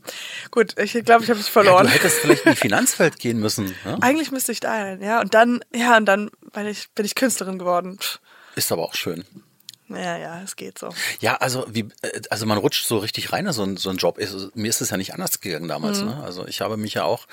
Gut, 0.50 0.78
ich 0.80 0.94
glaube, 1.06 1.24
ich 1.24 1.30
habe 1.30 1.38
mich 1.38 1.46
Ja, 1.48 1.52
verloren. 1.54 1.86
du 1.86 1.92
hättest 1.92 2.18
vielleicht 2.20 2.46
in 2.46 2.52
die 2.54 2.58
Finanzwelt 2.58 3.20
gehen 3.20 3.40
müssen. 3.40 3.66
Ne? 3.86 3.98
Eigentlich 4.02 4.32
müsste 4.32 4.52
ich 4.52 4.60
da 4.60 4.76
hin, 4.84 5.02
ja. 5.02 5.22
Und 5.22 5.34
dann, 5.36 5.60
ja, 5.74 5.96
und 5.98 6.06
dann 6.06 6.32
bin 6.54 6.66
ich, 6.68 6.90
bin 6.96 7.06
ich 7.06 7.14
Künstlerin 7.14 7.60
geworden. 7.60 8.00
Ist 8.56 8.72
aber 8.72 8.82
auch 8.84 8.96
schön. 8.96 9.26
Ja, 9.90 10.18
ja, 10.18 10.42
es 10.42 10.56
geht 10.56 10.80
so. 10.80 10.90
Ja, 11.20 11.36
also 11.36 11.66
wie, 11.70 11.88
äh, 12.02 12.22
also 12.30 12.46
man 12.46 12.58
rutscht 12.58 12.86
so 12.88 12.98
richtig 12.98 13.34
rein 13.34 13.46
in 13.46 13.54
so 13.54 13.64
ein, 13.64 13.78
so 13.78 13.90
ein 13.90 13.98
Job. 13.98 14.18
Ist, 14.18 14.56
mir 14.56 14.70
ist 14.70 14.82
es 14.82 14.90
ja 14.90 14.98
nicht 14.98 15.14
anders 15.14 15.40
gegangen 15.42 15.68
damals. 15.68 16.00
Mhm. 16.00 16.08
Ne? 16.08 16.24
Also 16.24 16.48
ich 16.48 16.62
habe 16.62 16.78
mich 16.78 16.94
ja 16.96 17.04
auch 17.04 17.28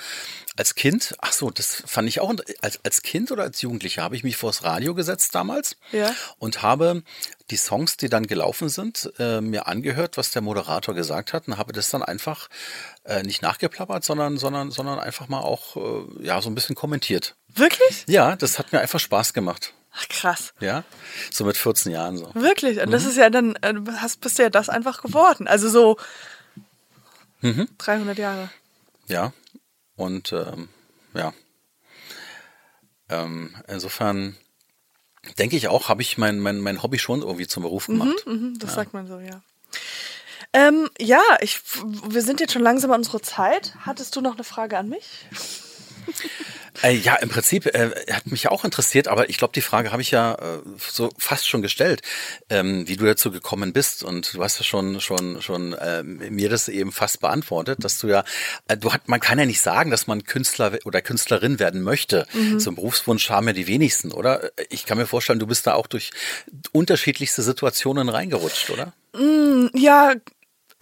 als 0.57 0.75
Kind, 0.75 1.15
ach 1.21 1.33
so, 1.33 1.51
das 1.51 1.83
fand 1.87 2.09
ich 2.09 2.21
auch, 2.21 2.35
als, 2.61 2.81
als 2.85 3.03
Kind 3.03 3.31
oder 3.31 3.45
als 3.45 3.63
Jugendlicher 3.63 4.03
habe 4.03 4.17
ich 4.17 4.25
mich 4.25 4.37
vors 4.37 4.63
Radio 4.65 4.95
gesetzt 4.95 5.35
damals 5.35 5.77
Ja. 5.93 6.13
und 6.39 6.63
habe 6.63 7.03
die 7.51 7.57
Songs, 7.57 7.97
die 7.97 8.09
dann 8.09 8.27
gelaufen 8.27 8.69
sind, 8.69 9.11
äh, 9.19 9.41
mir 9.41 9.67
angehört, 9.67 10.17
was 10.17 10.31
der 10.31 10.43
Moderator 10.43 10.95
gesagt 10.95 11.33
hat 11.33 11.49
und 11.49 11.57
habe 11.57 11.73
das 11.73 11.91
dann 11.91 12.03
einfach 12.03 12.49
äh, 13.05 13.23
nicht 13.23 13.43
nachgeplappert, 13.43 14.05
sondern, 14.05 14.37
sondern, 14.39 14.71
sondern 14.71 14.99
einfach 14.99 15.29
mal 15.29 15.41
auch 15.41 15.77
äh, 15.77 16.25
ja 16.27 16.41
so 16.43 16.51
ein 16.51 16.55
bisschen 16.55 16.77
kommentiert. 16.77 17.37
Wirklich? 17.49 18.05
Ja, 18.07 18.37
das 18.37 18.59
hat 18.59 18.73
mir 18.73 18.81
einfach 18.81 19.01
Spaß 19.01 19.33
gemacht. 19.33 19.73
Ach, 19.93 20.09
krass. 20.09 20.55
Ja, 20.61 20.85
so 21.33 21.45
mit 21.45 21.57
14 21.57 21.91
Jahren 21.93 22.17
so. 22.17 22.31
Wirklich. 22.35 22.79
Und 22.81 22.89
Mhm. 22.89 22.93
das 22.93 23.05
ist 23.05 23.17
ja 23.17 23.29
dann, 23.31 23.57
äh, 23.57 23.75
hast, 23.97 24.21
bist 24.21 24.39
du 24.39 24.43
ja 24.45 24.51
das 24.51 24.69
einfach 24.69 25.03
geworden. 25.03 25.49
Also 25.49 25.69
so 25.69 25.97
Mhm. 27.41 27.69
300 27.79 28.19
Jahre. 28.19 28.51
Ja, 29.07 29.33
und 29.97 30.33
ähm, 30.33 30.69
ja, 31.15 31.33
ähm, 33.09 33.57
insofern 33.67 34.37
denke 35.39 35.57
ich 35.57 35.69
auch, 35.69 35.89
habe 35.89 36.03
ich 36.03 36.17
mein, 36.19 36.39
mein, 36.39 36.61
mein 36.61 36.83
Hobby 36.83 36.99
schon 36.99 37.23
irgendwie 37.23 37.47
zum 37.47 37.63
Beruf 37.63 37.87
gemacht. 37.87 38.27
Mhm, 38.27 38.59
das 38.59 38.75
sagt 38.75 38.93
man 38.95 39.07
so, 39.09 39.19
ja. 39.19 39.43
Ähm, 40.53 40.89
ja, 40.99 41.21
ich, 41.41 41.61
wir 42.09 42.23
sind 42.23 42.41
jetzt 42.41 42.53
schon 42.53 42.63
langsam 42.63 42.91
an 42.93 43.01
unserer 43.01 43.23
Zeit. 43.23 43.75
Hattest 43.81 44.15
du 44.17 44.21
noch 44.21 44.35
eine 44.35 44.45
Frage 44.45 44.79
an 44.79 44.89
mich? 44.89 45.27
Äh, 46.83 46.95
ja, 46.95 47.17
im 47.17 47.29
Prinzip 47.29 47.67
äh, 47.67 47.91
hat 48.13 48.27
mich 48.27 48.45
ja 48.45 48.51
auch 48.51 48.65
interessiert, 48.65 49.09
aber 49.09 49.29
ich 49.29 49.39
glaube, 49.39 49.53
die 49.55 49.61
Frage 49.61 49.93
habe 49.93 50.03
ich 50.03 50.11
ja 50.11 50.35
äh, 50.35 50.61
so 50.79 51.11
fast 51.19 51.49
schon 51.49 51.63
gestellt, 51.63 52.03
ähm, 52.49 52.89
wie 52.89 52.97
du 52.97 53.05
dazu 53.05 53.31
gekommen 53.31 53.73
bist. 53.73 54.03
Und 54.03 54.35
du 54.35 54.43
hast 54.43 54.59
ja 54.59 54.65
schon 54.65 55.01
schon 55.01 55.43
schon 55.43 55.73
äh, 55.75 56.03
mir 56.03 56.49
das 56.49 56.69
eben 56.69 56.93
fast 56.93 57.21
beantwortet, 57.21 57.85
dass 57.85 57.99
du 57.99 58.09
ja, 58.09 58.25
äh, 58.69 58.77
du 58.77 58.93
hat, 58.93 59.09
man 59.09 59.21
kann 59.21 59.39
ja 59.39 59.47
nicht 59.47 59.61
sagen, 59.61 59.91
dass 59.91 60.07
man 60.07 60.25
Künstler 60.25 60.79
oder 60.85 61.03
Künstlerin 61.03 61.59
werden 61.59 61.83
möchte. 61.83 62.27
Zum 62.59 62.75
Berufswunsch 62.75 63.29
haben 63.31 63.47
ja 63.47 63.53
die 63.53 63.67
wenigsten, 63.67 64.13
oder? 64.13 64.51
Ich 64.69 64.87
kann 64.87 64.99
mir 64.99 65.07
vorstellen, 65.07 65.39
du 65.39 65.47
bist 65.47 65.67
da 65.67 65.75
auch 65.75 65.87
durch 65.87 66.11
unterschiedlichste 66.73 67.43
Situationen 67.43 68.09
reingerutscht, 68.09 68.71
oder? 68.71 68.93
Ja, 69.75 70.15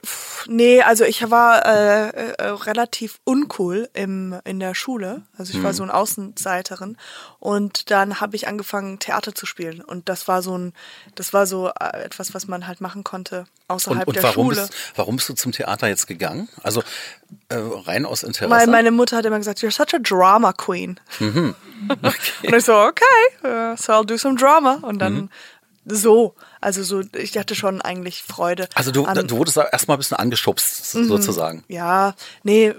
pf, 0.05 0.28
nee, 0.47 0.82
also 0.82 1.05
ich 1.05 1.30
war 1.30 1.64
äh, 1.66 2.09
äh, 2.11 2.47
relativ 2.49 3.18
uncool 3.24 3.89
im, 3.95 4.39
in 4.45 4.61
der 4.61 4.74
Schule. 4.74 5.22
Also 5.36 5.57
ich 5.57 5.62
war 5.62 5.72
so 5.74 5.82
eine 5.82 5.95
Außenseiterin. 5.95 6.97
Und 7.39 7.91
dann 7.91 8.20
habe 8.20 8.36
ich 8.36 8.47
angefangen, 8.49 8.99
Theater 8.99 9.34
zu 9.34 9.47
spielen. 9.47 9.80
Und 9.80 10.09
das 10.09 10.28
war 10.28 10.43
so 10.43 10.57
ein, 10.57 10.72
das 11.14 11.32
war 11.32 11.47
so 11.47 11.68
äh, 11.68 12.03
etwas, 12.05 12.34
was 12.34 12.47
man 12.47 12.66
halt 12.66 12.80
machen 12.80 13.05
konnte 13.05 13.41
Und, 13.41 13.47
außerhalb 13.68 14.07
und 14.09 14.16
der 14.16 14.22
warum, 14.22 14.47
Schule. 14.53 14.62
bist, 14.62 14.74
warum 14.97 15.16
bist 15.16 15.28
du 15.28 15.34
zum 15.34 15.53
Theater 15.53 15.89
jetzt 15.89 16.07
gegangen? 16.07 16.49
Also 16.62 16.82
äh, 17.49 17.57
rein 17.57 18.05
aus 18.07 18.22
Interesse? 18.22 18.51
Weil 18.51 18.66
meine 18.66 18.91
Mutter 18.91 19.16
hat 19.16 19.24
immer 19.24 19.39
gesagt, 19.39 19.61
you're 19.61 19.70
such 19.70 19.95
a 19.95 19.99
drama 19.99 20.53
queen. 20.53 20.99
Mhm. 21.20 21.55
Und 21.89 22.55
ich 22.55 22.64
so, 22.64 22.74
okay, 22.74 23.05
uh, 23.45 23.76
so 23.76 23.93
I'll 23.93 24.05
do 24.05 24.16
some 24.16 24.36
drama. 24.36 24.78
Und 24.82 24.99
dann 24.99 25.14
Mhm. 25.14 25.30
So, 25.89 26.34
also 26.61 26.82
so, 26.82 27.03
ich 27.16 27.36
hatte 27.39 27.55
schon 27.55 27.80
eigentlich 27.80 28.22
Freude. 28.22 28.68
also 28.74 28.91
du, 28.91 29.05
an, 29.05 29.26
du 29.26 29.36
wurdest 29.36 29.57
da 29.57 29.64
erstmal 29.64 29.97
ein 29.97 30.01
bisschen 30.01 30.16
angeschubst, 30.16 30.93
sozusagen. 30.93 31.64
Ja, 31.68 32.14
nee, 32.43 32.74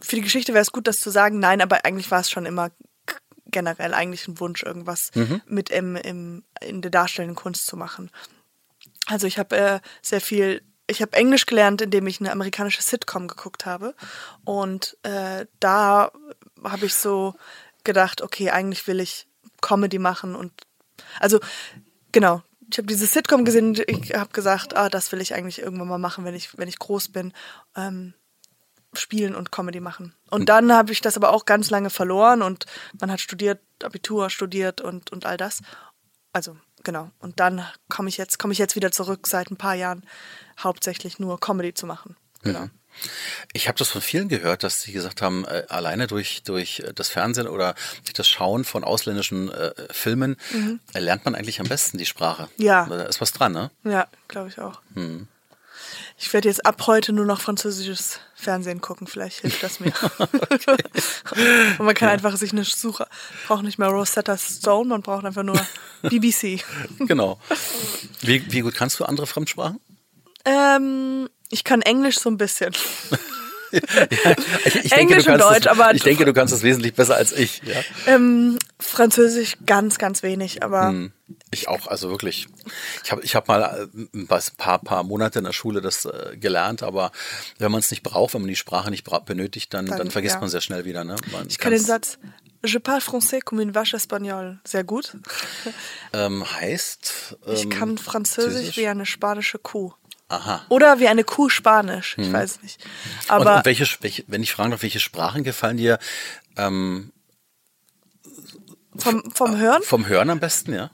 für 0.00 0.16
die 0.16 0.22
Geschichte 0.22 0.52
wäre 0.52 0.62
es 0.62 0.72
gut, 0.72 0.86
das 0.86 1.00
zu 1.00 1.10
sagen. 1.10 1.38
Nein, 1.38 1.60
aber 1.60 1.84
eigentlich 1.84 2.10
war 2.10 2.20
es 2.20 2.30
schon 2.30 2.46
immer 2.46 2.70
generell 3.46 3.94
eigentlich 3.94 4.26
ein 4.26 4.40
Wunsch, 4.40 4.62
irgendwas 4.62 5.10
mit 5.46 5.70
im, 5.70 5.96
im, 5.96 6.42
in 6.60 6.82
der 6.82 6.90
darstellenden 6.90 7.36
Kunst 7.36 7.66
zu 7.66 7.76
machen. 7.76 8.10
Also 9.06 9.26
ich 9.26 9.38
habe 9.38 9.56
äh, 9.56 9.80
sehr 10.00 10.20
viel, 10.20 10.62
ich 10.86 11.02
habe 11.02 11.16
Englisch 11.16 11.46
gelernt, 11.46 11.82
indem 11.82 12.06
ich 12.06 12.20
eine 12.20 12.32
amerikanische 12.32 12.82
Sitcom 12.82 13.28
geguckt 13.28 13.66
habe. 13.66 13.94
Und 14.44 14.96
äh, 15.02 15.46
da 15.60 16.10
habe 16.64 16.86
ich 16.86 16.94
so 16.94 17.34
gedacht, 17.84 18.22
okay, 18.22 18.50
eigentlich 18.50 18.86
will 18.86 19.00
ich 19.00 19.26
Comedy 19.60 19.98
machen 19.98 20.34
und 20.34 20.52
also 21.20 21.40
genau. 22.10 22.42
Ich 22.72 22.78
habe 22.78 22.86
diese 22.86 23.06
Sitcom 23.06 23.44
gesehen 23.44 23.68
und 23.68 23.78
ich 23.86 24.14
habe 24.14 24.32
gesagt, 24.32 24.74
ah, 24.76 24.88
das 24.88 25.12
will 25.12 25.20
ich 25.20 25.34
eigentlich 25.34 25.60
irgendwann 25.60 25.88
mal 25.88 25.98
machen, 25.98 26.24
wenn 26.24 26.34
ich, 26.34 26.56
wenn 26.56 26.68
ich 26.68 26.78
groß 26.78 27.08
bin. 27.08 27.32
Ähm, 27.76 28.14
spielen 28.94 29.34
und 29.34 29.52
Comedy 29.52 29.80
machen. 29.80 30.14
Und 30.30 30.48
dann 30.48 30.72
habe 30.72 30.92
ich 30.92 31.00
das 31.00 31.16
aber 31.16 31.32
auch 31.32 31.44
ganz 31.44 31.70
lange 31.70 31.90
verloren 31.90 32.42
und 32.42 32.66
man 33.00 33.10
hat 33.10 33.20
studiert, 33.20 33.60
Abitur 33.82 34.28
studiert 34.28 34.80
und, 34.80 35.10
und 35.12 35.24
all 35.24 35.36
das. 35.36 35.62
Also, 36.32 36.56
genau. 36.82 37.10
Und 37.18 37.40
dann 37.40 37.66
komme 37.88 38.08
ich 38.08 38.18
jetzt, 38.18 38.38
komme 38.38 38.52
ich 38.52 38.58
jetzt 38.58 38.76
wieder 38.76 38.92
zurück 38.92 39.26
seit 39.26 39.50
ein 39.50 39.56
paar 39.56 39.74
Jahren, 39.74 40.04
hauptsächlich 40.62 41.18
nur 41.18 41.40
Comedy 41.40 41.72
zu 41.74 41.86
machen. 41.86 42.16
Genau. 42.42 42.68
Ich 43.52 43.68
habe 43.68 43.78
das 43.78 43.88
von 43.88 44.00
vielen 44.00 44.28
gehört, 44.28 44.62
dass 44.62 44.82
sie 44.82 44.92
gesagt 44.92 45.22
haben, 45.22 45.44
äh, 45.44 45.64
alleine 45.68 46.06
durch, 46.06 46.42
durch 46.42 46.80
äh, 46.80 46.92
das 46.94 47.08
Fernsehen 47.08 47.48
oder 47.48 47.74
durch 48.04 48.14
das 48.14 48.28
Schauen 48.28 48.64
von 48.64 48.84
ausländischen 48.84 49.50
äh, 49.50 49.72
Filmen 49.90 50.36
äh, 50.94 50.98
lernt 50.98 51.24
man 51.24 51.34
eigentlich 51.34 51.60
am 51.60 51.68
besten 51.68 51.98
die 51.98 52.06
Sprache. 52.06 52.48
Ja. 52.56 52.86
Da 52.86 53.02
ist 53.02 53.20
was 53.20 53.32
dran, 53.32 53.52
ne? 53.52 53.70
Ja, 53.84 54.06
glaube 54.28 54.48
ich 54.48 54.58
auch. 54.58 54.80
Ich 56.18 56.32
werde 56.32 56.48
jetzt 56.48 56.64
ab 56.64 56.86
heute 56.86 57.12
nur 57.12 57.24
noch 57.24 57.40
französisches 57.40 58.20
Fernsehen 58.34 58.80
gucken, 58.80 59.06
vielleicht 59.06 59.40
hilft 59.40 59.62
das 59.62 59.80
mir. 59.80 59.92
Und 61.78 61.86
man 61.86 61.94
kann 61.94 62.08
einfach 62.08 62.36
sich 62.36 62.52
eine 62.52 62.64
Suche, 62.64 63.06
braucht 63.46 63.64
nicht 63.64 63.78
mehr 63.78 63.88
Rosetta 63.88 64.36
Stone, 64.38 64.88
man 64.88 65.02
braucht 65.02 65.24
einfach 65.24 65.42
nur 65.42 65.60
BBC. 66.02 66.62
Genau. 66.98 67.40
Wie, 68.20 68.50
wie 68.52 68.60
gut 68.60 68.74
kannst 68.74 69.00
du 69.00 69.04
andere 69.04 69.26
Fremdsprachen? 69.26 69.80
ähm, 70.44 71.28
ich 71.52 71.62
kann 71.64 71.82
Englisch 71.82 72.18
so 72.18 72.28
ein 72.30 72.36
bisschen. 72.38 72.72
Ich, 74.66 74.84
ich 74.84 74.92
Englisch 74.92 75.24
du 75.24 75.32
und 75.32 75.40
Deutsch, 75.40 75.60
es, 75.60 75.66
aber- 75.66 75.94
ich 75.94 76.02
denke, 76.02 76.26
du 76.26 76.34
kannst 76.34 76.52
es 76.52 76.62
wesentlich 76.62 76.92
besser 76.92 77.16
als 77.16 77.32
ich. 77.32 77.62
Ja. 77.64 77.80
Ähm, 78.06 78.58
Französisch 78.78 79.56
ganz, 79.64 79.96
ganz 79.96 80.22
wenig, 80.22 80.62
aber 80.62 80.88
Hm. 80.88 81.12
Ich 81.50 81.68
auch, 81.68 81.86
also 81.86 82.10
wirklich. 82.10 82.48
Ich 83.02 83.10
habe 83.12 83.22
ich 83.22 83.34
hab 83.34 83.48
mal 83.48 83.88
äh, 83.94 84.18
ein 84.18 84.26
paar, 84.58 84.78
paar 84.78 85.02
Monate 85.04 85.38
in 85.38 85.46
der 85.46 85.54
Schule 85.54 85.80
das 85.80 86.04
äh, 86.04 86.36
gelernt, 86.36 86.82
aber 86.82 87.12
wenn 87.58 87.72
man 87.72 87.78
es 87.80 87.90
nicht 87.90 88.02
braucht, 88.02 88.34
wenn 88.34 88.42
man 88.42 88.48
die 88.50 88.56
Sprache 88.56 88.90
nicht 88.90 89.06
benötigt, 89.24 89.72
dann, 89.72 89.86
dann, 89.86 89.96
Dann, 89.96 90.10
vergisst 90.10 90.34
ja. 90.34 90.40
man 90.40 90.50
sehr 90.50 90.60
schnell 90.60 90.84
wieder. 90.84 91.04
Ne? 91.04 91.16
Man 91.32 91.46
ich 91.48 91.58
kann 91.58 91.72
den 91.72 91.80
Satz 91.80 92.18
Je 92.64 92.78
parle 92.78 93.00
français 93.00 93.40
comme 93.40 93.62
une 93.62 93.74
vache 93.74 93.96
espagnole 93.96 94.60
sehr 94.64 94.84
gut. 94.84 95.16
Ähm, 96.12 96.44
heißt. 96.60 97.36
Ähm, 97.46 97.52
Ich 97.54 97.70
kann 97.70 97.96
Französisch 97.96 98.52
Französisch? 98.52 98.76
wie 98.76 98.86
eine 98.88 99.06
spanische 99.06 99.58
Kuh. 99.58 99.94
Aha. 100.32 100.64
Oder 100.70 100.98
wie 100.98 101.08
eine 101.08 101.24
Kuh 101.24 101.50
Spanisch, 101.50 102.16
ich 102.16 102.32
weiß 102.32 102.52
es 102.52 102.62
nicht. 102.62 102.82
Mhm. 102.82 102.90
Und, 103.20 103.30
Aber 103.30 103.56
und 103.58 103.64
welche, 103.66 103.86
welche, 104.00 104.24
wenn 104.28 104.42
ich 104.42 104.52
fragen 104.52 104.70
darf, 104.70 104.82
welche 104.82 105.00
Sprachen 105.00 105.44
gefallen 105.44 105.76
dir 105.76 105.98
ähm, 106.56 107.12
vom, 108.96 109.30
vom 109.34 109.58
Hören, 109.58 109.82
vom 109.82 110.08
Hören 110.08 110.30
am 110.30 110.40
besten, 110.40 110.72
ja? 110.72 110.90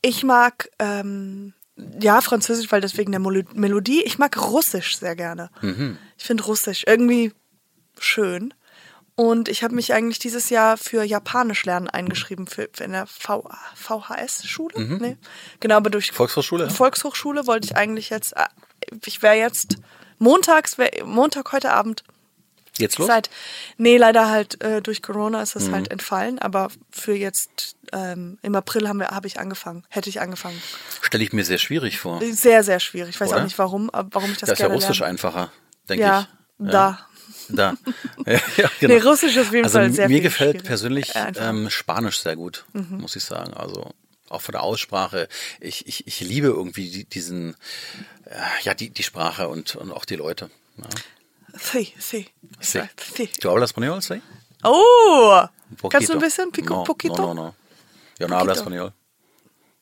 ich 0.00 0.22
mag 0.24 0.70
ähm, 0.78 1.52
ja 2.00 2.20
Französisch, 2.20 2.70
weil 2.72 2.80
deswegen 2.80 3.12
der 3.12 3.20
Melodie. 3.20 4.02
Ich 4.04 4.18
mag 4.18 4.36
Russisch 4.40 4.98
sehr 4.98 5.16
gerne. 5.16 5.50
Mhm. 5.60 5.98
Ich 6.16 6.24
finde 6.24 6.44
Russisch 6.44 6.84
irgendwie 6.86 7.32
schön. 7.98 8.54
Und 9.18 9.48
ich 9.48 9.64
habe 9.64 9.74
mich 9.74 9.92
eigentlich 9.92 10.20
dieses 10.20 10.48
Jahr 10.48 10.76
für 10.76 11.02
Japanisch 11.02 11.64
lernen 11.64 11.88
eingeschrieben, 11.90 12.46
für, 12.46 12.68
in 12.78 12.92
der 12.92 13.08
v, 13.08 13.50
VHS-Schule. 13.74 14.80
Nee. 14.80 15.16
Genau, 15.58 15.74
aber 15.76 15.90
durch 15.90 16.12
Volkshochschule? 16.12 16.64
ja? 16.66 16.70
Volkshochschule 16.70 17.48
wollte 17.48 17.66
ich 17.66 17.76
eigentlich 17.76 18.10
jetzt, 18.10 18.36
äh, 18.36 18.44
ich 19.04 19.20
wäre 19.20 19.34
jetzt 19.34 19.78
montags, 20.20 20.78
wär, 20.78 20.90
Montag 21.04 21.50
heute 21.50 21.72
Abend 21.72 22.04
Jetzt 22.78 22.98
los? 22.98 23.08
Seit, 23.08 23.28
nee, 23.76 23.96
leider 23.96 24.30
halt 24.30 24.62
äh, 24.62 24.80
durch 24.80 25.02
Corona 25.02 25.42
ist 25.42 25.56
das 25.56 25.64
Mhm. 25.64 25.72
halt 25.74 25.90
entfallen, 25.90 26.38
aber 26.38 26.68
für 26.92 27.12
jetzt 27.16 27.74
ähm, 27.92 28.38
im 28.42 28.54
April 28.54 28.88
haben 28.88 29.00
wir, 29.00 29.08
habe 29.08 29.26
ich 29.26 29.40
angefangen, 29.40 29.84
hätte 29.88 30.08
ich 30.08 30.20
angefangen. 30.20 30.62
Stelle 31.00 31.24
ich 31.24 31.32
mir 31.32 31.44
sehr 31.44 31.58
schwierig 31.58 31.98
vor. 31.98 32.20
Sehr, 32.22 32.62
sehr 32.62 32.78
schwierig. 32.78 33.16
Ich 33.16 33.20
weiß 33.20 33.30
Oder? 33.30 33.38
auch 33.40 33.42
nicht 33.44 33.58
warum, 33.58 33.90
warum 33.92 34.30
ich 34.30 34.38
das 34.38 34.48
Das 34.50 34.50
ist 34.50 34.58
ja 34.60 34.68
gerne 34.68 34.74
Russisch 34.80 35.00
lerne. 35.00 35.10
einfacher, 35.10 35.50
denke 35.88 36.04
Ja, 36.04 36.28
ich. 36.60 36.70
da. 36.70 37.07
Da. 37.48 37.76
Ja, 38.26 38.40
ja, 38.56 38.70
genau. 38.80 38.94
Nee, 38.94 39.00
Russisch 39.00 39.36
ist 39.36 39.46
auf 39.46 39.52
jeden 39.52 39.64
also 39.64 39.78
Fall 39.78 39.92
sehr 39.92 40.08
Mir 40.08 40.20
gefällt 40.20 40.64
persönlich 40.64 41.14
Äh, 41.14 41.32
ähm, 41.38 41.70
Spanisch 41.70 42.20
sehr 42.20 42.36
gut, 42.36 42.66
muss 42.72 43.16
ich 43.16 43.24
sagen. 43.24 43.54
Also 43.54 43.90
auch 44.28 44.42
von 44.42 44.52
der 44.52 44.62
Aussprache. 44.62 45.28
Ich, 45.60 45.86
ich, 45.86 46.06
ich 46.06 46.20
liebe 46.20 46.48
irgendwie 46.48 46.90
die, 46.90 47.04
diesen, 47.04 47.54
äh, 48.26 48.36
ja, 48.62 48.74
die, 48.74 48.90
die 48.90 49.02
Sprache 49.02 49.48
und, 49.48 49.76
und 49.76 49.92
auch 49.92 50.04
die 50.04 50.16
Leute. 50.16 50.50
Ja. 50.76 50.84
Sí, 51.58 51.94
sí. 51.98 52.28
Sí. 52.60 52.80
sí. 53.16 53.30
¿Tú 53.40 53.50
hablas 53.50 53.70
español, 53.70 54.02
sí? 54.02 54.20
Oh! 54.62 55.46
Kannst 55.88 56.08
du 56.08 56.14
ein 56.14 56.20
bisschen? 56.20 56.52
Pico, 56.52 56.74
no, 56.74 56.84
poquito? 56.84 57.16
No, 57.16 57.34
no, 57.34 57.34
no. 57.34 57.54
Yo 58.18 58.28
no 58.28 58.38
Poquito. 58.38 58.52
español. 58.52 58.92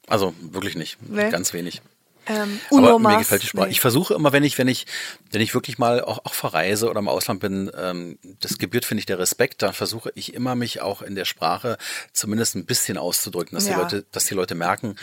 Also 0.06 0.34
wirklich 0.40 0.76
nicht. 0.76 0.98
Nee. 1.02 1.30
Ganz 1.30 1.52
wenig. 1.52 1.82
Ähm, 2.26 2.60
Aber 2.70 2.98
mir 2.98 3.18
gefällt 3.18 3.42
die 3.42 3.46
Sprache. 3.46 3.66
Nee. 3.66 3.72
Ich 3.72 3.80
versuche 3.80 4.14
immer, 4.14 4.32
wenn 4.32 4.44
ich, 4.44 4.58
wenn 4.58 4.68
ich, 4.68 4.86
wenn 5.30 5.40
ich 5.40 5.54
wirklich 5.54 5.78
mal 5.78 6.02
auch, 6.02 6.24
auch 6.24 6.34
verreise 6.34 6.90
oder 6.90 7.00
im 7.00 7.08
Ausland 7.08 7.40
bin, 7.40 7.70
ähm, 7.76 8.18
das 8.40 8.58
gebührt, 8.58 8.84
finde 8.84 9.00
ich, 9.00 9.06
der 9.06 9.18
Respekt, 9.18 9.62
da 9.62 9.72
versuche 9.72 10.10
ich 10.14 10.34
immer, 10.34 10.54
mich 10.54 10.80
auch 10.80 11.02
in 11.02 11.14
der 11.14 11.24
Sprache 11.24 11.78
zumindest 12.12 12.54
ein 12.56 12.66
bisschen 12.66 12.98
auszudrücken, 12.98 13.54
dass 13.56 13.66
Ja. 13.66 13.74
die 13.74 13.80
Leute, 13.80 14.04
dass 14.12 14.24
die 14.26 14.34
Leute 14.34 14.54
merken, 14.54 14.96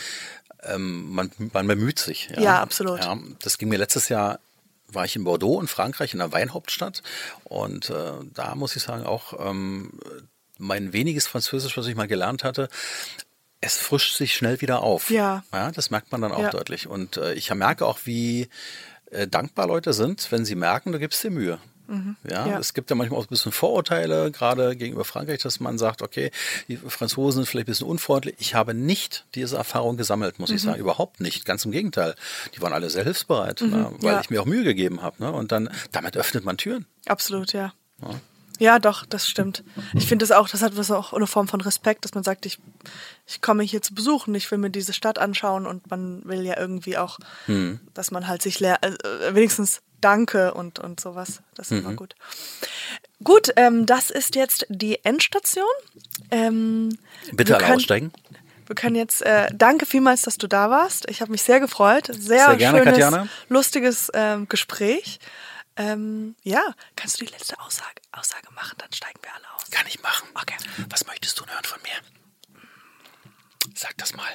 ähm, 0.63 1.11
man, 1.13 1.31
man 1.53 1.67
bemüht 1.67 1.99
sich. 1.99 2.29
Ja, 2.35 2.41
Ja, 2.41 2.61
absolut. 2.61 2.99
Ja, 3.03 3.17
das 3.41 3.57
ging 3.57 3.69
mir 3.69 3.77
letztes 3.77 4.09
Jahr, 4.09 4.39
war 4.87 5.05
ich 5.05 5.15
in 5.15 5.23
Bordeaux 5.23 5.59
in 5.59 5.67
Frankreich, 5.67 6.13
in 6.13 6.19
der 6.19 6.31
Weinhauptstadt. 6.31 7.01
Und 7.43 7.89
äh, 7.89 8.11
da 8.33 8.55
muss 8.55 8.75
ich 8.75 8.83
sagen, 8.83 9.05
auch 9.05 9.33
ähm, 9.39 9.91
mein 10.59 10.93
weniges 10.93 11.27
Französisch, 11.27 11.75
was 11.77 11.87
ich 11.87 11.95
mal 11.95 12.07
gelernt 12.07 12.43
hatte, 12.43 12.69
es 13.63 13.77
frischt 13.77 14.15
sich 14.17 14.35
schnell 14.35 14.61
wieder 14.61 14.81
auf. 14.83 15.09
Ja. 15.09 15.43
Ja, 15.53 15.71
das 15.71 15.89
merkt 15.89 16.11
man 16.11 16.21
dann 16.21 16.31
auch 16.31 16.39
Ja. 16.41 16.49
deutlich. 16.49 16.87
Und 16.87 17.17
äh, 17.17 17.33
ich 17.33 17.53
merke 17.53 17.85
auch, 17.85 17.99
wie 18.05 18.49
äh, 19.11 19.27
dankbar 19.27 19.67
Leute 19.67 19.93
sind, 19.93 20.31
wenn 20.31 20.45
sie 20.45 20.55
merken, 20.55 20.91
du 20.91 20.99
gibst 20.99 21.23
dir 21.23 21.29
Mühe. 21.31 21.59
Ja, 21.89 21.93
Mhm. 21.95 22.15
Ja. 22.29 22.59
es 22.59 22.73
gibt 22.73 22.89
ja 22.89 22.95
manchmal 22.95 23.19
auch 23.19 23.25
ein 23.25 23.29
bisschen 23.29 23.51
Vorurteile, 23.51 24.31
gerade 24.31 24.75
gegenüber 24.77 25.03
Frankreich, 25.03 25.41
dass 25.41 25.59
man 25.59 25.77
sagt, 25.77 26.01
okay, 26.01 26.31
die 26.69 26.77
Franzosen 26.77 27.39
sind 27.41 27.45
vielleicht 27.49 27.67
ein 27.67 27.71
bisschen 27.71 27.87
unfreundlich. 27.87 28.35
Ich 28.39 28.55
habe 28.55 28.73
nicht 28.73 29.25
diese 29.35 29.57
Erfahrung 29.57 29.97
gesammelt, 29.97 30.39
muss 30.39 30.49
ich 30.49 30.63
Mhm. 30.63 30.67
sagen, 30.67 30.79
überhaupt 30.79 31.19
nicht. 31.19 31.43
Ganz 31.45 31.65
im 31.65 31.71
Gegenteil. 31.71 32.15
Die 32.55 32.61
waren 32.61 32.71
alle 32.71 32.89
sehr 32.89 33.03
hilfsbereit, 33.03 33.59
ne, 33.61 33.91
weil 33.99 34.13
ja. 34.13 34.21
ich 34.21 34.29
mir 34.29 34.41
auch 34.41 34.45
Mühe 34.45 34.63
gegeben 34.63 35.01
habe. 35.01 35.21
Ne? 35.21 35.31
Und 35.31 35.51
dann, 35.51 35.69
damit 35.91 36.15
öffnet 36.15 36.45
man 36.45 36.55
Türen. 36.57 36.85
Absolut, 37.05 37.51
ja. 37.51 37.73
Ja, 38.01 38.09
doch, 38.79 39.05
das 39.05 39.27
stimmt. 39.27 39.63
Ich 39.93 40.07
finde 40.07 40.23
das 40.23 40.31
auch, 40.31 40.47
das 40.49 40.61
hat 40.61 40.77
was 40.77 40.89
auch 40.91 41.13
eine 41.13 41.27
Form 41.27 41.47
von 41.47 41.61
Respekt, 41.61 42.05
dass 42.05 42.13
man 42.13 42.23
sagt, 42.23 42.45
ich, 42.45 42.59
ich 43.27 43.41
komme 43.41 43.63
hier 43.63 43.81
zu 43.81 43.93
besuchen, 43.93 44.33
ich 44.35 44.49
will 44.51 44.57
mir 44.57 44.69
diese 44.69 44.93
Stadt 44.93 45.19
anschauen 45.19 45.65
und 45.67 45.89
man 45.89 46.21
will 46.25 46.41
ja 46.41 46.57
irgendwie 46.59 46.97
auch, 46.97 47.19
Hm. 47.47 47.79
dass 47.93 48.11
man 48.11 48.27
halt 48.27 48.41
sich 48.41 48.59
lehr, 48.59 48.79
äh, 48.83 49.33
wenigstens 49.35 49.81
Danke 50.01 50.53
und, 50.53 50.79
und 50.79 50.99
sowas. 50.99 51.41
Das 51.55 51.67
ist 51.67 51.71
Mhm. 51.71 51.77
immer 51.87 51.93
gut. 51.95 52.15
Gut, 53.23 53.51
ähm, 53.55 53.85
das 53.85 54.09
ist 54.09 54.35
jetzt 54.35 54.65
die 54.69 55.03
Endstation. 55.05 55.63
Ähm, 56.31 56.89
Bitte 57.31 57.55
alle 57.55 57.63
können- 57.63 57.75
aussteigen. 57.77 58.11
Wir 58.65 58.75
können 58.75 58.95
jetzt, 58.95 59.21
äh, 59.21 59.47
danke 59.53 59.85
vielmals, 59.85 60.21
dass 60.23 60.37
du 60.37 60.47
da 60.47 60.69
warst. 60.69 61.09
Ich 61.09 61.21
habe 61.21 61.31
mich 61.31 61.41
sehr 61.41 61.59
gefreut. 61.59 62.07
Sehr, 62.07 62.47
Sehr 62.47 62.55
gerne, 62.55 62.77
schönes, 62.79 62.93
Katjana. 62.93 63.27
lustiges 63.49 64.09
ähm, 64.13 64.47
Gespräch. 64.49 65.19
Ähm, 65.75 66.35
ja, 66.43 66.75
kannst 66.95 67.19
du 67.19 67.25
die 67.25 67.31
letzte 67.31 67.59
Aussage, 67.59 68.01
Aussage 68.11 68.51
machen, 68.53 68.75
dann 68.77 68.91
steigen 68.93 69.19
wir 69.21 69.33
alle 69.33 69.45
aus. 69.55 69.69
Kann 69.71 69.87
ich 69.87 70.01
machen. 70.01 70.27
Okay. 70.35 70.55
Was 70.89 71.07
möchtest 71.07 71.39
du 71.39 71.45
hören 71.45 71.63
von 71.63 71.81
mir? 71.81 72.53
Sag 73.75 73.97
das 73.97 74.13
mal. 74.13 74.27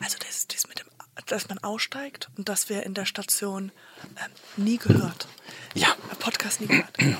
Also 0.00 0.16
das, 0.18 0.48
das 0.48 0.66
mit 0.66 0.80
dem, 0.80 0.86
dass 1.26 1.48
man 1.48 1.58
aussteigt 1.58 2.28
und 2.36 2.48
dass 2.48 2.68
wir 2.68 2.82
in 2.82 2.94
der 2.94 3.04
Station 3.04 3.70
ähm, 4.16 4.32
nie 4.64 4.78
gehört. 4.78 5.28
Ja. 5.74 5.94
Podcast 6.18 6.60
nie 6.60 6.66
gehört. 6.66 6.98
Genau. 6.98 7.18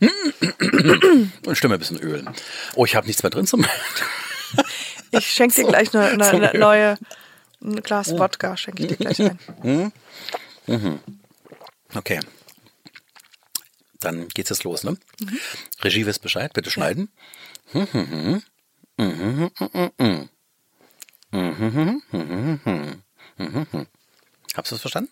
Und 1.46 1.56
Stimme 1.56 1.74
ein 1.74 1.80
bisschen 1.80 1.98
ölen. 1.98 2.28
Oh, 2.74 2.84
ich 2.84 2.96
habe 2.96 3.06
nichts 3.06 3.22
mehr 3.22 3.30
drin 3.30 3.46
zum. 3.46 3.64
Ich 5.10 5.30
schenke 5.30 5.54
dir 5.54 5.68
gleich 5.68 5.94
eine, 5.94 6.06
eine, 6.28 6.28
eine 6.28 6.58
neue 6.58 6.98
ein 7.62 7.82
Glas 7.82 8.10
Wodka, 8.10 8.56
schenke 8.56 8.82
ich 8.82 8.88
dir 8.88 8.96
gleich 8.96 9.20
ein. 9.20 9.92
Okay. 11.94 12.20
Dann 14.00 14.28
geht's 14.28 14.50
jetzt 14.50 14.64
los, 14.64 14.84
ne? 14.84 14.96
Regie 15.82 16.04
wisst 16.06 16.22
Bescheid, 16.22 16.52
bitte 16.52 16.70
schneiden. 16.70 17.10
Habst 24.54 24.70
du 24.70 24.74
das 24.74 24.80
verstanden? 24.80 25.10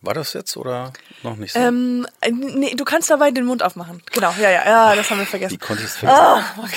War 0.00 0.14
das 0.14 0.32
jetzt 0.32 0.56
oder 0.56 0.92
noch 1.24 1.36
nicht 1.36 1.52
so? 1.52 1.58
Ähm, 1.58 2.06
äh, 2.20 2.30
nee, 2.30 2.74
du 2.76 2.84
kannst 2.84 3.10
dabei 3.10 3.32
den 3.32 3.44
Mund 3.44 3.64
aufmachen. 3.64 4.00
Genau, 4.12 4.32
ja, 4.38 4.48
ja, 4.50 4.64
ja, 4.64 4.94
das 4.96 5.10
haben 5.10 5.18
wir 5.18 5.26
Wie 5.26 5.30
vergessen. 5.30 5.58
konnte 5.58 5.82
ich 5.82 5.88
es 5.88 5.96
vergessen? 5.96 6.22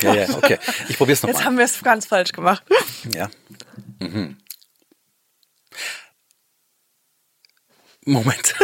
Ja, 0.02 0.14
ja, 0.16 0.30
okay. 0.36 0.58
Ich 0.90 0.98
probier's 0.98 1.22
Jetzt 1.22 1.28
nochmal. 1.34 1.46
haben 1.46 1.58
wir 1.60 1.66
es 1.66 1.82
ganz 1.84 2.08
falsch 2.08 2.32
gemacht. 2.32 2.64
Ja. 3.14 3.30
Mhm. 4.00 4.38
Moment. 8.06 8.56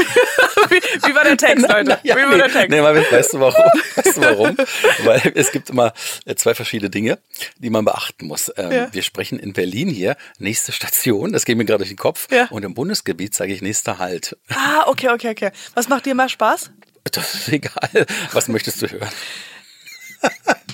Wie, 0.69 0.75
wie 1.07 1.15
war 1.15 1.23
der 1.23 1.37
Text, 1.37 1.67
Leute? 1.69 1.99
Ja, 2.03 2.15
wie 2.15 2.21
war 2.21 2.29
nee, 2.31 2.37
der 2.37 2.51
Text? 2.51 2.69
Nee, 2.69 2.81
weil, 2.81 2.95
weißt 3.11 3.33
du 3.33 3.39
warum? 3.39 3.63
Weißt 3.95 4.17
du 4.17 4.21
warum? 4.21 4.57
Weil 5.03 5.31
es 5.35 5.51
gibt 5.51 5.69
immer 5.69 5.93
äh, 6.25 6.35
zwei 6.35 6.55
verschiedene 6.55 6.89
Dinge, 6.89 7.19
die 7.57 7.69
man 7.69 7.85
beachten 7.85 8.25
muss. 8.27 8.51
Ähm, 8.57 8.71
Ja. 8.71 8.93
Wir 8.93 9.03
sprechen 9.03 9.37
in 9.39 9.53
Berlin 9.53 9.89
hier, 9.89 10.17
nächste 10.39 10.71
Station, 10.71 11.33
das 11.33 11.45
geht 11.45 11.57
mir 11.57 11.65
gerade 11.65 11.79
durch 11.79 11.89
den 11.89 11.97
Kopf. 11.97 12.27
Ja. 12.31 12.47
Und 12.49 12.63
im 12.63 12.73
Bundesgebiet 12.73 13.35
sage 13.35 13.53
ich 13.53 13.61
nächster 13.61 13.99
Halt. 13.99 14.37
Ah, 14.49 14.83
okay, 14.87 15.09
okay, 15.09 15.29
okay. 15.31 15.51
Was 15.75 15.87
macht 15.87 16.05
dir 16.05 16.15
mehr 16.15 16.29
Spaß? 16.29 16.71
Das 17.11 17.33
ist 17.35 17.49
egal. 17.49 18.05
Was 18.33 18.47
möchtest 18.47 18.81
du 18.81 18.87
hören? 18.91 19.09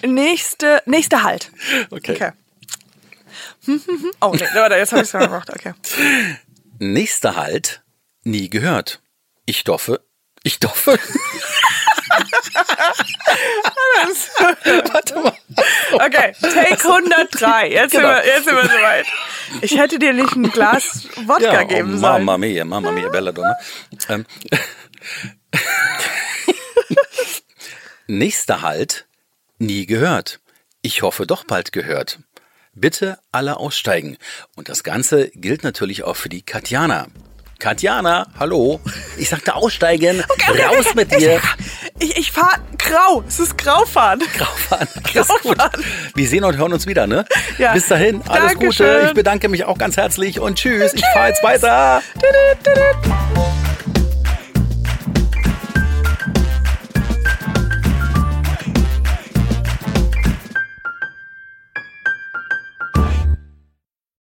Nächste, 0.05 0.81
nächste 0.85 1.23
Halt. 1.23 1.51
Okay. 1.91 2.13
Okay. 2.15 2.31
Oh, 4.21 4.31
nee, 4.33 4.45
warte, 4.53 4.75
jetzt 4.75 4.91
habe 4.91 5.03
ich 5.03 5.13
es 5.13 5.19
gemacht. 5.19 5.49
Okay. 5.49 5.73
Nächster 6.79 7.35
Halt, 7.35 7.81
nie 8.23 8.49
gehört. 8.49 9.01
Ich 9.45 9.63
doffe. 9.63 10.01
Ich 10.43 10.59
doffe. 10.59 10.99
Warte 14.91 15.15
mal. 15.19 15.33
Okay, 15.93 16.33
Take 16.41 16.83
103. 16.87 17.69
Jetzt, 17.71 17.91
Genau. 17.91 18.07
sind, 18.07 18.17
wir, 18.17 18.25
jetzt 18.25 18.45
sind 18.45 18.55
wir 18.55 18.63
soweit. 18.63 19.05
Ich 19.61 19.77
hätte 19.77 19.99
dir 19.99 20.13
nicht 20.13 20.35
ein 20.35 20.49
Glas 20.51 21.07
Wodka 21.25 21.41
Ja, 21.53 21.63
geben 21.63 21.95
oh, 21.95 21.97
sollen. 21.97 22.23
Mamma 22.25 22.37
mia, 22.37 22.65
Mamma 22.65 22.91
mia, 22.91 23.09
Belladonna. 23.09 23.55
Ähm, 24.09 24.25
Nächster 28.07 28.61
Halt, 28.61 29.07
nie 29.59 29.85
gehört. 29.85 30.39
Ich 30.81 31.01
hoffe 31.01 31.25
doch 31.25 31.45
bald 31.45 31.71
gehört. 31.71 32.19
Bitte 32.73 33.19
alle 33.31 33.57
aussteigen. 33.57 34.17
Und 34.55 34.67
das 34.67 34.83
Ganze 34.83 35.29
gilt 35.29 35.63
natürlich 35.63 36.03
auch 36.03 36.15
für 36.15 36.29
die 36.29 36.41
Katjana. 36.41 37.07
Katjana, 37.59 38.27
hallo. 38.39 38.80
Ich 39.17 39.30
sagte 39.30 39.55
aussteigen. 39.55 40.23
Raus 40.47 40.93
mit 40.95 41.11
dir. 41.11 41.39
Ich, 41.99 42.17
ich 42.17 42.31
fahr 42.31 42.57
grau. 42.77 43.23
Es 43.27 43.39
ist 43.39 43.57
Graufahren. 43.57 44.19
Graufahren. 44.38 44.88
Graufahren. 45.13 45.84
Wir 46.15 46.27
sehen 46.27 46.43
und 46.43 46.57
hören 46.57 46.73
uns 46.73 46.88
wieder, 46.88 47.07
ne? 47.07 47.25
Ja. 47.57 47.73
Bis 47.73 47.88
dahin, 47.88 48.21
alles 48.27 48.53
Dankeschön. 48.53 48.95
Gute. 48.95 49.07
Ich 49.07 49.13
bedanke 49.13 49.47
mich 49.49 49.63
auch 49.63 49.77
ganz 49.77 49.95
herzlich 49.95 50.39
und 50.39 50.57
tschüss. 50.57 50.93
Ich 50.93 51.05
fahre 51.13 51.30
jetzt 51.30 51.43
weiter. 51.43 52.01
Tüdüt, 52.15 52.63
tüdüt. 52.63 53.62